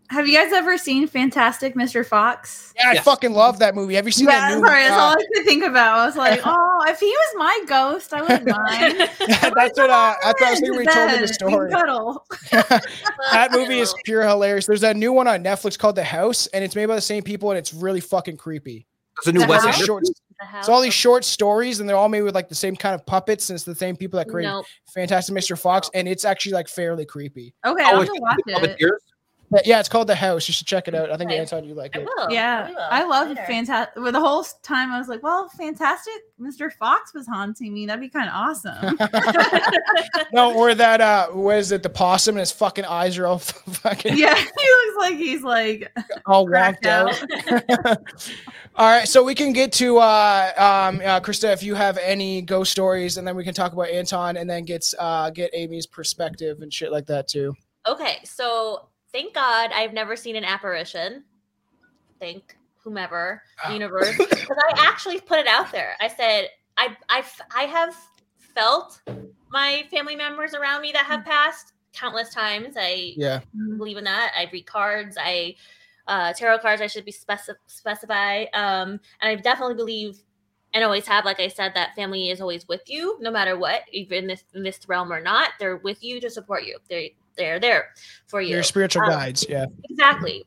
Have 0.10 0.28
you 0.28 0.36
guys 0.38 0.52
ever 0.52 0.78
seen 0.78 1.06
Fantastic 1.08 1.76
Mr. 1.76 2.04
Fox? 2.06 2.74
yeah 2.78 2.90
i 2.90 2.94
Yes. 2.94 3.04
fucking 3.04 3.34
love 3.34 3.60
that 3.60 3.76
movie 3.76 3.94
have 3.96 4.06
you 4.06 4.12
seen 4.12 4.26
that 4.28 4.50
Yeah, 4.50 4.56
new 4.56 4.66
sorry, 4.66 4.82
that's 4.84 4.94
uh, 4.96 5.00
all 5.00 5.12
I 5.14 5.24
could 5.36 5.46
think 5.46 5.64
about. 5.64 6.00
I 6.00 6.06
was 6.06 6.16
like, 6.18 6.42
oh, 6.46 6.84
if 6.88 7.00
he 7.00 7.06
was 7.06 7.34
my 7.38 7.60
ghost, 7.68 8.14
I 8.14 8.22
wouldn't 8.22 8.46
mind. 8.48 9.10
that's 9.20 9.78
what 9.78 9.90
uh, 9.90 10.16
that's 10.24 10.42
what 10.42 10.44
I 10.44 10.52
was 10.52 10.60
thinking 10.60 10.76
when 10.76 10.86
you 10.86 10.92
told 10.92 11.12
me 11.12 11.18
the 11.20 11.28
story. 11.28 11.70
that 13.32 13.50
movie 13.52 13.80
is 13.80 13.94
pure 14.06 14.24
hilarious. 14.28 14.66
There's 14.66 14.82
that 14.82 14.96
new 14.98 15.14
one 15.14 15.28
on 15.28 15.44
Netflix 15.44 15.78
called 15.78 15.96
The 15.96 16.04
House, 16.04 16.48
and 16.48 16.64
it's 16.64 16.76
made 16.76 16.88
by 16.88 16.96
the 16.96 17.02
same 17.02 17.24
people, 17.24 17.52
and 17.52 17.58
it's 17.58 17.74
really 17.74 18.00
fucking 18.02 18.38
creepy. 18.38 18.88
It's 19.20 19.28
a 19.28 19.32
new 19.34 19.42
The 19.42 19.48
Wes 19.48 19.64
Anderson. 19.64 19.86
short, 19.86 20.04
The 20.04 20.10
house. 20.10 20.22
It's 20.58 20.70
all 20.70 20.82
these 20.82 20.94
short 20.94 21.24
stories, 21.24 21.80
and 21.80 21.88
they're 21.90 21.96
all 21.96 22.10
made 22.10 22.22
with 22.22 22.36
like 22.36 22.50
the 22.50 22.56
same 22.56 22.76
kind 22.76 22.96
of 22.96 23.06
puppets, 23.06 23.50
and 23.50 23.56
it's 23.56 23.64
the 23.66 23.76
same 23.76 23.96
people 23.96 24.18
that 24.18 24.28
created 24.28 24.52
Nope. 24.52 24.66
Fantastic 24.94 25.36
Mr. 25.36 25.58
Fox, 25.60 25.90
and 25.94 26.08
it's 26.08 26.26
actually 26.26 26.54
like 26.54 26.68
fairly 26.68 27.06
creepy. 27.06 27.54
Okay, 27.66 27.84
Oh, 27.86 27.96
I'll 27.96 28.02
it's 28.02 28.10
have 28.10 28.16
to 28.16 28.22
watch 28.22 28.40
it. 28.64 28.80
Puppeteers? 28.80 29.11
But 29.52 29.68
yeah, 29.68 29.80
it's 29.82 29.90
called 29.90 30.08
The 30.08 30.16
House. 30.16 30.48
You 30.48 30.54
should 30.54 30.66
check 30.66 30.88
it 30.88 30.96
out. 30.96 31.12
I 31.12 31.18
think 31.18 31.30
Okay. 31.30 31.40
Anton, 31.40 31.66
you 31.66 31.74
like 31.76 31.96
I 31.96 32.00
it. 32.00 32.06
will. 32.06 32.32
Yeah, 32.32 32.70
we 32.70 32.74
will. 32.74 32.82
I 32.90 33.04
love 33.04 33.28
Later. 33.28 33.44
fantastic. 33.46 34.02
Well, 34.02 34.12
the 34.14 34.20
whole 34.20 34.44
time 34.64 34.92
I 34.92 34.98
was 34.98 35.10
like, 35.10 35.22
well, 35.22 35.50
fantastic. 35.50 36.14
Mr. 36.40 36.72
Fox 36.72 37.14
was 37.14 37.28
haunting 37.28 37.74
me. 37.74 37.86
That'd 37.86 38.00
be 38.02 38.08
kind 38.10 38.30
of 38.30 38.34
awesome. 38.34 38.98
no, 40.34 40.54
or 40.56 40.74
that 40.74 41.02
uh, 41.02 41.28
what 41.28 41.58
is 41.58 41.72
it? 41.72 41.84
The 41.84 41.90
possum, 41.90 42.36
and 42.36 42.40
his 42.40 42.52
fucking 42.52 42.86
eyes 42.86 43.18
are 43.18 43.28
all 43.28 43.40
fucking 43.40 44.18
yeah, 44.18 44.36
he 44.36 44.44
looks 44.44 44.98
like 45.00 45.16
he's 45.18 45.42
like 45.44 45.92
all 46.26 46.46
cracked 46.48 46.84
wonked 46.86 47.70
out. 47.70 47.86
out. 47.88 47.98
All 48.78 48.90
right, 48.90 49.08
so 49.08 49.24
we 49.24 49.36
can 49.36 49.52
get 49.54 49.74
to 49.74 49.98
uh, 49.98 50.52
um, 50.58 51.02
uh, 51.02 51.20
Krista 51.20 51.52
if 51.52 51.62
you 51.62 51.76
have 51.76 51.98
any 51.98 52.42
ghost 52.42 52.72
stories, 52.72 53.18
and 53.18 53.28
then 53.28 53.36
we 53.36 53.44
can 53.44 53.54
talk 53.54 53.74
about 53.74 53.90
Anton, 53.90 54.38
and 54.38 54.50
then 54.50 54.64
get 54.64 54.86
uh, 54.98 55.30
get 55.30 55.52
Amy's 55.54 55.86
perspective 55.86 56.62
and 56.62 56.74
shit 56.74 56.92
like 56.92 57.06
that 57.08 57.28
too. 57.28 57.54
Okay, 57.88 58.20
so 58.24 58.88
thank 59.14 59.34
God 59.34 59.72
I've 59.74 59.94
never 59.94 60.16
seen 60.16 60.36
an 60.36 60.44
apparition. 60.44 61.24
Thank 62.20 62.56
whomever, 62.84 63.44
Ah. 63.64 63.68
the 63.70 63.74
universe, 63.76 64.18
because 64.30 64.58
I 64.70 64.74
actually 64.88 65.20
put 65.20 65.40
it 65.40 65.48
out 65.48 65.72
there. 65.72 65.96
I 66.00 66.08
said 66.08 66.50
I 66.78 66.96
I 67.10 67.24
I 67.56 67.64
have 67.64 67.96
felt 68.38 69.02
my 69.50 69.84
family 69.92 70.16
members 70.16 70.54
around 70.54 70.82
me 70.82 70.92
that 70.94 71.06
have 71.06 71.24
passed 71.26 71.74
countless 71.94 72.34
times. 72.34 72.76
I 72.78 73.14
Yeah, 73.18 73.42
believe 73.78 73.98
in 73.98 74.04
that. 74.06 74.32
I 74.38 74.50
read 74.52 74.66
cards. 74.66 75.18
I 75.20 75.56
uh, 76.08 76.34
tarot 76.34 76.60
cards. 76.60 76.82
I 76.82 76.88
should 76.88 77.06
be 77.06 77.12
speci- 77.12 77.56
specify. 77.68 78.44
Um, 78.54 78.92
and 79.22 79.30
I 79.30 79.36
definitely 79.36 79.76
believe 79.76 80.18
and 80.74 80.84
always 80.86 81.06
have, 81.06 81.26
like 81.26 81.40
I 81.42 81.50
said, 81.50 81.74
that 81.76 81.96
family 81.96 82.30
is 82.30 82.40
always 82.40 82.66
with 82.68 82.82
you, 82.88 83.18
no 83.20 83.30
matter 83.30 83.58
what, 83.58 83.82
even 83.92 84.20
in 84.20 84.28
this 84.28 84.44
in 84.56 84.64
this 84.64 84.80
realm 84.88 85.12
or 85.12 85.22
not. 85.22 85.52
They're 85.60 85.78
with 85.78 86.02
you 86.04 86.20
to 86.22 86.30
support 86.30 86.64
you. 86.64 86.78
They 86.90 87.16
they're 87.42 87.60
there 87.60 87.90
for 88.28 88.40
you. 88.42 88.54
your 88.54 88.64
spiritual 88.64 89.04
Um, 89.04 89.10
guides. 89.10 89.46
Yeah, 89.50 89.66
Exactly. 89.90 90.46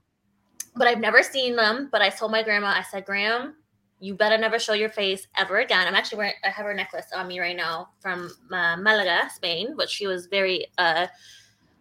But 0.76 0.88
I've 0.88 1.00
never 1.00 1.22
seen 1.22 1.56
them. 1.56 1.88
But 1.90 2.02
I 2.02 2.08
told 2.10 2.30
my 2.32 2.42
grandma, 2.42 2.68
I 2.68 2.82
said, 2.82 3.04
Graham, 3.04 3.54
you 4.00 4.14
better 4.14 4.38
never 4.38 4.58
show 4.58 4.72
your 4.74 4.88
face 4.90 5.26
ever 5.36 5.58
again. 5.58 5.86
I'm 5.86 5.94
actually 5.94 6.18
wearing, 6.18 6.34
I 6.44 6.50
have 6.50 6.66
her 6.66 6.74
necklace 6.74 7.06
on 7.14 7.28
me 7.28 7.38
right 7.40 7.56
now 7.56 7.90
from 8.00 8.30
uh, 8.52 8.76
Malaga, 8.76 9.28
Spain, 9.34 9.76
which 9.76 9.90
she 9.90 10.06
was 10.06 10.26
very 10.26 10.66
uh, 10.78 11.06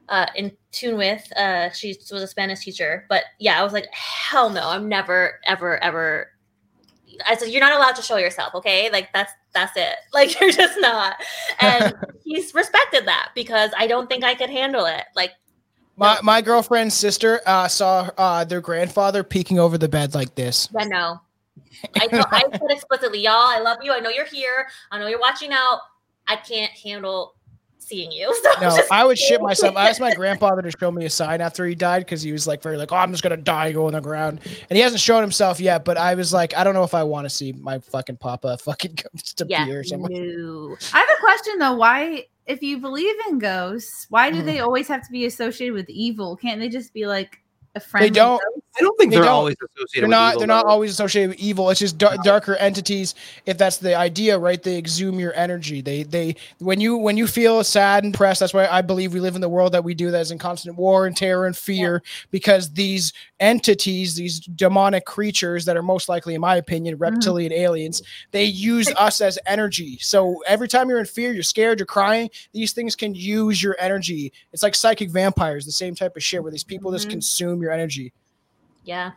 uh, 0.09 0.27
in 0.35 0.51
tune 0.71 0.97
with. 0.97 1.25
Uh, 1.37 1.69
she 1.71 1.95
was 2.11 2.21
a 2.21 2.27
Spanish 2.27 2.59
teacher. 2.65 3.05
But 3.09 3.23
yeah, 3.39 3.59
I 3.59 3.63
was 3.63 3.73
like, 3.73 3.87
hell 3.93 4.49
no, 4.49 4.69
I'm 4.69 4.87
never, 4.87 5.39
ever, 5.45 5.83
ever. 5.83 6.29
I 7.27 7.35
said, 7.35 7.49
you're 7.49 7.61
not 7.61 7.73
allowed 7.73 7.95
to 7.95 8.01
show 8.01 8.17
yourself, 8.17 8.53
okay? 8.55 8.89
Like 8.91 9.11
that's 9.13 9.31
that's 9.53 9.75
it. 9.75 9.95
Like 10.13 10.39
you're 10.39 10.51
just 10.51 10.79
not. 10.79 11.15
And 11.59 11.93
he's 12.23 12.53
respected 12.53 13.05
that 13.07 13.31
because 13.35 13.71
I 13.77 13.87
don't 13.87 14.07
think 14.07 14.23
I 14.23 14.35
could 14.35 14.49
handle 14.49 14.85
it. 14.85 15.03
Like 15.15 15.31
my 15.97 16.19
my 16.23 16.41
girlfriend's 16.41 16.95
sister 16.95 17.41
uh, 17.45 17.67
saw 17.67 18.09
uh, 18.17 18.43
their 18.43 18.61
grandfather 18.61 19.23
peeking 19.23 19.59
over 19.59 19.77
the 19.77 19.89
bed 19.89 20.15
like 20.15 20.35
this. 20.35 20.69
Yeah, 20.77 20.85
no. 20.85 21.21
I, 21.95 22.07
told, 22.07 22.25
I 22.31 22.41
said 22.51 22.61
explicitly, 22.69 23.19
y'all, 23.19 23.33
I 23.33 23.59
love 23.59 23.79
you. 23.83 23.93
I 23.93 23.99
know 23.99 24.09
you're 24.09 24.25
here. 24.25 24.67
I 24.91 24.99
know 24.99 25.07
you're 25.07 25.19
watching 25.19 25.51
out. 25.51 25.79
I 26.27 26.37
can't 26.37 26.71
handle 26.71 27.35
seeing 27.87 28.11
you. 28.11 28.33
So 28.43 28.49
No, 28.61 28.77
I 28.91 29.05
would 29.05 29.17
shit 29.17 29.41
myself. 29.41 29.75
I 29.75 29.89
asked 29.89 29.99
my 29.99 30.13
grandfather 30.15 30.61
to 30.61 30.71
show 30.71 30.91
me 30.91 31.05
a 31.05 31.09
sign 31.09 31.41
after 31.41 31.65
he 31.65 31.75
died 31.75 31.99
because 31.99 32.21
he 32.21 32.31
was 32.31 32.45
like 32.47 32.61
very 32.61 32.77
like, 32.77 32.91
oh, 32.91 32.95
I'm 32.97 33.11
just 33.11 33.23
gonna 33.23 33.37
die, 33.37 33.71
go 33.71 33.87
on 33.87 33.93
the 33.93 34.01
ground, 34.01 34.39
and 34.69 34.75
he 34.77 34.81
hasn't 34.81 35.01
shown 35.01 35.21
himself 35.21 35.59
yet. 35.59 35.85
But 35.85 35.97
I 35.97 36.15
was 36.15 36.33
like, 36.33 36.55
I 36.57 36.63
don't 36.63 36.73
know 36.73 36.83
if 36.83 36.93
I 36.93 37.03
want 37.03 37.25
to 37.25 37.29
see 37.29 37.51
my 37.53 37.79
fucking 37.79 38.17
papa 38.17 38.57
fucking 38.63 38.95
just 39.15 39.41
yeah, 39.47 39.63
appear 39.63 39.83
somewhere. 39.83 40.09
no. 40.11 40.75
I 40.93 40.97
have 40.99 41.09
a 41.17 41.19
question 41.21 41.59
though. 41.59 41.75
Why, 41.75 42.25
if 42.45 42.61
you 42.63 42.77
believe 42.79 43.15
in 43.29 43.39
ghosts, 43.39 44.07
why 44.09 44.29
do 44.31 44.41
Mhm. 44.41 44.45
they 44.45 44.59
always 44.59 44.87
have 44.87 45.05
to 45.05 45.11
be 45.11 45.25
associated 45.25 45.73
with 45.73 45.89
evil? 45.89 46.35
Can't 46.35 46.59
they 46.59 46.69
just 46.69 46.93
be 46.93 47.05
like 47.07 47.39
a 47.75 47.79
friend? 47.79 48.05
They 48.05 48.09
don't. 48.09 48.41
I 48.75 48.81
don't 48.81 48.97
think 48.97 49.11
They 49.11 49.17
they're 49.17 49.25
don't- 49.25 49.33
always 49.33 49.55
associated 49.61 49.89
They're 49.93 50.01
with 50.07 50.09
not. 50.09 50.29
evil, 50.31 50.39
they're 50.39 50.47
not 50.47 50.65
always 50.65 50.89
associated 50.91 51.29
with 51.29 51.39
evil. 51.39 51.69
It's 51.69 51.79
just 51.79 51.99
dar- 51.99 52.17
darker 52.23 52.55
entities. 52.55 53.13
If 53.45 53.59
that's 53.59 53.77
the 53.77 53.95
idea, 53.95 54.35
right? 54.39 54.61
They 54.63 54.77
exhume 54.79 55.19
your 55.19 55.31
energy. 55.35 55.81
They 55.81 56.01
they 56.03 56.35
when 56.57 56.81
you 56.81 56.97
when 56.97 57.15
you 57.15 57.27
feel 57.27 57.63
sad 57.63 58.03
and 58.03 58.13
pressed. 58.13 58.39
That's 58.39 58.53
why 58.53 58.67
I 58.67 58.81
believe 58.81 59.13
we 59.13 59.19
live 59.19 59.35
in 59.35 59.41
the 59.41 59.49
world 59.49 59.73
that 59.73 59.83
we 59.83 59.93
do. 59.93 60.09
That 60.09 60.21
is 60.21 60.31
in 60.31 60.39
constant 60.39 60.75
war 60.75 61.05
and 61.05 61.15
terror 61.15 61.45
and 61.45 61.55
fear. 61.55 62.01
Because 62.31 62.71
these 62.73 63.13
entities, 63.39 64.15
these 64.15 64.39
demonic 64.39 65.05
creatures 65.05 65.65
that 65.65 65.77
are 65.77 65.83
most 65.83 66.09
likely, 66.09 66.33
in 66.33 66.41
my 66.41 66.55
opinion, 66.55 66.97
reptilian 66.97 67.51
aliens, 67.53 68.01
they 68.31 68.45
use 68.45 68.87
us 68.97 69.21
as 69.21 69.37
energy. 69.45 69.99
So 70.01 70.41
every 70.47 70.67
time 70.67 70.89
you're 70.89 70.99
in 70.99 71.05
fear, 71.05 71.31
you're 71.33 71.43
scared, 71.43 71.77
you're 71.79 71.85
crying. 71.85 72.29
These 72.53 72.73
things 72.73 72.95
can 72.95 73.13
use 73.13 73.61
your 73.61 73.75
energy. 73.79 74.33
It's 74.51 74.63
like 74.63 74.73
psychic 74.73 75.11
vampires, 75.11 75.65
the 75.65 75.71
same 75.71 75.93
type 75.93 76.15
of 76.15 76.23
shit, 76.23 76.41
where 76.41 76.51
these 76.51 76.63
people 76.63 76.91
just 76.91 77.07
Mhm. 77.07 77.11
consume 77.11 77.61
your 77.63 77.71
energy. 77.71 78.13
Yeah. 78.83 79.11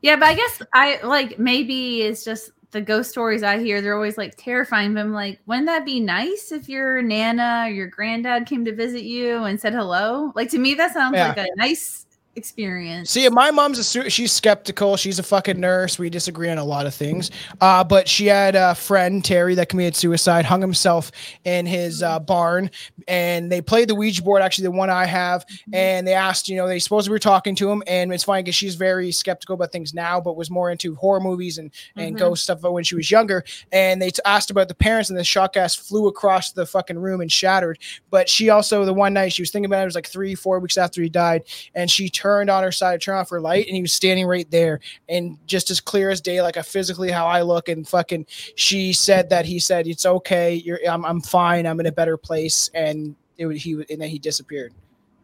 Yeah, 0.00 0.16
but 0.16 0.26
I 0.26 0.34
guess 0.34 0.62
I 0.72 1.00
like 1.02 1.38
maybe 1.38 2.02
it's 2.02 2.24
just 2.24 2.52
the 2.70 2.80
ghost 2.80 3.10
stories 3.10 3.42
I 3.42 3.58
hear. 3.58 3.80
They're 3.80 3.94
always 3.94 4.18
like 4.18 4.34
terrifying. 4.36 4.94
But 4.94 5.00
I'm 5.00 5.12
like, 5.12 5.40
wouldn't 5.46 5.66
that 5.66 5.84
be 5.84 6.00
nice 6.00 6.52
if 6.52 6.68
your 6.68 7.02
nana 7.02 7.64
or 7.66 7.70
your 7.70 7.88
granddad 7.88 8.46
came 8.46 8.64
to 8.64 8.74
visit 8.74 9.02
you 9.02 9.44
and 9.44 9.60
said 9.60 9.74
hello? 9.74 10.32
Like 10.34 10.50
to 10.50 10.58
me, 10.58 10.74
that 10.74 10.92
sounds 10.92 11.16
Yeah. 11.16 11.28
like 11.28 11.38
a 11.38 11.46
nice 11.56 12.06
experience. 12.38 13.10
See, 13.10 13.28
my 13.28 13.50
mom's 13.50 13.78
a 13.94 14.10
she's 14.10 14.32
skeptical. 14.32 14.96
She's 14.96 15.18
a 15.18 15.22
fucking 15.22 15.60
nurse. 15.60 15.98
We 15.98 16.08
disagree 16.08 16.48
on 16.48 16.56
a 16.56 16.64
lot 16.64 16.86
of 16.86 16.94
things. 16.94 17.30
Uh, 17.60 17.84
but 17.84 18.08
she 18.08 18.26
had 18.26 18.54
a 18.54 18.74
friend 18.74 19.22
Terry 19.22 19.54
that 19.56 19.68
committed 19.68 19.94
suicide, 19.96 20.46
hung 20.46 20.60
himself 20.62 21.12
in 21.44 21.66
his 21.66 22.02
uh, 22.02 22.18
barn, 22.20 22.70
and 23.06 23.52
they 23.52 23.60
played 23.60 23.88
the 23.88 23.94
Ouija 23.94 24.22
board. 24.22 24.40
Actually, 24.40 24.64
the 24.64 24.70
one 24.70 24.88
I 24.88 25.04
have, 25.04 25.44
and 25.72 26.06
they 26.06 26.14
asked, 26.14 26.48
you 26.48 26.56
know, 26.56 26.66
they 26.66 26.78
supposed 26.78 27.08
we 27.08 27.12
were 27.12 27.18
talking 27.18 27.54
to 27.56 27.70
him, 27.70 27.82
and 27.86 28.12
it's 28.14 28.24
funny 28.24 28.42
because 28.42 28.54
she's 28.54 28.76
very 28.76 29.12
skeptical 29.12 29.54
about 29.54 29.72
things 29.72 29.92
now, 29.92 30.20
but 30.20 30.36
was 30.36 30.48
more 30.50 30.70
into 30.70 30.94
horror 30.94 31.20
movies 31.20 31.58
and 31.58 31.70
and 31.96 32.14
Mhm. 32.14 32.18
ghost 32.20 32.44
stuff 32.44 32.62
when 32.62 32.84
she 32.84 32.94
was 32.94 33.10
younger. 33.10 33.44
And 33.72 34.00
they 34.00 34.10
t- 34.10 34.22
asked 34.24 34.50
about 34.50 34.68
the 34.68 34.74
parents, 34.74 35.10
and 35.10 35.18
the 35.18 35.24
shock 35.24 35.54
gas 35.54 35.74
flew 35.74 36.06
across 36.06 36.52
the 36.52 36.64
fucking 36.64 36.98
room 36.98 37.20
and 37.20 37.30
shattered. 37.30 37.78
But 38.10 38.28
she 38.28 38.48
also, 38.48 38.84
the 38.84 38.94
one 38.94 39.12
night 39.12 39.32
she 39.32 39.42
was 39.42 39.50
thinking 39.50 39.66
about 39.66 39.80
it, 39.80 39.82
it 39.82 39.86
was 39.86 39.94
like 39.96 40.06
three, 40.06 40.34
four 40.36 40.60
weeks 40.60 40.78
after 40.78 41.02
he 41.02 41.08
died, 41.08 41.42
and 41.74 41.90
she 41.90 42.08
turned 42.08 42.27
on 42.50 42.62
her 42.62 42.72
side, 42.72 43.00
turned 43.00 43.18
off 43.18 43.30
her 43.30 43.40
light, 43.40 43.66
and 43.66 43.74
he 43.74 43.82
was 43.82 43.92
standing 43.92 44.26
right 44.26 44.50
there, 44.50 44.80
and 45.08 45.38
just 45.46 45.70
as 45.70 45.80
clear 45.80 46.10
as 46.10 46.20
day, 46.20 46.42
like 46.42 46.56
a 46.56 46.62
physically 46.62 47.10
how 47.10 47.26
I 47.26 47.42
look, 47.42 47.68
and 47.68 47.86
fucking, 47.86 48.26
she 48.54 48.92
said 48.92 49.30
that 49.30 49.44
he 49.44 49.58
said 49.58 49.86
it's 49.86 50.06
okay, 50.06 50.54
you're, 50.54 50.80
I'm, 50.88 51.04
I'm 51.04 51.20
fine, 51.20 51.66
I'm 51.66 51.80
in 51.80 51.86
a 51.86 51.92
better 51.92 52.16
place, 52.16 52.70
and 52.74 53.16
it 53.36 53.46
he, 53.56 53.72
and 53.72 54.00
then 54.00 54.08
he 54.08 54.18
disappeared. 54.18 54.72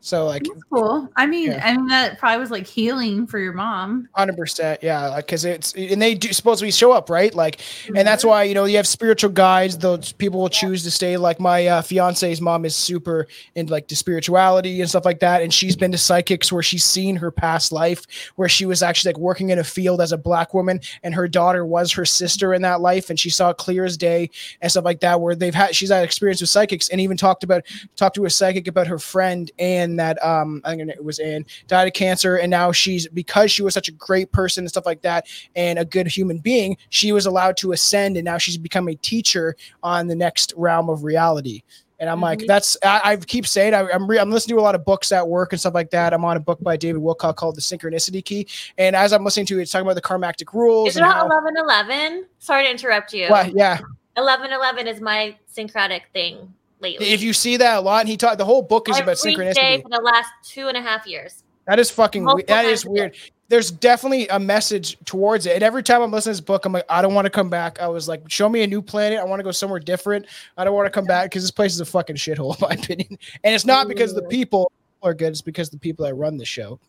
So 0.04 0.26
like 0.26 0.42
That's 0.44 0.62
cool. 0.64 1.08
I 1.16 1.24
mean, 1.24 1.52
Yeah. 1.52 1.62
I 1.66 1.74
mean 1.76 1.86
that 1.86 2.18
probably 2.18 2.38
was 2.38 2.50
like 2.50 2.66
healing 2.66 3.26
for 3.26 3.38
your 3.38 3.54
mom. 3.54 4.06
Hundred 4.14 4.36
percent, 4.36 4.82
yeah. 4.82 5.16
Because 5.16 5.46
it's 5.46 5.72
and 5.72 6.00
they 6.00 6.14
do 6.14 6.30
supposedly 6.34 6.70
show 6.70 6.92
up, 6.92 7.08
right? 7.08 7.34
Like, 7.34 7.60
and 7.86 7.96
Mm-hmm. 7.96 8.04
that's 8.04 8.22
why 8.22 8.42
you 8.42 8.52
know 8.52 8.66
you 8.66 8.76
have 8.76 8.86
spiritual 8.86 9.30
guides. 9.30 9.78
Those 9.78 10.12
people 10.12 10.40
will 10.40 10.50
choose 10.50 10.82
to 10.84 10.90
stay. 10.90 11.16
Like 11.16 11.40
my 11.40 11.66
uh, 11.66 11.80
fiance's 11.82 12.42
mom 12.42 12.66
is 12.66 12.76
super 12.76 13.26
into 13.54 13.72
like 13.72 13.88
the 13.88 13.96
spirituality 13.96 14.82
and 14.82 14.90
stuff 14.90 15.06
like 15.06 15.20
that, 15.20 15.40
and 15.40 15.52
she's 15.54 15.74
been 15.74 15.92
to 15.92 15.98
psychics 15.98 16.52
where 16.52 16.62
she's 16.62 16.84
seen 16.84 17.16
her 17.16 17.30
past 17.30 17.72
life, 17.72 18.02
where 18.36 18.48
she 18.48 18.66
was 18.66 18.82
actually 18.82 19.14
like 19.14 19.18
working 19.18 19.48
in 19.50 19.58
a 19.58 19.64
field 19.64 20.02
as 20.02 20.12
a 20.12 20.18
black 20.18 20.52
woman, 20.52 20.80
and 21.02 21.14
her 21.14 21.26
daughter 21.26 21.64
was 21.64 21.90
her 21.92 22.04
sister 22.04 22.52
in 22.52 22.60
that 22.60 22.82
life, 22.82 23.08
and 23.08 23.18
she 23.18 23.30
saw 23.30 23.48
it 23.50 23.56
clear 23.56 23.86
as 23.86 23.96
day 23.96 24.28
and 24.60 24.70
stuff 24.70 24.84
like 24.84 25.00
that. 25.00 25.18
Where 25.18 25.34
they've 25.34 25.54
had 25.54 25.74
she's 25.74 25.88
had 25.90 26.04
experience 26.04 26.42
with 26.42 26.50
psychics, 26.50 26.90
and 26.90 27.00
even 27.00 27.16
talked 27.16 27.42
about 27.42 27.62
talked 27.96 28.16
to 28.16 28.26
a 28.26 28.30
psychic 28.30 28.68
about 28.68 28.86
her 28.86 28.98
friend 28.98 29.50
and 29.58 29.93
that 29.96 30.22
um 30.24 30.60
I 30.64 30.76
think 30.76 30.88
it 30.90 31.04
was 31.04 31.18
in 31.18 31.44
died 31.66 31.86
of 31.88 31.94
cancer, 31.94 32.36
and 32.36 32.50
now 32.50 32.72
she's 32.72 33.08
because 33.08 33.50
she 33.50 33.62
was 33.62 33.74
such 33.74 33.88
a 33.88 33.92
great 33.92 34.32
person 34.32 34.62
and 34.64 34.68
stuff 34.68 34.86
like 34.86 35.02
that, 35.02 35.26
and 35.56 35.78
a 35.78 35.84
good 35.84 36.06
human 36.06 36.38
being, 36.38 36.76
she 36.90 37.12
was 37.12 37.26
allowed 37.26 37.56
to 37.58 37.72
ascend, 37.72 38.16
and 38.16 38.24
now 38.24 38.38
she's 38.38 38.56
become 38.56 38.88
a 38.88 38.94
teacher 38.96 39.56
on 39.82 40.06
the 40.06 40.14
next 40.16 40.52
realm 40.56 40.88
of 40.88 41.04
reality. 41.04 41.62
And 42.00 42.10
I'm 42.10 42.20
like, 42.20 42.40
Mhm. 42.40 42.48
that's 42.48 42.76
I, 42.84 43.00
I 43.04 43.16
keep 43.16 43.46
saying 43.46 43.72
I, 43.72 43.88
I'm 43.90 44.06
re, 44.08 44.18
I'm 44.18 44.30
listening 44.30 44.56
to 44.56 44.60
a 44.60 44.64
lot 44.64 44.74
of 44.74 44.84
books 44.84 45.12
at 45.12 45.26
work 45.26 45.52
and 45.52 45.60
stuff 45.60 45.74
like 45.74 45.90
that. 45.90 46.12
I'm 46.12 46.24
on 46.24 46.36
a 46.36 46.40
book 46.40 46.60
by 46.60 46.76
David 46.76 47.00
Wilcock 47.00 47.36
called 47.36 47.54
The 47.54 47.60
Synchronicity 47.60 48.22
Key, 48.22 48.48
and 48.78 48.96
as 48.96 49.12
I'm 49.12 49.24
listening 49.24 49.46
to 49.46 49.58
it, 49.58 49.62
it's 49.62 49.70
talking 49.70 49.86
about 49.86 49.94
the 49.94 50.02
karmatic 50.02 50.52
rules. 50.52 50.88
Is 50.90 50.96
it 50.96 51.04
how- 51.04 51.24
eleven 51.24 51.56
eleven? 51.56 52.26
Sorry 52.40 52.64
to 52.64 52.70
interrupt 52.70 53.12
you. 53.14 53.28
Well, 53.30 53.48
yeah, 53.48 53.78
Eleven 54.16 54.52
eleven 54.52 54.86
is 54.88 55.00
my 55.00 55.36
syncretic 55.46 56.02
thing 56.12 56.52
lately. 56.80 57.10
if 57.10 57.22
you 57.22 57.32
see 57.32 57.56
that 57.58 57.78
a 57.78 57.80
lot, 57.80 58.00
and 58.00 58.08
he 58.08 58.16
taught 58.16 58.38
the 58.38 58.44
whole 58.44 58.62
book 58.62 58.88
is 58.88 58.98
about 58.98 59.16
Every 59.24 59.34
day 59.34 59.52
synchronicity. 59.52 59.82
for 59.82 59.88
the 59.90 60.00
last 60.02 60.30
two 60.44 60.68
and 60.68 60.76
a 60.76 60.82
half 60.82 61.06
years. 61.06 61.42
That 61.66 61.78
is 61.78 61.90
fucking. 61.90 62.22
we- 62.22 62.26
Multiple 62.26 62.54
That 62.54 62.64
is 62.66 62.84
weird. 62.86 63.16
There's 63.48 63.70
definitely 63.70 64.26
a 64.28 64.38
message 64.40 64.96
towards 65.04 65.44
it, 65.46 65.52
and 65.54 65.62
every 65.62 65.82
time 65.82 66.00
I'm 66.00 66.10
listening 66.10 66.32
to 66.34 66.40
this 66.40 66.44
book, 66.46 66.64
I'm 66.64 66.72
like, 66.72 66.86
I 66.88 67.02
don't 67.02 67.12
want 67.14 67.26
to 67.26 67.30
come 67.30 67.50
back. 67.50 67.78
I 67.80 67.88
was 67.88 68.08
like, 68.08 68.22
show 68.28 68.48
me 68.48 68.62
a 68.62 68.66
new 68.66 68.80
planet. 68.80 69.18
I 69.18 69.24
want 69.24 69.38
to 69.38 69.44
go 69.44 69.50
somewhere 69.50 69.78
different. 69.80 70.26
I 70.56 70.64
don't 70.64 70.74
want 70.74 70.86
to 70.86 70.90
come 70.90 71.04
back 71.04 71.26
because 71.30 71.42
this 71.42 71.50
place 71.50 71.74
is 71.74 71.80
a 71.80 71.84
fucking 71.84 72.16
shithole, 72.16 72.54
in 72.60 72.68
my 72.68 72.74
opinion. 72.74 73.18
And 73.44 73.54
it's 73.54 73.66
not 73.66 73.86
because 73.86 74.14
the 74.14 74.22
people 74.22 74.72
are 75.02 75.12
good. 75.12 75.28
It's 75.28 75.42
because 75.42 75.68
the 75.68 75.78
people 75.78 76.06
that 76.06 76.14
run 76.14 76.38
the 76.38 76.44
show. 76.46 76.80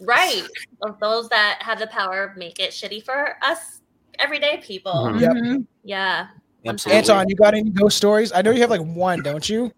Right. 0.00 0.44
of 0.82 0.98
those 1.00 1.28
that 1.28 1.58
have 1.60 1.78
the 1.78 1.86
power 1.88 2.32
make 2.36 2.58
it 2.60 2.70
shitty 2.70 3.04
for 3.04 3.36
us 3.42 3.80
everyday 4.18 4.58
people. 4.58 4.92
Mhm. 4.92 5.20
Yep. 5.20 5.32
Mhm. 5.32 5.66
Yeah. 5.84 6.26
Absolutely. 6.66 6.98
Anton, 6.98 7.28
you 7.28 7.34
got 7.36 7.54
any 7.54 7.70
ghost 7.70 7.96
stories? 7.96 8.32
I 8.32 8.42
know 8.42 8.50
you 8.50 8.60
have 8.60 8.70
like 8.70 8.82
one, 8.82 9.22
don't 9.22 9.48
you? 9.48 9.72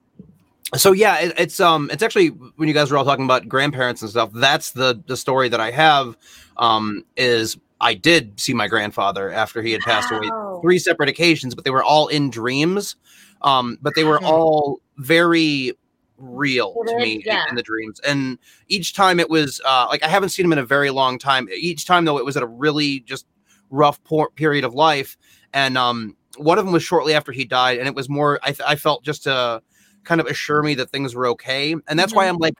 so 0.74 0.90
yeah 0.92 1.18
it, 1.20 1.32
it's 1.38 1.60
um 1.60 1.88
it's 1.92 2.02
actually 2.02 2.28
when 2.28 2.66
you 2.66 2.74
guys 2.74 2.90
were 2.90 2.96
all 2.96 3.04
talking 3.04 3.24
about 3.26 3.46
grandparents 3.46 4.00
and 4.02 4.10
stuff 4.10 4.30
that's 4.32 4.72
the 4.72 5.00
the 5.06 5.16
story 5.16 5.48
that 5.48 5.60
i 5.60 5.70
have 5.70 6.16
um 6.56 7.04
is 7.16 7.56
i 7.80 7.94
did 7.94 8.40
see 8.40 8.52
my 8.54 8.66
grandfather 8.66 9.30
after 9.30 9.62
he 9.62 9.70
had 9.70 9.80
passed 9.82 10.10
away 10.10 10.28
three 10.62 10.78
separate 10.78 11.08
occasions 11.08 11.54
but 11.54 11.64
they 11.64 11.70
were 11.70 11.84
all 11.84 12.08
in 12.08 12.28
dreams 12.28 12.96
um 13.42 13.78
but 13.82 13.94
they 13.94 14.02
were 14.04 14.18
Hmm. 14.18 14.24
all 14.24 14.80
very 14.96 15.74
real 16.16 16.72
to 16.74 16.92
Vivid, 16.94 17.02
me 17.02 17.12
in- 17.16 17.20
yeah. 17.26 17.44
in 17.50 17.54
the 17.54 17.62
dreams 17.62 18.00
and 18.00 18.38
each 18.68 18.94
time 18.94 19.20
it 19.20 19.28
was 19.30 19.60
uh 19.66 19.86
like 19.90 20.02
i 20.02 20.08
haven't 20.08 20.30
seen 20.30 20.46
him 20.46 20.52
in 20.54 20.58
a 20.58 20.64
very 20.66 20.90
long 20.90 21.18
time 21.20 21.46
each 21.54 21.84
time 21.84 22.04
though 22.04 22.18
it 22.18 22.24
was 22.24 22.36
at 22.36 22.42
a 22.42 22.46
really 22.48 23.00
just 23.00 23.26
rough 23.70 24.02
por- 24.02 24.30
period 24.30 24.64
of 24.64 24.74
life 24.74 25.16
and 25.52 25.76
um 25.78 26.16
one 26.38 26.58
of 26.58 26.64
them 26.64 26.72
was 26.72 26.82
shortly 26.82 27.14
after 27.14 27.32
he 27.32 27.44
died 27.44 27.78
and 27.78 27.86
it 27.88 27.94
was 27.94 28.08
more 28.08 28.38
i, 28.42 28.48
th- 28.48 28.60
I 28.66 28.76
felt 28.76 29.04
just 29.04 29.24
to 29.24 29.62
kind 30.04 30.20
of 30.20 30.26
assure 30.26 30.62
me 30.62 30.74
that 30.76 30.90
things 30.90 31.14
were 31.14 31.26
okay 31.28 31.74
and 31.88 31.98
that's 31.98 32.14
why 32.14 32.26
i'm 32.28 32.36
like 32.38 32.54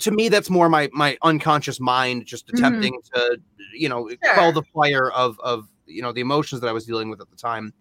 to 0.00 0.10
me 0.10 0.28
that's 0.28 0.48
more 0.50 0.68
my 0.68 0.88
my 0.92 1.18
unconscious 1.22 1.80
mind 1.80 2.26
just 2.26 2.46
Mhm. 2.48 2.58
attempting 2.58 2.98
to 3.14 3.38
you 3.74 3.88
know 3.88 4.08
Sure. 4.08 4.34
quell 4.34 4.52
the 4.52 4.62
fire 4.74 5.10
of 5.10 5.38
of 5.40 5.68
you 5.86 6.00
know 6.02 6.12
the 6.12 6.20
emotions 6.20 6.60
that 6.60 6.68
i 6.68 6.72
was 6.72 6.84
dealing 6.86 7.10
with 7.10 7.20
at 7.20 7.28
the 7.30 7.36
time 7.36 7.72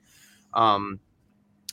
um 0.53 0.99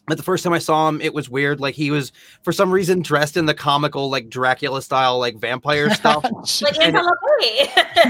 but 0.07 0.17
the 0.17 0.23
first 0.23 0.45
time 0.45 0.53
I 0.53 0.59
saw 0.59 0.89
him, 0.89 1.01
it 1.01 1.13
was 1.15 1.29
weird. 1.29 1.61
Like 1.61 1.75
he 1.75 1.91
was, 1.91 2.13
for 2.43 2.53
some 2.53 2.71
reason, 2.71 3.03
dressed 3.03 3.37
in 3.37 3.47
the 3.47 3.55
comical, 3.55 4.09
like 4.11 4.29
Dracula 4.29 4.81
style, 4.83 5.19
like 5.19 5.37
vampire 5.37 5.91
stuff. 5.95 6.23
Like 6.63 6.77
And- 6.81 6.97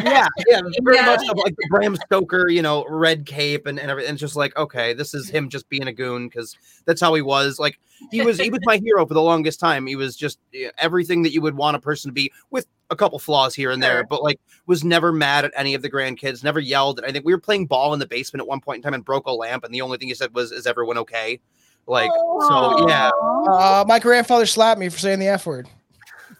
yeah, 0.05 0.27
yeah, 0.49 0.61
very 0.83 0.97
Yeah. 0.97 1.07
much 1.07 1.29
of 1.29 1.37
like 1.39 1.57
the 1.57 1.67
Bram 1.71 1.97
Stoker, 1.97 2.49
you 2.49 2.63
know, 2.63 2.85
red 2.89 3.27
cape 3.27 3.67
and, 3.67 3.79
and 3.81 3.91
everything. 3.91 4.13
It's 4.13 4.21
just 4.21 4.37
like, 4.37 4.57
okay, 4.57 4.93
this 4.93 5.15
is 5.15 5.29
him 5.29 5.49
just 5.49 5.69
being 5.69 5.87
a 5.89 5.93
goon 5.93 6.29
because 6.29 6.57
that's 6.85 7.01
how 7.01 7.15
he 7.15 7.23
was. 7.23 7.59
Like 7.59 7.79
he 8.11 8.21
was, 8.23 8.39
he 8.39 8.51
was 8.51 8.61
my 8.65 8.77
hero 8.77 9.07
for 9.07 9.15
the 9.15 9.23
longest 9.23 9.59
time. 9.59 9.87
He 9.87 9.97
was 9.97 10.17
just 10.17 10.39
yeah, 10.53 10.69
everything 10.79 11.23
that 11.23 11.33
you 11.33 11.41
would 11.41 11.57
want 11.57 11.77
a 11.77 11.81
person 11.81 12.11
to 12.11 12.13
be, 12.13 12.33
with 12.51 12.67
a 12.91 12.97
couple 12.97 13.19
flaws 13.19 13.55
here 13.55 13.71
and 13.73 13.83
there, 13.83 14.05
but 14.05 14.23
like 14.23 14.39
was 14.67 14.85
never 14.85 15.11
mad 15.13 15.45
at 15.45 15.53
any 15.57 15.75
of 15.75 15.83
the 15.83 15.91
grandkids, 15.91 16.45
never 16.45 16.61
yelled 16.61 17.01
I 17.05 17.11
think 17.11 17.25
We 17.25 17.35
were 17.35 17.41
playing 17.41 17.67
ball 17.67 17.93
in 17.95 17.99
the 17.99 18.07
basement 18.07 18.43
at 18.43 18.47
one 18.47 18.61
point 18.61 18.77
in 18.77 18.83
time 18.83 18.95
and 18.95 19.05
broke 19.05 19.27
a 19.27 19.33
lamp, 19.33 19.65
and 19.65 19.75
the 19.75 19.81
only 19.81 19.99
thing 19.99 20.09
he 20.09 20.15
said 20.15 20.35
was, 20.35 20.53
"Is 20.53 20.67
everyone 20.67 20.99
okay?" 20.99 21.41
Like, 21.87 22.11
so 22.41 22.89
yeah. 22.89 23.11
Uh, 23.49 23.85
my 23.87 23.99
grandfather 23.99 24.47
slapped 24.47 24.81
me 24.81 24.89
for 24.89 24.99
saying 24.99 25.21
the 25.21 25.29
F 25.29 25.47
word. 25.47 25.69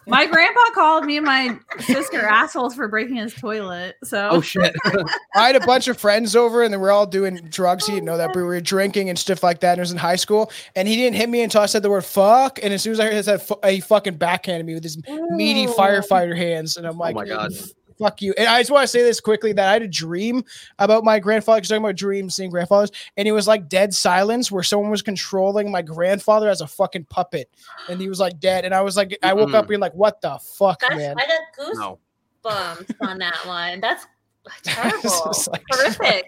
My 0.07 0.25
grandpa 0.25 0.61
called 0.73 1.05
me 1.05 1.17
and 1.17 1.25
my 1.25 1.59
sister 1.79 2.21
assholes 2.21 2.75
for 2.75 2.87
breaking 2.87 3.17
his 3.17 3.33
toilet. 3.33 3.95
So 4.03 4.29
Oh 4.31 4.41
shit. 4.41 4.73
I 5.35 5.47
had 5.47 5.57
a 5.57 5.65
bunch 5.65 5.89
of 5.89 5.97
friends 5.97 6.35
over 6.35 6.63
and 6.63 6.73
they 6.73 6.77
were 6.77 6.91
all 6.91 7.05
doing 7.05 7.35
drugs. 7.49 7.85
He 7.85 7.93
didn't 7.93 8.05
know 8.05 8.17
that, 8.17 8.27
but 8.27 8.37
we 8.37 8.43
were 8.43 8.61
drinking 8.61 9.09
and 9.09 9.19
stuff 9.19 9.43
like 9.43 9.59
that. 9.61 9.71
And 9.71 9.79
it 9.79 9.81
was 9.81 9.91
in 9.91 9.97
high 9.97 10.15
school. 10.15 10.51
And 10.75 10.87
he 10.87 10.95
didn't 10.95 11.17
hit 11.17 11.29
me 11.29 11.41
until 11.41 11.61
I 11.61 11.65
said 11.65 11.83
the 11.83 11.89
word 11.89 12.05
fuck. 12.05 12.59
And 12.63 12.73
as 12.73 12.81
soon 12.81 12.93
as 12.93 12.99
I 13.01 13.11
heard 13.11 13.25
that, 13.25 13.41
fu- 13.41 13.59
he 13.65 13.81
fucking 13.81 14.15
backhanded 14.15 14.65
me 14.65 14.75
with 14.75 14.83
his 14.83 14.97
meaty 15.31 15.65
Ooh. 15.65 15.73
firefighter 15.73 16.37
hands. 16.37 16.77
And 16.77 16.87
I'm 16.87 16.97
like, 16.97 17.15
oh 17.15 17.19
my 17.19 17.25
God. 17.25 17.51
Fuck 17.97 18.21
you. 18.21 18.33
And 18.37 18.47
I 18.47 18.59
just 18.59 18.69
want 18.69 18.83
to 18.83 18.87
say 18.87 19.01
this 19.01 19.19
quickly 19.19 19.53
that 19.53 19.67
I 19.67 19.73
had 19.73 19.81
a 19.81 19.87
dream 19.87 20.43
about 20.77 21.03
my 21.03 21.19
grandfather. 21.19 21.57
Because 21.57 21.69
talking 21.69 21.83
about 21.83 21.95
dreams, 21.95 22.35
seeing 22.35 22.49
grandfathers. 22.51 22.91
And 23.17 23.27
it 23.27 23.31
was 23.31 23.47
like 23.47 23.67
dead 23.69 23.93
silence 23.93 24.51
where 24.51 24.61
someone 24.63 24.91
was 24.91 25.01
controlling 25.01 25.71
my 25.71 25.81
grandfather 25.81 26.47
as 26.49 26.61
a 26.61 26.67
fucking 26.67 27.05
puppet. 27.05 27.49
And 27.89 27.99
he 27.99 28.07
was 28.07 28.19
like 28.19 28.39
dead. 28.39 28.65
And 28.65 28.73
I 28.75 28.81
was 28.81 28.95
like, 28.97 29.17
I 29.23 29.33
woke 29.33 29.53
up 29.53 29.65
Mm-mm. 29.65 29.69
being 29.69 29.81
like, 29.81 29.93
what 29.95 30.21
the 30.21 30.37
fuck, 30.37 30.81
That's, 30.81 30.95
man? 30.95 31.15
I 31.19 31.25
got 31.25 31.75
No. 31.75 31.99
goosebumps 32.45 32.95
on 33.01 33.17
that 33.17 33.37
one. 33.45 33.81
That's 33.81 34.05
It's 34.63 34.75
terrible. 34.75 35.01
just 35.01 35.47
like- 35.51 35.63
Horrific. 35.71 36.25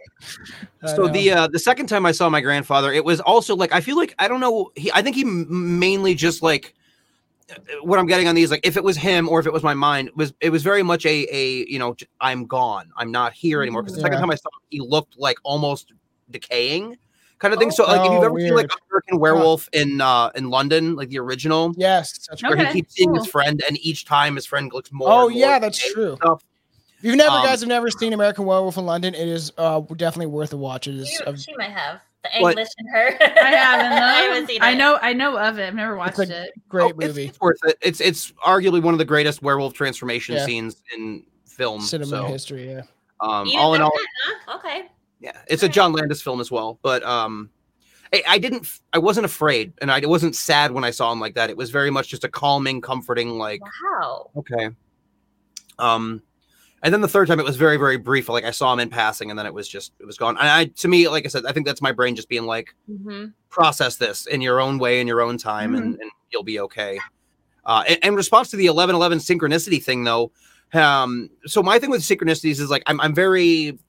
So 0.88 1.08
the 1.08 1.32
uh, 1.32 1.48
the 1.48 1.60
second 1.60 1.88
time 1.88 2.06
I 2.06 2.12
saw 2.12 2.30
my 2.30 2.42
grandfather, 2.42 2.92
it 2.92 3.06
was 3.06 3.20
also 3.22 3.56
like 3.56 3.72
I 3.74 3.80
feel 3.80 3.96
like 3.96 4.14
I 4.20 4.28
don't 4.28 4.40
know. 4.42 4.72
He 4.76 4.92
I 4.92 5.02
think 5.02 5.16
he 5.16 5.22
m- 5.22 5.80
mainly 5.80 6.16
just 6.16 6.42
like 6.42 6.74
what 7.82 8.00
I'm 8.00 8.06
getting 8.08 8.28
on 8.28 8.36
these 8.36 8.52
like 8.52 8.66
if 8.66 8.78
it 8.78 8.84
was 8.84 8.97
him 8.97 9.28
or 9.30 9.39
if 9.39 9.45
it 9.45 9.54
was 9.54 9.64
my 9.64 9.74
mind 9.74 10.12
was 10.16 10.34
it 10.41 10.50
was 10.50 10.64
very 10.64 10.84
much 10.84 11.06
a 11.06 11.28
a 11.36 11.66
you 11.68 11.80
know 11.80 11.95
I'm 12.22 12.45
gone 12.45 12.91
I'm 12.97 13.12
not 13.12 13.34
here 13.34 13.62
anymore 13.62 13.82
because 13.82 13.95
the 13.95 14.02
second 14.02 14.20
time 14.20 14.32
I 14.32 14.36
saw 14.36 14.50
him 14.50 14.62
he 14.70 14.80
looked 14.80 15.18
like 15.18 15.38
almost 15.43 15.93
decaying 16.30 16.97
kind 17.39 17.54
of 17.54 17.60
thing. 17.60 17.72
So 17.72 17.86
like 17.86 18.06
if 18.06 18.12
you've 18.12 18.22
Oh, 18.22 18.26
ever 18.26 18.39
seen 18.39 18.56
like. 18.56 18.70
American 18.91 19.20
Werewolf 19.20 19.70
in 19.74 20.02
uh 20.02 20.30
in 20.36 20.50
London 20.50 20.95
like 20.95 21.10
the 21.10 21.20
original 21.20 21.74
yes. 21.78 22.28
That's 22.30 22.43
where 22.43 22.54
Okay, 22.58 22.68
he 22.68 22.74
keeps 22.74 22.95
seeing 22.95 23.14
his 23.16 23.26
friend 23.28 23.64
and 23.68 23.78
each 23.80 24.06
time 24.06 24.36
his 24.36 24.45
friend 24.45 24.72
looks 24.74 24.91
more. 24.91 25.08
Oh 25.10 25.28
and 25.28 25.36
more 25.36 25.41
yeah, 25.41 25.60
that's 25.60 25.91
true. 25.93 26.16
Stuff. 26.18 26.43
If 27.00 27.06
you've 27.06 27.16
never 27.16 27.38
Um, 27.38 27.45
guys 27.45 27.62
have 27.62 27.70
never 27.70 27.89
seen 27.89 28.12
American 28.14 28.45
Werewolf 28.45 28.78
in 28.78 28.86
London, 28.86 29.16
it 29.16 29.28
is 29.28 29.52
uh 29.58 29.80
definitely 29.80 30.28
worth 30.28 30.52
a 30.54 30.58
watch. 30.58 30.88
It 30.88 30.95
is 30.95 31.08
She, 31.10 31.24
a, 31.26 31.38
she 31.38 31.56
might 31.58 31.72
have 31.72 32.02
the 32.24 32.30
What? 32.42 32.50
English 32.52 32.70
in 32.78 32.88
her. 32.88 33.18
I 33.22 33.52
haven't. 33.52 33.92
I 33.94 34.00
though. 34.00 34.30
haven't 34.34 34.48
seen 34.48 34.62
I 34.62 34.72
it. 34.72 34.76
know. 34.76 35.00
I 35.02 35.14
know 35.14 35.38
of 35.38 35.58
it. 35.60 35.68
I've 35.68 35.76
never 35.76 35.96
watched 35.96 36.20
a 36.20 36.44
it. 36.46 36.52
great 36.68 36.94
Oh, 36.94 36.98
movie. 36.98 37.26
It's, 37.28 37.40
worth 37.40 37.58
it. 37.66 37.78
It's 37.82 38.02
it's 38.02 38.32
arguably 38.46 38.82
one 38.82 38.94
of 38.94 38.98
the 38.98 39.06
greatest 39.06 39.42
werewolf 39.42 39.74
transformation 39.74 40.36
Yeah. 40.36 40.46
scenes 40.46 40.82
in 40.96 41.26
film. 41.46 41.82
Cinema 41.82 42.10
so, 42.10 42.26
history, 42.26 42.70
yeah. 42.72 42.82
um, 43.22 43.48
Even 43.48 43.60
all 43.60 43.74
in 43.76 43.82
all, 43.82 43.92
that, 43.92 44.36
huh? 44.48 44.58
Okay. 44.58 44.86
yeah, 45.20 45.38
it's 45.48 45.64
a 45.64 45.70
John 45.70 45.92
Landis 45.94 46.22
film 46.22 46.40
as 46.42 46.50
well. 46.52 46.80
But 46.82 47.04
um, 47.04 47.50
I, 48.14 48.24
I 48.28 48.38
didn't, 48.38 48.62
f- 48.62 48.82
I 48.94 48.98
wasn't 48.98 49.26
afraid, 49.26 49.74
and 49.82 49.92
I 49.92 50.00
wasn't 50.06 50.36
sad 50.36 50.72
when 50.72 50.84
I 50.86 50.92
saw 50.92 51.12
him 51.12 51.20
like 51.20 51.36
that. 51.36 51.50
It 51.50 51.58
was 51.58 51.70
very 51.70 51.90
much 51.92 52.08
just 52.08 52.24
a 52.24 52.30
calming, 52.30 52.80
comforting, 52.82 53.38
like 53.38 53.62
Wow. 54.02 54.30
okay. 54.38 54.70
Um, 55.78 56.22
and 56.84 56.94
then 56.94 57.02
the 57.02 57.08
third 57.08 57.28
time 57.28 57.40
it 57.40 57.46
was 57.46 57.58
very, 57.58 57.78
very 57.78 57.98
brief. 57.98 58.30
Like 58.30 58.44
I 58.46 58.52
saw 58.52 58.72
him 58.74 58.80
in 58.80 58.90
passing, 58.90 59.30
and 59.30 59.38
then 59.38 59.46
it 59.46 59.54
was 59.54 59.68
just 59.68 59.94
it 60.00 60.06
was 60.06 60.18
gone. 60.18 60.38
And 60.38 60.48
I, 60.48 60.66
to 60.66 60.88
me, 60.88 61.08
like 61.08 61.26
I 61.26 61.28
said, 61.30 61.46
I 61.46 61.52
think 61.52 61.66
that's 61.66 61.82
my 61.82 61.92
brain 61.92 62.16
just 62.16 62.30
being 62.30 62.46
like, 62.46 62.74
hmm 62.88 63.26
process 63.50 63.96
this 63.96 64.28
in 64.28 64.42
your 64.42 64.62
own 64.62 64.78
way 64.78 65.02
in 65.02 65.08
your 65.08 65.22
own 65.22 65.36
time 65.36 65.74
and, 65.74 65.94
Mm-hmm. 65.94 66.02
and 66.02 66.12
you'll 66.30 66.44
be 66.44 66.60
okay 66.60 67.00
uh 67.66 67.84
in, 67.90 67.98
in 68.04 68.14
response 68.16 68.52
to 68.52 68.56
the 68.58 68.70
1111 68.70 69.18
synchronicity 69.18 69.84
thing 69.84 70.04
though 70.04 70.32
um 70.76 71.32
so 71.48 71.64
my 71.64 71.80
thing 71.80 71.90
with 71.90 72.02
synchronicities 72.04 72.60
is 72.62 72.70
like 72.70 72.84
i'm, 72.86 73.02
I'm 73.02 73.16
very 73.16 73.80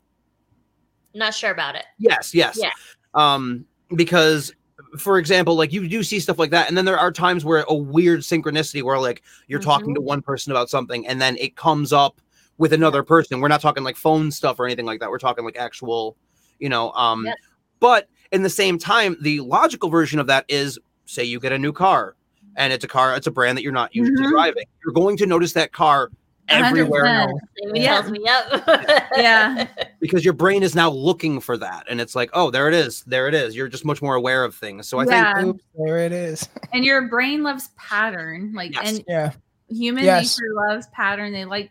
Not 1.14 1.34
sure 1.34 1.50
about 1.50 1.74
it. 1.74 1.84
yes 1.98 2.34
yes 2.34 2.58
Yeah. 2.58 2.70
um 3.12 3.66
because 3.96 4.50
for 4.98 5.18
example 5.18 5.56
like 5.56 5.74
you 5.74 5.86
do 5.86 6.02
see 6.02 6.20
stuff 6.20 6.38
like 6.38 6.50
that 6.52 6.68
and 6.68 6.76
then 6.78 6.86
there 6.86 6.98
are 6.98 7.12
times 7.12 7.44
where 7.44 7.66
a 7.68 7.74
weird 7.74 8.20
synchronicity 8.20 8.82
where 8.82 8.98
like 8.98 9.22
you're 9.46 9.60
talking 9.60 9.88
Mm-hmm. 9.88 9.94
to 9.96 10.00
one 10.00 10.22
person 10.22 10.52
about 10.52 10.70
something 10.70 11.06
and 11.06 11.20
then 11.20 11.36
it 11.36 11.54
comes 11.54 11.92
up 11.92 12.18
with 12.60 12.72
another 12.74 13.02
person 13.02 13.40
we're 13.40 13.48
not 13.48 13.60
talking 13.60 13.82
like 13.82 13.96
phone 13.96 14.30
stuff 14.30 14.60
or 14.60 14.66
anything 14.66 14.84
like 14.86 15.00
that 15.00 15.08
we're 15.10 15.18
talking 15.18 15.44
like 15.44 15.56
actual 15.56 16.16
you 16.58 16.68
know 16.68 16.92
um 16.92 17.24
Yep. 17.26 17.34
but 17.80 18.08
in 18.32 18.42
the 18.42 18.50
same 18.50 18.78
time 18.78 19.16
the 19.22 19.40
logical 19.40 19.88
version 19.88 20.20
of 20.20 20.26
that 20.28 20.44
is 20.48 20.78
say 21.06 21.24
you 21.24 21.40
get 21.40 21.52
a 21.52 21.58
new 21.58 21.72
car 21.72 22.14
and 22.56 22.72
it's 22.72 22.84
a 22.84 22.88
car, 22.88 23.14
it's 23.16 23.26
a 23.28 23.30
brand 23.30 23.56
that 23.56 23.62
you're 23.62 23.72
not 23.72 23.94
used 23.94 24.14
to 24.16 24.22
Mhm. 24.24 24.30
driving. 24.30 24.64
You're 24.84 24.92
going 24.92 25.16
to 25.18 25.26
notice 25.26 25.52
that 25.54 25.72
car 25.72 26.10
everywhere 26.48 27.06
else 27.06 27.40
Yeah. 27.72 28.00
tells 28.00 28.10
me, 28.10 28.20
yep. 28.24 28.64
Yeah. 29.16 29.68
because 30.00 30.24
your 30.24 30.34
brain 30.34 30.62
is 30.64 30.74
now 30.74 30.90
looking 30.90 31.40
for 31.40 31.56
that, 31.56 31.86
and 31.88 32.00
it's 32.00 32.16
like, 32.16 32.28
oh, 32.32 32.50
there 32.50 32.66
it 32.66 32.74
is, 32.74 33.02
there 33.06 33.28
it 33.28 33.34
is. 33.34 33.54
You're 33.56 33.68
just 33.68 33.84
much 33.84 34.02
more 34.02 34.16
aware 34.16 34.42
of 34.44 34.54
things. 34.56 34.88
So 34.88 34.98
I 34.98 35.04
Yeah. 35.06 35.34
think 35.34 35.46
Oops, 35.46 35.64
there 35.78 35.98
it 35.98 36.12
is. 36.12 36.48
and 36.72 36.84
your 36.84 37.08
brain 37.08 37.42
loves 37.44 37.68
pattern 37.76 38.52
like 38.52 38.74
Yes. 38.74 38.88
and 38.88 39.04
Yeah. 39.08 39.32
human 39.68 40.04
Yes. 40.04 40.36
nature 40.38 40.52
loves 40.54 40.86
pattern 40.88 41.32
they 41.32 41.44
like 41.44 41.70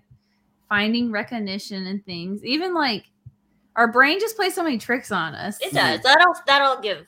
finding 0.70 1.12
recognition 1.12 1.88
and 1.88 2.06
things 2.06 2.44
even 2.46 2.74
like 2.74 3.06
our 3.76 3.92
brain 3.92 4.20
just 4.20 4.36
plays 4.36 4.54
so 4.56 4.64
many 4.64 4.78
tricks 4.78 5.12
on 5.12 5.34
us 5.36 5.58
It 5.62 5.74
does. 5.74 6.02
That'll 6.02 6.34
that'll 6.48 6.82
give 6.82 7.08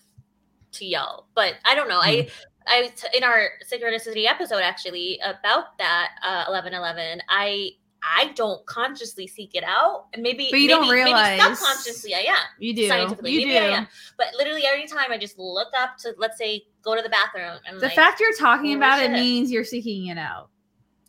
to 0.73 0.85
y'all. 0.85 1.27
But 1.35 1.55
I 1.65 1.75
don't 1.75 1.87
know. 1.89 1.99
I 2.01 2.13
Mm-hmm. 2.13 2.29
I 2.67 2.87
t- 2.95 3.17
in 3.17 3.23
our 3.23 3.49
synchronicity 3.69 4.25
episode 4.27 4.61
actually 4.61 5.19
about 5.23 5.77
that 5.79 6.09
uh, 6.23 6.45
eleven 6.47 6.73
eleven. 6.75 7.19
I 7.27 7.71
I 8.03 8.31
don't 8.35 8.63
consciously 8.67 9.25
seek 9.27 9.55
it 9.55 9.63
out, 9.63 10.05
and 10.13 10.21
maybe 10.21 10.47
But 10.51 10.59
you 10.59 10.67
maybe, 10.67 10.79
don't 10.79 10.89
realize- 10.89 11.39
maybe 11.39 11.55
subconsciously 11.55 12.13
I 12.13 12.19
am. 12.19 12.35
you 12.59 12.73
do 12.75 12.87
Scientifically, 12.87 13.31
you 13.31 13.47
maybe 13.47 13.51
do 13.51 13.57
I 13.57 13.77
am. 13.77 13.87
But 14.17 14.27
literally 14.37 14.63
every 14.65 14.87
time 14.87 15.11
I 15.11 15.17
just 15.17 15.37
look 15.39 15.69
up 15.77 15.97
to 16.01 16.13
let's 16.19 16.37
say 16.37 16.63
go 16.83 16.95
to 16.95 17.01
the 17.01 17.09
bathroom 17.09 17.59
and 17.67 17.77
the 17.81 17.87
like, 17.87 17.95
fact 17.95 18.19
you're 18.19 18.33
talking 18.37 18.65
holy 18.67 18.75
about 18.75 18.99
it 19.01 19.05
shit. 19.07 19.11
means 19.13 19.51
you're 19.51 19.65
seeking 19.65 20.07
it 20.07 20.17
out 20.19 20.49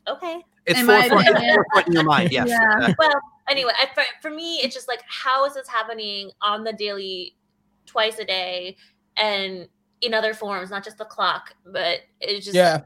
okay. 0.09 0.42
it's 0.66 0.80
In 0.80 0.86
my 0.86 1.09
forefront, 1.09 1.38
it's 1.38 1.55
forefront 1.55 1.86
in 1.88 1.92
your 1.92 2.05
mind. 2.05 2.32
Yes. 2.32 2.48
Yeah. 2.48 2.92
Well, 2.98 3.20
anyway, 3.48 3.72
I, 3.80 3.86
for, 3.94 4.05
for 4.20 4.30
me, 4.30 4.57
it's 4.57 4.74
just 4.74 4.88
like, 4.88 5.03
how 5.09 5.44
is 5.46 5.55
this 5.55 5.68
happening 5.68 6.30
on 6.40 6.64
the 6.64 6.72
daily, 6.72 7.36
twice 7.86 8.18
a 8.18 8.24
day, 8.24 8.76
and 9.16 9.68
in 10.00 10.14
other 10.14 10.34
forms, 10.34 10.70
not 10.70 10.84
just 10.84 10.98
the 10.98 11.05
clock, 11.05 11.55
but 11.64 12.00
it's 12.20 12.44
just 12.44 12.57
Yeah. 12.57 12.82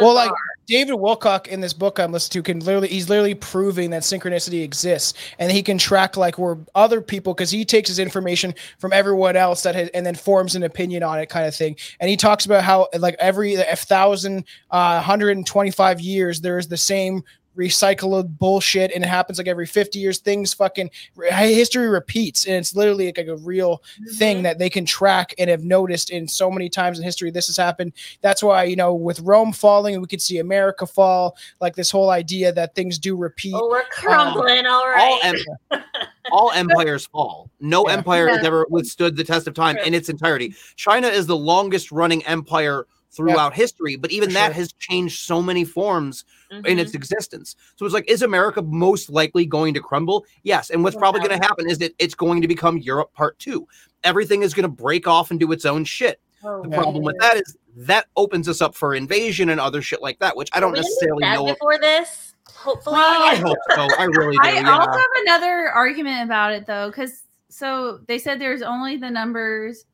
Well, 0.00 0.14
like. 0.14 0.32
David 0.68 0.96
Wilcock 0.96 1.46
in 1.46 1.62
this 1.62 1.72
book 1.72 1.98
I'm 1.98 2.12
listening 2.12 2.44
to 2.44 2.52
can 2.52 2.60
literally 2.60 2.88
he's 2.88 3.08
literally 3.08 3.34
proving 3.34 3.88
that 3.90 4.02
synchronicity 4.02 4.62
exists 4.62 5.14
and 5.38 5.50
he 5.50 5.62
can 5.62 5.78
track 5.78 6.18
like 6.18 6.38
where 6.38 6.58
other 6.74 7.00
people 7.00 7.32
because 7.32 7.50
he 7.50 7.64
takes 7.64 7.88
his 7.88 7.98
information 7.98 8.54
from 8.78 8.92
everyone 8.92 9.34
else 9.34 9.62
that 9.62 9.74
has, 9.74 9.88
and 9.94 10.04
then 10.04 10.14
forms 10.14 10.54
an 10.54 10.64
opinion 10.64 11.02
on 11.02 11.18
it 11.18 11.30
kind 11.30 11.46
of 11.46 11.56
thing. 11.56 11.74
And 12.00 12.10
he 12.10 12.18
talks 12.18 12.44
about 12.44 12.64
how 12.64 12.88
like 12.98 13.16
every 13.18 13.54
a 13.54 13.76
thousand 13.76 14.44
uh 14.70 14.96
125 14.96 16.00
years 16.00 16.42
there 16.42 16.58
is 16.58 16.68
the 16.68 16.76
same 16.76 17.24
recycled 17.58 18.38
bullshit 18.38 18.92
and 18.92 19.02
it 19.02 19.08
happens 19.08 19.36
like 19.38 19.48
every 19.48 19.66
50 19.66 19.98
years 19.98 20.18
things 20.18 20.54
fucking 20.54 20.88
history 21.28 21.88
repeats 21.88 22.46
and 22.46 22.54
it's 22.56 22.74
literally 22.76 23.12
like 23.16 23.26
a 23.26 23.36
real 23.38 23.82
thing 24.16 24.38
Mhm. 24.38 24.42
that 24.44 24.58
they 24.58 24.70
can 24.70 24.84
track 24.86 25.34
and 25.38 25.50
have 25.50 25.64
noticed 25.64 26.10
in 26.10 26.28
so 26.28 26.50
many 26.50 26.68
times 26.68 26.98
in 26.98 27.04
history 27.04 27.30
this 27.30 27.48
has 27.48 27.56
happened 27.56 27.92
that's 28.22 28.42
why 28.42 28.62
you 28.62 28.76
know 28.76 28.94
with 28.94 29.18
rome 29.20 29.52
falling 29.52 30.00
we 30.00 30.06
could 30.06 30.22
see 30.22 30.38
america 30.38 30.86
fall 30.86 31.36
like 31.60 31.74
this 31.74 31.90
whole 31.90 32.10
idea 32.10 32.52
that 32.52 32.74
things 32.76 32.98
do 32.98 33.16
repeat 33.16 33.54
Oh, 33.56 33.68
we're 33.68 33.82
crumbling. 33.90 34.66
all 34.66 34.86
right. 34.86 35.00
all 35.00 35.20
em- 35.22 35.82
all 36.30 36.52
empires 36.52 37.06
fall. 37.06 37.50
No 37.58 37.84
Yeah. 37.88 37.94
empire 37.94 38.28
has 38.28 38.44
ever 38.44 38.66
withstood 38.70 39.16
the 39.16 39.24
test 39.24 39.46
of 39.48 39.54
time 39.54 39.76
True. 39.76 39.84
in 39.86 39.94
its 39.94 40.08
entirety. 40.10 40.54
China 40.76 41.08
is 41.08 41.26
the 41.26 41.36
longest 41.36 41.90
running 41.90 42.24
empire 42.26 42.86
throughout 43.10 43.54
history, 43.54 43.96
but 43.96 44.10
even 44.10 44.28
For 44.28 44.34
that 44.34 44.46
sure. 44.48 44.54
has 44.54 44.72
changed 44.74 45.20
so 45.20 45.40
many 45.42 45.64
forms 45.64 46.24
in 46.50 46.62
Mhm. 46.62 46.78
its 46.80 46.94
existence. 46.94 47.56
So 47.76 47.84
it's 47.84 47.94
like, 47.94 48.08
is 48.10 48.22
America 48.22 48.62
most 48.62 49.10
likely 49.10 49.44
going 49.46 49.74
to 49.74 49.80
crumble? 49.80 50.24
Yes. 50.42 50.70
And 50.70 50.82
what's 50.82 50.96
probably 50.96 51.20
going 51.20 51.38
to 51.38 51.46
happen 51.46 51.68
is 51.68 51.78
that 51.78 51.94
it's 51.98 52.14
going 52.14 52.40
to 52.42 52.48
become 52.48 52.78
Europe 52.78 53.12
part 53.12 53.38
two. 53.38 53.66
Everything 54.04 54.42
is 54.42 54.54
going 54.54 54.62
to 54.62 54.68
break 54.68 55.06
off 55.06 55.30
and 55.30 55.38
do 55.38 55.50
its 55.52 55.64
own 55.64 55.84
shit. 55.84 56.20
Oh, 56.44 56.62
The 56.62 56.68
problem 56.70 57.02
with 57.04 57.16
that 57.18 57.36
is 57.36 57.56
that 57.76 58.06
opens 58.16 58.48
us 58.48 58.60
up 58.60 58.74
for 58.74 58.94
invasion 58.94 59.50
and 59.50 59.60
other 59.60 59.82
shit 59.82 60.00
like 60.02 60.18
that, 60.20 60.36
which 60.36 60.48
I 60.52 60.60
don't 60.60 60.72
we 60.72 60.78
necessarily 60.78 61.22
know. 61.24 61.48
If, 61.48 61.56
before 61.56 61.78
this. 61.78 62.34
Hopefully, 62.54 62.94
Well, 62.96 63.22
I 63.22 63.36
hope 63.36 63.58
so. 63.74 63.88
I 63.98 64.04
really 64.04 64.36
do. 64.36 64.42
I 64.42 64.52
yeah. 64.54 64.70
also 64.78 64.90
have 64.90 65.10
another 65.26 65.70
argument 65.70 66.24
about 66.24 66.52
it 66.52 66.64
though, 66.66 66.88
because 66.90 67.24
so 67.50 67.98
they 68.08 68.18
said 68.18 68.40
there's 68.40 68.62
only 68.62 68.96
the 68.96 69.10
numbers 69.10 69.84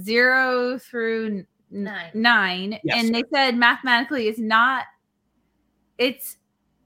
zero 0.00 0.78
through 0.78 1.26
n- 1.26 1.46
Nine. 1.70 2.10
nine, 2.14 2.78
Yes. 2.84 3.04
and 3.04 3.14
they 3.14 3.22
said 3.32 3.56
mathematically 3.56 4.28
it's 4.28 4.38
not. 4.38 4.84
It's 6.02 6.36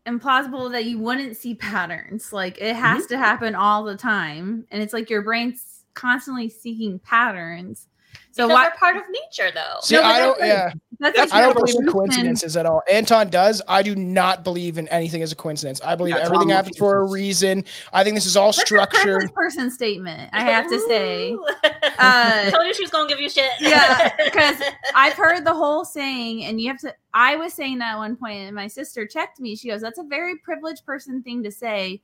implausible 0.07 0.71
that 0.73 0.85
you 0.85 0.99
wouldn't 0.99 1.37
see 1.37 1.55
patterns. 1.55 2.33
Like 2.33 2.59
it 2.61 2.77
has 2.77 3.03
Mm-hmm. 3.05 3.09
to 3.15 3.19
happen 3.19 3.55
all 3.55 3.85
the 3.85 3.97
time, 3.97 4.67
and 4.71 4.83
it's 4.83 4.93
like 4.93 5.11
your 5.11 5.23
brain's 5.23 5.85
constantly 5.95 6.49
seeking 6.49 6.99
patterns. 6.99 7.89
So 8.33 8.47
because 8.47 8.55
why? 8.55 8.65
they're 8.69 8.77
part 8.79 8.97
of 8.99 9.03
nature, 9.11 9.51
though. 9.55 9.81
See, 9.81 9.95
No, 9.95 10.03
I 10.03 10.19
don't. 10.19 10.39
like- 10.39 10.49
Yeah, 10.49 10.71
That's 11.01 11.17
that's 11.17 11.33
like 11.33 11.43
I 11.43 11.45
don't 11.47 11.55
believe 11.55 11.75
in 11.77 11.89
evolution. 11.89 11.93
coincidences 12.11 12.57
at 12.59 12.67
all. 12.67 12.83
Anton 12.91 13.31
does. 13.31 13.63
I 13.67 13.83
do 13.83 13.97
not 13.97 14.45
believe 14.45 14.77
in 14.77 14.87
anything 14.89 15.23
as 15.23 15.33
a 15.33 15.37
coincidence. 15.37 15.81
I 15.83 15.95
believe 15.95 16.15
Yeah, 16.17 16.21
everything 16.25 16.51
happens 16.51 16.77
for 16.77 16.99
a 16.99 17.05
reason. 17.11 17.65
I 17.95 18.05
think 18.05 18.15
this 18.15 18.27
is 18.27 18.37
all 18.37 18.49
That's 18.53 18.61
structured. 18.61 19.33
person 19.33 19.71
statement. 19.71 20.29
I 20.35 20.43
have 20.43 20.69
to 20.69 20.79
say. 20.81 21.35
Ooh. 21.99 22.05
Uh, 22.05 22.51
told 22.51 22.67
you 22.67 22.75
she 22.75 22.83
was 22.83 22.91
gonna 22.91 23.09
give 23.09 23.21
you 23.21 23.31
shit. 23.31 23.51
yeah, 23.61 24.15
because 24.25 24.57
I've 24.95 25.15
heard 25.15 25.45
the 25.45 25.55
whole 25.55 25.85
saying, 25.85 26.45
and 26.45 26.61
you 26.61 26.69
have 26.69 26.81
to. 26.81 26.95
I 27.15 27.37
was 27.37 27.53
saying 27.53 27.79
that 27.79 27.95
at 27.95 27.99
one 27.99 28.17
point, 28.17 28.39
and 28.39 28.55
my 28.55 28.67
sister 28.67 29.07
checked 29.07 29.41
me. 29.41 29.57
She 29.57 29.69
goes, 29.69 29.81
"That's 29.81 29.99
a 29.99 30.05
very 30.05 30.37
privileged 30.37 30.85
person 30.85 31.23
thing 31.23 31.43
to 31.45 31.51
say. 31.51 32.03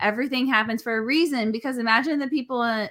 Everything 0.00 0.46
happens 0.46 0.82
for 0.82 0.96
a 0.96 1.02
reason." 1.02 1.52
Because 1.52 1.78
imagine 1.78 2.18
the 2.18 2.28
people 2.28 2.62
in, 2.62 2.88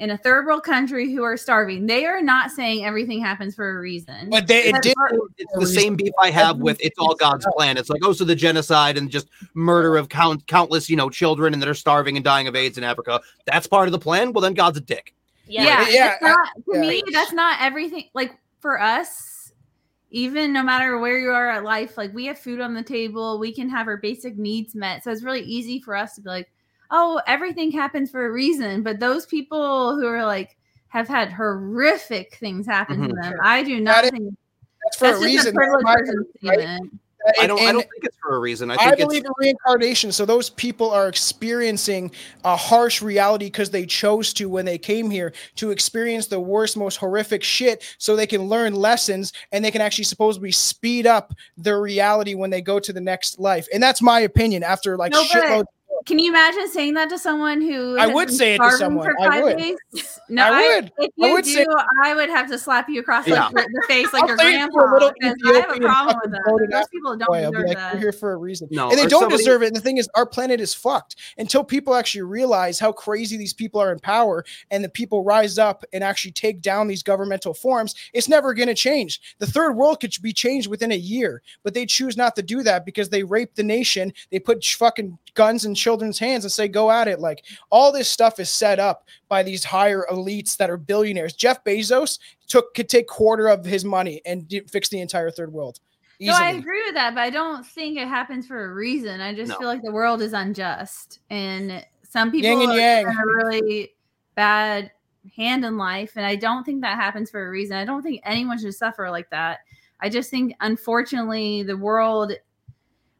in 0.00 0.10
a 0.10 0.16
third 0.16 0.46
world 0.46 0.64
country 0.64 1.12
who 1.12 1.22
are 1.22 1.36
starving. 1.36 1.86
They 1.86 2.06
are 2.06 2.22
not 2.22 2.50
saying 2.50 2.86
everything 2.86 3.20
happens 3.20 3.54
for 3.54 3.76
a 3.76 3.78
reason. 3.78 4.30
But 4.30 4.46
they, 4.46 4.64
it 4.64 4.82
did. 4.82 4.94
it's 5.36 5.52
the 5.52 5.66
same 5.66 5.94
beef 5.94 6.12
I 6.20 6.30
have 6.30 6.56
with 6.56 6.78
it's 6.80 6.98
all 6.98 7.14
God's 7.14 7.46
plan. 7.54 7.76
It's 7.76 7.90
like, 7.90 8.00
oh, 8.02 8.14
so 8.14 8.24
the 8.24 8.34
genocide 8.34 8.96
and 8.96 9.10
just 9.10 9.28
murder 9.52 9.98
of 9.98 10.08
count 10.08 10.46
countless, 10.46 10.88
you 10.88 10.96
know, 10.96 11.10
children 11.10 11.52
and 11.52 11.62
that 11.62 11.68
are 11.68 11.74
starving 11.74 12.16
and 12.16 12.24
dying 12.24 12.48
of 12.48 12.56
AIDS 12.56 12.78
in 12.78 12.84
Africa. 12.84 13.20
That's 13.44 13.66
part 13.66 13.88
of 13.88 13.92
the 13.92 13.98
plan. 13.98 14.32
Well, 14.32 14.40
then 14.40 14.54
God's 14.54 14.78
a 14.78 14.80
dick. 14.80 15.14
Yeah. 15.50 15.62
yeah, 15.64 15.88
Yeah, 15.90 16.12
it's 16.14 16.22
not, 16.22 16.48
to 16.56 16.62
yeah. 16.74 16.80
me, 16.80 17.02
that's 17.12 17.32
not 17.32 17.60
everything. 17.60 18.04
Like 18.14 18.36
for 18.60 18.80
us, 18.80 19.52
even 20.10 20.52
no 20.52 20.62
matter 20.62 20.98
where 20.98 21.18
you 21.18 21.30
are 21.30 21.50
at 21.50 21.64
life, 21.64 21.96
like 21.96 22.12
we 22.14 22.26
have 22.26 22.38
food 22.38 22.60
on 22.60 22.74
the 22.74 22.82
table, 22.82 23.38
we 23.38 23.52
can 23.52 23.68
have 23.68 23.86
our 23.86 23.96
basic 23.96 24.36
needs 24.36 24.74
met. 24.74 25.04
So 25.04 25.10
it's 25.10 25.22
really 25.22 25.42
easy 25.42 25.80
for 25.80 25.94
us 25.94 26.14
to 26.16 26.20
be 26.20 26.28
like, 26.28 26.50
oh, 26.90 27.20
everything 27.26 27.70
happens 27.70 28.10
for 28.10 28.26
a 28.26 28.32
reason. 28.32 28.82
But 28.82 28.98
those 29.00 29.26
people 29.26 29.94
who 29.96 30.06
are 30.06 30.24
like 30.26 30.56
have 30.88 31.06
had 31.06 31.30
horrific 31.32 32.34
things 32.36 32.66
happen 32.66 33.02
to 33.02 33.14
Mhm. 33.14 33.22
them, 33.22 33.34
I 33.42 33.62
do 33.62 33.78
not 33.80 34.02
That 34.02 34.04
is- 34.06 34.10
think 34.10 34.34
That's 34.84 34.96
for 34.98 35.04
that's 35.06 35.18
a 35.18 35.20
just 35.20 35.46
reason. 35.46 35.54
a 35.54 35.58
privileged 35.58 36.12
My- 37.24 37.32
person's 37.32 37.48
right? 37.48 37.50
statement. 37.50 37.60
I 37.60 37.66
don't. 37.66 37.68
I 37.68 37.72
don't 37.72 37.90
think 37.90 38.04
it's 38.04 38.16
for 38.22 38.36
a 38.36 38.38
reason. 38.38 38.70
I 38.70 38.76
I, 38.76 38.94
believe 38.94 39.20
it's 39.22 39.28
in 39.28 39.32
reincarnation. 39.38 40.12
So 40.12 40.24
those 40.24 40.50
people 40.50 40.90
are 40.90 41.08
experiencing 41.08 42.10
a 42.44 42.56
harsh 42.56 43.02
reality 43.02 43.46
because 43.46 43.70
they 43.70 43.86
chose 43.86 44.32
to 44.34 44.48
when 44.48 44.64
they 44.64 44.78
came 44.78 45.10
here 45.10 45.32
to 45.56 45.70
experience 45.70 46.26
the 46.26 46.40
worst, 46.40 46.76
most 46.76 46.96
horrific 46.96 47.42
shit, 47.42 47.84
so 47.98 48.16
they 48.16 48.26
can 48.26 48.42
learn 48.42 48.74
lessons 48.74 49.32
and 49.52 49.64
they 49.64 49.70
can 49.70 49.80
actually 49.80 50.04
supposedly 50.04 50.52
speed 50.52 51.06
up 51.06 51.34
their 51.56 51.80
reality 51.80 52.34
when 52.34 52.50
they 52.50 52.62
go 52.62 52.78
to 52.78 52.92
the 52.92 53.00
next 53.00 53.38
life. 53.38 53.66
And 53.72 53.82
that's 53.82 54.02
my 54.02 54.20
opinion. 54.20 54.62
After 54.62 54.96
like 54.96 55.12
No, 55.12 55.22
but 55.32 55.42
shitload, 55.42 55.64
Can 56.06 56.18
you 56.18 56.30
imagine 56.30 56.68
saying 56.68 56.94
that 56.94 57.08
to 57.10 57.18
someone 57.18 57.60
who 57.60 57.98
I 57.98 58.06
would 58.06 58.30
say 58.30 58.54
it 58.54 58.58
to 58.58 58.70
someone. 58.72 59.06
for 59.06 59.30
I 59.32 59.42
would. 59.42 59.58
days? 59.58 59.76
No, 60.30 60.44
I 60.44 60.48
I, 60.48 60.74
would. 60.76 60.92
If 60.98 61.10
I 61.20 61.32
would 61.32 61.44
do, 61.44 61.50
say- 61.50 61.66
I 62.04 62.14
would 62.14 62.28
have 62.30 62.48
to 62.50 62.56
slap 62.58 62.88
you 62.88 63.00
across 63.00 63.26
Yeah. 63.26 63.48
like, 63.48 63.66
the 63.66 63.84
face 63.88 64.12
like 64.12 64.22
I'll 64.22 64.28
your 64.28 64.38
say 64.38 64.54
it 64.54 64.58
to 64.60 64.64
a 64.66 64.70
grandpa. 64.70 64.92
little 64.94 65.12
because 65.18 65.34
I 65.44 65.60
have 65.60 65.70
a 65.76 65.80
problem 65.80 66.16
with 66.22 66.30
that. 66.32 66.68
Those 66.70 66.86
people 66.88 67.16
don't 67.16 67.34
I'll 67.34 67.50
be 67.50 67.56
deserve 67.56 67.66
like, 67.66 67.76
that. 67.76 67.94
we're 67.94 68.00
here 68.00 68.12
for 68.12 68.32
a 68.32 68.36
reason. 68.36 68.68
No, 68.70 68.90
and 68.90 68.96
they 68.98 69.06
don't 69.06 69.22
somebody- 69.22 69.38
deserve 69.38 69.62
it. 69.64 69.66
And 69.66 69.76
the 69.76 69.80
thing 69.80 69.96
is, 69.96 70.08
our 70.14 70.24
planet 70.26 70.60
is 70.60 70.72
fucked 70.72 71.16
until 71.36 71.64
people 71.64 71.96
actually 71.96 72.22
realize 72.22 72.78
how 72.78 72.92
crazy 72.92 73.36
these 73.36 73.52
people 73.52 73.80
are 73.80 73.90
in 73.90 73.98
power 73.98 74.44
and 74.70 74.84
the 74.84 74.88
people 74.88 75.24
rise 75.24 75.58
up 75.58 75.84
and 75.92 76.04
actually 76.04 76.30
take 76.30 76.60
down 76.60 76.86
these 76.86 77.02
governmental 77.02 77.52
forms. 77.52 77.96
It's 78.12 78.28
never 78.28 78.54
going 78.54 78.68
to 78.68 78.74
change. 78.74 79.20
The 79.40 79.48
third 79.48 79.72
world 79.72 79.98
could 79.98 80.14
be 80.22 80.32
changed 80.32 80.68
within 80.70 80.92
a 80.92 80.96
year, 80.96 81.42
but 81.64 81.74
they 81.74 81.86
choose 81.86 82.16
not 82.16 82.36
to 82.36 82.42
do 82.42 82.62
that 82.62 82.84
because 82.86 83.08
they 83.08 83.24
rape 83.24 83.56
the 83.56 83.64
nation. 83.64 84.12
They 84.30 84.38
put 84.38 84.64
fucking 84.64 85.18
guns 85.34 85.64
in 85.64 85.74
children's 85.90 86.20
hands 86.20 86.44
and 86.44 86.52
say, 86.52 86.68
go 86.68 86.88
at 86.90 87.08
it. 87.08 87.18
Like 87.18 87.44
all 87.70 87.90
this 87.90 88.08
stuff 88.08 88.38
is 88.38 88.48
set 88.48 88.78
up 88.78 89.08
by 89.28 89.42
these 89.42 89.64
higher 89.64 90.06
elites 90.10 90.56
that 90.58 90.70
are 90.70 90.76
billionaires. 90.76 91.32
Jeff 91.32 91.64
Bezos 91.64 92.20
took 92.46 92.74
could 92.74 92.88
take 92.88 93.08
quarter 93.08 93.48
of 93.48 93.64
his 93.64 93.84
money 93.84 94.22
and 94.24 94.46
d- 94.46 94.60
fix 94.60 94.88
the 94.88 95.00
entire 95.00 95.32
third 95.32 95.52
world. 95.52 95.80
No, 96.20 96.32
I 96.34 96.50
agree 96.50 96.84
with 96.84 96.94
that, 96.94 97.14
but 97.14 97.22
I 97.22 97.30
don't 97.30 97.66
think 97.66 97.98
it 97.98 98.06
happens 98.06 98.46
for 98.46 98.70
a 98.70 98.74
reason. 98.74 99.20
I 99.20 99.34
just 99.34 99.48
No. 99.48 99.58
feel 99.58 99.68
like 99.68 99.82
the 99.82 99.90
world 99.90 100.20
is 100.22 100.32
unjust, 100.34 101.18
and 101.30 101.84
some 102.08 102.30
people 102.30 102.50
Yin 102.50 102.60
and 102.60 102.70
are 102.70 102.76
yang. 102.78 103.06
in 103.06 103.16
a 103.16 103.26
really 103.26 103.94
bad 104.36 104.92
hand 105.34 105.64
in 105.64 105.76
life, 105.78 106.12
and 106.16 106.26
I 106.26 106.36
don't 106.36 106.62
think 106.62 106.82
that 106.82 106.96
happens 106.96 107.30
for 107.30 107.44
a 107.46 107.50
reason. 107.50 107.76
I 107.76 107.84
don't 107.86 108.02
think 108.02 108.20
anyone 108.24 108.58
should 108.58 108.74
suffer 108.74 109.10
like 109.10 109.30
that. 109.30 109.60
I 110.00 110.08
just 110.10 110.30
think, 110.30 110.54
unfortunately, 110.60 111.62
the 111.62 111.76
world, 111.76 112.32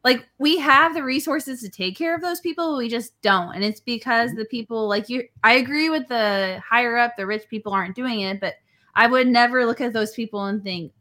like 0.03 0.27
we 0.39 0.57
have 0.57 0.93
the 0.93 1.03
resources 1.03 1.61
to 1.61 1.69
take 1.69 1.97
care 1.97 2.15
of 2.15 2.21
those 2.21 2.39
people, 2.39 2.77
we 2.77 2.89
just 2.89 3.19
don't, 3.21 3.53
and 3.53 3.63
it's 3.63 3.79
because 3.79 4.29
mm-hmm. 4.31 4.39
the 4.39 4.45
people, 4.45 4.87
like 4.87 5.09
you, 5.09 5.23
I 5.43 5.53
agree 5.53 5.89
with 5.89 6.07
the 6.07 6.61
higher 6.67 6.97
up, 6.97 7.15
the 7.17 7.27
rich 7.27 7.47
people 7.49 7.73
aren't 7.73 7.95
doing 7.95 8.21
it, 8.21 8.39
but 8.39 8.55
I 8.95 9.07
would 9.07 9.27
never 9.27 9.65
look 9.65 9.81
at 9.81 9.93
those 9.93 10.13
people 10.13 10.45
and 10.45 10.63
think 10.63 10.91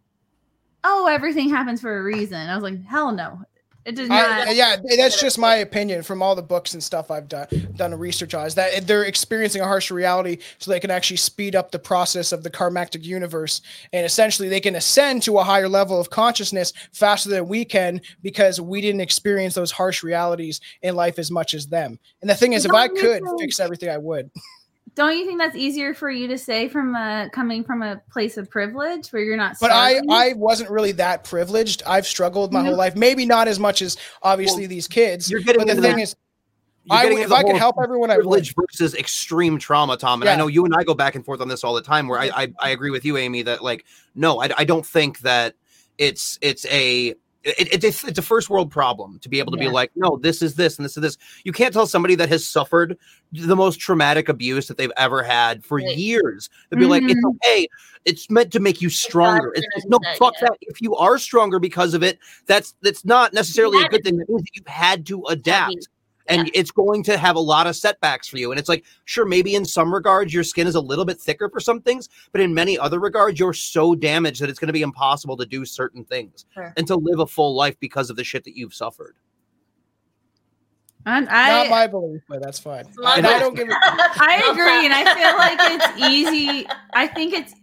oh, 0.85 1.07
everything 1.07 1.49
happens 1.49 1.81
for 1.81 1.99
a 1.99 2.03
reason. 2.03 2.49
I 2.49 2.55
was 2.55 2.63
like, 2.63 2.83
hell 2.85 3.13
no. 3.13 3.43
It 3.85 3.97
did 3.97 4.09
not. 4.09 4.49
I, 4.49 4.51
yeah, 4.51 4.77
that's 4.97 5.21
just 5.21 5.39
my 5.39 5.57
opinion 5.57 6.03
from 6.03 6.23
all 6.23 6.35
the 6.35 6.43
books 6.43 6.75
and 6.75 6.83
stuff 6.83 7.11
I've 7.11 7.29
done 7.29 7.47
done 7.77 7.95
research 7.95 8.35
on. 8.35 8.47
Is 8.47 8.55
that 8.57 8.87
they're 8.87 9.05
experiencing 9.05 9.63
a 9.63 9.67
harsher 9.67 9.95
reality, 9.95 10.39
so 10.59 10.71
they 10.71 10.81
can 10.81 10.91
actually 10.91 11.17
speed 11.17 11.57
up 11.57 11.71
the 11.71 11.79
process 11.79 12.33
of 12.33 12.43
the 12.43 12.51
karmactic 12.51 13.05
universe, 13.05 13.63
and 13.93 14.05
essentially 14.05 14.49
they 14.49 14.61
can 14.61 14.77
ascend 14.77 15.23
to 15.23 15.39
a 15.39 15.45
higher 15.45 15.69
level 15.69 15.99
of 15.99 16.11
consciousness 16.11 16.75
faster 16.93 17.31
than 17.31 17.49
we 17.49 17.65
can 17.65 18.03
because 18.23 18.61
we 18.61 18.83
didn't 18.83 19.01
experience 19.01 19.55
those 19.55 19.71
harsh 19.71 20.03
realities 20.03 20.61
in 20.83 20.95
life 20.95 21.19
as 21.19 21.31
much 21.31 21.55
as 21.55 21.67
them. 21.67 21.99
And 22.21 22.29
the 22.29 22.35
thing 22.35 22.53
is, 22.53 22.67
if 22.67 22.73
I 22.73 22.89
could 22.89 23.23
fix 23.39 23.61
everything, 23.61 23.89
I 23.89 23.99
would. 23.99 24.31
Don't 24.95 25.17
you 25.17 25.25
think 25.25 25.39
that's 25.39 25.57
easier 25.57 25.95
for 25.95 26.11
you 26.11 26.27
to 26.29 26.37
say 26.37 26.69
from 26.69 26.95
a 26.95 27.31
coming 27.33 27.65
from 27.65 27.83
a 27.83 28.01
place 28.11 28.37
of 28.37 28.51
privilege 28.51 29.09
where 29.11 29.23
you're 29.23 29.37
not? 29.37 29.57
But 29.61 29.71
I, 29.71 29.93
starving? 29.93 30.11
I 30.11 30.33
wasn't 30.35 30.71
really 30.71 30.93
that 30.93 31.25
privileged. 31.25 31.83
I've 31.87 32.07
struggled 32.07 32.53
my 32.53 32.61
whole 32.61 32.71
mm-hmm. 32.71 32.79
life. 32.79 32.97
Maybe 32.97 33.25
not 33.25 33.49
as 33.49 33.59
much 33.59 33.83
as 33.83 33.97
obviously 34.23 34.63
Well, 34.63 34.69
these 34.69 34.89
kids. 34.89 35.31
you're 35.31 35.41
getting 35.41 35.65
but 35.65 35.75
the 35.75 35.81
thing 35.81 35.97
the- 35.97 36.03
is, 36.03 36.17
I, 36.89 37.05
getting 37.05 37.19
if 37.19 37.31
I 37.31 37.43
could 37.43 37.57
help 37.57 37.77
everyone, 37.83 38.11
I 38.11 38.17
would. 38.17 38.23
privilege 38.23 38.55
versus 38.55 38.95
extreme 38.95 39.59
trauma, 39.59 39.97
Tom. 39.97 40.23
And 40.23 40.29
I 40.29 40.35
know 40.35 40.49
you 40.49 40.65
and 40.65 40.75
I 40.75 40.83
go 40.83 40.95
back 40.95 41.15
and 41.15 41.25
forth 41.25 41.41
on 41.41 41.49
this 41.49 41.63
all 41.63 41.75
the 41.75 41.83
time. 41.83 42.09
Where 42.09 42.19
I, 42.19 42.31
I, 42.35 42.53
I 42.59 42.71
agree 42.71 42.91
with 42.91 43.05
you, 43.05 43.17
Amy, 43.17 43.43
that 43.43 43.63
like 43.63 43.85
no, 44.15 44.41
I, 44.41 44.49
I 44.57 44.65
don't 44.65 44.85
think 44.85 45.21
that 45.21 45.55
it's 45.99 46.39
it's 46.41 46.67
a 46.67 47.15
it, 47.43 47.73
it, 47.73 47.85
it's, 47.85 48.05
it's 48.05 48.19
a 48.19 48.23
first 48.23 48.51
world 48.51 48.71
problem 48.71 49.19
to 49.21 49.29
be 49.29 49.39
able 49.39 49.53
to 49.53 49.59
Yeah. 49.59 49.69
be 49.69 49.73
like 49.73 49.91
no 49.97 50.19
this 50.19 50.43
is 50.43 50.55
this 50.55 50.79
and 50.79 50.85
this 50.85 50.97
is 50.97 51.03
this 51.03 51.19
you 51.45 51.53
can't 51.53 51.73
tell 51.73 51.87
somebody 51.87 52.15
that 52.17 52.29
has 52.29 52.47
suffered 52.47 52.99
the 53.33 53.57
most 53.57 53.81
traumatic 53.81 54.29
abuse 54.29 54.69
that 54.69 54.77
they've 54.77 54.93
ever 54.97 55.23
had 55.23 55.65
for 55.65 55.79
Right. 55.79 55.97
years 55.97 56.51
to 56.71 56.77
be 56.77 56.85
like 56.87 57.03
it's 57.05 57.15
Mhm. 57.15 57.35
okay 57.37 57.67
it's 58.05 58.29
meant 58.31 58.53
to 58.53 58.61
make 58.61 58.83
you 58.83 58.91
stronger 58.91 59.53
it's, 59.55 59.67
it's 59.77 59.87
no 59.87 59.99
that, 60.03 60.19
fuck 60.19 60.35
yeah. 60.41 60.49
that 60.49 60.59
if 60.63 60.81
you 60.83 60.95
are 60.97 61.19
stronger 61.19 61.59
because 61.59 61.95
of 61.95 62.03
it 62.03 62.19
that's 62.47 62.75
that's 62.83 63.05
not 63.05 63.33
necessarily 63.33 63.83
a 63.85 63.89
good 63.89 64.05
thing 64.05 64.19
that 64.19 64.29
means 64.29 64.43
that 64.43 64.51
you've 64.55 64.67
had 64.67 65.07
to 65.07 65.23
adapt 65.27 65.89
Heavy. 66.31 66.41
and 66.41 66.51
it's 66.55 66.71
going 66.71 67.03
to 67.05 67.19
have 67.19 67.37
a 67.37 67.41
lot 67.41 67.67
of 67.67 67.77
setbacks 67.77 68.29
for 68.29 68.39
you. 68.39 68.51
And 68.53 68.59
it's 68.59 68.69
like, 68.69 68.85
sure, 69.05 69.27
maybe 69.27 69.55
in 69.55 69.65
some 69.65 69.93
regards 69.93 70.33
your 70.33 70.45
skin 70.45 70.67
is 70.67 70.75
a 70.75 70.81
little 70.81 71.05
bit 71.05 71.21
thicker 71.21 71.49
for 71.49 71.61
some 71.61 71.81
things, 71.81 72.09
but 72.33 72.41
in 72.41 72.55
many 72.55 72.79
other 72.79 72.99
regards, 73.01 73.39
you're 73.39 73.53
so 73.53 73.95
damaged 73.95 74.41
that 74.41 74.49
it's 74.49 74.59
going 74.59 74.69
to 74.69 74.73
be 74.73 74.83
impossible 74.83 75.37
to 75.37 75.47
do 75.47 75.65
certain 75.65 76.05
things 76.05 76.47
Sure. 76.55 76.73
and 76.77 76.87
to 76.87 76.97
live 76.97 77.19
a 77.21 77.27
full 77.27 77.55
life 77.55 77.77
because 77.81 78.09
of 78.11 78.17
the 78.17 78.25
shit 78.25 78.45
that 78.45 78.57
you've 78.57 78.75
suffered. 78.75 79.17
I'm- 81.07 81.25
Not 81.25 81.71
my 81.71 81.87
belief, 81.87 82.23
but 82.29 82.43
that's 82.43 82.59
fine. 82.59 82.85
Love 82.99 83.19
And 83.19 83.27
I 83.27 83.39
don't 83.39 83.55
give 83.57 83.69
a 83.69 83.73
I 83.81 84.43
agree, 84.51 84.85
and 84.85 84.93
I 84.95 85.15
feel 85.15 85.37
like 85.39 85.59
it's 85.97 86.11
easy. 86.11 86.67
I 86.93 87.07
think 87.07 87.33
it's, 87.33 87.55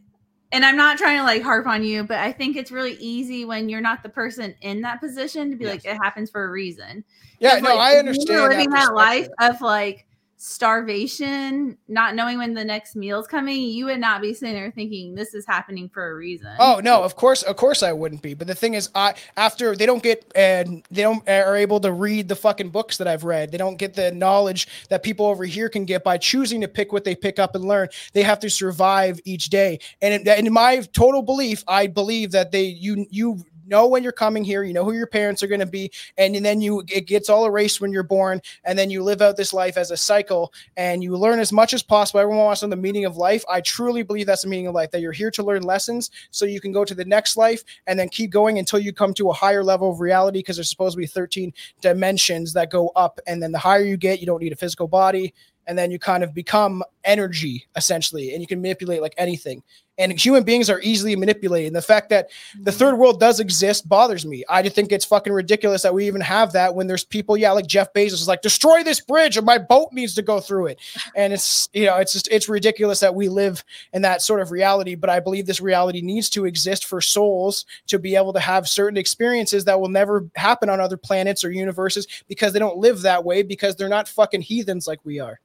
and 0.51 0.65
I'm 0.65 0.77
not 0.77 0.97
trying 0.97 1.17
to 1.17 1.23
like 1.23 1.41
harp 1.41 1.67
on 1.67 1.83
you, 1.83 2.03
but 2.03 2.17
I 2.17 2.31
think 2.31 2.55
it's 2.55 2.71
really 2.71 2.93
easy 2.93 3.45
when 3.45 3.69
you're 3.69 3.81
not 3.81 4.01
the 4.01 4.09
person 4.09 4.55
in 4.61 4.81
that 4.81 4.99
position 4.99 5.51
to 5.51 5.57
be 5.57 5.65
like, 5.65 5.85
it 5.85 5.95
happens 5.95 6.29
for 6.29 6.45
a 6.45 6.49
reason. 6.49 7.03
Yeah, 7.39 7.59
no, 7.59 7.75
like, 7.75 7.95
I 7.95 7.99
understand. 7.99 8.49
living 8.49 8.69
that, 8.71 8.89
perspective. 8.89 8.95
life 8.95 9.27
of 9.39 9.61
like 9.61 10.06
starvation, 10.37 11.75
not 11.87 12.13
knowing 12.13 12.37
when 12.37 12.53
the 12.53 12.63
next 12.63 12.95
meal's 12.95 13.27
coming, 13.27 13.59
you 13.59 13.85
would 13.85 13.99
not 13.99 14.21
be 14.21 14.35
sitting 14.35 14.53
there 14.53 14.71
thinking 14.71 15.15
this 15.15 15.33
is 15.33 15.45
happening 15.47 15.89
for 15.89 16.11
a 16.11 16.15
reason. 16.15 16.53
Oh 16.59 16.79
no, 16.83 17.03
of 17.03 17.15
course, 17.15 17.41
of 17.41 17.55
course 17.55 17.81
I 17.81 17.91
wouldn't 17.91 18.21
be. 18.21 18.35
But 18.35 18.45
the 18.45 18.53
thing 18.53 18.75
is, 18.75 18.89
I 18.93 19.15
after 19.35 19.75
they 19.75 19.87
don't 19.87 20.03
get 20.03 20.31
and 20.35 20.85
they 20.91 21.01
don't 21.01 21.27
eh, 21.27 21.41
are 21.41 21.55
able 21.55 21.79
to 21.79 21.91
read 21.91 22.27
the 22.27 22.35
fucking 22.35 22.69
books 22.69 22.97
that 22.97 23.07
I've 23.07 23.23
read. 23.23 23.51
They 23.51 23.57
don't 23.57 23.77
get 23.77 23.95
the 23.95 24.11
knowledge 24.11 24.67
that 24.89 25.01
people 25.01 25.25
over 25.25 25.43
here 25.43 25.69
can 25.69 25.85
get 25.85 26.03
by 26.03 26.19
choosing 26.19 26.61
to 26.61 26.67
pick 26.67 26.93
what 26.93 27.03
they 27.03 27.15
pick 27.15 27.39
up 27.39 27.55
and 27.55 27.65
learn. 27.65 27.89
They 28.13 28.21
have 28.21 28.39
to 28.41 28.49
survive 28.49 29.19
each 29.25 29.49
day. 29.49 29.79
And 30.03 30.27
in, 30.27 30.45
in 30.45 30.53
my 30.53 30.81
total 30.93 31.23
belief, 31.23 31.63
I 31.67 31.87
believe 31.87 32.31
that 32.31 32.51
they 32.51 32.65
you 32.65 33.07
you 33.09 33.43
know 33.67 33.87
when 33.87 34.03
you're 34.03 34.11
coming 34.11 34.43
here, 34.43 34.63
you 34.63 34.73
know 34.73 34.83
who 34.83 34.93
your 34.93 35.07
parents 35.07 35.43
are 35.43 35.47
going 35.47 35.59
to 35.59 35.65
be, 35.65 35.91
and, 36.17 36.35
then 36.35 36.61
you 36.61 36.83
it 36.87 37.07
gets 37.07 37.29
all 37.29 37.45
erased 37.45 37.81
when 37.81 37.91
you're 37.91 38.03
born, 38.03 38.41
and 38.63 38.77
then 38.77 38.89
you 38.89 39.03
live 39.03 39.21
out 39.21 39.37
this 39.37 39.53
life 39.53 39.77
as 39.77 39.91
a 39.91 39.97
cycle, 39.97 40.53
and 40.77 41.03
you 41.03 41.17
learn 41.17 41.39
as 41.39 41.51
much 41.51 41.73
as 41.73 41.83
possible. 41.83 42.19
Everyone 42.19 42.45
wants 42.45 42.61
to 42.61 42.67
know 42.67 42.71
the 42.71 42.81
meaning 42.81 43.05
of 43.05 43.17
life. 43.17 43.43
I 43.49 43.61
truly 43.61 44.03
believe 44.03 44.25
that's 44.27 44.43
the 44.43 44.49
meaning 44.49 44.67
of 44.67 44.75
life. 44.75 44.91
That 44.91 45.01
you're 45.01 45.11
here 45.11 45.31
to 45.31 45.43
learn 45.43 45.63
lessons, 45.63 46.11
so 46.31 46.45
you 46.45 46.61
can 46.61 46.71
go 46.71 46.85
to 46.85 46.95
the 46.95 47.05
next 47.05 47.37
life, 47.37 47.63
and 47.87 47.99
then 47.99 48.09
keep 48.09 48.31
going 48.31 48.59
until 48.59 48.79
you 48.79 48.93
come 48.93 49.13
to 49.15 49.29
a 49.29 49.33
higher 49.33 49.63
level 49.63 49.91
of 49.91 49.99
reality. 49.99 50.39
Because 50.39 50.57
there's 50.57 50.69
supposed 50.69 50.95
to 50.95 50.99
be 50.99 51.07
13 51.07 51.53
dimensions 51.81 52.53
that 52.53 52.69
go 52.69 52.89
up, 52.95 53.19
and 53.27 53.41
then 53.41 53.51
the 53.51 53.59
higher 53.59 53.83
you 53.83 53.97
get, 53.97 54.19
you 54.19 54.25
don't 54.25 54.41
need 54.41 54.53
a 54.53 54.57
physical 54.57 54.87
body. 54.87 55.33
And 55.69 55.77
then 55.77 55.91
you 55.91 55.99
kind 55.99 56.23
of 56.23 56.33
become 56.33 56.81
energy 57.03 57.67
essentially, 57.75 58.31
and 58.31 58.39
you 58.41 58.47
can 58.47 58.61
manipulate 58.61 59.01
like 59.01 59.13
anything. 59.17 59.61
And 59.97 60.11
human 60.11 60.43
beings 60.43 60.69
are 60.69 60.79
easily 60.81 61.15
manipulated. 61.15 61.67
And 61.67 61.75
the 61.75 61.81
fact 61.81 62.09
that 62.09 62.29
the 62.61 62.71
third 62.71 62.97
world 62.97 63.19
does 63.19 63.39
exist 63.39 63.89
bothers 63.89 64.25
me. 64.25 64.43
I 64.47 64.61
just 64.61 64.75
think 64.75 64.91
it's 64.91 65.05
fucking 65.05 65.33
ridiculous 65.33 65.81
that 65.81 65.93
we 65.93 66.05
even 66.05 66.21
have 66.21 66.51
that 66.51 66.75
when 66.75 66.85
there's 66.85 67.03
people, 67.03 67.35
yeah, 67.35 67.51
like 67.51 67.65
Jeff 67.65 67.93
Bezos 67.93 68.13
is 68.13 68.27
like, 68.27 68.41
destroy 68.41 68.83
this 68.83 69.01
bridge 69.01 69.37
or 69.37 69.41
my 69.41 69.57
boat 69.57 69.91
needs 69.91 70.13
to 70.15 70.21
go 70.21 70.39
through 70.39 70.67
it. 70.67 70.79
And 71.15 71.33
it's, 71.33 71.67
you 71.73 71.85
know, 71.85 71.95
it's 71.97 72.13
just, 72.13 72.27
it's 72.29 72.47
ridiculous 72.47 72.99
that 72.99 73.15
we 73.15 73.27
live 73.27 73.63
in 73.93 74.03
that 74.03 74.21
sort 74.21 74.41
of 74.41 74.51
reality. 74.51 74.93
But 74.95 75.09
I 75.09 75.19
believe 75.19 75.47
this 75.47 75.61
reality 75.61 76.01
needs 76.01 76.29
to 76.31 76.45
exist 76.45 76.85
for 76.85 77.01
souls 77.01 77.65
to 77.87 77.97
be 77.97 78.15
able 78.15 78.33
to 78.33 78.39
have 78.39 78.67
certain 78.67 78.97
experiences 78.97 79.65
that 79.65 79.79
will 79.79 79.89
never 79.89 80.27
happen 80.35 80.69
on 80.69 80.79
other 80.79 80.97
planets 80.97 81.43
or 81.43 81.51
universes 81.51 82.07
because 82.27 82.53
they 82.53 82.59
don't 82.59 82.77
live 82.77 83.01
that 83.01 83.23
way 83.23 83.41
because 83.41 83.75
they're 83.75 83.89
not 83.89 84.07
fucking 84.07 84.41
heathens 84.41 84.87
like 84.87 84.99
we 85.03 85.19
are. 85.19 85.39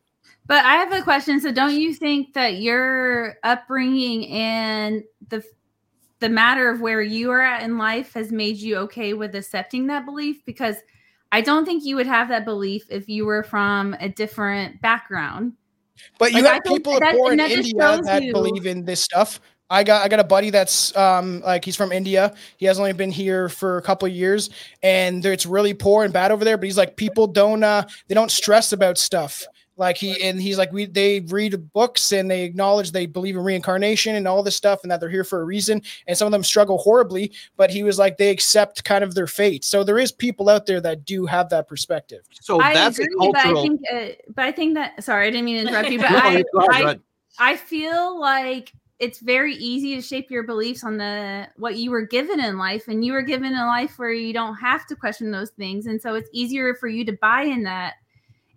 But 0.46 0.64
I 0.64 0.74
have 0.74 0.92
a 0.92 1.02
question. 1.02 1.40
So, 1.40 1.52
don't 1.52 1.74
you 1.74 1.94
think 1.94 2.34
that 2.34 2.56
your 2.56 3.36
upbringing 3.44 4.28
and 4.28 5.02
the 5.28 5.42
the 6.20 6.28
matter 6.28 6.68
of 6.70 6.80
where 6.80 7.02
you 7.02 7.30
are 7.30 7.40
at 7.42 7.62
in 7.64 7.78
life 7.78 8.12
has 8.14 8.30
made 8.30 8.56
you 8.56 8.76
okay 8.76 9.12
with 9.14 9.34
accepting 9.34 9.86
that 9.88 10.04
belief? 10.04 10.44
Because 10.44 10.76
I 11.30 11.40
don't 11.40 11.64
think 11.64 11.84
you 11.84 11.96
would 11.96 12.06
have 12.06 12.28
that 12.28 12.44
belief 12.44 12.84
if 12.90 13.08
you 13.08 13.24
were 13.24 13.42
from 13.42 13.94
a 14.00 14.08
different 14.08 14.80
background. 14.82 15.54
But 16.18 16.32
you 16.32 16.42
Like, 16.42 16.52
have 16.54 16.64
people 16.64 16.98
that- 17.00 17.14
poor 17.16 17.32
in 17.32 17.40
India 17.40 18.00
that 18.04 18.22
you- 18.22 18.32
believe 18.32 18.66
in 18.66 18.84
this 18.84 19.00
stuff. 19.02 19.40
I 19.70 19.84
got 19.84 20.04
I 20.04 20.08
got 20.08 20.20
a 20.20 20.24
buddy 20.24 20.50
that's 20.50 20.94
um 20.96 21.40
like 21.40 21.64
he's 21.64 21.76
from 21.76 21.92
India. 21.92 22.34
He 22.58 22.66
has 22.66 22.78
only 22.78 22.92
been 22.92 23.10
here 23.10 23.48
for 23.48 23.78
a 23.78 23.82
couple 23.82 24.06
of 24.06 24.12
years, 24.12 24.50
and 24.82 25.24
it's 25.24 25.46
really 25.46 25.72
poor 25.72 26.04
and 26.04 26.12
bad 26.12 26.30
over 26.30 26.44
there. 26.44 26.58
But 26.58 26.64
he's 26.64 26.76
like 26.76 26.96
people 26.96 27.26
don't 27.26 27.62
uh 27.64 27.84
they 28.08 28.14
don't 28.14 28.30
stress 28.30 28.72
about 28.74 28.98
stuff. 28.98 29.46
Like 29.76 29.96
he 29.96 30.22
and 30.22 30.40
he's 30.40 30.58
like 30.58 30.70
we 30.70 30.84
they 30.84 31.20
read 31.20 31.72
books 31.72 32.12
and 32.12 32.30
they 32.30 32.42
acknowledge 32.42 32.92
they 32.92 33.06
believe 33.06 33.36
in 33.36 33.42
reincarnation 33.42 34.14
and 34.16 34.28
all 34.28 34.42
this 34.42 34.54
stuff 34.54 34.82
and 34.82 34.90
that 34.90 35.00
they're 35.00 35.08
here 35.08 35.24
for 35.24 35.40
a 35.40 35.44
reason. 35.44 35.80
And 36.06 36.16
some 36.16 36.26
of 36.26 36.32
them 36.32 36.44
struggle 36.44 36.78
horribly, 36.78 37.32
but 37.56 37.70
he 37.70 37.82
was 37.82 37.98
like 37.98 38.18
they 38.18 38.30
accept 38.30 38.84
kind 38.84 39.02
of 39.02 39.14
their 39.14 39.26
fate. 39.26 39.64
So 39.64 39.82
there 39.82 39.98
is 39.98 40.12
people 40.12 40.50
out 40.50 40.66
there 40.66 40.80
that 40.82 41.06
do 41.06 41.24
have 41.26 41.48
that 41.50 41.68
perspective. 41.68 42.22
So 42.40 42.60
I 42.60 42.74
that's 42.74 42.98
agree, 42.98 43.14
a 43.20 43.32
but 43.32 43.46
I 43.46 43.54
think, 43.54 43.80
uh, 43.90 44.06
but 44.34 44.44
I 44.44 44.52
think 44.52 44.74
that. 44.74 45.02
Sorry, 45.02 45.26
I 45.26 45.30
didn't 45.30 45.46
mean 45.46 45.64
to 45.64 45.68
interrupt 45.68 45.90
you, 45.90 45.98
but 46.00 46.10
No, 46.10 46.18
I, 46.18 46.20
go 46.20 46.28
ahead, 46.28 46.44
go 46.52 46.60
I. 47.40 47.52
I 47.52 47.56
feel 47.56 48.20
like 48.20 48.72
it's 48.98 49.18
very 49.18 49.54
easy 49.54 49.96
to 49.96 50.02
shape 50.02 50.30
your 50.30 50.44
beliefs 50.44 50.84
on 50.84 50.96
the 50.96 51.48
what 51.56 51.76
you 51.76 51.90
were 51.90 52.06
given 52.06 52.38
in 52.40 52.58
life, 52.58 52.88
and 52.88 53.04
you 53.04 53.12
were 53.12 53.22
given 53.22 53.54
a 53.54 53.66
life 53.66 53.98
where 53.98 54.12
you 54.12 54.32
don't 54.32 54.54
have 54.56 54.86
to 54.86 54.96
question 54.96 55.30
those 55.30 55.50
things, 55.50 55.86
and 55.86 56.00
so 56.00 56.14
it's 56.14 56.28
easier 56.32 56.74
for 56.74 56.88
you 56.88 57.04
to 57.06 57.12
buy 57.12 57.42
in 57.42 57.62
that. 57.64 57.94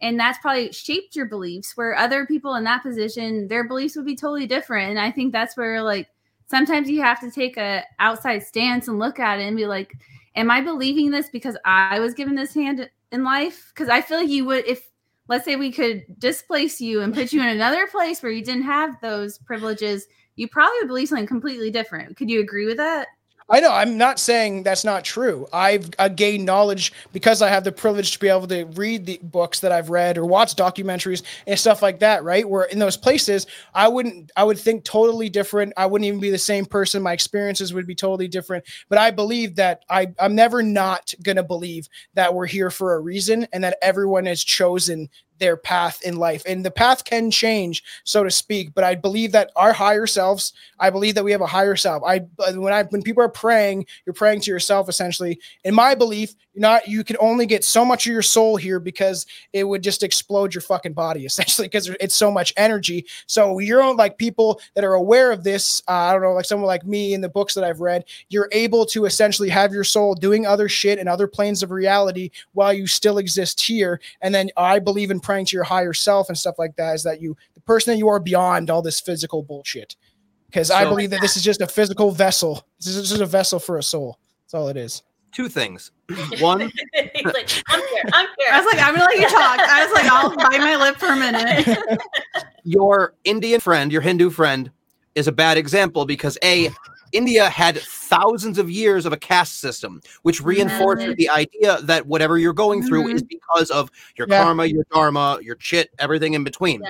And 0.02 0.20
that's 0.20 0.38
probably 0.40 0.72
shaped 0.72 1.16
your 1.16 1.26
beliefs. 1.26 1.76
Where 1.76 1.96
other 1.96 2.26
people 2.26 2.56
in 2.56 2.64
that 2.66 2.84
position, 2.84 3.48
their 3.48 3.68
beliefs 3.68 3.96
would 3.96 4.06
be 4.06 4.16
totally 4.16 4.48
different. 4.48 4.90
And 4.90 5.00
I 5.00 5.12
think 5.12 5.32
that's 5.32 5.56
where 5.56 5.82
like 5.82 6.10
sometimes 6.48 6.90
you 6.90 7.02
have 7.02 7.20
to 7.22 7.32
take 7.32 7.58
a 7.58 7.84
outside 8.00 8.44
stance 8.44 8.88
and 8.88 9.00
look 9.00 9.20
at 9.20 9.40
it 9.40 9.44
and 9.44 9.58
be 9.58 9.66
like, 9.66 9.94
am 10.36 10.52
I 10.52 10.62
believing 10.62 11.12
this 11.12 11.30
because 11.30 11.58
I 11.66 12.00
was 12.00 12.14
given 12.14 12.36
this 12.36 12.54
hand 12.54 12.90
in 13.12 13.24
life? 13.24 13.72
Because 13.74 13.90
I 13.90 14.02
feel 14.02 14.20
like 14.20 14.30
you 14.30 14.46
would 14.46 14.66
if 14.68 14.90
let's 15.28 15.46
say 15.46 15.56
we 15.56 15.72
could 15.72 16.06
displace 16.20 16.80
you 16.80 17.02
and 17.02 17.14
put 17.14 17.34
you 17.34 17.42
in 17.42 17.48
another 17.48 17.88
place 17.88 18.22
where 18.22 18.32
you 18.32 18.44
didn't 18.44 18.64
have 18.64 19.00
those 19.02 19.40
privileges, 19.40 20.08
you 20.36 20.48
probably 20.48 20.78
would 20.82 20.88
believe 20.88 21.08
something 21.08 21.26
completely 21.26 21.72
different. 21.72 22.16
Could 22.16 22.30
you 22.30 22.42
agree 22.42 22.66
with 22.66 22.78
that? 22.78 23.08
I 23.48 23.60
know. 23.60 23.72
I'm 23.72 23.96
not 24.00 24.20
saying 24.20 24.64
that's 24.64 24.84
not 24.84 25.04
true. 25.04 25.46
I've 25.54 25.92
uh, 26.00 26.08
gained 26.08 26.46
knowledge 26.46 26.92
because 27.14 27.44
I 27.44 27.50
have 27.50 27.64
the 27.64 27.72
privilege 27.72 28.12
to 28.14 28.20
be 28.20 28.28
able 28.28 28.48
to 28.48 28.66
read 28.66 29.06
the 29.06 29.20
books 29.22 29.60
that 29.60 29.72
I've 29.72 29.92
read 29.92 30.18
or 30.18 30.26
watch 30.26 30.56
documentaries 30.56 31.22
and 31.46 31.60
stuff 31.60 31.84
like 31.84 32.00
that. 32.00 32.24
Right, 32.24 32.48
where 32.50 32.64
in 32.64 32.80
those 32.80 32.98
places, 32.98 33.46
I 33.76 33.88
wouldn't. 33.88 34.32
I 34.36 34.44
would 34.44 34.58
think 34.58 34.84
totally 34.84 35.30
different. 35.30 35.74
I 35.78 35.86
wouldn't 35.86 36.08
even 36.08 36.20
be 36.20 36.32
the 36.32 36.40
same 36.40 36.66
person. 36.66 37.04
My 37.04 37.14
experiences 37.14 37.72
would 37.72 37.86
be 37.86 37.94
totally 37.94 38.28
different. 38.28 38.66
But 38.90 38.98
I 38.98 39.12
believe 39.12 39.56
that 39.58 39.84
I. 39.92 40.08
I'm 40.18 40.34
never 40.34 40.64
not 40.64 41.14
gonna 41.22 41.44
believe 41.44 41.88
that 42.16 42.34
we're 42.34 42.48
here 42.48 42.72
for 42.72 42.96
a 42.96 43.00
reason 43.00 43.48
and 43.54 43.64
that 43.64 43.78
everyone 43.84 44.26
has 44.26 44.44
chosen 44.44 45.08
their 45.40 45.58
path 45.58 46.02
in 46.04 46.18
life. 46.18 46.44
And 46.46 46.66
the 46.66 46.72
path 46.72 47.04
can 47.04 47.32
change 47.32 47.84
so 48.04 48.24
to 48.24 48.32
speak 48.32 48.74
but 48.74 48.84
i 48.84 48.96
believe 48.96 49.32
that 49.32 49.52
our 49.56 49.74
higher 49.74 50.08
selves 50.08 50.54
i 50.80 50.90
believe 50.90 51.16
that 51.16 51.24
we 51.24 51.32
have 51.32 51.42
a 51.42 51.48
higher 51.48 51.76
self. 51.76 52.04
I 52.06 52.20
when 52.56 52.74
i 52.74 52.84
when 52.84 53.02
people 53.02 53.24
are 53.24 53.30
praying 53.30 53.86
you're 54.06 54.14
praying 54.14 54.42
to 54.42 54.52
yourself 54.52 54.90
essentially. 54.90 55.40
In 55.64 55.74
my 55.74 55.96
belief 55.96 56.36
you're 56.54 56.62
not 56.62 56.88
you 56.88 57.04
can 57.04 57.18
only 57.20 57.46
get 57.46 57.64
so 57.64 57.84
much 57.84 58.06
of 58.06 58.14
your 58.14 58.22
soul 58.22 58.56
here 58.56 58.80
because 58.80 59.26
it 59.54 59.64
would 59.64 59.82
just 59.82 60.04
explode 60.04 60.54
your 60.54 60.62
fucking 60.62 60.94
body 60.94 61.26
essentially 61.26 61.68
because 61.68 61.90
it's 62.00 62.16
so 62.16 62.32
much 62.32 62.54
energy. 62.58 63.06
So 63.28 63.60
you're 63.60 63.82
on 63.82 63.98
like 63.98 64.18
people 64.18 64.62
that 64.74 64.84
are 64.84 64.94
aware 64.94 65.32
of 65.32 65.44
this 65.44 65.82
uh, 65.88 65.92
i 65.92 66.12
don't 66.12 66.22
know 66.22 66.34
like 66.34 66.46
someone 66.46 66.68
like 66.68 66.86
me 66.86 67.14
in 67.14 67.22
the 67.22 67.30
books 67.30 67.54
that 67.54 67.64
i've 67.64 67.82
read 67.82 68.06
you're 68.30 68.50
able 68.52 68.86
to 68.86 69.06
essentially 69.06 69.50
have 69.50 69.72
your 69.72 69.84
soul 69.84 70.14
doing 70.14 70.46
other 70.46 70.70
shit 70.70 71.00
in 71.00 71.08
other 71.08 71.28
planes 71.28 71.64
of 71.64 71.72
reality 71.72 72.30
while 72.54 72.74
you 72.74 72.88
still 72.88 73.18
exist 73.18 73.62
here. 73.62 74.00
And 74.22 74.34
then 74.34 74.50
i 74.58 74.80
believe 74.80 75.12
in 75.12 75.20
praying 75.26 75.46
to 75.46 75.56
your 75.56 75.64
higher 75.64 75.94
self 75.94 76.30
and 76.30 76.38
stuff 76.38 76.56
like 76.58 76.76
that 76.76 76.94
is 76.94 77.04
that 77.04 77.22
you 77.22 77.36
the 77.54 77.62
person 77.62 77.92
that 77.92 77.98
you 77.98 78.08
are 78.08 78.20
beyond 78.20 78.70
all 78.70 78.82
this 78.82 79.00
physical 79.00 79.42
bullshit 79.42 79.96
because 80.46 80.70
i 80.70 80.84
believe 80.84 81.10
that 81.10 81.22
this 81.22 81.36
is 81.36 81.44
just 81.44 81.62
a 81.62 81.68
physical 81.68 82.12
vessel 82.12 82.66
this 82.80 82.96
is 82.96 83.10
just 83.10 83.22
a 83.22 83.26
vessel 83.26 83.60
for 83.60 83.78
a 83.78 83.84
soul 83.84 84.20
that's 84.44 84.54
all 84.54 84.68
it 84.68 84.78
is 84.78 85.04
Two 85.36 85.50
things. 85.50 85.92
One, 86.40 86.62
He's 86.94 87.26
like, 87.26 87.52
I'm 87.68 87.82
here. 87.82 88.04
I'm 88.14 88.28
here. 88.38 88.48
I 88.54 88.62
was 88.64 88.74
like, 88.74 88.82
I'm 88.82 88.96
gonna 88.96 89.04
let 89.04 89.18
you 89.18 89.28
talk. 89.28 89.60
I 89.60 89.86
was 89.86 89.94
like, 89.94 90.06
I'll 90.10 90.34
bite 90.34 90.60
my 90.60 90.78
lip 90.78 90.96
for 90.96 91.08
a 91.08 91.16
minute. 91.18 92.00
your 92.64 93.16
Indian 93.26 93.60
friend, 93.60 93.92
your 93.92 94.02
Hindu 94.02 94.30
friend, 94.30 94.72
is 95.14 95.28
a 95.28 95.34
bad 95.34 95.58
example 95.58 96.06
because 96.06 96.38
a 96.42 96.70
India 97.16 97.50
had 97.50 97.78
thousands 97.80 98.58
of 98.58 98.70
years 98.70 99.06
of 99.06 99.14
a 99.14 99.18
caste 99.18 99.60
system, 99.60 100.02
which 100.24 100.42
reinforces 100.42 101.16
the 101.16 101.30
idea 101.30 101.82
that 101.84 102.06
whatever 102.06 102.38
you're 102.38 102.54
going 102.54 102.84
through 102.84 103.08
is 103.08 103.24
because 103.24 103.72
of 103.72 103.90
your 104.18 104.28
Yeah. 104.30 104.44
karma, 104.44 104.66
your 104.66 104.86
dharma, 104.94 105.40
your 105.42 105.56
chit, 105.56 105.90
everything 106.00 106.34
in 106.34 106.44
between. 106.44 106.82
Yeah. 106.82 106.90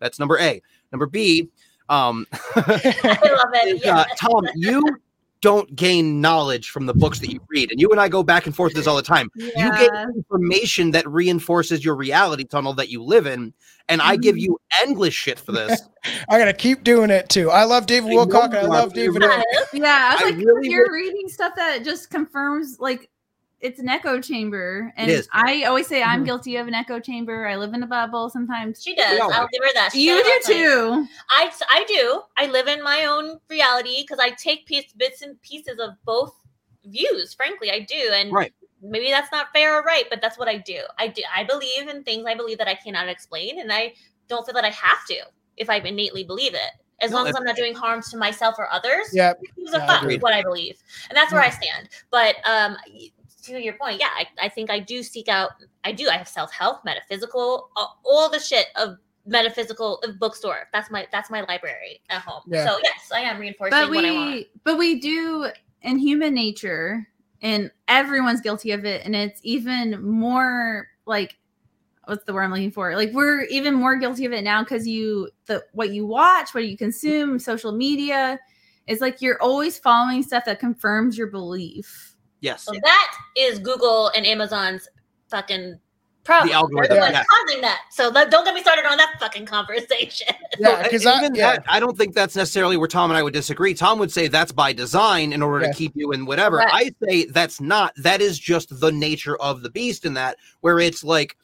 That's 0.00 0.18
number 0.18 0.38
A. 0.38 0.60
Number 0.92 1.06
B, 1.06 1.48
um, 1.88 2.26
I 2.56 2.60
love 3.04 3.50
it. 3.54 3.84
Yeah. 3.84 3.98
uh, 4.00 4.04
Tom, 4.16 4.46
you 4.56 4.82
don't 5.42 5.74
gain 5.74 6.20
knowledge 6.20 6.70
from 6.70 6.86
the 6.86 6.94
books 6.94 7.18
that 7.20 7.30
you 7.32 7.40
read, 7.48 7.70
and 7.70 7.80
you 7.80 7.90
and 7.90 8.00
I 8.00 8.08
go 8.08 8.22
back 8.22 8.46
and 8.46 8.54
forth 8.54 8.74
this 8.74 8.86
all 8.86 8.96
the 8.96 9.02
time. 9.02 9.30
You 9.34 9.70
get 9.72 9.90
information 10.14 10.90
that 10.92 11.08
reinforces 11.08 11.84
your 11.84 11.94
reality 11.96 12.44
tunnel 12.44 12.74
that 12.74 12.88
you 12.90 13.02
live 13.02 13.26
in, 13.26 13.52
and 13.88 14.02
I 14.02 14.16
give 14.16 14.36
Mhm. 14.36 14.40
you 14.42 14.60
endless 14.82 15.14
shit 15.14 15.38
for 15.38 15.52
this. 15.52 15.80
i 16.30 16.38
gotta 16.38 16.52
keep 16.54 16.82
doing 16.82 17.10
it 17.10 17.28
too 17.28 17.50
i 17.50 17.62
love 17.64 17.84
david 17.84 18.10
I 18.10 18.14
wilcock 18.14 18.54
i 18.54 18.62
love 18.62 18.94
david 18.94 19.20
Yeah. 19.22 19.42
Yeah, 19.74 20.08
I 20.10 20.14
was 20.14 20.22
I 20.22 20.24
like, 20.36 20.36
really 20.46 20.70
you're 20.70 20.84
wish- 20.90 20.92
reading 21.12 21.28
stuff 21.28 21.52
that 21.56 21.84
just 21.84 22.08
confirms 22.08 22.78
like 22.80 23.10
it's 23.60 23.78
an 23.78 23.88
echo 23.88 24.20
chamber, 24.20 24.92
and 24.96 25.10
is. 25.10 25.28
I 25.32 25.64
always 25.64 25.86
say 25.86 26.02
I'm 26.02 26.22
Mhm. 26.22 26.26
guilty 26.26 26.56
of 26.56 26.66
an 26.66 26.74
echo 26.74 26.98
chamber. 27.00 27.46
I 27.46 27.56
live 27.56 27.74
in 27.74 27.82
a 27.82 27.86
bubble 27.86 28.30
sometimes. 28.30 28.82
She 28.82 28.94
does. 28.94 29.12
We 29.12 29.20
I'll 29.20 29.48
give 29.52 29.62
her 29.62 29.72
that. 29.74 29.92
She 29.92 30.06
You 30.06 30.22
do 30.22 30.40
too. 30.46 31.06
I 31.30 31.50
I 31.68 31.84
do. 31.84 32.22
I 32.36 32.46
live 32.46 32.68
in 32.68 32.82
my 32.82 33.04
own 33.04 33.38
reality 33.48 34.02
because 34.02 34.18
I 34.18 34.30
take 34.30 34.66
piece, 34.66 34.92
bits 34.92 35.22
and 35.22 35.40
pieces 35.42 35.78
of 35.78 35.90
both 36.04 36.34
views. 36.86 37.34
Frankly, 37.34 37.70
I 37.70 37.80
do, 37.80 38.10
and 38.14 38.32
Right. 38.32 38.52
maybe 38.82 39.10
that's 39.10 39.30
not 39.30 39.52
fair 39.52 39.78
or 39.78 39.82
right, 39.82 40.04
but 40.08 40.20
that's 40.22 40.38
what 40.38 40.48
I 40.48 40.56
do. 40.56 40.80
I 40.98 41.08
do. 41.08 41.22
I 41.34 41.44
believe 41.44 41.88
in 41.88 42.02
things 42.02 42.24
I 42.26 42.34
believe 42.34 42.58
that 42.58 42.68
I 42.68 42.74
cannot 42.74 43.08
explain, 43.08 43.60
and 43.60 43.72
I 43.72 43.94
don't 44.28 44.44
feel 44.46 44.54
that 44.54 44.64
I 44.64 44.70
have 44.70 45.04
to 45.08 45.16
if 45.56 45.68
I 45.68 45.76
innately 45.76 46.24
believe 46.24 46.54
it. 46.54 46.70
As 47.02 47.10
No, 47.10 47.18
long 47.18 47.26
as 47.28 47.34
I'm 47.34 47.44
not 47.44 47.56
doing 47.56 47.74
harm 47.74 48.02
to 48.10 48.16
myself 48.16 48.56
or 48.58 48.70
others, 48.70 49.08
yeah 49.12 49.32
who 49.56 49.62
gives 49.64 49.74
a 49.74 49.78
Yeah, 49.78 49.86
fuck 49.86 50.22
what 50.22 50.32
I 50.34 50.42
believe, 50.42 50.78
and 51.08 51.16
that's 51.16 51.32
where 51.32 51.42
I 51.42 51.50
stand. 51.50 51.88
But 52.10 52.36
um, 52.46 52.76
to 53.44 53.60
your 53.60 53.74
point, 53.74 54.00
yeah, 54.00 54.10
I, 54.14 54.26
I 54.46 54.48
think 54.48 54.70
I 54.70 54.78
do 54.78 55.02
seek 55.02 55.28
out. 55.28 55.50
I 55.84 55.92
do. 55.92 56.08
I 56.08 56.16
have 56.16 56.28
self 56.28 56.52
help, 56.52 56.84
metaphysical, 56.84 57.70
all, 57.76 58.00
all 58.04 58.30
the 58.30 58.38
shit 58.38 58.66
of 58.76 58.96
metaphysical 59.26 60.02
bookstore. 60.18 60.68
That's 60.72 60.90
my 60.90 61.06
that's 61.12 61.30
my 61.30 61.42
library 61.42 62.00
at 62.08 62.22
home. 62.22 62.42
Yeah. 62.46 62.66
So 62.66 62.78
yes, 62.82 63.10
I 63.12 63.20
am 63.20 63.38
reinforcing 63.38 63.78
But 63.78 63.90
what 63.90 64.04
I 64.04 64.12
want. 64.12 64.30
we, 64.32 64.50
but 64.64 64.78
we 64.78 65.00
do 65.00 65.50
in 65.82 65.98
human 65.98 66.34
nature, 66.34 67.06
and 67.42 67.70
everyone's 67.88 68.40
guilty 68.40 68.72
of 68.72 68.84
it, 68.84 69.04
and 69.04 69.14
it's 69.14 69.40
even 69.42 70.02
more 70.02 70.88
like 71.06 71.36
what's 72.06 72.24
the 72.24 72.32
word 72.32 72.42
I'm 72.42 72.50
looking 72.50 72.72
for? 72.72 72.96
Like 72.96 73.12
we're 73.12 73.44
even 73.44 73.74
more 73.74 73.96
guilty 73.96 74.24
of 74.24 74.32
it 74.32 74.42
now 74.42 74.62
because 74.62 74.86
you 74.86 75.30
the 75.46 75.64
what 75.72 75.90
you 75.90 76.06
watch, 76.06 76.54
what 76.54 76.66
you 76.66 76.76
consume, 76.76 77.38
social 77.38 77.72
media. 77.72 78.38
It's 78.86 79.00
like 79.00 79.22
you're 79.22 79.40
always 79.40 79.78
following 79.78 80.22
stuff 80.22 80.44
that 80.46 80.58
confirms 80.58 81.16
your 81.16 81.28
belief. 81.28 82.09
Yes. 82.40 82.64
So 82.64 82.72
that 82.82 83.16
is 83.36 83.58
Google 83.58 84.08
and 84.16 84.26
Amazon's 84.26 84.88
fucking 85.28 85.78
problem. 86.24 86.48
The 86.48 86.54
algorithm, 86.54 86.96
They're 86.96 86.96
the 86.96 87.00
ones 87.00 87.12
yeah. 87.12 87.24
causing 87.46 87.60
that. 87.62 87.80
So 87.90 88.08
let, 88.08 88.30
don't 88.30 88.44
get 88.44 88.54
me 88.54 88.60
started 88.60 88.86
on 88.86 88.96
that 88.98 89.14
fucking 89.18 89.46
conversation. 89.46 90.34
yeah 90.58 90.82
because 90.82 91.04
and 91.04 91.14
I, 91.14 91.18
even 91.18 91.34
yeah. 91.34 91.52
that, 91.52 91.64
I 91.68 91.80
don't 91.80 91.96
think 91.96 92.14
that's 92.14 92.36
necessarily 92.36 92.76
where 92.76 92.88
Tom 92.88 93.10
and 93.10 93.18
I 93.18 93.22
would 93.22 93.32
disagree. 93.32 93.74
Tom 93.74 93.98
would 93.98 94.12
say 94.12 94.28
that's 94.28 94.52
by 94.52 94.72
design 94.72 95.32
in 95.32 95.42
order 95.42 95.64
Yeah. 95.64 95.72
to 95.72 95.78
keep 95.78 95.92
you 95.94 96.12
in 96.12 96.26
whatever. 96.26 96.56
Right. 96.58 96.92
I 97.02 97.06
say 97.06 97.26
that's 97.26 97.60
not. 97.60 97.94
That 97.96 98.20
is 98.20 98.38
just 98.38 98.80
the 98.80 98.92
nature 98.92 99.36
of 99.36 99.62
the 99.62 99.70
beast 99.70 100.04
in 100.04 100.14
that, 100.14 100.36
where 100.60 100.78
it's 100.78 101.04
like 101.04 101.36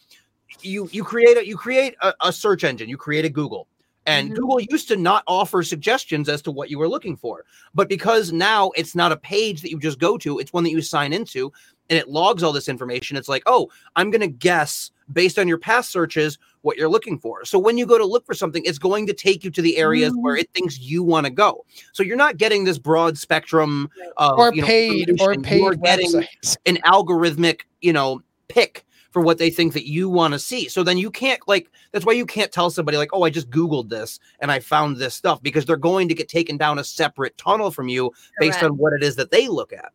you 0.63 0.89
you 0.93 1.05
create 1.05 1.37
a 1.37 1.47
you 1.47 1.57
create 1.57 1.95
a, 2.03 2.15
a 2.21 2.33
search 2.33 2.65
engine, 2.65 2.89
you 2.89 2.97
create 2.97 3.25
a 3.25 3.31
Google. 3.31 3.69
And 4.07 4.29
Mm-hmm. 4.31 4.35
Mhm. 4.35 4.37
Google 4.41 4.61
used 4.61 4.89
to 4.89 4.97
not 4.97 5.25
offer 5.27 5.63
suggestions 5.63 6.29
as 6.29 6.41
to 6.43 6.51
what 6.53 6.71
you 6.71 6.79
were 6.79 6.89
looking 6.89 7.17
for. 7.17 7.45
But 7.75 7.89
because 7.89 8.33
now 8.33 8.71
it's 8.77 8.95
not 8.95 9.13
a 9.13 9.17
page 9.17 9.61
that 9.63 9.71
you 9.71 9.79
just 9.79 9.99
go 9.99 10.17
to, 10.19 10.39
it's 10.39 10.53
one 10.53 10.65
that 10.65 10.71
you 10.71 10.81
sign 10.81 11.13
into 11.13 11.53
and 11.91 11.99
it 11.99 12.09
logs 12.09 12.43
all 12.43 12.53
this 12.53 12.69
information. 12.69 13.17
It's 13.17 13.29
like, 13.29 13.43
oh, 13.47 13.69
I'm 13.95 14.11
going 14.11 14.21
to 14.21 14.27
guess 14.29 14.91
based 15.13 15.39
on 15.39 15.47
your 15.47 15.59
past 15.59 15.91
searches 15.91 16.37
what 16.63 16.77
you're 16.77 16.89
looking 16.89 17.17
for. 17.19 17.45
So 17.45 17.61
when 17.61 17.79
you 17.79 17.87
go 17.87 17.97
to 17.97 18.05
look 18.05 18.27
for 18.27 18.35
something, 18.35 18.63
it's 18.65 18.79
going 18.79 19.07
to 19.07 19.13
take 19.13 19.45
you 19.45 19.51
to 19.53 19.63
the 19.63 19.77
areas 19.77 20.13
Mhm. 20.13 20.23
where 20.23 20.37
it 20.37 20.49
thinks 20.53 20.81
you 20.81 21.05
want 21.05 21.27
to 21.27 21.31
go. 21.31 21.65
So 21.93 22.03
you're 22.03 22.17
not 22.17 22.39
getting 22.39 22.65
this 22.65 22.79
broad 22.79 23.17
spectrum 23.17 23.89
of 24.17 24.37
or 24.39 24.53
you 24.53 24.63
know, 24.63 24.67
paid 24.67 25.21
or 25.21 25.35
paid 25.37 25.61
You're 25.61 25.75
getting 25.77 26.13
websites 26.13 26.57
an 26.67 26.79
algorithmic, 26.85 27.61
you 27.83 27.93
know, 27.93 28.21
pick 28.49 28.85
for 29.17 29.23
what 29.23 29.39
they 29.39 29.49
think 29.49 29.73
that 29.73 29.89
you 29.89 30.11
want 30.11 30.35
to 30.35 30.39
see. 30.39 30.69
So 30.69 30.83
then 30.83 30.99
you 30.99 31.11
can't 31.11 31.41
like 31.49 31.71
that's 31.91 32.05
why 32.05 32.13
you 32.13 32.27
can't 32.27 32.53
tell 32.53 32.69
somebody 32.69 32.99
like, 32.99 33.09
"Oh, 33.15 33.23
I 33.23 33.31
just 33.31 33.49
googled 33.49 33.89
this 33.89 34.21
and 34.41 34.53
I 34.53 34.61
found 34.61 34.99
this 34.99 35.15
stuff" 35.15 35.43
because 35.43 35.65
they're 35.65 35.79
going 35.79 36.07
to 36.09 36.15
get 36.15 36.29
taken 36.29 36.59
down 36.59 36.79
a 36.79 36.85
separate 36.85 37.39
tunnel 37.39 37.71
from 37.71 37.89
you 37.89 38.13
based 38.39 38.59
Correct. 38.59 38.73
on 38.73 38.77
what 38.77 38.93
it 38.93 39.03
is 39.03 39.17
that 39.17 39.31
they 39.31 39.49
look 39.49 39.73
at. 39.73 39.91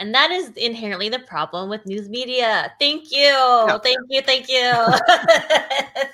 And 0.00 0.12
that 0.12 0.32
is 0.32 0.50
inherently 0.56 1.08
the 1.08 1.20
problem 1.20 1.70
with 1.70 1.86
news 1.86 2.08
media. 2.08 2.72
Thank 2.80 3.12
you. 3.12 3.78
Thank 3.84 4.00
you. 4.08 4.22
Thank 4.22 4.48
you. 4.48 4.58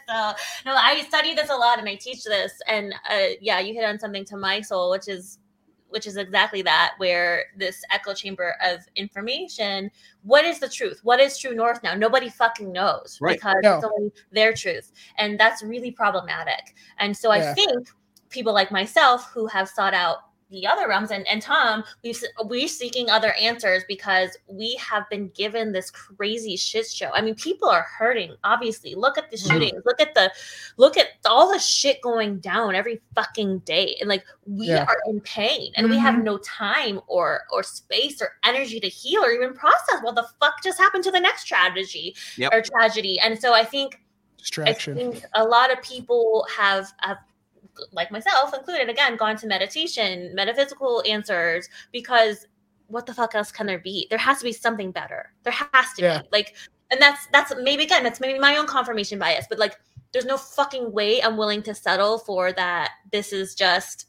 so, 0.06 0.34
no, 0.66 0.74
I 0.76 1.02
study 1.08 1.34
this 1.34 1.48
a 1.48 1.56
lot 1.56 1.78
and 1.78 1.88
I 1.88 1.94
teach 1.94 2.24
this. 2.24 2.52
And 2.68 2.92
uh, 3.08 3.28
yeah, 3.40 3.60
you 3.60 3.72
hit 3.72 3.86
on 3.86 3.98
something 3.98 4.26
to 4.26 4.36
my 4.36 4.60
soul, 4.60 4.90
which 4.90 5.08
is 5.08 5.38
which 5.90 6.06
is 6.06 6.16
exactly 6.16 6.62
that 6.62 6.94
where 6.98 7.46
this 7.56 7.82
echo 7.90 8.14
chamber 8.14 8.54
of 8.64 8.80
information 8.96 9.90
what 10.22 10.44
is 10.44 10.58
the 10.58 10.68
truth 10.68 11.00
what 11.02 11.20
is 11.20 11.36
true 11.38 11.54
north 11.54 11.82
now 11.82 11.94
nobody 11.94 12.28
fucking 12.28 12.72
knows 12.72 13.18
Right. 13.20 13.36
because 13.36 13.56
No. 13.62 13.76
it's 13.76 13.84
only 13.84 14.12
their 14.32 14.52
truth 14.52 14.92
and 15.18 15.38
that's 15.38 15.62
really 15.62 15.90
problematic 15.90 16.74
and 16.98 17.16
so 17.16 17.32
Yeah. 17.32 17.50
i 17.50 17.54
think 17.54 17.88
people 18.30 18.52
like 18.52 18.70
myself 18.70 19.30
who 19.34 19.46
have 19.46 19.68
sought 19.68 19.94
out 19.94 20.18
the 20.50 20.66
other 20.66 20.88
realms. 20.88 21.10
And, 21.10 21.26
and 21.28 21.40
tom 21.40 21.84
we've 22.02 22.22
we're 22.44 22.68
seeking 22.68 23.08
other 23.08 23.32
answers 23.34 23.82
because 23.86 24.36
we 24.48 24.74
have 24.76 25.08
been 25.08 25.28
given 25.28 25.72
this 25.72 25.90
crazy 25.90 26.56
shit 26.56 26.86
show. 26.86 27.10
I 27.14 27.20
mean 27.22 27.34
people 27.34 27.68
are 27.68 27.82
hurting 27.98 28.34
obviously. 28.44 28.94
Look 28.94 29.16
at 29.18 29.30
the 29.30 29.36
Mhm. 29.36 29.50
shootings. 29.52 29.82
Look 29.84 30.00
at 30.00 30.14
the 30.14 30.32
look 30.76 30.96
at 30.96 31.08
all 31.24 31.52
the 31.52 31.58
shit 31.58 32.00
going 32.02 32.38
down 32.40 32.74
every 32.74 33.00
fucking 33.14 33.60
day. 33.60 33.96
And 34.00 34.08
like 34.08 34.24
we 34.46 34.66
Yeah. 34.68 34.84
are 34.84 34.98
in 35.06 35.20
pain 35.20 35.72
and 35.76 35.88
we 35.88 35.98
have 35.98 36.22
no 36.22 36.38
time 36.38 37.00
or 37.06 37.42
or 37.50 37.62
space 37.62 38.20
or 38.20 38.36
energy 38.44 38.80
to 38.80 38.88
heal 38.88 39.24
or 39.24 39.30
even 39.30 39.54
process 39.54 40.00
what 40.02 40.14
the 40.16 40.26
fuck 40.40 40.62
just 40.62 40.78
happened 40.78 41.04
to 41.04 41.10
the 41.10 41.20
next 41.20 41.44
tragedy 41.44 42.16
Yep. 42.36 42.52
or 42.52 42.62
tragedy. 42.62 43.18
And 43.20 43.38
so 43.40 43.52
i 43.54 43.64
think 43.64 44.00
I 44.58 44.72
think 44.72 45.22
a 45.34 45.44
lot 45.44 45.70
of 45.70 45.82
people 45.82 46.46
have, 46.56 46.90
have, 47.00 47.18
like 47.92 48.10
myself 48.10 48.54
included, 48.54 48.88
again, 48.88 49.16
gone 49.16 49.36
to 49.36 49.46
meditation, 49.46 50.34
metaphysical 50.34 51.02
answers, 51.06 51.68
because 51.92 52.46
what 52.88 53.06
the 53.06 53.14
fuck 53.14 53.34
else 53.34 53.52
can 53.52 53.66
there 53.66 53.78
be? 53.78 54.06
There 54.10 54.18
has 54.18 54.38
to 54.38 54.44
be 54.44 54.52
something 54.52 54.90
better. 54.90 55.32
There 55.44 55.52
has 55.52 55.92
to 55.96 56.02
Yeah. 56.02 56.22
be. 56.22 56.28
Like, 56.32 56.56
and 56.90 57.00
that's 57.00 57.26
that's 57.32 57.52
maybe 57.60 57.84
again, 57.84 58.02
that's 58.02 58.20
maybe 58.20 58.38
my 58.38 58.56
own 58.56 58.66
confirmation 58.66 59.18
bias, 59.18 59.46
but 59.48 59.58
like 59.58 59.78
there's 60.12 60.24
no 60.24 60.36
fucking 60.36 60.92
way 60.92 61.22
I'm 61.22 61.36
willing 61.36 61.62
to 61.62 61.74
settle 61.74 62.18
for 62.18 62.52
that. 62.52 62.90
This 63.12 63.32
is 63.32 63.54
just 63.54 64.06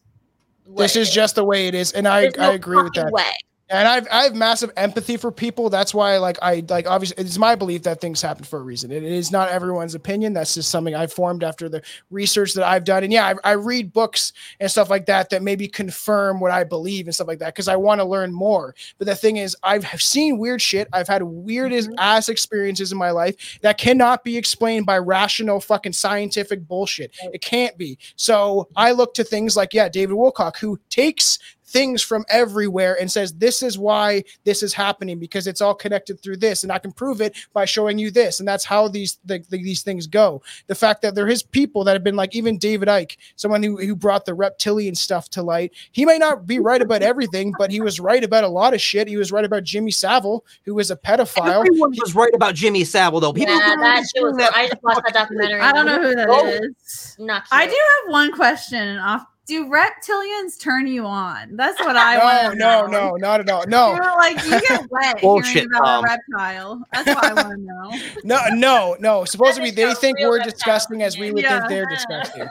this 0.75 0.95
is 0.95 1.11
just 1.11 1.35
the 1.35 1.43
way 1.43 1.67
it 1.67 1.75
is 1.75 1.91
and 1.91 2.07
i 2.07 2.21
There's 2.21 2.37
i 2.37 2.53
agree 2.53 2.81
with 2.81 2.93
that 2.93 3.11
Way. 3.11 3.31
And 3.71 3.87
I've 3.87 4.07
I 4.11 4.23
have 4.23 4.35
massive 4.35 4.69
empathy 4.75 5.15
for 5.15 5.31
people. 5.31 5.69
That's 5.69 5.93
why 5.93 6.17
like 6.17 6.37
I 6.41 6.63
like 6.67 6.87
obviously 6.87 7.23
it's 7.23 7.37
my 7.37 7.55
belief 7.55 7.83
that 7.83 8.01
things 8.01 8.21
happen 8.21 8.43
for 8.43 8.59
a 8.59 8.63
reason. 8.63 8.91
It 8.91 9.03
is 9.03 9.31
not 9.31 9.49
everyone's 9.49 9.95
opinion. 9.95 10.33
That's 10.33 10.53
just 10.55 10.69
something 10.69 10.93
I 10.93 11.07
formed 11.07 11.41
after 11.41 11.69
the 11.69 11.81
research 12.09 12.53
that 12.55 12.67
I've 12.67 12.83
done. 12.83 13.05
And 13.05 13.13
yeah, 13.13 13.33
I, 13.45 13.51
I 13.51 13.53
read 13.53 13.93
books 13.93 14.33
and 14.59 14.69
stuff 14.69 14.89
like 14.89 15.05
that 15.05 15.29
that 15.29 15.41
maybe 15.41 15.69
confirm 15.69 16.41
what 16.41 16.51
I 16.51 16.65
believe 16.65 17.07
and 17.07 17.15
stuff 17.15 17.29
like 17.29 17.39
that 17.39 17.55
because 17.55 17.69
I 17.69 17.77
want 17.77 18.01
to 18.01 18.05
learn 18.05 18.33
more. 18.33 18.75
But 18.97 19.07
the 19.07 19.15
thing 19.15 19.37
is, 19.37 19.55
I've 19.63 19.85
seen 20.01 20.37
weird 20.37 20.61
shit. 20.61 20.89
I've 20.91 21.07
had 21.07 21.23
weirdest 21.23 21.89
mm-hmm. 21.89 21.99
ass 21.99 22.27
experiences 22.27 22.91
in 22.91 22.97
my 22.97 23.11
life 23.11 23.59
that 23.61 23.77
cannot 23.77 24.25
be 24.25 24.35
explained 24.35 24.85
by 24.85 24.97
rational 24.97 25.61
fucking 25.61 25.93
scientific 25.93 26.67
bullshit. 26.67 27.15
It 27.31 27.41
can't 27.41 27.77
be. 27.77 27.97
So 28.17 28.67
I 28.75 28.91
look 28.91 29.13
to 29.13 29.23
things 29.23 29.55
like 29.55 29.73
yeah, 29.73 29.87
David 29.87 30.17
Wilcock 30.17 30.57
who 30.57 30.77
takes 30.89 31.39
things 31.71 32.01
from 32.01 32.25
everywhere 32.29 32.97
and 32.99 33.11
says 33.11 33.33
this 33.33 33.63
is 33.63 33.77
why 33.77 34.23
this 34.43 34.61
is 34.61 34.73
happening 34.73 35.17
because 35.19 35.47
it's 35.47 35.61
all 35.61 35.73
connected 35.73 36.21
through 36.21 36.37
this 36.37 36.63
and 36.63 36.71
i 36.71 36.77
can 36.77 36.91
prove 36.91 37.21
it 37.21 37.35
by 37.53 37.65
showing 37.65 37.97
you 37.97 38.11
this 38.11 38.39
and 38.39 38.47
that's 38.47 38.65
how 38.65 38.87
these 38.87 39.19
the, 39.25 39.39
the- 39.49 39.61
these 39.61 39.81
things 39.81 40.07
go 40.07 40.41
the 40.67 40.75
fact 40.75 41.01
that 41.01 41.15
there 41.15 41.27
is 41.27 41.43
people 41.43 41.83
that 41.83 41.93
have 41.93 42.03
been 42.03 42.15
like 42.15 42.35
even 42.35 42.57
david 42.57 42.87
Icke 42.87 43.15
someone 43.35 43.63
who, 43.63 43.77
who 43.77 43.95
brought 43.95 44.25
the 44.25 44.33
reptilian 44.33 44.95
stuff 44.95 45.29
to 45.29 45.41
light 45.41 45.71
he 45.91 46.05
may 46.05 46.17
not 46.17 46.45
be 46.45 46.59
right 46.59 46.81
about 46.81 47.01
everything 47.01 47.53
but 47.57 47.71
he 47.71 47.81
was 47.81 47.99
right 47.99 48.23
about 48.23 48.43
a 48.43 48.49
lot 48.49 48.73
of 48.73 48.81
shit 48.81 49.07
he 49.07 49.17
was 49.17 49.31
right 49.31 49.45
about 49.45 49.63
jimmy 49.63 49.91
savile 49.91 50.45
who 50.65 50.75
was 50.75 50.91
a 50.91 50.95
pedophile 50.95 51.61
Everyone 51.71 51.91
was 51.99 52.15
right 52.15 52.33
about 52.33 52.55
Jimmy 52.55 52.83
Savile, 52.83 53.19
though. 53.19 53.33
People 53.33 53.55
yeah, 53.55 53.67
don't 53.67 53.81
that 53.81 54.05
shit 54.13 54.23
was. 54.23 54.33
understand 54.33 54.55
I 54.55 54.67
just 54.67 54.83
watched 54.83 55.01
that 55.05 55.13
documentary. 55.13 55.59
I 55.59 55.71
don't 55.71 55.85
know 55.85 56.01
who 56.01 56.15
that 56.15 56.27
oh. 56.29 56.47
is. 56.47 57.17
Oh, 57.19 57.25
Not 57.25 57.43
I 57.51 57.65
do 57.65 57.71
have 57.71 58.11
one 58.11 58.31
question 58.31 58.97
off. 58.97 59.25
Do 59.47 59.65
reptilians 59.69 60.59
turn 60.59 60.85
you 60.87 61.03
on? 61.05 61.55
That's 61.57 61.79
what 61.79 61.95
I 61.97 62.15
no 62.15 62.23
want. 62.23 62.57
no 62.59 62.85
no 62.85 62.87
no, 63.09 63.15
not 63.15 63.39
at 63.41 63.49
all 63.49 63.65
no 63.67 63.95
You're 63.95 64.15
like 64.17 64.37
you 64.45 64.51
get 64.69 64.87
wet 64.91 65.19
Bullshit, 65.19 65.53
hearing 65.53 65.67
about 65.75 65.83
Tom. 65.83 66.05
a 66.05 66.07
reptile. 66.07 66.81
That's 66.93 67.07
what 67.07 67.23
I 67.25 67.33
want 67.33 67.49
to 67.49 67.61
know. 67.61 67.91
No, 68.23 68.39
no, 68.53 68.95
no. 68.99 69.25
Supposedly 69.25 69.71
they 69.71 69.93
think 69.95 70.19
we're 70.19 70.37
reptile 70.37 70.51
disgusting 70.51 71.01
as 71.01 71.17
we 71.17 71.31
would 71.31 71.41
Yeah. 71.43 71.57
think 71.67 71.69
they're 71.69 71.85
disgusting. 71.89 72.47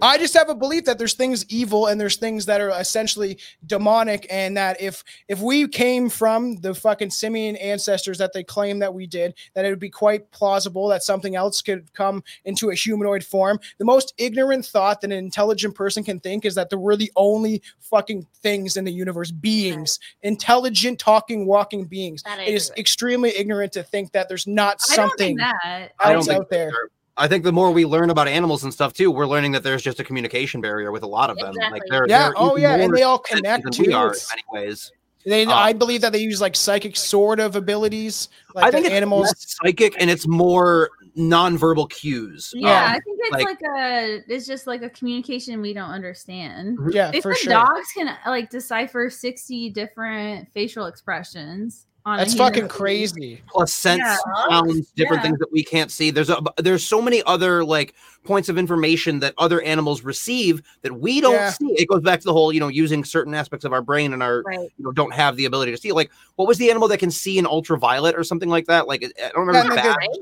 I 0.00 0.16
just 0.16 0.32
have 0.34 0.48
a 0.48 0.54
belief 0.54 0.84
that 0.84 0.96
there's 0.98 1.14
things 1.14 1.44
evil 1.48 1.86
and 1.86 2.00
there's 2.00 2.16
things 2.16 2.46
that 2.46 2.60
are 2.60 2.70
essentially 2.70 3.38
demonic, 3.66 4.26
and 4.30 4.56
that 4.56 4.80
if 4.80 5.02
if 5.28 5.40
we 5.40 5.66
came 5.68 6.08
from 6.08 6.56
the 6.56 6.74
fucking 6.74 7.10
simian 7.10 7.56
ancestors 7.56 8.18
that 8.18 8.32
they 8.32 8.44
claim 8.44 8.78
that 8.78 8.94
we 8.94 9.06
did, 9.06 9.34
that 9.54 9.64
it 9.64 9.70
would 9.70 9.80
be 9.80 9.90
quite 9.90 10.30
plausible 10.30 10.88
that 10.88 11.02
something 11.02 11.34
else 11.36 11.62
could 11.62 11.92
come 11.94 12.22
into 12.44 12.70
a 12.70 12.74
humanoid 12.74 13.24
form. 13.24 13.58
The 13.78 13.84
most 13.84 14.14
ignorant 14.18 14.64
thought 14.66 15.00
that 15.00 15.10
an 15.10 15.18
intelligent 15.18 15.63
person 15.72 16.04
can 16.04 16.20
think 16.20 16.44
is 16.44 16.54
that 16.54 16.70
there 16.70 16.78
we're 16.78 16.96
the 16.96 17.10
only 17.16 17.62
fucking 17.80 18.26
things 18.42 18.76
in 18.76 18.84
the 18.84 18.92
universe, 18.92 19.30
beings, 19.30 19.98
intelligent, 20.22 20.98
talking, 20.98 21.46
walking 21.46 21.84
beings. 21.84 22.22
It 22.38 22.48
is 22.48 22.70
with. 22.70 22.78
extremely 22.78 23.36
ignorant 23.36 23.72
to 23.72 23.82
think 23.82 24.12
that 24.12 24.28
there's 24.28 24.46
not 24.46 24.80
something 24.80 25.36
think 25.36 25.40
that. 25.40 25.92
I 25.98 26.08
don't 26.08 26.16
else 26.16 26.26
think 26.26 26.40
out 26.40 26.50
there. 26.50 26.72
I 27.16 27.28
think 27.28 27.44
the 27.44 27.52
more 27.52 27.70
we 27.70 27.84
learn 27.86 28.10
about 28.10 28.26
animals 28.26 28.64
and 28.64 28.72
stuff 28.74 28.92
too, 28.92 29.10
we're 29.10 29.26
learning 29.26 29.52
that 29.52 29.62
there's 29.62 29.82
just 29.82 30.00
a 30.00 30.04
communication 30.04 30.60
barrier 30.60 30.90
with 30.90 31.04
a 31.04 31.06
lot 31.06 31.30
of 31.30 31.38
them. 31.38 31.54
Like 31.70 31.82
they're, 31.88 32.06
Yeah. 32.08 32.24
they're 32.24 32.32
Oh, 32.36 32.56
yeah. 32.56 32.74
And 32.74 32.92
they 32.92 33.02
all 33.04 33.20
connect 33.20 33.62
than 33.64 33.72
too. 33.72 33.84
we 33.86 33.92
are 33.92 34.08
in 34.12 34.18
many 34.30 34.42
ways. 34.66 34.90
They, 35.24 35.46
Uh, 35.46 35.54
I 35.54 35.72
believe 35.72 36.00
that 36.00 36.12
they 36.12 36.18
use 36.18 36.40
like 36.40 36.56
psychic 36.56 36.96
sort 36.96 37.38
of 37.40 37.54
abilities, 37.56 38.28
like 38.54 38.64
I 38.64 38.70
the 38.70 38.76
think 38.78 38.86
it's 38.86 38.94
animals. 38.94 39.26
less 39.28 39.56
psychic 39.62 39.94
and 40.00 40.10
it's 40.10 40.26
more 40.26 40.90
nonverbal 41.16 41.88
cues. 41.90 42.52
Yeah, 42.54 42.68
Um, 42.86 42.90
I 42.90 42.92
think 43.00 43.18
it's 43.20 43.30
like- 43.32 43.44
like, 43.44 43.60
a 43.78 44.22
it's 44.28 44.46
just 44.46 44.66
like 44.66 44.82
a 44.82 44.90
communication 44.90 45.60
we 45.60 45.72
don't 45.72 45.90
understand. 45.90 46.78
Yeah, 46.90 47.10
They 47.10 47.20
for 47.20 47.34
said 47.34 47.44
sure. 47.44 47.52
dogs 47.52 47.88
can 47.96 48.16
like 48.26 48.50
decipher 48.50 49.08
60 49.10 49.70
different 49.70 50.48
facial 50.52 50.86
expressions 50.86 51.86
on 52.06 52.16
a 52.16 52.18
That's 52.18 52.34
fucking 52.34 52.68
crazy. 52.68 53.42
plus 53.48 53.72
sense 53.72 54.02
Yeah. 54.04 54.16
sounds 54.50 54.90
different 54.90 55.22
Yeah. 55.22 55.28
things 55.28 55.38
that 55.38 55.50
we 55.50 55.64
can't 55.64 55.90
see 55.90 56.10
there's 56.10 56.28
a 56.28 56.38
there's 56.58 56.84
so 56.84 57.00
many 57.00 57.22
other 57.22 57.64
like 57.64 57.94
points 58.24 58.50
of 58.50 58.58
information 58.58 59.20
that 59.20 59.32
other 59.38 59.62
animals 59.62 60.02
receive 60.02 60.60
that 60.82 60.92
we 61.00 61.22
don't 61.22 61.32
Yeah. 61.32 61.50
see 61.50 61.64
it 61.78 61.88
goes 61.88 62.02
back 62.02 62.20
to 62.20 62.24
the 62.26 62.32
whole 62.34 62.52
you 62.52 62.60
know 62.60 62.68
using 62.68 63.04
certain 63.04 63.32
aspects 63.32 63.64
of 63.64 63.72
our 63.72 63.80
brain 63.80 64.12
and 64.12 64.22
our 64.22 64.42
Right. 64.42 64.58
you 64.76 64.84
know 64.84 64.92
don't 64.92 65.14
have 65.14 65.36
the 65.36 65.46
ability 65.46 65.70
to 65.72 65.78
see 65.78 65.92
like 65.92 66.10
what 66.36 66.46
was 66.46 66.58
the 66.58 66.68
animal 66.68 66.88
that 66.88 66.98
can 66.98 67.10
see 67.10 67.38
in 67.38 67.46
ultraviolet 67.46 68.16
or 68.18 68.22
something 68.24 68.50
like 68.50 68.66
that 68.66 68.86
like 68.86 69.02
i 69.02 69.30
don't 69.34 69.46
remember 69.46 69.74
Yeah, 69.74 69.82
bat- 69.82 69.96
they- 70.00 70.06
Right? 70.08 70.18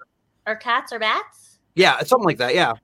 Or 0.47 0.57
cats 0.57 0.93
or 0.93 0.99
bats? 0.99 1.59
yeah 1.75 2.01
something 2.03 2.27
like 2.27 2.39
that 2.39 2.55
yeah 2.55 2.75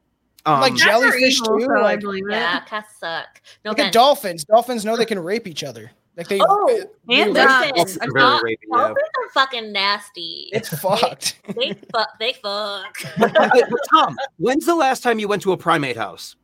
um, 0.46 0.60
Like 0.60 0.74
Jellyfish 0.76 1.40
evil, 1.42 1.58
too, 1.58 1.66
so 1.66 1.72
I 1.74 1.82
like- 1.82 2.00
believe 2.00 2.24
it. 2.28 2.32
Yeah, 2.32 2.60
cats 2.60 2.96
suck. 2.98 3.42
No 3.64 3.72
Look 3.72 3.80
at 3.80 3.92
dolphins. 3.92 4.44
Dolphins 4.44 4.82
know 4.84 4.96
they 4.96 5.04
can 5.04 5.18
rape 5.18 5.46
each 5.46 5.62
other. 5.62 5.90
Like 6.16 6.28
they, 6.28 6.40
Oh, 6.40 6.84
And 7.10 7.34
Dolphins. 7.34 7.72
Dolphins 7.74 7.98
are 7.98 8.08
very 8.12 8.20
Dol- 8.24 8.40
rapey, 8.40 8.56
yeah. 8.70 8.76
Dolphins 8.78 9.08
are 9.18 9.30
fucking 9.34 9.72
nasty. 9.72 10.48
it's 10.52 10.68
fucked. 10.80 11.38
they 11.54 11.74
fuck. 11.92 12.18
They 12.18 12.32
fuck. 12.34 12.96
but, 13.18 13.32
but 13.34 13.80
Tom, 13.92 14.16
when's 14.38 14.64
the 14.64 14.74
last 14.74 15.02
time 15.02 15.18
you 15.18 15.28
went 15.28 15.42
to 15.42 15.52
a 15.52 15.56
primate 15.56 15.96
house 15.96 16.36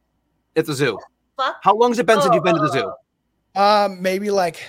at 0.55 0.67
the 0.67 0.75
zoo? 0.75 0.99
fuck. 1.39 1.57
How 1.63 1.75
long's 1.75 1.99
it 1.99 2.05
been 2.05 2.21
since 2.21 2.35
you've 2.35 2.45
been 2.45 2.57
to 2.57 2.61
the 2.61 2.73
zoo? 2.73 2.93
Um, 3.59 4.03
maybe 4.03 4.31
like 4.31 4.61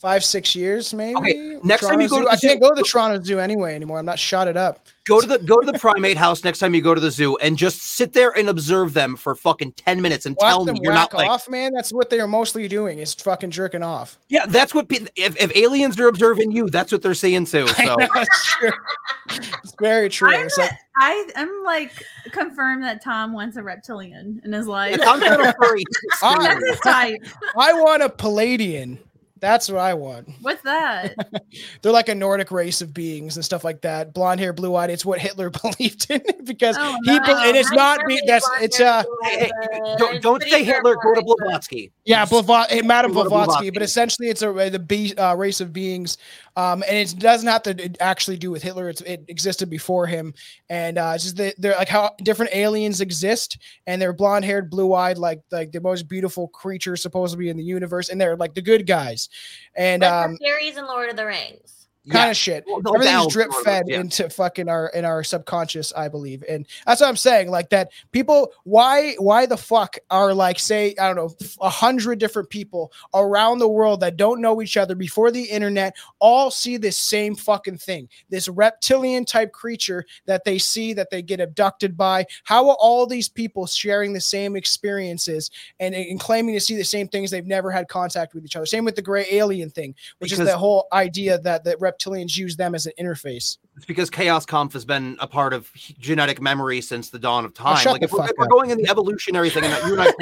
five, 0.00 0.24
six 0.24 0.54
years, 0.56 0.94
maybe. 0.94 1.16
Okay, 1.18 1.58
next 1.62 1.86
time 1.86 2.00
you 2.00 2.08
go 2.08 2.16
Zoo. 2.16 2.22
to 2.22 2.24
the 2.26 2.30
I 2.32 2.36
can't 2.36 2.60
go 2.60 2.70
to 2.70 2.74
the 2.74 2.82
Toronto 2.82 3.22
Zoo 3.22 3.38
anyway 3.38 3.74
anymore. 3.74 3.98
I'm 3.98 4.06
not 4.06 4.18
shot 4.18 4.48
it 4.48 4.56
up. 4.56 4.86
Go 5.06 5.20
to 5.20 5.26
the 5.26 5.38
go 5.38 5.58
to 5.60 5.70
the 5.70 5.78
primate 5.78 6.16
house 6.16 6.44
next 6.44 6.58
time 6.60 6.72
you 6.74 6.80
go 6.82 6.94
to 6.94 7.00
the 7.00 7.10
zoo 7.10 7.36
and 7.38 7.56
just 7.56 7.82
sit 7.82 8.12
there 8.12 8.30
and 8.38 8.48
observe 8.48 8.94
them 8.94 9.16
for 9.16 9.34
fucking 9.34 9.72
10 9.72 10.00
minutes 10.00 10.24
and 10.24 10.36
Watch 10.40 10.48
tell 10.50 10.64
them 10.64 10.74
me 10.74 10.80
you're 10.84 10.92
whack 10.92 11.12
not 11.12 11.18
like 11.18 11.28
off, 11.28 11.48
man. 11.48 11.72
That's 11.72 11.90
what 11.92 12.10
they 12.10 12.20
are 12.20 12.28
mostly 12.28 12.68
doing 12.68 13.00
is 13.00 13.12
fucking 13.14 13.50
jerking 13.50 13.82
off. 13.82 14.18
yeah 14.28 14.46
that's 14.46 14.72
what 14.72 14.88
pe- 14.88 15.06
if, 15.16 15.36
if 15.40 15.56
aliens 15.56 15.98
are 15.98 16.06
observing 16.06 16.52
you 16.52 16.68
that's 16.70 16.92
what 16.92 17.02
they're 17.02 17.14
seeing 17.14 17.44
too 17.44 17.66
so 17.84 17.96
That's 18.14 18.46
true. 18.54 18.70
It's 19.64 19.74
very 19.80 20.08
true. 20.10 20.32
I'm, 20.32 20.46
It's 20.46 20.58
like, 20.58 20.70
I 20.98 21.26
am 21.34 21.62
like 21.64 21.92
confirmed 22.30 22.84
that 22.84 23.02
Tom 23.02 23.32
wants 23.32 23.56
a 23.56 23.62
reptilian 23.64 24.40
in 24.44 24.52
his 24.52 24.68
life. 24.68 24.94
if 24.94 25.00
I'm 25.06 25.18
kind 25.20 25.40
of 25.42 25.54
furry. 25.60 25.82
That's 26.20 26.68
his 26.70 26.80
type. 26.80 27.18
I 27.56 27.72
want 27.72 28.02
a 28.02 28.08
Pleiadian. 28.08 28.98
That's 29.40 29.70
what 29.70 29.78
I 29.78 29.94
want. 29.94 30.28
What's 30.42 30.60
that? 30.62 31.14
They're 31.82 31.92
like 31.92 32.08
a 32.10 32.14
Nordic 32.14 32.50
race 32.50 32.82
of 32.82 32.92
beings 32.92 33.36
and 33.36 33.44
stuff 33.44 33.64
like 33.64 33.80
that. 33.80 34.12
Blonde 34.12 34.38
hair, 34.38 34.52
blue 34.52 34.76
eyed. 34.76 34.90
It's 34.90 35.04
what 35.04 35.18
Hitler 35.18 35.48
believed 35.62 36.10
in 36.10 36.22
because 36.44 36.76
Oh, 36.78 36.96
he 37.04 37.18
no. 37.18 37.24
bel- 37.24 37.38
and 37.38 37.56
it's 37.56 37.72
I 37.72 37.74
not 37.76 37.98
never 37.98 38.08
be, 38.08 38.22
that's 38.26 38.48
it's 38.60 38.78
their 38.78 38.88
uh 38.88 39.02
food, 39.02 39.18
Hey, 39.22 39.50
don't, 39.98 40.22
don't 40.22 40.42
say 40.42 40.62
Hitler 40.62 40.94
go 41.02 41.14
to 41.14 41.22
Blavatsky 41.22 41.90
yeah, 42.04 42.26
Blava- 42.26 42.66
eh, 42.70 42.82
Madame 42.82 43.12
Blavatsky, 43.12 43.34
Blavatsky. 43.46 43.70
but 43.70 43.82
essentially 43.82 44.28
it's 44.28 44.42
a 44.42 44.52
the 44.70 44.78
be, 44.78 45.16
uh, 45.16 45.34
race 45.34 45.60
of 45.60 45.72
beings, 45.72 46.18
um, 46.60 46.84
and 46.86 46.96
it 46.96 47.18
doesn't 47.18 47.48
have 47.48 47.62
to 47.62 48.02
actually 48.02 48.36
do 48.36 48.50
with 48.50 48.62
Hitler. 48.62 48.90
It's, 48.90 49.00
it 49.00 49.24
existed 49.28 49.70
before 49.70 50.06
him, 50.06 50.34
and 50.68 50.98
uh, 50.98 51.12
it's 51.14 51.24
just 51.24 51.36
the, 51.36 51.54
they're 51.56 51.74
like 51.76 51.88
how 51.88 52.14
different 52.22 52.54
aliens 52.54 53.00
exist, 53.00 53.56
and 53.86 54.00
they're 54.00 54.12
blonde 54.12 54.44
haired, 54.44 54.68
blue 54.68 54.92
eyed, 54.92 55.16
like 55.16 55.40
like 55.50 55.72
the 55.72 55.80
most 55.80 56.06
beautiful 56.06 56.48
creatures 56.48 57.00
supposed 57.00 57.32
to 57.32 57.38
be 57.38 57.48
in 57.48 57.56
the 57.56 57.64
universe, 57.64 58.10
and 58.10 58.20
they're 58.20 58.36
like 58.36 58.54
the 58.54 58.60
good 58.60 58.86
guys, 58.86 59.30
and 59.74 60.02
Like 60.02 60.12
um, 60.12 60.32
the 60.32 60.44
fairies 60.44 60.76
in 60.76 60.86
Lord 60.86 61.08
of 61.08 61.16
the 61.16 61.24
Rings. 61.24 61.79
Kind 62.08 62.24
yeah 62.24 62.30
of 62.30 62.36
shit. 62.36 62.64
The 62.66 62.92
Everything's 62.94 63.32
drip 63.32 63.52
fed 63.64 63.84
yeah. 63.88 64.00
into 64.00 64.30
fucking 64.30 64.68
our 64.68 64.88
in 64.88 65.04
our 65.04 65.22
subconscious, 65.22 65.92
I 65.94 66.08
believe, 66.08 66.42
and 66.48 66.66
that's 66.86 67.00
what 67.00 67.08
I'm 67.08 67.16
saying. 67.16 67.50
Like 67.50 67.70
that, 67.70 67.90
people. 68.12 68.52
Why? 68.64 69.14
Why 69.18 69.46
the 69.46 69.56
fuck 69.56 69.96
are 70.10 70.32
like 70.32 70.58
say 70.58 70.94
I 71.00 71.12
don't 71.12 71.16
know 71.16 71.48
a 71.60 71.68
hundred 71.68 72.18
different 72.18 72.48
people 72.50 72.92
around 73.14 73.58
the 73.58 73.68
world 73.68 74.00
that 74.00 74.16
don't 74.16 74.40
know 74.40 74.62
each 74.62 74.76
other 74.76 74.94
before 74.94 75.30
the 75.30 75.42
internet 75.42 75.94
all 76.18 76.50
see 76.50 76.76
this 76.76 76.96
same 76.96 77.34
fucking 77.34 77.78
thing, 77.78 78.08
this 78.28 78.48
reptilian 78.48 79.24
type 79.24 79.52
creature 79.52 80.06
that 80.26 80.44
they 80.44 80.58
see 80.58 80.92
that 80.94 81.10
they 81.10 81.22
get 81.22 81.40
abducted 81.40 81.96
by. 81.96 82.24
How 82.44 82.68
are 82.70 82.76
all 82.80 83.06
these 83.06 83.28
people 83.28 83.66
sharing 83.66 84.12
the 84.12 84.20
same 84.20 84.56
experiences 84.56 85.50
and, 85.78 85.94
and 85.94 86.20
claiming 86.20 86.54
to 86.54 86.60
see 86.60 86.76
the 86.76 86.84
same 86.84 87.08
things? 87.08 87.30
They've 87.30 87.46
never 87.46 87.70
had 87.70 87.88
contact 87.88 88.34
with 88.34 88.44
each 88.44 88.56
other. 88.56 88.66
Same 88.66 88.84
with 88.84 88.96
the 88.96 89.02
gray 89.02 89.26
alien 89.30 89.70
thing, 89.70 89.94
which 90.18 90.32
is 90.32 90.38
Because- 90.38 90.52
the 90.52 90.58
whole 90.58 90.88
idea 90.92 91.38
that 91.38 91.64
that 91.64 91.80
reptilians 91.90 92.36
use 92.36 92.56
them 92.56 92.74
as 92.74 92.86
an 92.86 92.92
interface. 93.00 93.58
it's 93.76 93.86
because 93.86 94.10
chaos 94.10 94.46
conf 94.46 94.72
has 94.72 94.84
been 94.84 95.16
a 95.20 95.26
part 95.26 95.52
of 95.52 95.70
genetic 95.98 96.40
memory 96.40 96.80
since 96.80 97.10
the 97.10 97.18
dawn 97.18 97.44
of 97.44 97.52
Oh, 97.58 97.62
time 97.64 97.76
shut 97.78 97.92
like 97.92 98.00
the 98.00 98.04
if 98.06 98.12
we're, 98.12 98.18
fuck 98.20 98.30
if 98.30 98.36
we're 98.38 98.46
going 98.48 98.70
in 98.70 98.78
the 98.78 98.88
evolutionary 98.88 99.50
thing 99.50 99.64
and 99.64 99.86
you 99.86 99.98
and 99.98 100.02
i 100.02 100.12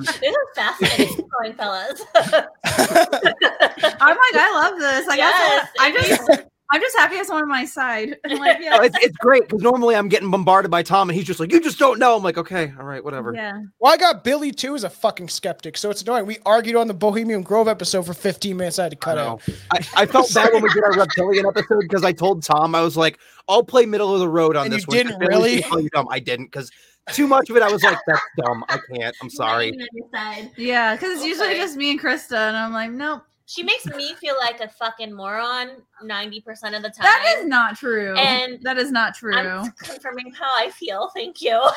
this 0.00 0.22
is 0.22 0.36
fascinating 0.54 1.28
going, 1.40 1.54
fellas. 1.54 2.02
I'm 2.14 4.16
like, 4.16 4.34
I 4.34 4.50
love 4.54 4.78
this. 4.78 5.06
Like, 5.06 5.18
Yes, 5.18 5.68
I 5.80 5.88
it 5.90 6.06
just, 6.06 6.30
I'm 6.72 6.80
just 6.80 6.96
happy 6.96 7.16
it's 7.16 7.30
on 7.30 7.48
my 7.48 7.64
side. 7.64 8.16
Like, 8.32 8.58
yeah, 8.60 8.76
No, 8.78 8.82
it's, 8.82 8.96
it's 9.02 9.16
great 9.18 9.42
because 9.46 9.62
normally 9.62 9.94
i'm 9.94 10.08
getting 10.08 10.30
bombarded 10.30 10.70
by 10.70 10.82
tom 10.82 11.08
and 11.10 11.16
he's 11.16 11.26
just 11.26 11.38
like 11.38 11.52
you 11.52 11.60
just 11.60 11.78
don't 11.78 11.98
know 11.98 12.16
i'm 12.16 12.22
like 12.22 12.38
okay 12.38 12.72
all 12.78 12.84
right 12.86 13.04
whatever 13.04 13.32
yeah. 13.34 13.60
Well, 13.78 13.92
I 13.92 13.96
got 13.96 14.24
Billy 14.24 14.50
too 14.52 14.74
as 14.74 14.84
a 14.84 14.90
fucking 14.90 15.28
skeptic, 15.28 15.76
so 15.76 15.90
it's 15.90 16.02
annoying. 16.02 16.24
We 16.26 16.38
argued 16.46 16.76
on 16.76 16.88
the 16.88 16.94
Bohemian 16.94 17.42
Grove 17.42 17.68
episode 17.68 18.06
for 18.06 18.14
15 18.14 18.56
minutes. 18.56 18.78
I 18.78 18.84
had 18.84 18.92
to 18.92 18.96
cut 18.96 19.18
I, 19.18 19.22
out. 19.26 19.42
I, 19.72 19.78
I 19.96 20.06
felt 20.06 20.32
bad 20.32 20.52
when 20.52 20.62
we 20.62 20.72
did 20.72 20.82
our 20.84 20.92
reptilian 20.96 21.46
episode 21.46 21.80
because 21.80 22.04
I 22.04 22.12
told 22.12 22.42
Tom 22.42 22.74
I 22.74 22.80
was 22.80 22.96
like, 22.96 23.18
I'll 23.48 23.62
play 23.64 23.84
middle 23.86 24.14
of 24.14 24.20
the 24.20 24.28
road 24.28 24.56
on 24.56 24.66
And 24.66 24.72
this 24.72 24.82
you 24.82 24.86
one. 24.88 24.96
didn't 24.96 25.18
Billy's 25.18 25.28
really? 25.28 25.60
gonna 25.60 25.70
call 25.70 25.80
you 25.80 25.90
dumb. 25.90 26.06
I 26.10 26.18
didn't 26.20 26.46
because 26.46 26.70
too 27.12 27.26
much 27.26 27.50
of 27.50 27.56
it. 27.56 27.62
I 27.62 27.70
was 27.70 27.82
like, 27.82 27.98
that's 28.06 28.22
dumb. 28.38 28.64
I 28.68 28.78
can't. 28.94 29.14
I'm 29.20 29.30
sorry. 29.30 29.72
Not 29.72 29.74
even 29.74 29.82
on 29.82 29.88
your 29.94 30.08
side. 30.12 30.50
Yeah, 30.56 30.94
because 30.94 31.16
it's 31.16 31.26
usually 31.26 31.54
just 31.56 31.76
me 31.76 31.90
and 31.90 32.00
Krista, 32.00 32.36
and 32.48 32.56
I'm 32.56 32.72
like, 32.72 32.90
nope. 32.90 33.22
She 33.52 33.62
makes 33.62 33.84
me 33.84 34.14
feel 34.14 34.34
like 34.40 34.60
a 34.60 34.68
fucking 34.68 35.12
moron 35.12 35.82
90% 36.02 36.74
of 36.74 36.82
the 36.82 36.88
time. 36.88 37.02
That 37.02 37.36
is 37.36 37.44
not 37.44 37.76
true. 37.76 38.14
And 38.16 38.58
that 38.62 38.78
is 38.78 38.90
not 38.90 39.14
true. 39.14 39.34
I'm 39.34 39.70
confirming 39.72 40.32
how 40.32 40.48
I 40.56 40.70
feel. 40.70 41.10
Thank 41.14 41.42
you. 41.42 41.50
Well, 41.50 41.70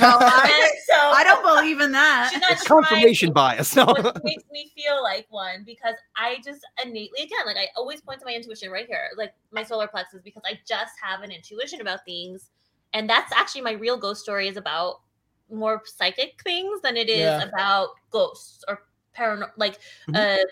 I, 0.00 0.70
so 0.86 0.94
I 0.94 1.22
don't 1.22 1.42
believe 1.42 1.82
in 1.82 1.92
that. 1.92 2.32
It's 2.50 2.66
confirmation 2.66 3.30
bias. 3.32 3.76
No. 3.76 3.84
which 3.86 4.22
makes 4.24 4.44
me 4.50 4.72
feel 4.74 5.02
like 5.02 5.26
one 5.28 5.64
because 5.66 5.96
I 6.16 6.38
just 6.42 6.60
innately 6.82 7.24
again 7.24 7.44
like 7.44 7.56
I 7.56 7.66
always 7.76 8.00
point 8.00 8.20
to 8.20 8.24
my 8.24 8.32
intuition 8.32 8.70
right 8.70 8.86
here, 8.86 9.10
like 9.18 9.34
my 9.50 9.62
solar 9.62 9.88
plexus, 9.88 10.22
because 10.24 10.42
I 10.46 10.58
just 10.66 10.94
have 11.02 11.20
an 11.20 11.30
intuition 11.30 11.82
about 11.82 12.06
things, 12.06 12.48
and 12.94 13.08
that's 13.08 13.32
actually 13.34 13.62
my 13.62 13.72
real 13.72 13.98
ghost 13.98 14.22
story 14.22 14.48
is 14.48 14.56
about 14.56 15.00
more 15.50 15.82
psychic 15.84 16.40
things 16.42 16.80
than 16.80 16.96
it 16.96 17.10
is 17.10 17.18
Yeah. 17.18 17.42
about 17.42 17.90
ghosts 18.10 18.64
or 18.66 18.84
paranormal 19.14 19.50
like 19.58 19.78
Mhm. 20.08 20.16
uh 20.16 20.44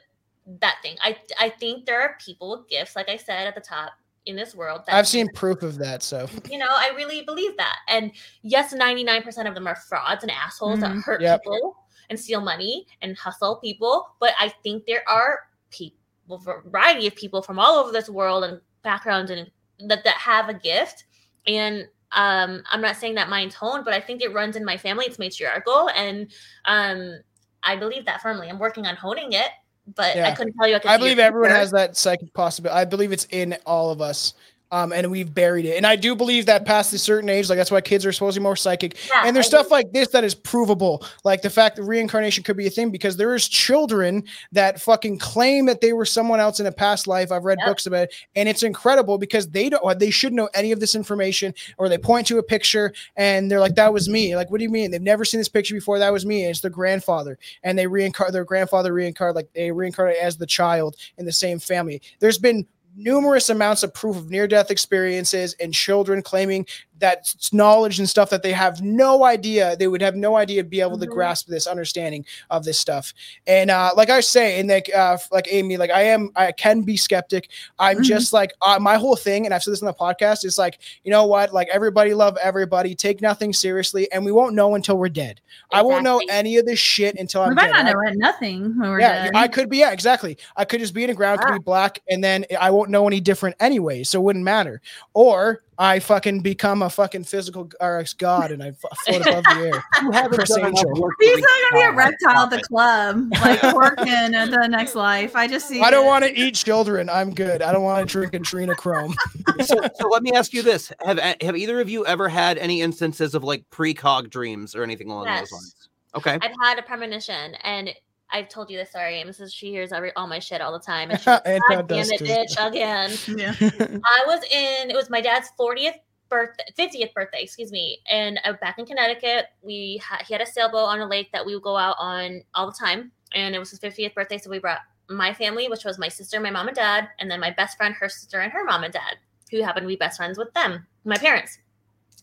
that 0.61 0.77
thing. 0.83 0.97
I 1.03 1.17
I 1.39 1.49
think 1.49 1.87
there 1.87 2.01
are 2.01 2.17
people 2.25 2.51
with 2.51 2.69
gifts, 2.69 2.97
like 2.97 3.09
I 3.09 3.17
said 3.17 3.47
at 3.47 3.55
the 3.55 3.61
top 3.61 3.93
in 4.27 4.37
this 4.37 4.55
world. 4.55 4.83
That 4.87 4.95
I've 4.97 5.09
seen 5.09 5.29
proof 5.29 5.63
of 5.63 5.79
that. 5.79 6.03
So 6.03 6.29
you 6.51 6.59
know, 6.59 6.69
I 6.69 6.93
really 6.97 7.23
believe 7.23 7.57
that. 7.57 7.77
And 7.89 8.13
yes, 8.43 8.73
99% 8.75 9.49
of 9.49 9.55
them 9.55 9.67
are 9.67 9.77
frauds 9.77 10.23
and 10.23 10.31
assholes 10.31 10.81
that 10.81 10.93
Mhm. 10.93 11.05
hurt 11.05 11.21
Yep. 11.23 11.43
people 11.43 11.77
and 12.11 12.19
steal 12.19 12.41
money 12.41 12.87
and 13.03 13.17
hustle 13.17 13.57
people. 13.57 14.11
But 14.19 14.35
I 14.39 14.49
think 14.49 14.85
there 14.87 15.09
are 15.09 15.41
people, 15.71 15.99
variety 16.39 17.07
of 17.07 17.15
people 17.15 17.43
from 17.43 17.59
all 17.59 17.77
over 17.79 17.93
this 17.93 18.09
world 18.09 18.45
and 18.45 18.61
backgrounds 18.83 19.31
and 19.31 19.51
that, 19.89 20.05
that 20.05 20.15
have 20.17 20.49
a 20.49 20.55
gift. 20.55 21.05
And 21.47 21.89
um, 22.13 22.63
I'm 22.71 22.81
not 22.81 22.97
saying 22.97 23.15
that 23.15 23.29
mine's 23.29 23.55
honed, 23.55 23.85
but 23.85 23.95
I 23.95 24.01
think 24.01 24.21
it 24.21 24.35
runs 24.35 24.57
in 24.57 24.65
my 24.65 24.77
family. 24.77 25.07
It's 25.07 25.19
matriarchal. 25.19 25.89
And 25.91 26.31
um, 26.65 27.21
I 27.63 27.77
believe 27.77 28.05
that 28.07 28.21
firmly. 28.21 28.49
I'm 28.49 28.59
working 28.59 28.87
on 28.87 28.97
honing 28.97 29.33
it, 29.33 29.51
but 29.95 30.17
I 30.17 30.33
couldn't 30.33 30.55
tell 30.55 30.69
you. 30.69 30.77
I, 30.77 30.95
I 30.95 30.97
believe 30.97 31.19
everyone 31.19 31.51
has 31.51 31.71
that 31.73 31.97
psychic 31.97 32.33
possibility. 32.35 32.79
I 32.79 32.85
believe 32.85 33.13
it's 33.13 33.27
in 33.31 33.57
all 33.67 33.91
of 33.91 34.01
us. 34.01 34.35
Um, 34.73 34.93
and 34.93 35.11
we've 35.11 35.35
buried 35.35 35.65
it. 35.65 35.77
And 35.77 35.85
I 35.87 35.97
do 35.97 36.15
believe 36.15 36.47
that 36.47 36.65
past 36.65 36.93
a 36.93 36.99
certain 36.99 37.29
age, 37.29 37.49
like 37.49 37.57
that's 37.59 37.73
why 37.73 37.81
kids 37.81 38.07
are 38.07 38.13
supposed 38.13 38.35
to 38.35 38.41
be 38.41 38.45
more 38.45 38.55
psychic. 38.55 38.97
Yeah, 39.09 39.23
and 39.27 39.35
there's 39.35 39.47
I 39.47 39.49
stuff 39.49 39.67
agree. 39.67 39.79
like 39.79 39.93
this 39.93 40.09
that 40.09 40.23
is 40.23 40.35
provable, 40.35 41.05
like 41.25 41.43
the 41.43 41.51
fact 41.51 41.77
that 41.77 41.83
reincarnation 41.83 42.45
could 42.45 42.57
be 42.57 42.69
a 42.69 42.71
thing 42.71 42.91
because 42.91 43.17
there 43.17 43.35
is 43.35 43.49
children 43.49 44.23
that 44.53 44.81
fucking 44.81 45.19
claim 45.19 45.67
that 45.67 45.81
they 45.81 45.93
were 45.93 46.05
someone 46.05 46.39
else 46.39 46.61
in 46.61 46.67
a 46.67 46.73
past 46.73 47.07
life. 47.09 47.33
I've 47.33 47.45
read 47.45 47.59
Yep. 47.61 47.67
books 47.69 47.87
about 47.87 48.05
it, 48.05 48.15
and 48.37 48.49
it's 48.49 48.63
incredible 48.63 49.19
because 49.19 49.49
they 49.49 49.69
don't, 49.71 49.99
they 49.99 50.11
should 50.11 50.33
know 50.33 50.49
any 50.55 50.71
of 50.73 50.79
this 50.81 50.95
information, 50.95 51.53
or 51.79 51.89
they 51.89 51.99
point 51.99 52.27
to 52.29 52.39
a 52.39 52.43
picture 52.43 52.93
and 53.17 53.51
they're 53.51 53.61
like, 53.61 53.75
"That 53.75 53.93
was 53.93 54.09
me." 54.09 54.37
Like, 54.37 54.51
what 54.51 54.59
do 54.59 54.65
you 54.65 54.71
mean? 54.71 54.93
They've 54.93 55.03
never 55.03 55.25
seen 55.25 55.41
this 55.41 55.49
picture 55.49 55.75
before. 55.75 55.99
That 55.99 56.13
was 56.13 56.25
me. 56.25 56.43
And 56.43 56.51
it's 56.51 56.61
their 56.61 56.71
grandfather, 56.71 57.39
and 57.65 57.77
they 57.77 57.87
reincarnate 57.89 58.33
their 58.33 58.45
grandfather 58.45 58.93
reincarnate 58.93 59.35
like 59.35 59.53
they 59.53 59.73
reincarnate 59.73 60.17
as 60.23 60.37
the 60.37 60.47
child 60.47 60.95
in 61.19 61.27
the 61.27 61.33
same 61.33 61.59
family. 61.59 62.01
There's 62.21 62.39
been 62.39 62.67
numerous 62.97 63.49
amounts 63.49 63.83
of 63.83 63.95
proof 63.95 64.17
of 64.17 64.31
near 64.31 64.47
death 64.47 64.71
experiences 64.71 65.55
and 65.61 65.73
children 65.73 66.23
claiming 66.23 66.67
that 67.01 67.35
knowledge 67.53 67.99
and 67.99 68.09
stuff 68.09 68.31
that 68.31 68.43
they 68.43 68.53
have 68.53 68.81
no 68.83 69.25
idea 69.25 69.77
they 69.77 69.89
would 69.89 70.01
have 70.01 70.15
no 70.15 70.37
idea 70.37 70.63
to 70.63 70.69
be 70.69 70.81
able 70.81 70.99
to 70.99 71.07
Mhm. 71.07 71.11
grasp 71.11 71.47
this 71.49 71.67
understanding 71.67 72.25
of 72.51 72.65
this 72.65 72.79
stuff 72.79 73.13
and 73.47 73.71
uh 73.71 73.91
like 73.97 74.11
i 74.11 74.21
say 74.21 74.61
and 74.61 74.69
like 74.69 74.91
uh 74.95 75.17
like 75.33 75.47
amy 75.51 75.77
like 75.77 75.91
i 75.91 76.03
am 76.03 76.31
i 76.37 76.53
can 76.53 76.83
be 76.83 76.97
skeptic 76.97 77.49
i'm 77.79 77.99
Mhm. 77.99 78.05
just 78.05 78.33
like 78.33 78.53
uh, 78.63 78.79
my 78.81 78.97
whole 78.97 79.17
thing 79.17 79.45
and 79.47 79.55
i've 79.55 79.63
said 79.63 79.73
this 79.73 79.83
on 79.83 79.87
the 79.87 79.95
podcast 79.95 80.45
is 80.45 80.59
like 80.59 80.79
you 81.05 81.11
know 81.11 81.27
what 81.27 81.53
like 81.53 81.69
everybody 81.73 82.15
love 82.15 82.37
everybody 82.43 82.95
take 82.95 83.21
nothing 83.21 83.53
seriously 83.53 84.11
and 84.13 84.25
we 84.25 84.33
won't 84.33 84.55
know 84.55 84.75
until 84.75 84.97
we're 84.97 85.09
dead 85.09 85.41
i 85.73 85.83
won't 85.83 86.05
know 86.05 86.21
any 86.31 86.57
of 86.59 86.67
this 86.67 86.79
shit 86.79 87.17
until 87.19 87.43
we 87.43 87.49
i'm 87.49 87.55
might 87.55 87.63
dead 87.73 87.73
not 87.73 87.87
I- 87.87 87.93
know 87.93 88.01
it, 88.13 88.17
nothing 88.19 88.79
when 88.79 88.91
we're 88.91 89.01
yeah, 89.01 89.25
dead. 89.25 89.33
I 89.35 89.49
could 89.49 89.69
be. 89.71 89.79
Yeah, 89.79 89.91
exactly. 89.93 90.37
I 90.57 90.65
could 90.65 90.81
just 90.81 90.93
be 90.95 91.03
in 91.05 91.09
the 91.09 91.15
ground, 91.15 91.41
could 91.41 91.53
be 91.55 91.59
black, 91.59 92.01
and 92.11 92.23
then 92.23 92.45
I 92.61 92.71
won't 92.71 92.91
know 92.91 93.07
any 93.07 93.21
different 93.21 93.57
anyway, 93.61 94.03
so 94.03 94.21
it 94.21 94.23
wouldn't 94.23 94.45
matter. 94.45 94.81
Or 95.15 95.63
I 95.83 95.99
fucking 95.99 96.41
become 96.43 96.83
a 96.83 96.91
fucking 96.91 97.25
physical 97.25 97.71
RX 97.83 98.13
god 98.13 98.53
and 98.53 98.63
I 98.63 98.73
float 98.73 99.23
above 99.27 99.45
the 99.45 99.73
air. 99.75 99.85
You 100.03 100.11
haven't 100.13 100.35
Chris 100.35 100.51
done 100.51 100.67
Angel. 100.67 101.11
He's 101.21 101.39
not 101.41 101.49
gonna 101.71 101.83
be 101.83 101.89
a 101.89 101.93
reptile 101.93 102.43
at 102.45 102.51
the 102.51 102.61
club, 102.63 103.29
like 103.41 103.63
working 103.75 104.07
at 104.35 104.51
the 104.51 104.67
next 104.69 104.95
life. 104.95 105.35
I 105.35 105.47
just 105.49 105.67
see. 105.69 105.81
I 105.81 105.91
don't 105.91 106.05
want 106.07 106.25
to 106.25 106.39
eat 106.39 106.55
children. 106.55 107.09
I'm 107.09 107.35
good. 107.35 107.63
I 107.63 107.73
don't 107.73 107.83
want 107.83 108.07
to 108.07 108.13
drink 108.13 108.33
adrenochrome. 108.35 109.15
it. 109.15 109.17
So, 109.67 109.77
so 109.99 110.09
let 110.09 110.23
me 110.23 110.33
ask 110.33 110.53
you 110.55 110.63
this: 110.63 110.93
Have 111.05 111.19
have 111.19 111.57
either 111.57 111.81
of 111.81 111.89
you 111.91 112.05
ever 112.07 112.29
had 112.29 112.57
any 112.59 112.81
instances 112.83 113.35
of 113.35 113.43
like 113.45 113.65
precog 113.71 114.31
dreams 114.31 114.75
or 114.75 114.83
anything 114.83 115.11
along 115.11 115.27
Yes. 115.27 115.41
those 115.41 115.53
lines? 115.53 115.89
Okay. 116.17 116.39
I've 116.43 116.55
had 116.63 116.79
a 116.79 116.83
premonition, 116.83 117.55
and 117.63 117.91
I've 118.33 118.49
told 118.49 118.71
you 118.71 118.77
this 118.77 118.91
story. 118.91 119.23
Mrs. 119.27 119.53
She 119.55 119.71
hears 119.71 119.93
every 119.93 120.13
all 120.15 120.27
my 120.27 120.39
shit 120.39 120.61
all 120.61 120.73
the 120.73 120.79
time. 120.79 121.11
And 121.11 121.19
she's 121.21 121.27
like, 121.27 121.43
And 121.47 121.63
God 121.69 121.89
that 121.89 121.89
damn 121.89 121.99
does 121.99 122.11
it, 122.13 122.19
too. 122.19 122.25
bitch, 122.25 122.69
again. 122.69 123.11
Yeah. 123.39 123.55
I 124.05 124.25
was 124.27 124.43
in. 124.51 124.91
It 124.91 124.97
was 124.97 125.11
my 125.11 125.21
dad's 125.21 125.49
fortieth 125.57 125.97
birthday, 126.29 126.65
fiftieth 126.77 127.13
birthday, 127.15 127.43
excuse 127.43 127.73
me. 127.73 128.01
And 128.09 128.39
uh, 128.45 128.55
back 128.61 128.79
in 128.79 128.87
Connecticut, 128.87 129.47
we 129.63 130.01
had 130.07 130.23
he 130.27 130.35
had 130.35 130.41
a 130.41 130.47
sailboat 130.47 130.89
on 130.89 131.01
a 131.01 131.07
lake 131.07 131.31
that 131.33 131.45
we 131.45 131.55
would 131.55 131.63
go 131.63 131.77
out 131.77 131.97
on 131.99 132.43
all 132.55 132.67
the 132.67 132.77
time. 132.79 133.13
And 133.35 133.55
it 133.55 133.59
was 133.59 133.71
his 133.71 133.79
fiftieth 133.79 134.15
birthday, 134.15 134.39
so 134.39 134.51
we 134.51 134.59
brought 134.59 134.81
my 135.09 135.35
family, 135.35 135.69
which 135.69 135.85
was 135.85 135.99
my 135.99 136.09
sister, 136.09 136.41
my 136.41 136.51
mom 136.51 136.69
and 136.69 136.77
dad, 136.77 137.09
and 137.19 137.31
then 137.31 137.41
my 137.41 137.51
best 137.51 137.77
friend, 137.77 137.95
her 137.95 138.09
sister, 138.09 138.41
and 138.41 138.53
her 138.53 138.65
mom 138.65 138.85
and 138.85 138.93
dad, 138.93 139.17
who 139.51 139.63
happened 139.63 139.85
to 139.85 139.89
be 139.89 139.97
best 139.97 140.17
friends 140.17 140.39
with 140.39 140.53
them, 140.55 140.87
my 141.05 141.17
parents, 141.17 141.59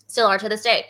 still 0.08 0.28
are 0.28 0.38
to 0.38 0.47
this 0.47 0.64
day. 0.64 0.86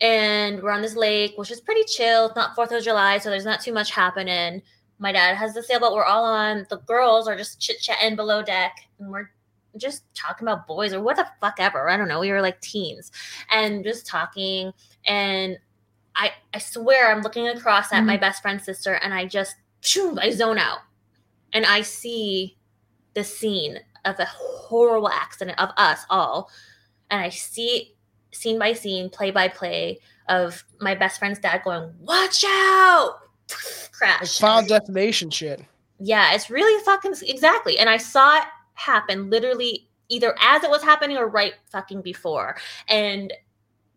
And 0.00 0.62
we're 0.62 0.72
on 0.72 0.82
this 0.82 0.96
lake, 0.96 1.34
which 1.36 1.50
is 1.50 1.60
pretty 1.60 1.84
chill. 1.84 2.26
It's 2.26 2.36
not 2.36 2.54
Fourth 2.54 2.72
of 2.72 2.82
July, 2.82 3.18
so 3.18 3.30
there's 3.30 3.44
not 3.44 3.62
too 3.62 3.72
much 3.72 3.90
happening. 3.90 4.62
My 4.98 5.12
dad 5.12 5.36
has 5.36 5.54
the 5.54 5.62
sailboat. 5.62 5.94
We're 5.94 6.04
all 6.04 6.24
on. 6.24 6.66
The 6.68 6.78
girls 6.78 7.28
are 7.28 7.36
just 7.36 7.60
chit 7.60 7.80
chatting 7.80 8.16
below 8.16 8.42
deck, 8.42 8.72
and 8.98 9.10
we're 9.10 9.30
just 9.76 10.04
talking 10.14 10.46
about 10.46 10.66
boys 10.66 10.92
or 10.92 11.02
what 11.02 11.16
the 11.16 11.26
fuck 11.40 11.56
ever. 11.58 11.88
I 11.88 11.96
don't 11.96 12.08
know. 12.08 12.20
We 12.20 12.30
were 12.30 12.40
like 12.40 12.60
teens 12.60 13.12
and 13.50 13.84
just 13.84 14.06
talking. 14.06 14.72
And 15.06 15.58
I 16.14 16.32
I 16.54 16.58
swear 16.58 17.10
I'm 17.12 17.22
looking 17.22 17.48
across 17.48 17.92
at 17.92 18.04
my 18.04 18.14
mm-hmm. 18.14 18.20
best 18.20 18.42
friend's 18.42 18.64
sister, 18.64 18.94
and 18.94 19.12
I 19.14 19.26
just 19.26 19.56
shoo, 19.80 20.18
I 20.20 20.30
zone 20.30 20.58
out, 20.58 20.78
and 21.52 21.64
I 21.64 21.82
see 21.82 22.56
the 23.14 23.24
scene 23.24 23.78
of 24.04 24.18
a 24.18 24.26
horrible 24.26 25.08
accident 25.08 25.58
of 25.58 25.70
us 25.76 26.04
all, 26.10 26.50
and 27.10 27.20
I 27.20 27.28
see 27.28 27.95
scene 28.36 28.58
by 28.58 28.72
scene, 28.72 29.10
play 29.10 29.30
by 29.30 29.48
play 29.48 29.98
of 30.28 30.64
my 30.80 30.94
best 30.94 31.18
friend's 31.18 31.38
dad 31.38 31.62
going, 31.64 31.92
"Watch 32.00 32.44
out!" 32.46 33.18
Like 33.50 33.90
Crash. 33.92 34.38
final 34.38 34.66
destination 34.66 35.30
shit. 35.30 35.64
Yeah, 35.98 36.34
it's 36.34 36.50
really 36.50 36.82
fucking 36.84 37.14
exactly. 37.22 37.78
And 37.78 37.88
I 37.88 37.96
saw 37.96 38.38
it 38.38 38.44
happen 38.74 39.30
literally 39.30 39.88
either 40.08 40.34
as 40.40 40.62
it 40.62 40.70
was 40.70 40.82
happening 40.82 41.16
or 41.16 41.26
right 41.26 41.54
fucking 41.70 42.02
before. 42.02 42.56
And 42.88 43.32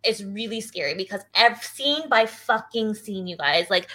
it's 0.03 0.23
really 0.23 0.61
scary 0.61 0.95
because 0.95 1.21
I've 1.35 1.61
seen 1.61 2.07
by 2.07 2.25
fucking 2.25 2.93
scene, 2.95 3.27
you 3.27 3.37
guys. 3.37 3.69
Like 3.69 3.89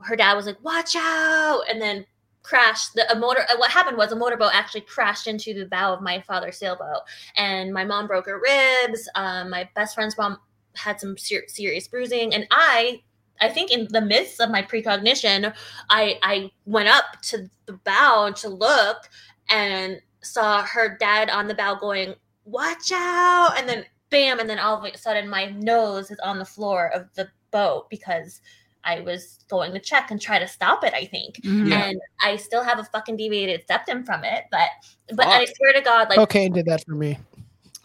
her 0.00 0.16
dad 0.16 0.34
was 0.34 0.46
like, 0.46 0.62
"Watch 0.62 0.94
out!" 0.96 1.62
and 1.70 1.80
then 1.80 2.04
crashed. 2.42 2.94
The 2.94 3.10
a 3.12 3.18
motor. 3.18 3.40
uh, 3.50 3.56
What 3.56 3.70
happened 3.70 3.96
was 3.96 4.12
a 4.12 4.16
motorboat 4.16 4.50
actually 4.54 4.82
crashed 4.82 5.26
into 5.26 5.54
the 5.54 5.66
bow 5.66 5.92
of 5.94 6.00
my 6.00 6.20
father's 6.20 6.58
sailboat, 6.58 7.02
and 7.36 7.72
my 7.72 7.84
mom 7.84 8.06
broke 8.06 8.26
her 8.26 8.40
ribs. 8.40 9.08
Um, 9.14 9.50
my 9.50 9.68
best 9.74 9.94
friend's 9.94 10.16
mom 10.18 10.38
had 10.76 11.00
some 11.00 11.16
ser- 11.18 11.44
serious 11.48 11.88
bruising, 11.88 12.34
and 12.34 12.46
I. 12.50 13.02
I 13.40 13.48
think 13.48 13.72
in 13.72 13.88
the 13.90 14.00
midst 14.00 14.40
of 14.40 14.50
my 14.50 14.62
precognition, 14.62 15.52
I 15.90 16.18
I 16.22 16.50
went 16.64 16.88
up 16.88 17.20
to 17.22 17.50
the 17.66 17.72
bow 17.72 18.30
to 18.36 18.48
look 18.48 19.08
and 19.50 20.00
saw 20.22 20.62
her 20.62 20.96
dad 20.96 21.28
on 21.28 21.48
the 21.48 21.54
bow 21.54 21.74
going, 21.74 22.14
"Watch 22.44 22.92
out!" 22.92 23.54
and 23.58 23.68
then 23.68 23.84
bam, 24.10 24.38
and 24.38 24.48
then 24.48 24.60
all 24.60 24.76
of 24.76 24.84
a 24.84 24.96
sudden 24.96 25.28
my 25.28 25.46
nose 25.46 26.10
is 26.10 26.20
on 26.20 26.38
the 26.38 26.44
floor 26.44 26.92
of 26.94 27.08
the 27.14 27.28
boat 27.50 27.88
because 27.90 28.40
I 28.84 29.00
was 29.00 29.38
going 29.48 29.72
to 29.72 29.78
check 29.78 30.10
and 30.10 30.20
try 30.20 30.38
to 30.38 30.46
stop 30.48 30.84
it. 30.84 30.92
I 30.94 31.04
think, 31.04 31.36
Mhm. 31.42 31.68
Yeah. 31.70 31.84
and 31.84 32.00
I 32.22 32.36
still 32.36 32.62
have 32.64 32.78
a 32.78 32.84
fucking 32.84 33.16
deviated 33.16 33.64
septum 33.68 34.04
from 34.04 34.24
it, 34.24 34.44
but 34.50 34.68
but 35.14 35.26
I 35.26 35.44
swear 35.44 35.72
to 35.74 35.80
God, 35.80 36.08
like 36.08 36.16
Cocaine 36.16 36.52
did 36.52 36.66
that 36.66 36.84
for 36.84 36.92
me. 36.94 37.18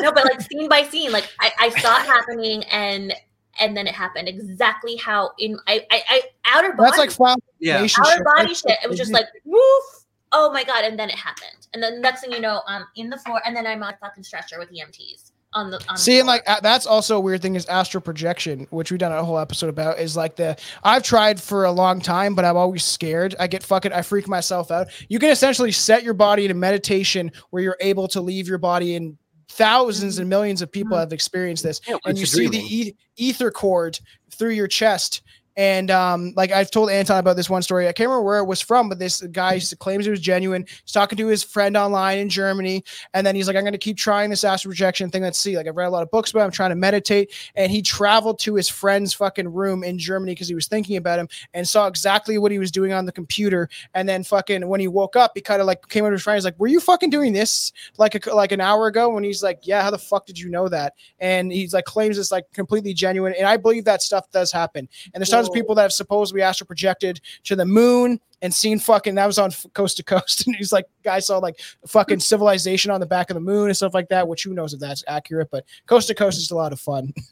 no, 0.00 0.12
but 0.12 0.24
like 0.24 0.40
scene 0.40 0.68
by 0.68 0.82
scene, 0.84 1.12
like 1.12 1.28
I, 1.40 1.52
I 1.58 1.68
saw 1.80 2.00
it 2.00 2.06
happening 2.06 2.64
and 2.64 3.14
and 3.58 3.76
then 3.76 3.86
it 3.86 3.94
happened 3.94 4.26
exactly 4.28 4.96
how 4.96 5.32
in 5.38 5.58
I 5.66 5.86
I, 5.90 6.02
I 6.08 6.22
outer 6.46 6.72
body 6.72 6.86
That's 6.90 6.98
like 6.98 7.10
final 7.10 7.42
Yeah. 7.58 7.76
outer 7.78 7.88
shit. 7.88 8.24
body 8.24 8.54
shit. 8.54 8.78
It 8.82 8.88
was 8.88 8.98
just 8.98 9.12
like 9.12 9.26
woof. 9.44 9.84
Oh 10.32 10.52
my 10.52 10.62
god! 10.62 10.84
And 10.84 10.98
then 10.98 11.08
it 11.10 11.16
happened. 11.16 11.66
And 11.74 11.82
then 11.82 12.00
next 12.00 12.20
thing 12.20 12.30
you 12.32 12.40
know, 12.40 12.62
I'm 12.68 12.84
in 12.96 13.10
the 13.10 13.18
floor, 13.18 13.42
and 13.44 13.54
then 13.56 13.66
I'm 13.66 13.82
on 13.82 13.94
a 13.94 13.96
fucking 13.96 14.22
stretcher 14.22 14.58
with 14.58 14.70
EMTs 14.70 15.29
on 15.52 15.70
the 15.70 15.78
on 15.88 15.94
the 15.94 15.96
See, 15.96 16.18
and 16.18 16.26
like 16.26 16.44
that's 16.62 16.86
also 16.86 17.16
a 17.16 17.20
weird 17.20 17.42
thing 17.42 17.54
is 17.54 17.66
astral 17.66 18.00
projection, 18.00 18.66
which 18.70 18.90
we've 18.90 19.00
done 19.00 19.12
a 19.12 19.24
whole 19.24 19.38
episode 19.38 19.68
about. 19.68 19.98
Is 19.98 20.16
like 20.16 20.36
the 20.36 20.56
I've 20.84 21.02
tried 21.02 21.40
for 21.40 21.64
a 21.64 21.72
long 21.72 22.00
time, 22.00 22.34
but 22.34 22.44
I'm 22.44 22.56
always 22.56 22.84
scared. 22.84 23.34
I 23.38 23.46
get 23.46 23.62
fucking 23.62 23.92
I 23.92 24.02
freak 24.02 24.28
myself 24.28 24.70
out. 24.70 24.88
You 25.08 25.18
can 25.18 25.30
essentially 25.30 25.72
set 25.72 26.02
your 26.02 26.14
body 26.14 26.44
in 26.44 26.50
a 26.50 26.54
meditation 26.54 27.32
where 27.50 27.62
you're 27.62 27.78
able 27.80 28.08
to 28.08 28.20
leave 28.20 28.48
your 28.48 28.58
body 28.58 28.94
in. 28.94 29.16
Thousands 29.52 30.20
and 30.20 30.28
millions 30.28 30.62
of 30.62 30.70
people 30.70 30.92
mm-hmm. 30.92 31.00
have 31.00 31.12
experienced 31.12 31.64
this, 31.64 31.80
Yeah, 31.88 31.96
and 32.04 32.16
you 32.16 32.24
see 32.24 32.46
the 32.46 32.60
e- 32.60 32.94
ether 33.16 33.50
cord 33.50 33.98
through 34.30 34.50
your 34.50 34.68
chest, 34.68 35.22
And 35.56 35.90
um, 35.90 36.32
like 36.36 36.52
I've 36.52 36.70
told 36.70 36.90
Anton 36.90 37.18
about 37.18 37.36
this 37.36 37.50
one 37.50 37.62
story. 37.62 37.88
I 37.88 37.92
can't 37.92 38.08
remember 38.08 38.24
where 38.24 38.38
it 38.38 38.44
was 38.44 38.60
from, 38.60 38.88
but 38.88 38.98
this 38.98 39.20
guy 39.20 39.60
claims 39.78 40.06
it 40.06 40.10
was 40.10 40.20
genuine. 40.20 40.64
He's 40.66 40.92
talking 40.92 41.16
to 41.18 41.26
his 41.26 41.42
friend 41.42 41.76
online 41.76 42.18
in 42.18 42.28
Germany, 42.28 42.84
and 43.14 43.26
then 43.26 43.34
he's 43.34 43.46
like, 43.46 43.56
"I'm 43.56 43.62
going 43.62 43.72
to 43.72 43.78
keep 43.78 43.96
trying 43.96 44.30
this 44.30 44.44
astral 44.44 44.70
projection 44.70 45.10
thing. 45.10 45.22
Let's 45.22 45.38
see." 45.38 45.56
Like 45.56 45.66
I've 45.66 45.76
read 45.76 45.86
a 45.86 45.90
lot 45.90 46.02
of 46.02 46.10
books 46.10 46.30
about. 46.30 46.42
It. 46.42 46.44
I'm 46.44 46.50
trying 46.52 46.70
to 46.70 46.76
meditate, 46.76 47.32
and 47.56 47.70
he 47.72 47.82
traveled 47.82 48.38
to 48.40 48.54
his 48.54 48.68
friend's 48.68 49.12
fucking 49.12 49.52
room 49.52 49.82
in 49.82 49.98
Germany 49.98 50.32
because 50.32 50.48
he 50.48 50.54
was 50.54 50.68
thinking 50.68 50.96
about 50.96 51.18
him 51.18 51.28
and 51.52 51.68
saw 51.68 51.86
exactly 51.86 52.38
what 52.38 52.52
he 52.52 52.58
was 52.58 52.70
doing 52.70 52.92
on 52.92 53.04
the 53.04 53.12
computer. 53.12 53.68
And 53.94 54.08
then 54.08 54.22
fucking 54.22 54.68
when 54.68 54.80
he 54.80 54.88
woke 54.88 55.16
up, 55.16 55.32
he 55.34 55.40
kind 55.40 55.60
of 55.60 55.66
like 55.66 55.88
came 55.88 56.04
over 56.04 56.12
to 56.12 56.14
his 56.14 56.22
friend. 56.22 56.36
He's 56.36 56.44
like, 56.44 56.58
"Were 56.58 56.68
you 56.68 56.80
fucking 56.80 57.10
doing 57.10 57.32
this 57.32 57.72
like 57.98 58.26
a, 58.26 58.34
like 58.34 58.52
an 58.52 58.60
hour 58.60 58.86
ago?" 58.86 59.16
And 59.16 59.24
he's 59.24 59.42
like, 59.42 59.60
"Yeah. 59.62 59.82
How 59.82 59.90
the 59.90 59.98
fuck 59.98 60.26
did 60.26 60.38
you 60.38 60.48
know 60.48 60.68
that?" 60.68 60.94
And 61.18 61.50
he's 61.50 61.74
like 61.74 61.86
claims 61.86 62.18
it's 62.18 62.30
like 62.30 62.50
completely 62.52 62.94
genuine, 62.94 63.34
and 63.36 63.46
I 63.46 63.56
believe 63.56 63.84
that 63.84 64.00
stuff 64.00 64.30
does 64.30 64.52
happen. 64.52 64.88
And 65.12 65.20
there's 65.20 65.39
tons 65.40 65.48
of 65.48 65.54
people 65.54 65.74
that 65.74 65.82
have 65.82 65.92
supposedly 65.92 66.42
astral 66.42 66.66
projected 66.66 67.20
to 67.44 67.56
the 67.56 67.64
moon 67.64 68.20
and 68.42 68.54
seen 68.54 68.78
fucking 68.78 69.14
that 69.14 69.26
was 69.26 69.38
on 69.38 69.50
coast 69.74 69.96
to 69.96 70.02
coast 70.02 70.46
and 70.46 70.56
he's 70.56 70.72
like 70.72 70.86
guy 71.02 71.18
saw 71.18 71.38
like 71.38 71.60
fucking 71.86 72.20
civilization 72.20 72.90
on 72.90 73.00
the 73.00 73.06
back 73.06 73.30
of 73.30 73.34
the 73.34 73.40
moon 73.40 73.66
and 73.68 73.76
stuff 73.76 73.94
like 73.94 74.08
that 74.08 74.26
which 74.26 74.44
who 74.44 74.54
knows 74.54 74.72
if 74.72 74.80
that's 74.80 75.04
accurate 75.06 75.48
but 75.50 75.64
coast 75.86 76.08
to 76.08 76.14
coast 76.14 76.38
is 76.38 76.50
a 76.50 76.56
lot 76.56 76.72
of 76.72 76.80
fun 76.80 77.12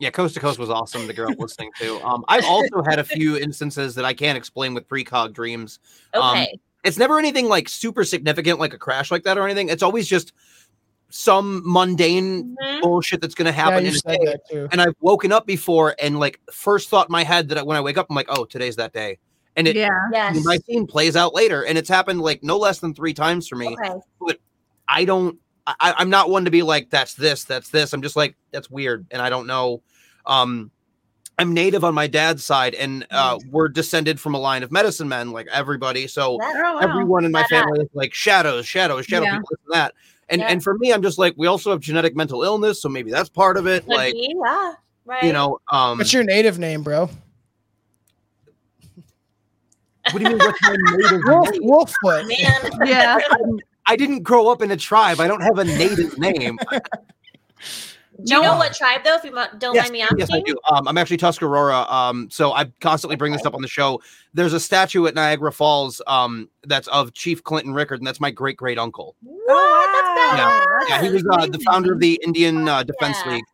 Yeah, 0.00 0.10
Coast 0.10 0.34
to 0.34 0.40
Coast 0.40 0.58
was 0.58 0.70
awesome 0.70 1.06
to 1.06 1.14
grow 1.14 1.28
up 1.30 1.38
listening 1.38 1.70
to. 1.78 2.02
Um, 2.02 2.24
I've 2.26 2.44
also 2.44 2.82
had 2.82 2.98
a 2.98 3.04
few 3.16 3.38
instances 3.38 3.94
that 3.94 4.04
I 4.04 4.12
can't 4.12 4.36
explain 4.36 4.74
with 4.74 4.88
precog 4.88 5.32
dreams. 5.32 5.78
Um, 6.12 6.36
Okay. 6.36 6.58
it's 6.82 6.98
never 6.98 7.16
anything 7.16 7.46
like 7.46 7.68
super 7.68 8.04
significant, 8.04 8.58
like 8.58 8.74
a 8.74 8.78
crash 8.78 9.12
like 9.12 9.22
that 9.22 9.38
or 9.38 9.44
anything. 9.44 9.68
It's 9.68 9.84
always 9.84 10.08
just 10.08 10.32
some 11.16 11.62
mundane 11.64 12.56
Mhm. 12.60 12.82
bullshit 12.82 13.20
that's 13.20 13.36
going 13.36 13.46
to 13.46 13.52
happen 13.52 13.84
you 13.84 13.92
in 14.04 14.10
a 14.10 14.36
day. 14.50 14.66
And 14.72 14.80
I've 14.82 14.96
woken 15.00 15.30
up 15.30 15.46
before, 15.46 15.94
and 16.00 16.18
like 16.18 16.40
first 16.52 16.88
thought 16.88 17.08
in 17.08 17.12
my 17.12 17.22
head 17.22 17.48
that 17.50 17.58
I, 17.58 17.62
when 17.62 17.76
I 17.76 17.80
wake 17.80 17.96
up, 17.96 18.08
I'm 18.10 18.16
like, 18.16 18.26
oh, 18.28 18.44
today's 18.44 18.74
that 18.76 18.92
day. 18.92 19.18
And 19.54 19.68
it 19.68 19.76
yeah. 19.76 19.90
Yes. 20.12 20.44
my 20.44 20.56
scene 20.56 20.88
plays 20.88 21.14
out 21.14 21.32
later, 21.32 21.64
and 21.64 21.78
it's 21.78 21.88
happened 21.88 22.20
like 22.20 22.42
no 22.42 22.58
less 22.58 22.80
than 22.80 22.94
three 22.94 23.14
times 23.14 23.46
for 23.46 23.54
me. 23.54 23.76
Okay. 23.80 24.34
I 24.88 25.04
don't. 25.04 25.38
I, 25.66 25.94
I'm 25.96 26.10
not 26.10 26.28
one 26.30 26.44
to 26.46 26.50
be 26.50 26.62
like 26.62 26.90
that's 26.90 27.14
this, 27.14 27.44
that's 27.44 27.70
this. 27.70 27.92
I'm 27.92 28.02
just 28.02 28.16
like 28.16 28.34
that's 28.50 28.68
weird, 28.68 29.06
and 29.12 29.22
I 29.22 29.30
don't 29.30 29.46
know. 29.46 29.82
Um, 30.26 30.72
I'm 31.38 31.54
native 31.54 31.84
on 31.84 31.94
my 31.94 32.08
dad's 32.08 32.44
side, 32.44 32.74
and 32.74 33.06
uh, 33.12 33.38
we're 33.50 33.68
descended 33.68 34.18
from 34.20 34.34
a 34.34 34.38
line 34.38 34.62
of 34.64 34.70
medicine 34.72 35.08
men, 35.08 35.30
like 35.30 35.46
everybody. 35.52 36.06
So 36.08 36.38
Oh, 36.42 36.54
wow. 36.54 36.78
everyone 36.82 37.24
in 37.24 37.30
my 37.32 37.44
Badass. 37.44 37.48
family 37.48 37.80
is 37.82 37.88
like 37.94 38.12
shadows, 38.12 38.66
shadows, 38.66 39.06
shadow 39.06 39.26
Yeah. 39.26 39.36
people, 39.38 39.56
that. 39.72 39.94
And 40.28 40.40
Yeah. 40.40 40.48
and 40.48 40.62
for 40.62 40.76
me, 40.78 40.92
I'm 40.92 41.02
just 41.02 41.18
like 41.18 41.34
we 41.36 41.46
also 41.46 41.70
have 41.70 41.80
genetic 41.80 42.16
mental 42.16 42.42
illness, 42.42 42.80
so 42.80 42.88
maybe 42.88 43.10
that's 43.10 43.28
part 43.28 43.56
of 43.56 43.66
it. 43.66 43.84
could 43.84 43.94
Like 43.94 44.12
be, 44.14 44.34
yeah. 44.44 44.72
Right. 45.04 45.22
you 45.24 45.32
know, 45.32 45.58
um, 45.70 45.98
what's 45.98 46.12
your 46.12 46.24
native 46.24 46.58
name 46.58 46.82
bro 46.82 47.10
what 50.10 50.22
do 50.22 50.24
you 50.30 50.36
mean? 50.36 50.38
What's 50.38 50.60
my 50.62 50.76
native 50.96 51.20
wolf 51.26 51.50
name? 51.50 51.62
wolffoot 51.62 52.28
man. 52.28 52.70
Yeah. 52.88 53.18
I 53.86 53.96
didn't 53.96 54.22
grow 54.22 54.48
up 54.48 54.60
in 54.62 54.70
a 54.70 54.76
tribe. 54.76 55.18
I 55.20 55.26
don't 55.26 55.40
have 55.42 55.58
a 55.58 55.64
native 55.64 56.18
name. 56.18 56.58
Do 58.22 58.34
you 58.34 58.42
know 58.42 58.56
what 58.56 58.72
tribe 58.74 59.02
though? 59.02 59.16
If 59.16 59.24
you 59.24 59.32
don't 59.32 59.74
yes, 59.74 59.84
mind 59.84 59.92
me 59.92 60.02
asking. 60.02 60.18
yes, 60.18 60.30
I 60.30 60.40
do. 60.40 60.56
Um, 60.70 60.86
I'm 60.86 60.96
actually 60.96 61.16
Tuscarora. 61.16 61.90
Um, 61.90 62.30
so 62.30 62.52
I 62.52 62.66
constantly 62.80 63.16
bring 63.16 63.32
this 63.32 63.44
up 63.44 63.54
on 63.54 63.62
the 63.62 63.68
show. 63.68 64.00
There's 64.34 64.52
a 64.52 64.60
statue 64.60 65.06
at 65.06 65.14
Niagara 65.14 65.50
Falls 65.52 66.00
um, 66.06 66.48
that's 66.62 66.86
of 66.88 67.12
Chief 67.14 67.42
Clinton 67.42 67.74
Rickard, 67.74 67.98
and 68.00 68.06
that's 68.06 68.20
my 68.20 68.30
great 68.30 68.56
great 68.56 68.78
uncle. 68.78 69.16
What? 69.22 69.46
wow. 69.48 69.90
That's 69.92 70.88
Yeah. 70.88 70.96
Yeah, 70.96 71.02
he 71.02 71.10
was 71.10 71.24
uh, 71.32 71.46
the 71.46 71.58
founder 71.60 71.92
of 71.92 72.00
the 72.00 72.20
Indian 72.24 72.68
uh, 72.68 72.82
Defense 72.84 73.16
Yeah. 73.24 73.32
League. 73.32 73.44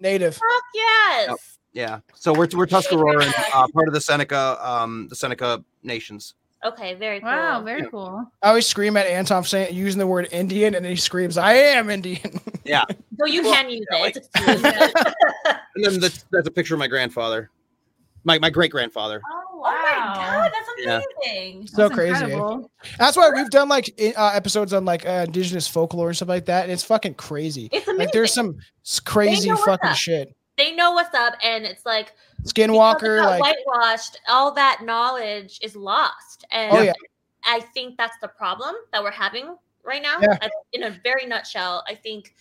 native 0.00 0.34
Fuck 0.34 0.62
yes. 0.74 1.58
Yeah, 1.72 2.00
so 2.14 2.32
we're 2.32 2.48
we're 2.54 2.66
Tuscarora, 2.66 3.22
and, 3.22 3.34
uh, 3.52 3.68
part 3.68 3.86
of 3.86 3.92
the 3.92 4.00
Seneca, 4.00 4.56
um, 4.66 5.08
the 5.08 5.14
Seneca 5.16 5.62
nations. 5.82 6.32
Okay, 6.66 6.94
very 6.94 7.20
cool. 7.20 7.28
Wow, 7.28 7.62
very 7.62 7.88
cool. 7.90 8.24
I 8.42 8.48
always 8.48 8.66
scream 8.66 8.96
at 8.96 9.06
Anton 9.06 9.44
saying 9.44 9.74
using 9.74 9.98
the 9.98 10.06
word 10.06 10.28
Indian, 10.32 10.74
and 10.74 10.84
then 10.84 10.90
he 10.92 10.96
screams, 10.96 11.36
"I 11.38 11.52
am 11.54 11.90
Indian." 11.90 12.40
Yeah. 12.64 12.84
So 13.16 13.26
you 13.26 13.44
Well, 13.44 13.54
can 13.54 13.70
use 13.70 13.86
yeah, 13.92 14.06
it. 14.06 14.16
It's 14.16 14.28
excused. 14.34 14.64
And 15.76 15.84
then 15.84 16.00
that's, 16.00 16.24
that's 16.32 16.48
a 16.48 16.50
picture 16.50 16.74
of 16.74 16.78
my 16.80 16.88
grandfather, 16.88 17.50
my 18.24 18.38
my 18.40 18.50
great 18.50 18.72
grandfather. 18.72 19.20
oh 19.30 19.60
my 19.62 19.92
god, 19.94 20.50
that's 20.52 20.68
Yeah. 20.78 21.00
amazing. 21.24 21.66
So 21.68 21.82
That's 21.82 21.94
crazy. 21.94 22.10
incredible. 22.24 22.70
That's 22.98 23.16
why 23.16 23.30
we've 23.34 23.50
done 23.50 23.68
like 23.68 23.94
uh, 24.16 24.32
episodes 24.34 24.72
on 24.72 24.84
like 24.84 25.06
uh, 25.06 25.24
indigenous 25.26 25.68
folklore 25.68 26.08
and 26.08 26.16
stuff 26.16 26.28
like 26.28 26.46
that, 26.46 26.64
and 26.64 26.72
it's 26.72 26.82
fucking 26.82 27.14
crazy. 27.14 27.68
It's 27.70 27.86
amazing. 27.86 27.98
Like 27.98 28.12
there's 28.12 28.32
some 28.34 28.56
crazy 29.04 29.50
fucking 29.64 29.94
shit. 29.94 30.34
They 30.56 30.74
know 30.74 30.92
what's 30.92 31.14
up, 31.14 31.34
and 31.42 31.64
it's 31.64 31.84
like 31.86 32.12
Skinwalker, 32.44 33.22
like 33.22 33.40
whitewashed, 33.40 34.20
all 34.28 34.52
that 34.52 34.80
knowledge 34.84 35.58
is 35.62 35.76
lost. 35.76 36.44
And 36.50 36.76
Oh, 36.76 36.80
yeah. 36.82 36.92
I 37.44 37.60
think 37.60 37.96
that's 37.96 38.16
the 38.20 38.28
problem 38.28 38.74
that 38.92 39.02
we're 39.02 39.10
having 39.10 39.56
right 39.84 40.02
now. 40.02 40.18
Yeah. 40.20 40.38
I- 40.40 40.50
In 40.72 40.84
a 40.84 40.90
very 40.90 41.26
nutshell, 41.26 41.84
I 41.88 41.94
think 41.94 42.34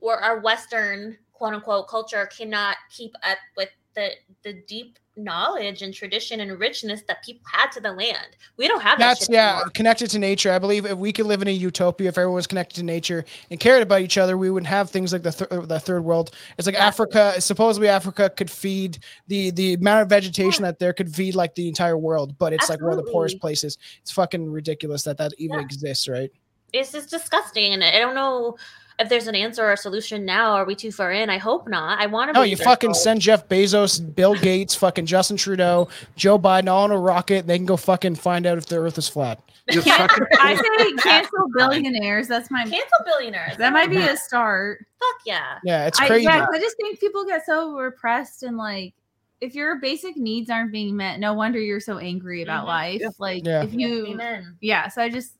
where 0.00 0.18
our 0.18 0.40
Western 0.40 1.18
quote 1.32 1.54
unquote 1.54 1.88
culture 1.88 2.26
cannot 2.26 2.76
keep 2.90 3.12
up 3.22 3.38
with 3.56 3.70
the 3.94 4.12
the 4.42 4.54
deep 4.66 4.98
knowledge 5.16 5.82
and 5.82 5.92
tradition 5.92 6.40
and 6.40 6.58
richness 6.58 7.02
that 7.06 7.22
people 7.22 7.42
had 7.52 7.70
to 7.72 7.80
the 7.80 7.92
land. 7.92 8.28
We 8.56 8.66
don't 8.66 8.80
have 8.82 8.98
that. 8.98 9.08
that's 9.08 9.20
shit 9.26 9.30
yeah, 9.34 9.50
anymore. 9.56 9.70
connected 9.74 10.08
to 10.10 10.18
nature. 10.18 10.50
I 10.52 10.58
believe 10.58 10.86
if 10.86 10.96
we 10.96 11.12
could 11.12 11.26
live 11.26 11.42
in 11.42 11.48
a 11.48 11.52
utopia, 11.52 12.08
if 12.08 12.16
everyone 12.16 12.36
was 12.36 12.46
connected 12.46 12.76
to 12.76 12.82
nature 12.82 13.24
and 13.50 13.60
cared 13.60 13.82
about 13.82 14.00
each 14.00 14.16
other, 14.16 14.38
we 14.38 14.50
wouldn't 14.50 14.68
have 14.68 14.90
things 14.90 15.12
like 15.12 15.22
the 15.22 15.32
th- 15.32 15.50
uh, 15.50 15.60
the 15.66 15.78
third 15.78 16.02
world. 16.02 16.30
It's 16.56 16.66
like 16.66 16.74
Exactly. 16.74 17.04
Africa. 17.04 17.40
Supposedly, 17.40 17.88
Africa 17.88 18.30
could 18.30 18.50
feed 18.50 18.98
the 19.28 19.50
the 19.50 19.74
amount 19.74 20.02
of 20.02 20.08
vegetation 20.08 20.62
that 20.62 20.78
there 20.78 20.92
could 20.92 21.14
feed 21.14 21.34
like 21.34 21.54
the 21.54 21.68
entire 21.68 21.98
world, 21.98 22.36
but 22.38 22.52
it's 22.52 22.68
like 22.70 22.80
one 22.80 22.92
of 22.98 23.04
the 23.04 23.10
poorest 23.10 23.38
places. 23.38 23.76
It's 24.00 24.10
fucking 24.10 24.50
ridiculous 24.50 25.02
that 25.02 25.18
that 25.18 25.32
even 25.38 25.58
Yeah. 25.58 25.64
exists, 25.64 26.08
right? 26.08 26.30
It's 26.72 26.92
just 26.92 27.10
disgusting, 27.10 27.74
and 27.74 27.84
I 27.84 27.98
don't 27.98 28.14
know 28.14 28.56
if 28.98 29.08
there's 29.08 29.26
an 29.26 29.34
answer 29.34 29.64
or 29.64 29.72
a 29.72 29.76
solution 29.76 30.24
now. 30.24 30.52
Are 30.52 30.64
we 30.64 30.74
too 30.74 30.92
far 30.92 31.12
in? 31.12 31.30
I 31.30 31.38
hope 31.38 31.68
not. 31.68 31.98
I 32.00 32.06
want 32.06 32.28
to. 32.28 32.32
No, 32.34 32.42
you 32.42 32.56
fucking 32.56 32.94
send 32.94 33.20
Jeff 33.20 33.48
Bezos, 33.48 33.98
Bill 34.14 34.34
Gates, 34.34 34.74
fucking 34.74 35.06
Justin 35.06 35.36
Trudeau, 35.36 35.88
Joe 36.16 36.38
Biden 36.38 36.68
all 36.68 36.84
on 36.84 36.90
a 36.92 36.98
rocket. 36.98 37.38
And 37.40 37.48
they 37.48 37.56
can 37.58 37.66
go 37.66 37.76
fucking 37.76 38.16
find 38.16 38.46
out 38.46 38.58
if 38.58 38.66
the 38.66 38.76
Earth 38.76 38.98
is 38.98 39.08
flat. 39.08 39.40
You're 39.70 39.82
such 39.82 40.10
a- 40.10 40.26
I 40.40 40.56
say 40.56 40.92
cancel 41.02 41.48
billionaires. 41.56 42.28
That's 42.28 42.50
my. 42.50 42.62
cancel 42.64 42.80
billionaires. 43.04 43.56
That 43.56 43.72
might 43.72 43.90
be 43.90 43.96
a 43.98 44.16
start. 44.16 44.84
fuck 44.98 45.20
yeah. 45.26 45.58
Yeah, 45.64 45.86
it's 45.86 46.00
I, 46.00 46.06
crazy. 46.08 46.24
yeah, 46.24 46.40
'cause 46.40 46.54
I 46.54 46.58
just 46.60 46.76
think 46.76 46.98
people 47.00 47.24
get 47.24 47.46
so 47.46 47.76
repressed 47.78 48.42
and 48.42 48.56
like, 48.56 48.94
if 49.40 49.54
your 49.56 49.80
basic 49.80 50.16
needs 50.16 50.50
aren't 50.50 50.70
being 50.70 50.94
met, 50.96 51.18
no 51.18 51.34
wonder 51.34 51.58
you're 51.58 51.80
so 51.80 51.98
angry 51.98 52.42
about 52.42 52.64
Mhm. 52.64 52.68
life. 52.68 53.00
Yeah. 53.00 53.08
Like, 53.18 53.44
Yeah. 53.44 53.64
if 53.64 53.74
you, 53.74 54.06
Amen. 54.06 54.56
yeah. 54.60 54.86
So 54.88 55.02
I 55.02 55.08
just, 55.08 55.32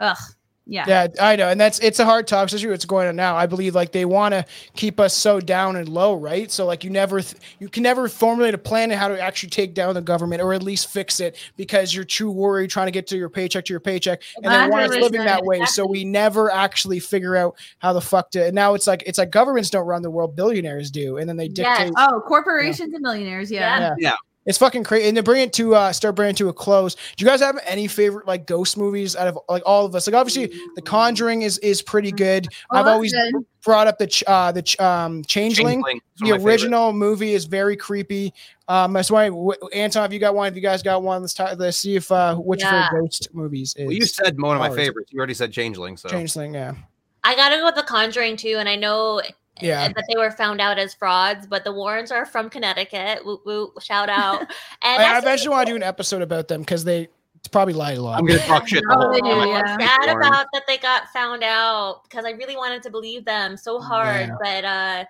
ugh, 0.00 0.16
yeah. 0.66 0.84
Yeah, 0.86 1.06
I 1.20 1.36
know, 1.36 1.48
and 1.48 1.60
that's 1.60 1.78
it's 1.80 1.98
a 1.98 2.04
hard 2.04 2.26
talk, 2.28 2.46
especially 2.46 2.70
what's 2.70 2.84
going 2.84 3.08
on 3.08 3.16
now. 3.16 3.34
I 3.36 3.46
believe 3.46 3.74
like 3.74 3.92
they 3.92 4.04
want 4.04 4.34
to 4.34 4.44
keep 4.76 5.00
us 5.00 5.14
so 5.14 5.40
down 5.40 5.76
and 5.76 5.88
low, 5.88 6.14
right? 6.14 6.50
So 6.50 6.64
like 6.64 6.84
you 6.84 6.90
never, 6.90 7.20
th- 7.20 7.42
you 7.58 7.68
can 7.68 7.82
never 7.82 8.08
formulate 8.08 8.54
a 8.54 8.58
plan 8.58 8.92
on 8.92 8.98
how 8.98 9.08
to 9.08 9.20
actually 9.20 9.50
take 9.50 9.74
down 9.74 9.94
the 9.94 10.00
government 10.00 10.42
or 10.42 10.52
at 10.52 10.62
least 10.62 10.88
fix 10.90 11.18
it 11.18 11.36
because 11.56 11.94
you're 11.94 12.04
too 12.04 12.30
worried 12.30 12.70
trying 12.70 12.86
to 12.86 12.92
get 12.92 13.06
to 13.08 13.16
your 13.16 13.28
paycheck 13.28 13.64
to 13.64 13.72
your 13.72 13.80
paycheck, 13.80 14.22
and 14.36 14.46
they 14.46 14.68
want 14.68 14.84
us 14.84 14.96
living 14.96 15.24
that 15.24 15.44
way. 15.44 15.64
So 15.64 15.84
we 15.86 16.04
never 16.04 16.52
actually 16.52 17.00
figure 17.00 17.36
out 17.36 17.56
how 17.78 17.92
the 17.92 18.00
fuck 18.00 18.30
to. 18.32 18.46
And 18.46 18.54
now 18.54 18.74
it's 18.74 18.86
like 18.86 19.02
it's 19.06 19.18
like 19.18 19.30
governments 19.30 19.70
don't 19.70 19.86
run 19.86 20.02
the 20.02 20.10
world, 20.10 20.36
billionaires 20.36 20.90
do, 20.90 21.16
and 21.16 21.28
then 21.28 21.36
they 21.36 21.46
Yes. 21.46 21.78
dictate. 21.78 21.92
Oh, 21.96 22.22
corporations 22.26 22.94
and 22.94 23.02
millionaires. 23.02 23.50
Yeah. 23.50 23.80
Yeah. 23.80 23.94
Yeah. 23.98 24.14
It's 24.50 24.58
fucking 24.58 24.82
crazy. 24.84 25.06
And 25.08 25.16
to 25.16 25.22
bring 25.22 25.42
it 25.42 25.52
to 25.54 25.74
uh 25.76 25.92
start 25.92 26.16
bringing 26.16 26.32
it 26.32 26.36
to 26.38 26.48
a 26.48 26.52
close, 26.52 26.96
do 26.96 27.24
you 27.24 27.26
guys 27.26 27.40
have 27.40 27.56
any 27.64 27.86
favorite 27.86 28.26
like 28.26 28.46
ghost 28.46 28.76
movies 28.76 29.14
out 29.14 29.28
of 29.28 29.38
like 29.48 29.62
all 29.64 29.86
of 29.86 29.94
us? 29.94 30.06
Like 30.08 30.14
obviously 30.16 30.48
The 30.74 30.82
Conjuring 30.82 31.42
is 31.42 31.56
is 31.58 31.80
pretty 31.82 32.10
good. 32.10 32.48
Oh, 32.72 32.78
I've 32.78 32.86
always 32.88 33.12
good. 33.12 33.32
brought 33.64 33.86
up 33.86 33.98
the 33.98 34.08
ch- 34.08 34.24
uh 34.26 34.50
the 34.50 34.62
ch- 34.62 34.78
um 34.80 35.22
Changeling. 35.24 35.82
Changeling, 35.84 36.00
The 36.18 36.24
one 36.26 36.32
of 36.34 36.42
my 36.42 36.50
favorites. 36.50 36.62
original 36.64 36.92
movie 36.92 37.32
is 37.34 37.44
very 37.44 37.76
creepy. 37.76 38.34
Um 38.66 38.92
that's 38.92 39.10
why 39.10 39.28
w- 39.28 39.52
Anton, 39.72 40.04
if 40.06 40.12
you 40.12 40.18
got 40.18 40.34
one, 40.34 40.48
if 40.48 40.56
you 40.56 40.62
guys 40.62 40.82
got 40.82 41.02
one, 41.02 41.22
let's 41.22 41.32
talk 41.32 41.56
let's 41.58 41.76
see 41.76 41.94
if 41.94 42.10
uh 42.10 42.34
which 42.34 42.62
of 42.64 42.72
Yeah. 42.72 42.88
your 42.92 43.02
ghost 43.02 43.28
movies 43.32 43.74
is 43.78 43.84
Well, 43.86 43.92
you 43.94 44.04
said 44.04 44.40
one 44.40 44.56
of 44.56 44.60
my 44.60 44.74
favorites. 44.74 45.12
You 45.12 45.18
already 45.18 45.34
said 45.34 45.52
Changeling, 45.52 45.96
so 45.96 46.08
Changeling, 46.08 46.54
yeah. 46.54 46.74
I 47.22 47.36
gotta 47.36 47.56
go 47.58 47.66
with 47.66 47.76
the 47.76 47.82
Conjuring 47.84 48.36
too, 48.36 48.56
and 48.58 48.68
I 48.68 48.74
know 48.76 49.22
Yeah. 49.62 49.88
that 49.88 50.04
they 50.08 50.16
were 50.16 50.30
found 50.30 50.60
out 50.60 50.78
as 50.78 50.94
frauds, 50.94 51.46
but 51.46 51.64
the 51.64 51.72
Warrens 51.72 52.10
are 52.10 52.26
from 52.26 52.50
Connecticut. 52.50 53.24
Woo, 53.24 53.40
woo, 53.44 53.72
shout 53.80 54.08
out! 54.08 54.40
And 54.82 55.02
I, 55.02 55.10
I 55.10 55.12
that's 55.14 55.24
eventually 55.24 55.48
want 55.50 55.66
to 55.66 55.72
do 55.72 55.76
an 55.76 55.82
episode 55.82 56.22
about 56.22 56.48
them 56.48 56.60
because 56.60 56.84
they 56.84 57.08
probably 57.52 57.74
lied 57.74 57.98
a 57.98 58.02
lot. 58.02 58.18
I'm 58.18 58.26
gonna 58.26 58.38
talk 58.40 58.68
shit. 58.68 58.82
the 58.82 58.94
Oh, 58.96 59.00
whole 59.02 59.12
they 59.12 59.20
time. 59.20 59.30
do, 59.30 59.40
I 59.40 59.46
yeah. 59.46 59.76
sad 59.78 60.16
about 60.16 60.46
that 60.52 60.62
they 60.66 60.78
got 60.78 61.08
found 61.08 61.42
out 61.42 62.02
because 62.04 62.24
I 62.24 62.30
really 62.30 62.56
wanted 62.56 62.82
to 62.84 62.90
believe 62.90 63.24
them 63.24 63.56
so 63.56 63.80
hard, 63.80 64.28
Yeah. 64.28 64.36
but 64.42 64.64
uh. 64.64 65.04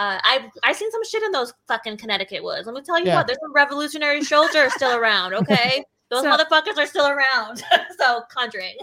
Uh, 0.00 0.16
I've 0.22 0.42
I've 0.62 0.76
seen 0.76 0.92
some 0.92 1.02
shit 1.04 1.24
in 1.24 1.32
those 1.32 1.52
fucking 1.66 1.96
Connecticut 1.96 2.44
woods. 2.44 2.66
Let 2.68 2.76
me 2.76 2.82
tell 2.82 3.00
you 3.00 3.06
Yeah. 3.06 3.16
what, 3.16 3.26
there's 3.26 3.40
some 3.40 3.52
Revolutionary 3.52 4.22
soldiers 4.22 4.72
still 4.74 4.96
around. 4.96 5.34
Okay, 5.34 5.82
those 6.08 6.22
So- 6.22 6.30
motherfuckers 6.30 6.78
are 6.78 6.86
still 6.86 7.08
around. 7.08 7.64
so 7.98 8.22
Conjuring. 8.32 8.76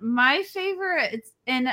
my 0.00 0.42
favorite 0.50 1.12
it's 1.12 1.32
and 1.46 1.68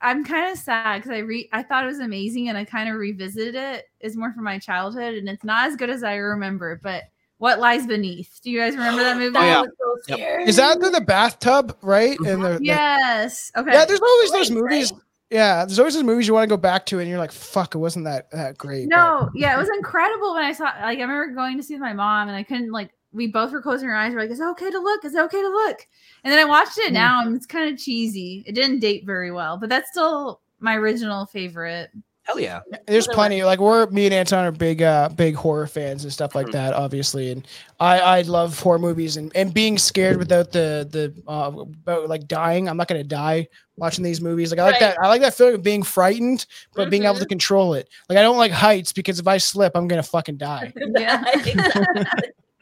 i'm 0.00 0.24
kind 0.24 0.50
of 0.52 0.58
sad 0.58 0.98
because 0.98 1.10
i 1.10 1.18
re 1.18 1.48
i 1.52 1.62
thought 1.62 1.84
it 1.84 1.88
was 1.88 1.98
amazing 1.98 2.48
and 2.48 2.56
i 2.58 2.64
kind 2.64 2.88
of 2.88 2.96
revisited 2.96 3.54
it 3.54 3.86
is 4.00 4.16
more 4.16 4.32
from 4.32 4.44
my 4.44 4.58
childhood 4.58 5.14
and 5.14 5.28
it's 5.28 5.44
not 5.44 5.66
as 5.66 5.76
good 5.76 5.90
as 5.90 6.02
i 6.02 6.14
remember 6.14 6.78
but 6.82 7.04
What 7.38 7.60
Lies 7.60 7.86
Beneath. 7.86 8.40
Do 8.42 8.50
you 8.50 8.58
guys 8.58 8.74
remember 8.74 9.00
that 9.04 9.16
movie? 9.16 9.30
That 9.30 9.44
yeah. 9.44 9.58
Oh, 9.58 9.62
was 9.62 10.06
so 10.08 10.16
Yep. 10.16 10.48
Is 10.48 10.56
that 10.56 10.80
the, 10.80 10.90
the 10.90 11.00
bathtub, 11.00 11.76
right? 11.82 12.18
Mm-hmm. 12.18 12.26
And 12.26 12.42
the, 12.44 12.58
the- 12.58 12.64
Yes. 12.64 13.52
Okay. 13.56 13.72
yeah, 13.72 13.84
there's 13.84 14.00
always 14.00 14.32
those 14.32 14.50
Right, 14.50 14.60
movies. 14.60 14.92
Yeah, 15.30 15.64
there's 15.64 15.78
always 15.78 15.94
those 15.94 16.02
movies 16.02 16.26
you 16.26 16.34
want 16.34 16.42
to 16.48 16.48
go 16.48 16.56
back 16.56 16.84
to, 16.86 16.98
and 16.98 17.08
you're 17.08 17.18
like, 17.18 17.30
"Fuck, 17.30 17.76
it 17.76 17.78
wasn't 17.78 18.06
that 18.06 18.28
that 18.32 18.58
great." 18.58 18.88
but- 18.88 18.96
No, 18.96 19.30
yeah, 19.36 19.54
it 19.54 19.58
was 19.58 19.68
incredible 19.68 20.34
when 20.34 20.42
I 20.42 20.52
saw. 20.52 20.64
Like, 20.64 20.98
I 20.98 21.02
remember 21.02 21.32
going 21.34 21.56
to 21.58 21.62
see 21.62 21.74
with 21.74 21.80
my 21.80 21.92
mom, 21.92 22.26
and 22.28 22.36
I 22.36 22.42
couldn't 22.42 22.72
like. 22.72 22.90
We 23.12 23.26
both 23.26 23.52
were 23.52 23.62
closing 23.62 23.88
our 23.88 23.94
eyes. 23.94 24.12
We're 24.12 24.20
like, 24.20 24.30
"Is 24.30 24.40
it 24.40 24.46
okay 24.48 24.70
to 24.70 24.78
look? 24.78 25.04
Is 25.04 25.14
it 25.14 25.20
okay 25.22 25.40
to 25.40 25.48
look?" 25.48 25.86
And 26.24 26.32
then 26.32 26.38
I 26.38 26.44
watched 26.44 26.78
it 26.78 26.90
Mm. 26.90 26.94
now, 26.94 27.22
and 27.26 27.34
it's 27.34 27.46
kind 27.46 27.72
of 27.72 27.78
cheesy. 27.78 28.44
It 28.46 28.54
didn't 28.54 28.80
date 28.80 29.04
very 29.06 29.30
well, 29.32 29.56
but 29.56 29.68
that's 29.68 29.90
still 29.90 30.40
my 30.60 30.74
original 30.76 31.24
favorite. 31.26 31.90
Hell 32.24 32.38
yeah. 32.38 32.60
There's 32.86 33.06
plenty. 33.08 33.42
Like 33.42 33.58
we're 33.58 33.86
me 33.86 34.04
and 34.04 34.12
Anton 34.12 34.44
are 34.44 34.52
big 34.52 34.82
uh 34.82 35.08
big 35.08 35.34
horror 35.34 35.66
fans 35.66 36.04
and 36.04 36.12
stuff 36.12 36.34
like 36.34 36.48
Mhm. 36.48 36.52
that, 36.52 36.74
obviously. 36.74 37.30
And 37.30 37.48
I 37.80 38.00
I 38.00 38.20
love 38.22 38.60
horror 38.60 38.78
movies 38.78 39.16
and 39.16 39.32
and 39.34 39.54
being 39.54 39.78
scared 39.78 40.18
without 40.18 40.52
the 40.52 40.86
the 40.90 41.14
uh 41.26 41.50
about 41.56 42.10
like 42.10 42.28
dying. 42.28 42.68
I'm 42.68 42.76
not 42.76 42.86
gonna 42.88 43.02
die 43.02 43.48
watching 43.78 44.04
these 44.04 44.20
movies. 44.20 44.50
Like 44.50 44.60
I 44.60 44.64
like 44.64 44.72
Right. 44.74 44.80
that. 44.80 44.98
I 45.02 45.08
like 45.08 45.22
that 45.22 45.32
feeling 45.32 45.54
of 45.54 45.62
being 45.62 45.82
frightened, 45.82 46.44
but 46.74 46.90
being 46.90 47.04
able 47.04 47.16
to 47.18 47.24
control 47.24 47.72
it. 47.72 47.88
Like 48.10 48.18
I 48.18 48.22
don't 48.22 48.36
like 48.36 48.52
heights 48.52 48.92
because 48.92 49.18
if 49.18 49.26
I 49.26 49.38
slip, 49.38 49.72
I'm 49.74 49.88
gonna 49.88 50.02
fucking 50.02 50.36
die. 50.36 50.74
Yeah. 50.98 51.24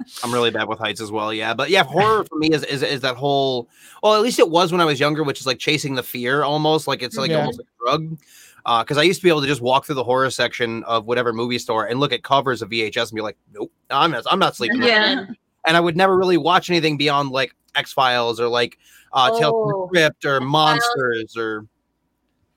exactly. 0.07 0.29
I'm 0.29 0.33
really 0.35 0.51
bad 0.51 0.69
with 0.69 0.79
heights 0.79 1.01
as 1.01 1.11
well. 1.11 1.33
Yeah, 1.33 1.55
but 1.55 1.71
yeah, 1.71 1.83
horror 1.85 2.25
for 2.25 2.37
me 2.39 2.51
is, 2.53 2.63
is 2.65 2.83
is 2.83 3.01
that 3.03 3.17
whole. 3.17 3.69
Well, 4.03 4.15
at 4.15 4.23
least 4.23 4.39
it 4.39 4.49
was 4.51 4.73
when 4.73 4.81
I 4.81 4.85
was 4.85 4.99
younger, 5.01 5.23
which 5.25 5.41
is 5.41 5.47
like 5.47 5.59
chasing 5.59 5.95
the 5.95 6.03
fear, 6.03 6.43
almost 6.43 6.87
like 6.87 7.03
it's 7.03 7.17
like 7.17 7.31
Yeah. 7.31 7.41
almost 7.41 7.59
like 7.59 7.67
a 7.67 7.85
drug. 7.85 8.19
Because 8.85 8.99
I 8.99 9.03
used 9.03 9.21
to 9.21 9.25
be 9.25 9.29
able 9.29 9.43
to 9.43 9.47
just 9.47 9.61
walk 9.61 9.87
through 9.87 9.95
the 9.95 10.03
horror 10.05 10.29
section 10.31 10.83
of 10.85 11.07
whatever 11.07 11.33
movie 11.33 11.59
store 11.59 11.87
and 11.87 12.01
look 12.01 12.13
at 12.13 12.25
covers 12.25 12.63
of 12.63 12.71
VHS 12.71 13.11
and 13.11 13.15
be 13.17 13.23
like, 13.23 13.37
nope, 13.53 13.71
I'm 13.91 14.11
not, 14.11 14.25
I'm 14.29 14.41
not 14.41 14.57
sleeping. 14.57 14.83
Yeah. 14.83 15.27
And 15.67 15.77
I 15.77 15.81
would 15.81 15.97
never 15.97 16.17
really 16.17 16.37
watch 16.37 16.69
anything 16.69 16.97
beyond 16.97 17.31
like 17.31 17.55
X 17.77 17.93
Files 17.93 18.41
or 18.41 18.49
like 18.49 18.79
uh, 19.13 19.29
Tales 19.39 19.53
from 19.53 19.53
Oh, 19.53 19.83
the 19.83 19.89
Crypt 19.89 20.25
or 20.25 20.41
Monsters 20.41 21.37
or 21.37 21.67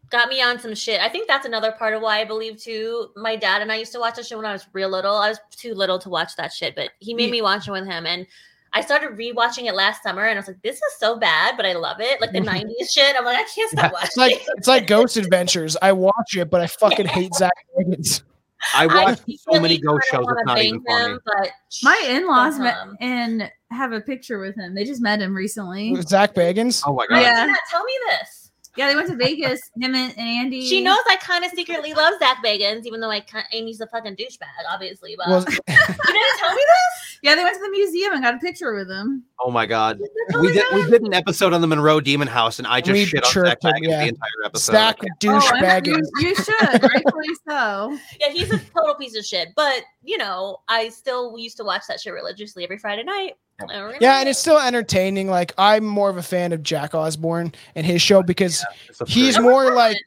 got 0.10 0.30
me 0.30 0.41
on 0.41 0.60
some 0.60 0.76
shit. 0.76 0.99
I 1.02 1.10
think 1.10 1.27
that's 1.27 1.45
another 1.45 1.72
part 1.72 1.94
of 1.94 2.02
why 2.02 2.19
I 2.19 2.26
believe 2.26 2.57
too. 2.61 3.10
My 3.15 3.36
dad 3.36 3.61
and 3.61 3.72
I 3.72 3.76
used 3.76 3.91
to 3.94 3.99
watch 3.99 4.15
that 4.15 4.26
shit 4.26 4.38
when 4.38 4.45
I 4.45 4.53
was 4.53 4.68
real 4.73 4.90
little. 4.90 5.15
I 5.15 5.30
was 5.30 5.40
too 5.52 5.73
little 5.73 5.99
to 5.99 6.10
watch 6.10 6.36
that 6.38 6.52
shit, 6.53 6.76
but 6.76 6.90
he 6.99 7.14
made 7.14 7.26
Yeah. 7.26 7.31
me 7.31 7.41
watch 7.41 7.68
it 7.68 7.72
with 7.72 7.86
him. 7.86 8.06
And 8.06 8.26
I 8.72 8.81
started 8.81 9.11
rewatching 9.18 9.65
it 9.68 9.73
last 9.73 10.03
summer 10.03 10.26
and 10.26 10.38
I 10.38 10.40
was 10.40 10.48
like, 10.48 10.61
this 10.61 10.76
is 10.76 10.94
so 10.99 11.18
bad, 11.18 11.57
but 11.57 11.65
I 11.65 11.73
love 11.73 11.98
it. 11.99 12.22
Like 12.22 12.31
the 12.31 12.40
90s 12.41 12.91
shit. 12.91 13.15
I'm 13.18 13.26
like, 13.26 13.38
I 13.38 13.44
can't 13.53 13.72
stop 13.72 13.91
watching 13.94 14.07
It's 14.07 14.18
like 14.18 14.41
it's 14.57 14.68
like 14.68 14.88
Ghost 14.88 15.18
Adventures. 15.18 15.76
I 15.81 15.91
watch 15.91 16.36
it, 16.36 16.49
but 16.49 16.61
I 16.61 16.68
fucking 16.68 17.07
hate 17.07 17.34
Zach 17.36 17.53
Bagans. 17.77 18.22
I 18.76 18.88
watched 18.88 19.22
I 19.30 19.36
so 19.53 19.60
many 19.61 19.77
ghost 19.77 20.07
shows. 20.11 20.26
It's 20.27 20.45
not 20.45 20.57
even 20.60 20.84
funny. 20.84 21.14
him, 21.14 21.19
But 21.26 21.49
My 21.81 22.03
in-laws 22.10 22.60
met 22.60 22.76
Um, 22.77 22.98
and 22.99 23.49
have 23.72 23.94
a 23.94 24.02
picture 24.02 24.38
with 24.40 24.56
him. 24.57 24.76
They 24.76 24.84
just 24.84 25.02
met 25.02 25.22
him 25.22 25.34
recently. 25.36 25.95
Zach 26.02 26.34
Bagans. 26.34 26.84
Oh 26.86 26.94
my 26.94 27.07
god. 27.07 27.22
Yeah. 27.22 27.36
did 27.36 27.41
you 27.41 27.48
not 27.53 27.60
tell 27.69 27.84
me 27.86 27.94
this? 28.10 28.39
Yeah, 28.80 28.88
they 28.88 28.96
went 28.96 29.10
to 29.10 29.16
Vegas. 29.18 29.60
Him 29.76 29.94
and, 29.94 30.18
and 30.18 30.26
Andy. 30.26 30.66
She 30.66 30.80
knows 30.82 31.00
I 31.10 31.18
kind 31.18 31.44
of 31.44 31.52
secretly 31.52 31.94
love 31.94 32.14
Zach 32.18 32.38
Bagans, 32.42 32.86
even 32.86 33.02
though 33.02 33.10
I 33.10 33.20
kind 33.20 33.46
Amy's 33.52 33.82
a 33.82 33.88
fucking 33.88 34.16
douchebag, 34.16 34.48
obviously. 34.72 35.16
But 35.18 35.28
Well, 35.28 35.40
you 35.50 35.58
didn't 35.68 36.40
tell 36.40 36.56
me 36.56 36.64
this. 36.66 37.18
Yeah, 37.22 37.36
they 37.36 37.44
went 37.44 37.58
to 37.58 37.62
the 37.62 37.72
museum 37.72 38.14
and 38.14 38.24
got 38.24 38.36
a 38.36 38.38
picture 38.38 38.74
with 38.74 38.90
him. 38.90 39.26
Oh 39.42 39.52
my 39.52 39.66
god. 39.66 40.00
Oh 40.34 40.40
We 40.40 40.48
my 40.48 40.54
did 40.54 40.64
we 40.74 40.90
did 40.92 41.02
an 41.02 41.14
episode 41.14 41.52
on 41.52 41.60
the 41.60 41.68
Monroe 41.68 42.00
Demon 42.00 42.30
House, 42.30 42.58
and 42.60 42.68
I 42.70 42.80
just 42.80 42.94
We 42.94 43.04
shit 43.04 43.26
on 43.26 43.30
chirped 43.34 43.64
Zach 43.64 43.76
him, 43.76 43.84
Baggins 43.84 43.90
yeah. 43.90 44.02
the 44.04 44.08
entire 44.08 44.46
episode. 44.46 44.72
Zach 44.72 44.98
douche 45.20 45.44
Oh, 45.52 45.56
you, 45.58 45.62
Bagans. 45.62 46.08
you 46.22 46.36
should, 46.36 46.82
rightfully 46.82 47.36
so. 47.50 47.98
Yeah, 48.22 48.30
he's 48.32 48.50
a 48.54 48.60
total 48.60 48.96
piece 48.96 49.18
of 49.18 49.26
shit. 49.26 49.50
But 49.58 49.84
you 50.06 50.18
know, 50.18 50.60
I 50.70 50.88
still 50.88 51.38
used 51.38 51.58
to 51.58 51.66
watch 51.66 51.82
that 51.90 52.00
shit 52.00 52.14
religiously 52.14 52.64
every 52.64 52.78
Friday 52.78 53.04
night. 53.04 53.34
Yep. 53.60 53.69
And 53.72 54.02
Yeah, 54.02 54.19
and 54.19 54.30
it's 54.30 54.40
still 54.40 54.60
entertaining. 54.60 55.27
Like 55.30 55.53
I'm 55.57 55.86
more 55.86 56.10
of 56.10 56.18
a 56.18 56.23
fan 56.23 56.53
of 56.53 56.64
Jack 56.64 56.94
Osbourne 56.95 57.53
and 57.76 57.86
his 57.86 58.02
show 58.02 58.22
because 58.23 58.64
It's 58.88 59.02
a 59.02 59.06
he's 59.06 59.36
fruit. 59.36 59.44
more 59.44 59.73
like 59.73 59.98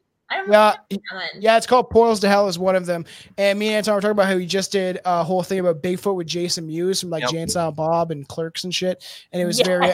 yeah, 0.48 0.76
know 1.10 1.20
yeah. 1.38 1.58
It's 1.58 1.66
called 1.66 1.90
Portals 1.90 2.20
to 2.20 2.28
Hell 2.28 2.48
is 2.48 2.58
one 2.58 2.74
of 2.74 2.86
them. 2.86 3.04
And 3.36 3.58
me 3.58 3.68
and 3.68 3.76
Anton 3.76 3.94
were 3.96 4.00
talking 4.00 4.12
about 4.12 4.28
how 4.28 4.38
he 4.38 4.46
just 4.46 4.72
did 4.72 4.98
a 5.04 5.22
whole 5.22 5.42
thing 5.42 5.58
about 5.58 5.82
Bigfoot 5.82 6.14
with 6.14 6.26
Jason 6.26 6.66
Mewes 6.66 7.00
from 7.02 7.10
like 7.10 7.20
Yep. 7.22 7.30
Jay 7.32 7.38
and 7.42 7.50
Silent 7.50 7.76
Bob 7.76 8.10
and 8.10 8.26
Clerks 8.26 8.64
and 8.64 8.74
shit. 8.74 9.04
And 9.32 9.42
it 9.42 9.44
was 9.44 9.58
Yeah. 9.58 9.66
very, 9.66 9.88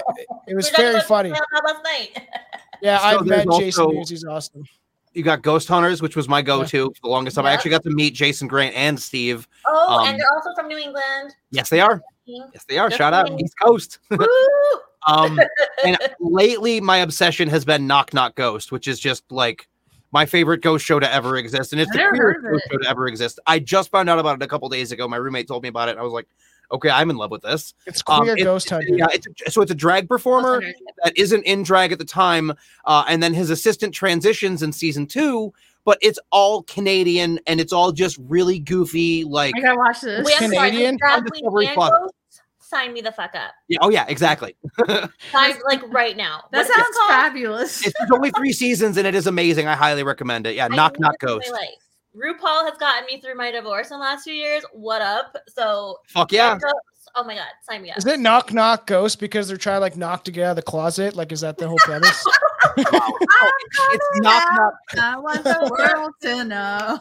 it 0.46 0.54
was 0.54 0.70
very 0.70 1.00
funny. 1.00 1.30
last 1.30 1.82
night. 1.84 2.20
Yeah, 2.80 2.98
So 2.98 3.04
I've 3.04 3.26
there's 3.26 3.46
met 3.46 3.58
Jason 3.58 3.88
Mewes. 3.92 4.08
He's 4.08 4.24
awesome. 4.24 4.62
you 5.12 5.24
got 5.24 5.42
Ghost 5.42 5.66
Hunters, 5.66 6.00
which 6.00 6.14
was 6.14 6.28
my 6.28 6.40
go-to 6.42 6.86
for 6.94 7.00
the 7.02 7.08
longest 7.08 7.34
time. 7.34 7.44
I 7.44 7.50
actually 7.52 7.72
got 7.72 7.82
to 7.82 7.90
meet 7.90 8.14
Jason 8.14 8.46
Grant 8.46 8.76
and 8.76 8.96
Steve. 9.00 9.48
Oh, 9.66 9.98
Um, 9.98 10.06
and 10.10 10.20
they're 10.20 10.32
also 10.32 10.54
from 10.54 10.68
New 10.68 10.78
England. 10.78 11.34
Yes, 11.50 11.68
they 11.70 11.80
are. 11.80 12.00
Yes, 12.28 12.64
they 12.68 12.78
are. 12.78 12.90
Shout 12.90 13.14
out 13.14 13.40
East 13.40 13.54
Coast. 13.60 13.98
Um, 15.06 15.40
and 15.84 15.96
lately, 16.20 16.80
my 16.80 16.98
obsession 16.98 17.48
has 17.48 17.64
been 17.64 17.86
Knock 17.86 18.12
Knock 18.12 18.34
Ghost, 18.34 18.72
which 18.72 18.86
is 18.88 18.98
just 18.98 19.22
like 19.30 19.66
my 20.10 20.26
favorite 20.26 20.60
ghost 20.60 20.84
show 20.84 20.98
to 20.98 21.10
ever 21.10 21.36
exist, 21.36 21.72
and 21.72 21.80
it's 21.80 21.88
I've 21.92 21.94
the 21.94 21.98
never 21.98 22.12
queerest 22.16 22.42
heard 22.44 22.52
ghost 22.52 22.64
show 22.72 22.78
to 22.78 22.88
ever 22.90 23.06
exist. 23.08 23.40
I 23.46 23.58
just 23.60 23.90
found 23.90 24.10
out 24.10 24.18
about 24.18 24.36
it 24.36 24.42
a 24.42 24.48
couple 24.48 24.68
days 24.68 24.92
ago. 24.92 25.06
My 25.08 25.16
roommate 25.16 25.46
told 25.48 25.62
me 25.62 25.68
about 25.70 25.88
it, 25.88 25.92
and 25.92 26.00
I 26.00 26.02
was 26.02 26.12
like, 26.12 26.26
"Okay, 26.72 26.90
I'm 26.90 27.08
in 27.10 27.16
love 27.16 27.30
with 27.30 27.42
this." 27.42 27.72
It's 27.86 28.02
Um, 28.08 28.22
queer 28.22 28.32
it's- 28.32 28.44
ghost 28.44 28.68
hunter. 28.68 28.88
Yeah, 28.90 29.06
it's 29.14 29.26
a, 29.46 29.50
so 29.50 29.62
it's 29.62 29.70
a 29.70 29.74
drag 29.74 30.08
performer 30.08 30.60
that 31.04 31.16
isn't 31.16 31.44
in 31.44 31.62
drag 31.62 31.92
at 31.92 31.98
the 31.98 32.04
time, 32.04 32.52
uh, 32.84 33.04
and 33.08 33.22
then 33.22 33.32
his 33.32 33.48
assistant 33.50 33.94
transitions 33.94 34.62
in 34.62 34.72
season 34.72 35.06
two. 35.06 35.54
But 35.84 35.96
it's 36.02 36.18
all 36.32 36.64
Canadian, 36.64 37.40
and 37.46 37.60
it's 37.60 37.72
all 37.72 37.92
just 37.92 38.18
really 38.28 38.58
goofy. 38.58 39.24
Like, 39.24 39.54
I 39.56 39.60
gotta 39.60 39.78
watch 39.78 40.02
this. 40.02 40.26
Wait, 40.26 40.42
I'm 40.42 40.50
sorry, 40.52 40.68
Canadian? 40.70 40.96
is 40.96 40.98
Drag 41.00 41.78
On 41.78 42.08
Sign 42.68 42.92
me 42.92 43.00
the 43.00 43.12
fuck 43.12 43.34
up. 43.34 43.52
yeah, 43.68 43.78
oh 43.80 43.88
yeah, 43.88 44.04
exactly. 44.08 44.54
Sign, 45.32 45.54
like 45.66 45.82
right 45.90 46.18
now. 46.18 46.42
that 46.52 46.58
What's 46.58 46.68
it 46.70 46.76
sounds 46.76 46.96
called? 46.96 47.10
fabulous. 47.10 47.86
It's 47.86 47.98
there's 47.98 48.10
only 48.10 48.30
three 48.30 48.52
seasons, 48.52 48.98
and 48.98 49.06
it 49.06 49.14
is 49.14 49.26
amazing. 49.26 49.66
I 49.66 49.74
highly 49.74 50.02
recommend 50.02 50.46
it. 50.46 50.54
Yeah, 50.54 50.66
I 50.70 50.76
Knock 50.76 51.00
Knock 51.00 51.14
this 51.18 51.30
in 51.30 51.34
my 51.34 51.38
Ghost. 51.38 51.50
life. 51.52 51.68
RuPaul 52.14 52.68
has 52.68 52.76
gotten 52.78 53.06
me 53.06 53.22
through 53.22 53.36
my 53.36 53.50
divorce 53.50 53.90
in 53.90 53.98
the 53.98 54.02
last 54.04 54.24
few 54.24 54.34
years. 54.34 54.64
What 54.72 55.00
up? 55.00 55.34
So 55.48 55.96
Fuck 56.08 56.30
yeah. 56.32 56.58
Oh 57.14 57.24
my 57.24 57.34
god, 57.34 57.46
sign 57.62 57.80
me 57.80 57.90
up. 57.90 57.96
Is 57.96 58.04
it 58.04 58.20
knock 58.20 58.52
knock 58.52 58.86
ghost 58.86 59.18
because 59.18 59.48
they're 59.48 59.56
trying 59.56 59.76
to 59.76 59.80
like 59.80 59.96
knock 59.96 60.24
to 60.24 60.30
get 60.30 60.44
out 60.44 60.50
of 60.50 60.56
the 60.56 60.62
closet? 60.62 61.16
Like, 61.16 61.32
is 61.32 61.40
that 61.40 61.56
the 61.56 61.66
whole 61.68 61.78
premise? 61.78 62.22
It's 63.90 64.06
knock 64.20 64.44
knock 64.52 64.74
I 65.00 65.16
want 65.18 65.44
the 65.44 65.68
world 65.70 66.12
to 66.22 66.44
know. 66.44 67.00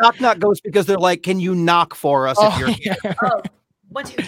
knock 0.00 0.20
knock 0.20 0.38
ghost 0.38 0.62
because 0.62 0.86
they're 0.86 0.98
like, 0.98 1.22
can 1.22 1.40
you 1.40 1.54
knock 1.54 1.94
for 1.94 2.28
us 2.28 2.36
if 2.38 2.52
oh, 2.54 2.58
you're 2.58 2.68
yeah. 2.82 3.14
oh, 3.22 3.42
what 3.88 4.16
you 4.16 4.24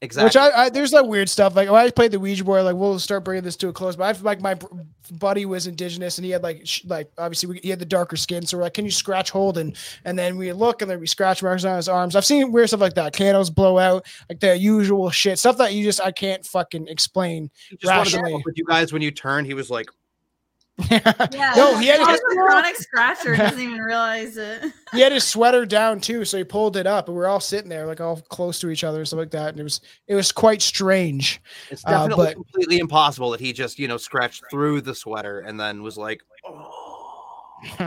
exactly? 0.00 0.26
Which 0.26 0.36
I, 0.36 0.64
I 0.64 0.68
there's 0.68 0.92
like 0.92 1.06
weird 1.06 1.28
stuff. 1.28 1.54
Like 1.54 1.70
when 1.70 1.84
I 1.84 1.90
played 1.90 2.12
the 2.12 2.20
Ouija 2.20 2.44
board, 2.44 2.64
like 2.64 2.76
we'll 2.76 2.98
start 2.98 3.24
bringing 3.24 3.44
this 3.44 3.56
to 3.56 3.68
a 3.68 3.72
close. 3.72 3.96
But 3.96 4.04
I've 4.04 4.22
like 4.22 4.40
my 4.40 4.56
buddy 5.12 5.46
was 5.46 5.66
indigenous 5.66 6.18
and 6.18 6.24
he 6.24 6.30
had 6.30 6.42
like 6.42 6.62
sh- 6.64 6.84
like 6.86 7.10
obviously 7.18 7.48
we, 7.48 7.60
he 7.62 7.70
had 7.70 7.78
the 7.78 7.86
darker 7.86 8.16
skin. 8.16 8.44
So 8.46 8.56
we're 8.56 8.64
like, 8.64 8.74
can 8.74 8.84
you 8.84 8.90
scratch 8.90 9.30
Holden? 9.30 9.68
And 9.68 9.76
and 10.04 10.18
then 10.18 10.36
we 10.36 10.52
look 10.52 10.82
and 10.82 10.90
then 10.90 11.00
we 11.00 11.06
scratch 11.06 11.42
marks 11.42 11.64
on 11.64 11.76
his 11.76 11.88
arms. 11.88 12.16
I've 12.16 12.24
seen 12.24 12.52
weird 12.52 12.68
stuff 12.68 12.80
like 12.80 12.94
that. 12.94 13.12
Candles 13.12 13.50
blow 13.50 13.78
out, 13.78 14.06
like 14.28 14.40
the 14.40 14.56
usual 14.56 15.10
shit, 15.10 15.38
stuff 15.38 15.58
that 15.58 15.74
you 15.74 15.84
just 15.84 16.00
I 16.00 16.12
can't 16.12 16.44
fucking 16.44 16.88
explain. 16.88 17.50
He 17.70 17.76
just 17.76 17.92
wanted 17.92 18.10
to 18.10 18.16
rationally. 18.16 18.42
with 18.44 18.58
you 18.58 18.64
guys 18.64 18.92
when 18.92 19.02
you 19.02 19.10
turned. 19.10 19.46
He 19.46 19.54
was 19.54 19.70
like, 19.70 19.88
Yeah. 20.78 21.52
No, 21.56 21.78
he 21.78 21.86
had 21.86 22.06
his, 22.06 22.20
a 22.20 22.22
chronic 22.34 22.76
scratcher. 22.80 23.34
Doesn't 23.34 23.58
even 23.60 23.78
realize 23.78 24.36
it. 24.36 24.72
he 24.92 25.00
had 25.00 25.12
his 25.12 25.24
sweater 25.24 25.64
down 25.64 26.00
too, 26.00 26.24
so 26.26 26.36
he 26.36 26.44
pulled 26.44 26.76
it 26.76 26.86
up, 26.86 27.08
and 27.08 27.16
we 27.16 27.22
are 27.22 27.28
all 27.28 27.40
sitting 27.40 27.70
there 27.70 27.86
like 27.86 28.00
all 28.00 28.20
close 28.28 28.60
to 28.60 28.68
each 28.68 28.84
other 28.84 28.98
and 28.98 29.06
stuff 29.06 29.18
like 29.18 29.30
that. 29.30 29.50
And 29.50 29.60
it 29.60 29.62
was 29.64 29.80
it 30.06 30.14
was 30.14 30.32
quite 30.32 30.60
strange. 30.60 31.40
it's 31.70 31.84
Uh, 31.86 31.90
definitely 31.90 32.26
but- 32.26 32.34
completely 32.34 32.78
impossible 32.78 33.30
that 33.30 33.40
he 33.40 33.52
just 33.54 33.78
you 33.78 33.88
know 33.88 33.96
scratched 33.96 34.44
through 34.50 34.82
the 34.82 34.94
sweater 34.94 35.40
and 35.40 35.58
then 35.58 35.82
was 35.82 35.96
like, 35.96 36.22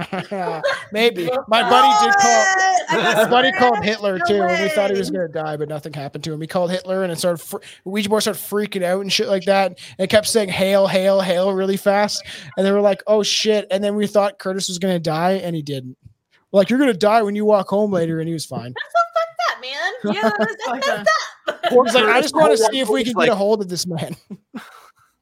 Maybe 0.91 1.29
my 1.47 1.61
buddy 1.69 2.05
did 2.05 2.15
call. 2.15 2.45
My 2.91 3.29
buddy 3.29 3.51
called. 3.53 3.83
Hitler 3.83 4.19
too, 4.27 4.41
and 4.41 4.63
we 4.63 4.69
thought 4.69 4.91
he 4.91 4.97
was 4.97 5.09
gonna 5.09 5.27
die, 5.27 5.57
but 5.57 5.69
nothing 5.69 5.93
happened 5.93 6.23
to 6.23 6.33
him. 6.33 6.41
He 6.41 6.47
called 6.47 6.71
Hitler, 6.71 7.03
and 7.03 7.11
it 7.11 7.17
started. 7.17 7.37
Fr- 7.37 7.57
Ouija 7.85 8.09
board 8.09 8.23
started 8.23 8.39
freaking 8.39 8.83
out 8.83 9.01
and 9.01 9.11
shit 9.11 9.27
like 9.27 9.45
that. 9.45 9.79
And 9.97 10.05
it 10.05 10.09
kept 10.09 10.27
saying 10.27 10.49
"hail, 10.49 10.87
hail, 10.87 11.21
hail" 11.21 11.53
really 11.53 11.77
fast, 11.77 12.23
and 12.57 12.65
they 12.65 12.71
were 12.71 12.81
like, 12.81 13.01
"Oh 13.07 13.23
shit!" 13.23 13.67
And 13.71 13.83
then 13.83 13.95
we 13.95 14.07
thought 14.07 14.39
Curtis 14.39 14.67
was 14.67 14.79
gonna 14.79 14.99
die, 14.99 15.33
and 15.33 15.55
he 15.55 15.61
didn't. 15.61 15.95
We're 16.51 16.61
like, 16.61 16.69
"You're 16.69 16.79
gonna 16.79 16.93
die 16.93 17.21
when 17.21 17.35
you 17.35 17.45
walk 17.45 17.69
home 17.69 17.91
later," 17.91 18.19
and 18.19 18.27
he 18.27 18.33
was 18.33 18.45
fine. 18.45 18.73
That's 18.73 18.93
so 18.93 19.03
fucked 19.15 19.41
up, 19.51 19.61
man. 19.61 20.15
Yeah, 20.15 20.31
that's 20.37 20.65
fucked 20.65 21.07
up. 21.69 21.85
He's 21.85 21.93
like, 21.93 22.05
"I 22.05 22.21
just 22.21 22.35
want 22.35 22.51
to 22.51 22.57
see 22.57 22.79
if 22.79 22.89
we 22.89 23.03
can 23.03 23.13
like, 23.13 23.27
get 23.27 23.33
a 23.33 23.35
hold 23.35 23.61
of 23.61 23.69
this 23.69 23.85
man." 23.85 24.15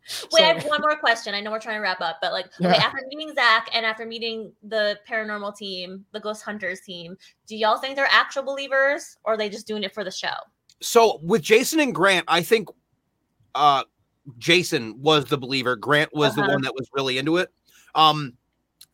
Wait, 0.32 0.44
I 0.44 0.54
have 0.54 0.64
one 0.66 0.82
more 0.82 0.98
question. 0.98 1.34
I 1.34 1.42
know 1.42 1.52
we're 1.52 1.60
trying 1.60 1.76
to 1.78 1.82
wrap 1.82 2.02
up, 2.02 2.18
but 2.22 2.32
like, 2.32 2.48
Yeah. 2.60 2.70
okay, 2.70 2.78
after 2.78 2.98
meeting 3.10 3.34
Zach 3.36 3.70
and 3.74 3.86
after 3.86 4.06
meeting 4.06 4.52
the 4.64 4.98
paranormal 5.10 5.56
team, 5.58 6.06
the 6.14 6.20
Ghost 6.20 6.44
Hunters 6.44 6.82
team, 6.82 7.18
do 7.48 7.56
y'all 7.58 7.78
think 7.78 7.96
they're 7.96 8.08
actual 8.12 8.44
believers 8.44 9.18
or 9.24 9.34
are 9.34 9.38
they 9.38 9.50
just 9.50 9.68
doing 9.68 9.84
it 9.84 9.94
for 9.94 10.04
the 10.04 10.12
show? 10.12 10.34
so 10.80 11.20
with 11.24 11.42
Jason 11.42 11.80
and 11.80 11.94
Grant, 11.96 12.24
I 12.28 12.42
think 12.44 12.70
uh 13.56 13.84
Jason 14.38 15.02
was 15.02 15.26
the 15.26 15.38
believer. 15.38 15.76
Grant 15.76 16.14
was 16.14 16.36
the 16.36 16.42
Uh-huh. 16.42 16.52
one 16.52 16.62
that 16.62 16.74
was 16.76 16.88
really 16.94 17.18
into 17.18 17.38
it. 17.38 17.52
Um, 17.96 18.34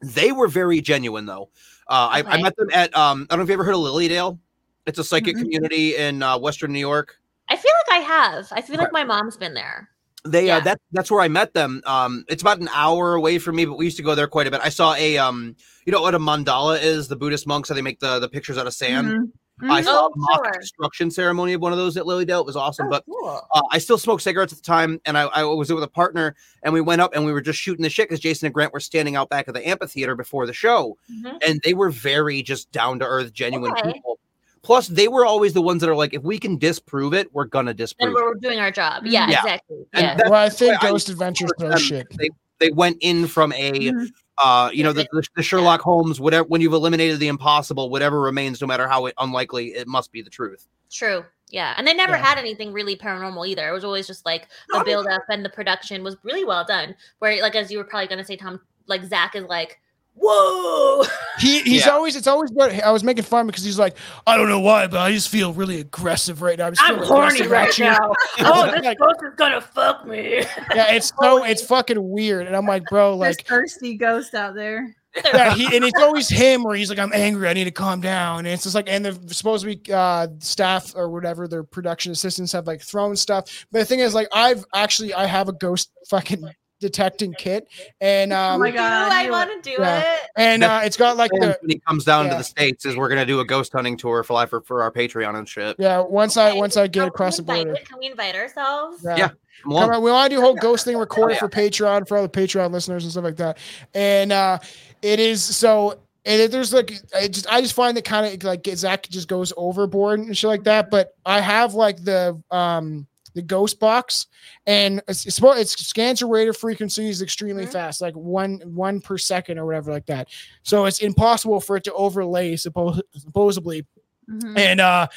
they 0.01 0.31
were 0.31 0.47
very 0.47 0.79
genuine 0.79 1.25
though. 1.25 1.49
Uh, 1.89 2.07
I, 2.11 2.23
I 2.25 2.41
met 2.41 2.55
them 2.55 2.69
at 2.71 2.95
um, 2.95 3.27
I 3.29 3.35
don't 3.35 3.39
know 3.39 3.43
if 3.43 3.49
you 3.49 3.53
ever 3.55 3.63
heard 3.65 3.73
of 3.75 3.81
Lily 3.81 4.07
Dale. 4.07 4.39
It's 4.85 4.99
a 4.99 5.03
psychic 5.03 5.35
Mm-mm. 5.35 5.41
community 5.41 5.95
in 5.97 6.23
uh, 6.23 6.37
Western 6.37 6.71
New 6.71 6.79
York. 6.79 7.19
I 7.49 7.57
feel 7.57 7.71
like 7.87 8.01
I 8.01 8.03
have. 8.05 8.47
I 8.53 8.61
feel 8.61 8.77
like 8.77 8.93
my 8.93 9.03
mom's 9.03 9.35
been 9.37 9.53
there. 9.53 9.89
They 10.25 10.47
Yeah. 10.47 10.57
uh, 10.57 10.59
that 10.61 10.81
that's 10.91 11.11
where 11.11 11.21
I 11.21 11.27
met 11.27 11.53
them. 11.53 11.81
Um, 11.85 12.23
it's 12.29 12.41
about 12.41 12.59
an 12.59 12.69
hour 12.73 13.13
away 13.15 13.39
from 13.39 13.55
me, 13.57 13.65
but 13.65 13.77
we 13.77 13.85
used 13.85 13.97
to 13.97 14.03
go 14.03 14.15
there 14.15 14.27
quite 14.27 14.47
a 14.47 14.51
bit. 14.51 14.61
I 14.63 14.69
saw 14.69 14.93
a 14.95 15.17
um, 15.17 15.55
you 15.85 15.91
know 15.91 16.01
what 16.01 16.15
a 16.15 16.19
mandala 16.19 16.81
is? 16.81 17.07
The 17.09 17.15
Buddhist 17.17 17.45
monks 17.45 17.69
how 17.69 17.75
they 17.75 17.81
make 17.81 17.99
the 17.99 18.19
the 18.19 18.29
pictures 18.29 18.57
out 18.57 18.65
of 18.67 18.73
sand. 18.73 19.07
Mhm. 19.07 19.69
I 19.69 19.81
Mhm. 19.81 19.85
saw 19.85 20.05
Oh, 20.05 20.07
a 20.07 20.11
mock 20.15 20.45
sure. 20.45 20.53
construction 20.53 21.11
ceremony 21.11 21.53
of 21.53 21.61
one 21.61 21.71
of 21.73 21.77
those 21.77 21.95
at 21.97 22.07
Lily 22.07 22.25
Dale. 22.25 22.39
It 22.39 22.45
was 22.45 22.55
awesome, 22.55 22.87
Oh, 22.87 22.89
but 22.89 23.03
cool. 23.05 23.41
uh, 23.53 23.61
I 23.71 23.77
still 23.77 23.97
smoked 23.99 24.23
cigarettes 24.23 24.51
at 24.51 24.57
the 24.59 24.63
time, 24.63 24.99
and 25.05 25.15
I, 25.17 25.23
I 25.25 25.43
was 25.43 25.71
with 25.71 25.83
a 25.83 25.87
partner, 25.87 26.35
and 26.63 26.73
we 26.73 26.81
went 26.81 27.01
up 27.01 27.13
and 27.13 27.23
we 27.25 27.31
were 27.31 27.39
just 27.41 27.59
shooting 27.59 27.83
the 27.83 27.89
shit 27.89 28.09
because 28.09 28.19
Jason 28.19 28.47
and 28.47 28.53
Grant 28.53 28.73
were 28.73 28.79
standing 28.79 29.15
out 29.15 29.29
back 29.29 29.47
of 29.47 29.53
the 29.53 29.65
amphitheater 29.67 30.15
before 30.15 30.47
the 30.47 30.53
show, 30.53 30.97
Mhm. 31.23 31.37
and 31.47 31.61
they 31.63 31.73
were 31.75 31.91
very 31.91 32.41
just 32.41 32.71
down 32.71 32.97
to 32.99 33.05
earth, 33.05 33.31
genuine 33.33 33.73
Okay. 33.73 33.93
people. 33.93 34.19
Plus, 34.63 34.87
they 34.87 35.07
were 35.09 35.25
always 35.25 35.53
the 35.53 35.61
ones 35.61 35.81
that 35.81 35.89
are 35.89 35.95
like, 35.95 36.13
if 36.13 36.23
we 36.23 36.39
can 36.39 36.57
disprove 36.57 37.13
it, 37.13 37.33
we're 37.33 37.45
gonna 37.45 37.73
disprove 37.73 38.11
it. 38.11 38.13
we're 38.15 38.33
doing 38.35 38.59
our 38.59 38.71
job. 38.71 39.05
Yeah, 39.05 39.29
Yeah. 39.29 39.39
exactly. 39.39 39.77
Yeah. 39.93 40.17
Well, 40.23 40.33
I 40.35 40.49
think 40.49 40.81
why 40.81 40.87
I 40.87 40.91
Ghost 40.91 41.09
Adventures 41.09 41.51
for 41.59 41.67
throws 41.69 41.81
shit. 41.81 42.07
They 42.17 42.29
they 42.59 42.71
went 42.71 42.97
in 43.01 43.27
from 43.27 43.51
a 43.53 43.71
Mhm. 43.73 44.07
uh 44.37 44.69
you 44.71 44.83
know 44.83 44.93
the, 44.93 45.05
the, 45.11 45.23
the 45.35 45.43
Sherlock 45.43 45.81
Holmes 45.81 46.21
whatever 46.21 46.47
when 46.47 46.61
you've 46.61 46.71
eliminated 46.73 47.19
the 47.19 47.27
impossible 47.27 47.89
whatever 47.89 48.21
remains 48.21 48.61
no 48.61 48.67
matter 48.67 48.87
how 48.87 49.05
it, 49.07 49.13
unlikely 49.17 49.73
it 49.73 49.85
must 49.87 50.11
be 50.13 50.21
the 50.21 50.29
truth. 50.29 50.65
True. 50.89 51.25
Yeah. 51.49 51.73
And 51.77 51.85
they 51.85 51.93
never 51.93 52.13
Yeah. 52.13 52.23
had 52.23 52.37
anything 52.37 52.71
really 52.71 52.95
paranormal 52.95 53.45
either. 53.47 53.67
It 53.67 53.73
was 53.73 53.83
always 53.83 54.07
just 54.07 54.25
like 54.25 54.47
the 54.69 54.77
No, 54.77 54.83
build 54.85 55.07
up 55.07 55.23
and 55.29 55.43
the 55.43 55.49
production 55.49 56.03
was 56.03 56.15
really 56.23 56.45
well 56.45 56.63
done. 56.63 56.95
Where 57.19 57.41
like 57.41 57.55
as 57.55 57.69
you 57.69 57.79
were 57.79 57.83
probably 57.83 58.07
gonna 58.07 58.23
say, 58.23 58.37
Tom, 58.37 58.61
like 58.87 59.03
Zach 59.03 59.35
is 59.35 59.43
like, 59.45 59.79
Whoa. 60.15 61.03
He 61.39 61.61
he's 61.63 61.85
Yeah. 61.85 61.93
always 61.93 62.15
it's 62.15 62.27
always 62.27 62.51
about 62.51 62.71
I 62.71 62.91
was 62.91 63.03
making 63.03 63.23
fun 63.23 63.47
because 63.47 63.63
he's 63.63 63.79
like 63.79 63.97
I 64.27 64.37
don't 64.37 64.47
know 64.49 64.59
why 64.59 64.85
but 64.85 64.99
I 64.99 65.11
just 65.11 65.29
feel 65.29 65.51
really 65.51 65.79
aggressive 65.79 66.43
right 66.43 66.57
now. 66.59 66.67
I'm, 66.67 66.75
just 66.75 66.85
feeling 66.85 67.01
aggressive 67.01 67.51
at 67.51 67.77
you." 67.79 67.85
oh, 68.45 68.71
this 68.71 68.81
this 68.81 68.95
ghost 68.99 69.19
is 69.23 69.33
gonna 69.35 69.59
fuck 69.59 70.05
me. 70.05 70.43
Yeah, 70.75 70.93
it's 70.93 71.11
so 71.19 71.43
it's 71.43 71.63
fucking 71.65 71.97
weird, 72.09 72.45
and 72.47 72.55
I'm 72.55 72.65
like, 72.67 72.83
bro, 72.85 73.17
There's 73.17 73.37
like, 73.37 73.47
thirsty 73.47 73.95
ghost 73.95 74.33
out 74.35 74.53
there. 74.55 74.95
yeah, 75.25 75.53
he, 75.53 75.65
and 75.75 75.83
it's 75.85 75.99
always 75.99 76.29
him 76.29 76.63
where 76.63 76.75
he's 76.75 76.89
like, 76.89 76.99
I'm 76.99 77.11
angry, 77.13 77.47
I 77.47 77.53
need 77.53 77.65
to 77.65 77.71
calm 77.71 77.99
down, 78.01 78.39
and 78.39 78.47
it's 78.47 78.63
just 78.63 78.75
like, 78.75 78.87
and 78.89 79.03
they're 79.03 79.13
supposed 79.27 79.65
to 79.65 79.75
be 79.75 79.93
uh, 79.93 80.27
staff 80.39 80.93
or 80.95 81.09
whatever, 81.09 81.47
their 81.47 81.63
production 81.63 82.11
assistants 82.11 82.51
have 82.51 82.65
like 82.67 82.81
thrown 82.81 83.15
stuff. 83.15 83.65
But 83.71 83.79
the 83.79 83.85
thing 83.85 83.99
is, 83.99 84.13
like, 84.13 84.27
I've 84.31 84.65
actually 84.73 85.13
I 85.13 85.25
have 85.25 85.49
a 85.49 85.53
ghost 85.53 85.91
fucking 86.09 86.41
detecting 86.83 87.33
kit, 87.33 87.67
and 87.99 88.31
um, 88.39 88.55
Oh 88.55 88.59
my 88.59 88.71
God, 88.71 89.11
I 89.11 89.29
want 89.31 89.49
to 89.63 89.69
do 89.69 89.81
yeah. 89.81 90.01
it. 90.01 90.19
and 90.35 90.63
uh, 90.63 90.81
it's 90.83 90.97
got 90.97 91.17
like 91.17 91.31
the 91.31 91.57
when 91.61 91.69
he 91.71 91.79
comes 91.79 92.03
down 92.05 92.25
yeah. 92.25 92.31
to 92.33 92.37
the 92.37 92.43
states, 92.43 92.85
is 92.85 92.95
we're 92.95 93.09
gonna 93.09 93.25
do 93.25 93.39
a 93.39 93.45
ghost 93.45 93.73
hunting 93.73 93.97
tour 93.97 94.23
for 94.23 94.45
for, 94.47 94.61
for 94.61 94.83
our 94.83 94.91
Patreon 94.91 95.35
and 95.35 95.47
shit. 95.49 95.75
yeah. 95.79 95.99
Once 95.99 96.37
I 96.37 96.53
once 96.53 96.77
I 96.77 96.87
get 96.87 96.99
can 96.99 97.07
across 97.07 97.37
the 97.37 97.43
we 97.43 97.51
invite 97.61 97.65
border. 97.67 97.81
Can 97.85 97.99
we 97.99 98.05
invite 98.07 98.35
ourselves? 98.35 99.01
Yeah. 99.03 99.29
Come 99.29 99.37
Come 99.63 99.73
on. 99.73 99.93
on, 99.95 100.03
we 100.03 100.11
want 100.11 100.29
to 100.29 100.35
do 100.35 100.41
a 100.41 100.43
whole 100.43 100.55
ghost 100.55 100.83
thing 100.83 100.97
recorded 100.97 101.35
Yeah. 101.35 101.39
for 101.39 101.49
Patreon 101.49 102.07
for 102.07 102.17
all 102.17 102.23
the 102.23 102.29
Patreon 102.29 102.71
listeners 102.71 103.03
and 103.03 103.11
stuff 103.11 103.23
like 103.23 103.37
that. 103.37 103.57
And 103.93 104.31
uh 104.31 104.59
it 105.01 105.19
is 105.19 105.41
so 105.43 105.99
and 106.25 106.41
it, 106.41 106.51
there's 106.51 106.73
like 106.73 106.93
I 107.15 107.27
just 107.27 107.47
I 107.47 107.61
just 107.61 107.73
find 107.73 107.95
that 107.95 108.03
kind 108.05 108.25
of 108.25 108.43
like 108.43 108.65
Zach 108.75 109.07
just 109.09 109.27
goes 109.27 109.53
overboard 109.55 110.19
and 110.19 110.37
shit 110.37 110.47
like 110.49 110.63
that. 110.65 110.89
But 110.89 111.15
I 111.25 111.39
have 111.39 111.73
like 111.75 112.03
the 112.03 112.41
um 112.51 113.07
the 113.33 113.41
ghost 113.41 113.79
box 113.79 114.27
and 114.67 115.01
it's 115.07 115.25
it's, 115.25 115.39
it's 115.43 115.85
scans 115.85 116.21
your 116.21 116.29
radio 116.29 116.53
frequencies 116.53 117.21
extremely 117.21 117.65
Mhm. 117.65 117.71
fast 117.71 118.01
like 118.01 118.13
one 118.15 118.61
one 118.65 119.01
per 119.01 119.17
second 119.17 119.57
or 119.57 119.65
whatever 119.65 119.91
like 119.91 120.05
that 120.05 120.27
so 120.63 120.85
it's 120.85 120.99
impossible 120.99 121.59
for 121.59 121.75
it 121.77 121.83
to 121.85 121.93
overlay 121.93 122.53
suppo- 122.55 123.01
supposedly 123.17 123.85
Mhm. 124.33 124.57
and 124.57 124.81
uh 124.81 125.07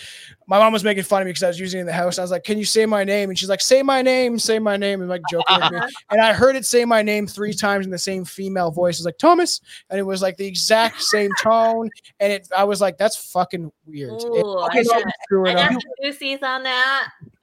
my 0.48 0.58
mom 0.60 0.72
was 0.72 0.84
making 0.84 1.02
fun 1.02 1.22
of 1.22 1.26
me 1.26 1.30
because 1.30 1.42
I 1.42 1.48
was 1.48 1.58
using 1.58 1.78
it 1.78 1.80
in 1.80 1.86
the 1.86 1.92
house. 1.92 2.18
I 2.20 2.22
was 2.22 2.30
like, 2.30 2.44
Can 2.44 2.56
you 2.58 2.64
say 2.64 2.86
my 2.86 3.02
name? 3.02 3.30
And 3.30 3.38
she's 3.38 3.48
like, 3.48 3.60
Say 3.60 3.82
my 3.82 4.00
name, 4.02 4.38
say 4.38 4.58
my 4.60 4.76
name, 4.76 5.00
and 5.00 5.10
like 5.10 5.22
joking 5.30 5.56
with 5.60 5.72
me. 5.72 5.78
And 6.10 6.20
I 6.20 6.32
heard 6.32 6.54
it 6.54 6.64
say 6.64 6.84
my 6.84 7.02
name 7.02 7.26
three 7.26 7.52
times 7.52 7.84
in 7.84 7.90
the 7.90 7.98
same 7.98 8.24
female 8.24 8.70
voice. 8.70 8.96
It 8.96 9.00
was 9.00 9.06
like 9.06 9.18
Thomas, 9.18 9.60
and 9.90 9.98
it 9.98 10.04
was 10.04 10.22
like 10.22 10.36
the 10.36 10.46
exact 10.46 11.02
same 11.02 11.30
tone. 11.42 11.90
And 12.20 12.32
it 12.32 12.48
I 12.56 12.62
was 12.64 12.80
like, 12.80 12.96
That's 12.98 13.16
fucking 13.32 13.72
weird. 13.86 14.12
It- 14.12 14.24
Ooh, 14.24 14.58
Okay, 14.66 14.80
I 14.80 14.82
so 14.84 14.92
got, 15.00 15.12
screw 15.24 15.46
I 15.48 15.50
it 15.50 15.54
got 15.54 15.72
some 15.72 15.80
juices 16.02 16.42
on 16.42 16.62
that. 16.62 17.08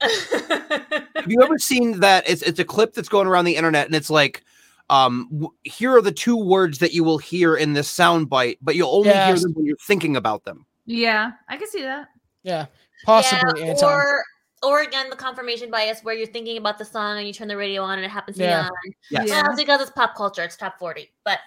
Have 1.16 1.30
you 1.30 1.42
ever 1.42 1.58
seen 1.58 2.00
that? 2.00 2.28
It's 2.28 2.42
it's 2.42 2.58
a 2.58 2.64
clip 2.64 2.94
that's 2.94 3.08
going 3.08 3.26
around 3.26 3.44
the 3.44 3.56
internet, 3.56 3.86
and 3.86 3.94
it's 3.94 4.10
like, 4.10 4.42
um, 4.90 5.28
w- 5.30 5.52
here 5.64 5.94
are 5.96 6.02
the 6.02 6.12
two 6.12 6.36
words 6.36 6.78
that 6.78 6.92
you 6.92 7.04
will 7.04 7.18
hear 7.18 7.56
in 7.56 7.72
this 7.74 7.88
sound 7.88 8.28
bite, 8.30 8.58
but 8.62 8.76
you'll 8.76 8.94
only 8.94 9.10
hear 9.26 9.38
them 9.38 9.52
when 9.54 9.66
you're 9.66 9.76
thinking 9.86 10.16
about 10.16 10.44
them. 10.44 10.64
Yeah, 10.86 11.32
I 11.48 11.56
can 11.56 11.68
see 11.68 11.82
that. 11.82 12.08
Yeah, 12.42 12.66
possibly 13.06 13.62
Yeah, 13.62 13.70
Anton. 13.70 13.92
or 13.92 14.24
or 14.62 14.80
again 14.82 15.10
the 15.10 15.16
confirmation 15.16 15.70
bias 15.70 16.00
where 16.02 16.14
you're 16.14 16.26
thinking 16.26 16.56
about 16.56 16.78
the 16.78 16.84
song 16.84 17.18
and 17.18 17.26
you 17.26 17.32
turn 17.32 17.48
the 17.48 17.56
radio 17.56 17.82
on 17.82 17.98
and 17.98 18.04
it 18.04 18.10
happens 18.10 18.36
to 18.38 18.42
Yeah. 18.44 18.62
be 18.62 18.66
on. 18.66 18.94
Yes. 19.10 19.28
Yeah. 19.28 19.42
Well, 19.48 19.56
because 19.56 19.80
it's 19.82 19.90
pop 19.90 20.14
culture. 20.16 20.42
It's 20.42 20.56
top 20.56 20.78
forty, 20.78 21.10
but 21.24 21.38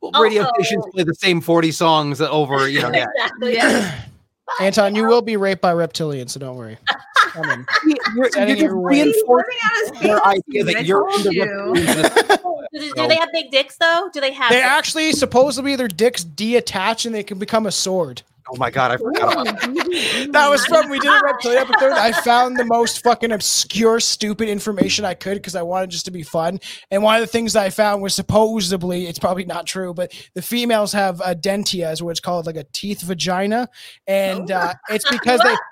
Well, 0.00 0.12
radio 0.20 0.42
Also- 0.42 0.52
stations 0.62 0.84
play 0.92 1.04
the 1.04 1.14
same 1.14 1.40
40 1.40 1.70
songs 1.72 2.20
over, 2.20 2.68
you 2.68 2.80
know, 2.82 2.90
yeah. 2.94 3.06
exactly. 3.16 3.54
Yeah. 3.54 4.00
Anton, 4.60 4.94
you 4.96 5.06
will 5.06 5.22
be 5.22 5.36
raped 5.36 5.62
by 5.62 5.72
reptilians, 5.72 6.30
so 6.30 6.40
don't 6.40 6.56
worry. 6.56 6.76
It's 7.24 7.32
coming. 7.34 7.64
You're, 8.16 8.30
Setting 8.30 8.56
you're 8.58 8.66
your 8.82 8.90
just 8.92 9.24
reinforcing 9.26 9.54
Living 9.94 10.10
out 10.10 10.22
their 10.24 10.34
his 10.34 10.42
idea 10.48 10.64
that 10.64 10.76
I 10.76 10.80
you're 10.80 11.08
told 11.08 11.26
into 11.26 11.34
you. 11.34 11.74
Do, 12.72 12.94
do 12.94 13.08
they 13.08 13.14
have 13.16 13.30
big 13.32 13.50
dicks 13.50 13.76
though? 13.76 14.10
Do 14.12 14.20
they 14.20 14.32
have? 14.32 14.50
They 14.50 14.56
dicks? 14.56 14.66
actually 14.66 15.12
supposedly 15.12 15.76
their 15.76 15.88
dicks 15.88 16.24
deattach 16.24 17.06
and 17.06 17.14
they 17.14 17.22
can 17.22 17.38
become 17.38 17.64
a 17.66 17.72
sword. 17.72 18.22
Oh 18.50 18.56
my 18.56 18.70
god, 18.70 18.90
I 18.90 18.96
forgot 18.96 19.32
about 19.32 19.44
that. 19.60 20.28
That 20.32 20.48
was 20.48 20.64
from 20.66 20.90
we 20.90 20.98
did 20.98 21.10
a 21.10 21.20
reptilian 21.24 21.62
episode. 21.62 21.92
I 21.92 22.12
found 22.12 22.56
the 22.56 22.64
most 22.64 23.02
fucking 23.04 23.30
obscure, 23.30 24.00
stupid 24.00 24.48
information 24.48 25.04
I 25.04 25.14
could 25.14 25.34
because 25.34 25.54
I 25.54 25.62
wanted 25.62 25.90
just 25.90 26.06
to 26.06 26.10
be 26.10 26.22
fun. 26.22 26.58
And 26.90 27.02
one 27.02 27.14
of 27.14 27.20
the 27.20 27.26
things 27.26 27.52
that 27.52 27.62
I 27.62 27.70
found 27.70 28.02
was 28.02 28.14
supposedly 28.14 29.06
it's 29.06 29.18
probably 29.18 29.44
not 29.44 29.66
true, 29.66 29.94
but 29.94 30.12
the 30.34 30.42
females 30.42 30.92
have 30.92 31.20
a 31.20 31.34
dentia, 31.34 31.92
is 31.92 32.02
what 32.02 32.10
it's 32.10 32.20
called, 32.20 32.46
like 32.46 32.56
a 32.56 32.64
teeth 32.72 33.02
vagina, 33.02 33.68
and 34.06 34.50
uh, 34.50 34.74
it's 34.90 35.08
because 35.08 35.40
they. 35.40 35.56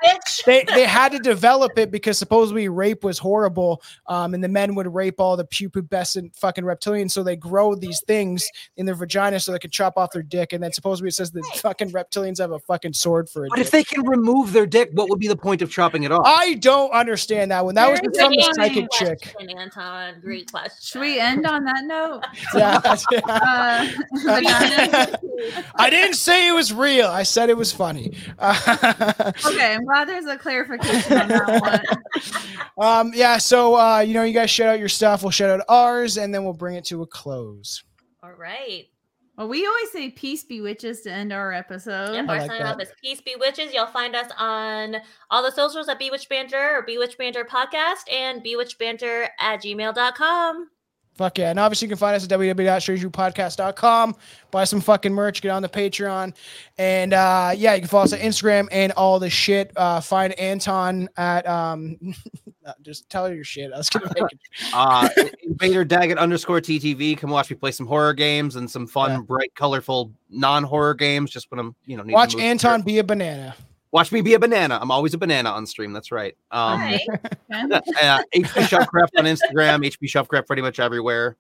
They, 0.47 0.65
they 0.65 0.85
had 0.85 1.13
to 1.13 1.19
develop 1.19 1.79
it 1.79 1.91
because 1.91 2.19
supposedly 2.19 2.69
rape 2.69 3.05
was 3.05 3.19
horrible, 3.19 3.83
um, 4.07 4.33
and 4.33 4.43
the 4.43 4.49
men 4.49 4.75
would 4.75 4.93
rape 4.93 5.21
all 5.21 5.37
the 5.37 5.45
pubescent 5.45 6.37
fucking 6.37 6.65
reptilians. 6.65 7.11
So 7.11 7.23
they 7.23 7.37
grow 7.37 7.75
these 7.75 8.01
things 8.07 8.49
in 8.77 8.87
their 8.87 8.95
vagina 8.95 9.41
so 9.41 9.53
they 9.53 9.59
could 9.59 9.73
chop 9.73 9.95
off 9.97 10.13
their 10.13 10.23
dick. 10.23 10.53
And 10.53 10.63
then 10.63 10.73
supposedly 10.73 11.09
it 11.09 11.15
says 11.15 11.31
the 11.31 11.43
fucking 11.57 11.91
reptilians 11.91 12.39
have 12.39 12.53
a 12.53 12.60
fucking 12.61 12.93
sword 12.93 13.29
for 13.29 13.45
it. 13.45 13.51
But 13.51 13.59
if 13.59 13.71
they 13.71 13.85
can 13.85 14.07
remove 14.07 14.53
their 14.53 14.67
dick, 14.67 14.91
what 14.93 15.09
would 15.09 15.19
be 15.19 15.29
the 15.29 15.37
point 15.37 15.63
of 15.63 15.71
chopping 15.71 16.05
it 16.05 16.13
off? 16.13 16.23
I 16.25 16.55
don't 16.55 16.91
understand 16.93 17.51
that 17.51 17.65
one. 17.65 17.75
That 17.75 17.91
was 17.91 18.01
Very 18.01 18.15
from 18.15 18.31
the 18.33 18.37
good 18.37 18.55
psychic 18.55 18.91
chick. 18.93 19.35
Anton. 19.59 20.21
Great 20.21 20.51
question. 20.51 20.79
Should 20.81 21.01
we 21.01 21.19
end 21.19 21.47
on 21.47 21.65
that 21.65 21.85
note? 21.85 22.25
Yeah. 22.55 22.81
Uh. 23.25 23.87
I 25.77 25.89
didn't 25.89 26.15
say 26.15 26.49
it 26.49 26.53
was 26.53 26.73
real. 26.73 27.07
I 27.07 27.23
said 27.23 27.49
it 27.49 27.57
was 27.57 27.73
funny. 27.73 28.13
okay, 28.43 29.75
I'm 29.75 29.85
glad 29.85 30.09
there's 30.09 30.27
a 30.27 30.37
clarification 30.37 31.19
on 31.19 31.29
that 31.29 31.85
one. 32.77 32.87
um, 32.87 33.13
yeah. 33.15 33.39
So 33.39 33.77
uh, 33.79 34.01
you 34.01 34.15
know, 34.15 34.25
you 34.25 34.35
guys 34.35 34.51
shout 34.51 34.69
out 34.69 34.79
your 34.79 34.89
stuff. 34.89 35.23
We'll 35.23 35.31
shout 35.31 35.51
out 35.51 35.65
ours, 35.69 36.17
and 36.17 36.35
then 36.35 36.45
we'll 36.45 36.53
bring 36.53 36.77
it 36.77 36.85
to 36.87 37.03
a 37.03 37.07
close. 37.07 37.83
All 38.23 38.33
right. 38.33 38.87
Well, 39.41 39.49
we 39.49 39.67
always 39.67 39.91
say 39.91 40.11
peace 40.11 40.45
be 40.45 40.61
witches 40.61 41.01
to 41.01 41.11
end 41.11 41.33
our 41.33 41.51
episode. 41.51 42.13
Yep, 42.13 42.29
our 42.29 42.39
like 42.41 42.51
sign 42.51 42.61
off 42.61 42.77
that. 42.77 42.89
is 42.89 42.93
Peace 43.01 43.23
Be 43.23 43.37
Witches. 43.41 43.73
You'll 43.73 43.87
find 43.87 44.15
us 44.15 44.31
on 44.37 44.97
all 45.31 45.43
the 45.43 45.51
socials 45.51 45.89
at 45.89 45.99
Bewitch 45.99 46.29
Banter 46.29 46.77
or 46.77 46.83
Bewitch 46.83 47.17
Banter 47.17 47.47
Podcast 47.47 48.13
and 48.13 48.43
Bewitch 48.43 48.77
Banter 48.77 49.31
at 49.41 49.63
gmail.com. 49.63 50.69
Fuck 51.15 51.37
yeah. 51.37 51.51
And 51.51 51.59
obviously, 51.59 51.87
you 51.87 51.91
can 51.91 51.99
find 51.99 52.17
us 52.17 52.25
at 52.25 52.31
www.strangerpodcast.com. 52.31 54.17
Buy 54.51 54.65
some 54.65 54.81
fucking 54.81 55.13
merch, 55.13 55.43
get 55.43 55.51
on 55.51 55.61
the 55.61 55.69
Patreon. 55.69 56.35
And 56.79 57.13
uh, 57.13 57.53
yeah, 57.55 57.75
you 57.75 57.81
can 57.81 57.89
follow 57.89 58.05
us 58.05 58.13
on 58.15 58.21
Instagram 58.21 58.69
and 58.73 58.91
all 58.93 59.19
the 59.19 59.29
shit. 59.29 59.71
Uh, 59.77 60.01
find 60.01 60.33
Anton 60.39 61.09
at, 61.19 61.47
um, 61.47 61.99
just 62.83 63.11
tell 63.11 63.31
your 63.33 63.45
shit. 63.45 63.71
I 63.73 63.77
was 63.77 63.91
going 63.91 64.09
to 64.09 64.15
make 64.23 64.33
it. 64.33 64.39
Uh, 64.73 65.09
Invader 65.43 65.85
Daggett 65.85 66.17
underscore 66.17 66.61
TTV. 66.61 67.19
Come 67.19 67.31
watch 67.31 67.51
me 67.51 67.57
play 67.57 67.73
some 67.73 67.87
horror 67.87 68.15
games 68.15 68.57
and 68.57 68.71
some 68.71 68.87
fun, 68.87 69.11
Yeah. 69.11 69.21
bright, 69.21 69.55
colorful, 69.55 70.13
non-horror 70.31 70.95
games. 70.95 71.31
Just 71.31 71.51
when 71.51 71.59
I'm, 71.61 71.75
you 71.85 71.97
know, 71.97 72.03
need 72.03 72.13
Watch 72.15 72.35
Anton 72.37 72.83
be 72.83 72.99
a 72.99 73.05
banana. 73.05 73.55
Watch 73.93 74.13
me 74.13 74.21
be 74.21 74.35
a 74.35 74.39
banana. 74.39 74.79
I'm 74.81 74.91
always 74.91 75.15
a 75.15 75.19
banana 75.19 75.51
on 75.51 75.67
stream. 75.67 75.93
That's 75.93 76.13
right. 76.13 76.37
Um, 76.53 76.79
Hi. 76.81 77.01
uh, 77.53 78.23
HP 78.35 78.45
Shovecraft 78.69 79.09
on 79.19 79.25
Instagram, 79.25 79.85
HP 79.85 80.05
Shovecraft 80.09 80.47
pretty 80.47 80.63
much 80.63 80.79
everywhere. 80.79 81.37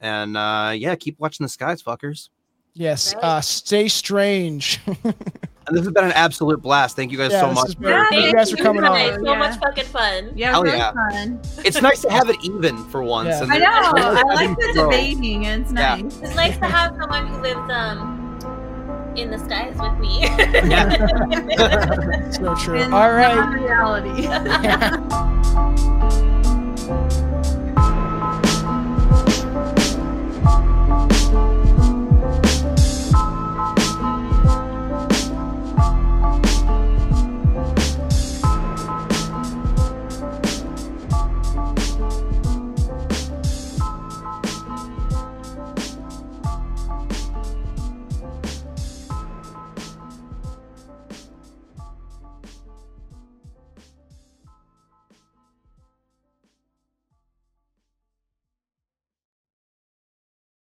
And 0.00 0.36
uh, 0.36 0.72
yeah, 0.74 0.94
keep 0.94 1.18
watching 1.20 1.44
the 1.44 1.48
skies, 1.50 1.82
fuckers. 1.82 2.30
Yes. 2.72 3.14
Right. 3.14 3.24
Uh, 3.24 3.40
stay 3.40 3.88
strange. 3.88 4.80
And 5.66 5.76
this 5.76 5.84
has 5.84 5.92
been 5.92 6.04
an 6.06 6.12
absolute 6.12 6.60
blast. 6.62 6.96
Thank 6.96 7.12
you 7.12 7.18
guys 7.18 7.30
Yeah, 7.30 7.42
so 7.42 7.52
much. 7.52 7.74
for- 7.76 7.80
been- 7.82 8.06
Thank 8.10 8.24
you 8.26 8.32
guys 8.32 8.50
for 8.50 8.56
coming 8.56 8.82
guys. 8.82 9.12
on. 9.18 9.24
So 9.24 9.30
Yeah. 9.32 9.38
much 9.38 9.60
fucking 9.60 9.84
fun. 9.84 10.32
Yeah, 10.34 10.50
Hell 10.50 10.62
really 10.64 10.78
yeah. 10.78 10.92
fun. 10.92 11.40
It's 11.64 11.80
nice 11.80 12.00
to 12.02 12.10
have 12.10 12.28
it 12.28 12.38
even 12.42 12.76
for 12.90 13.04
once. 13.04 13.28
Yeah. 13.28 13.42
And 13.42 13.52
I 13.52 13.58
know. 13.58 13.66
I 13.68 14.22
like 14.22 14.38
having 14.48 14.54
the 14.56 14.72
grow. 14.72 14.90
debating. 14.90 15.44
It's 15.44 15.70
Yeah. 15.72 15.96
nice. 16.00 16.18
It's 16.22 16.34
nice 16.34 16.58
to 16.58 16.64
have 16.66 16.96
someone 16.98 17.26
who 17.28 17.40
lives 17.42 17.70
um 17.72 18.19
in 19.16 19.30
the 19.30 19.38
skies 19.38 19.74
with 19.78 19.98
me. 19.98 20.26
So 22.30 22.54
true. 22.54 22.78
In 22.80 22.94
All 22.94 23.10
right. 23.12 23.52
reality. 23.52 24.28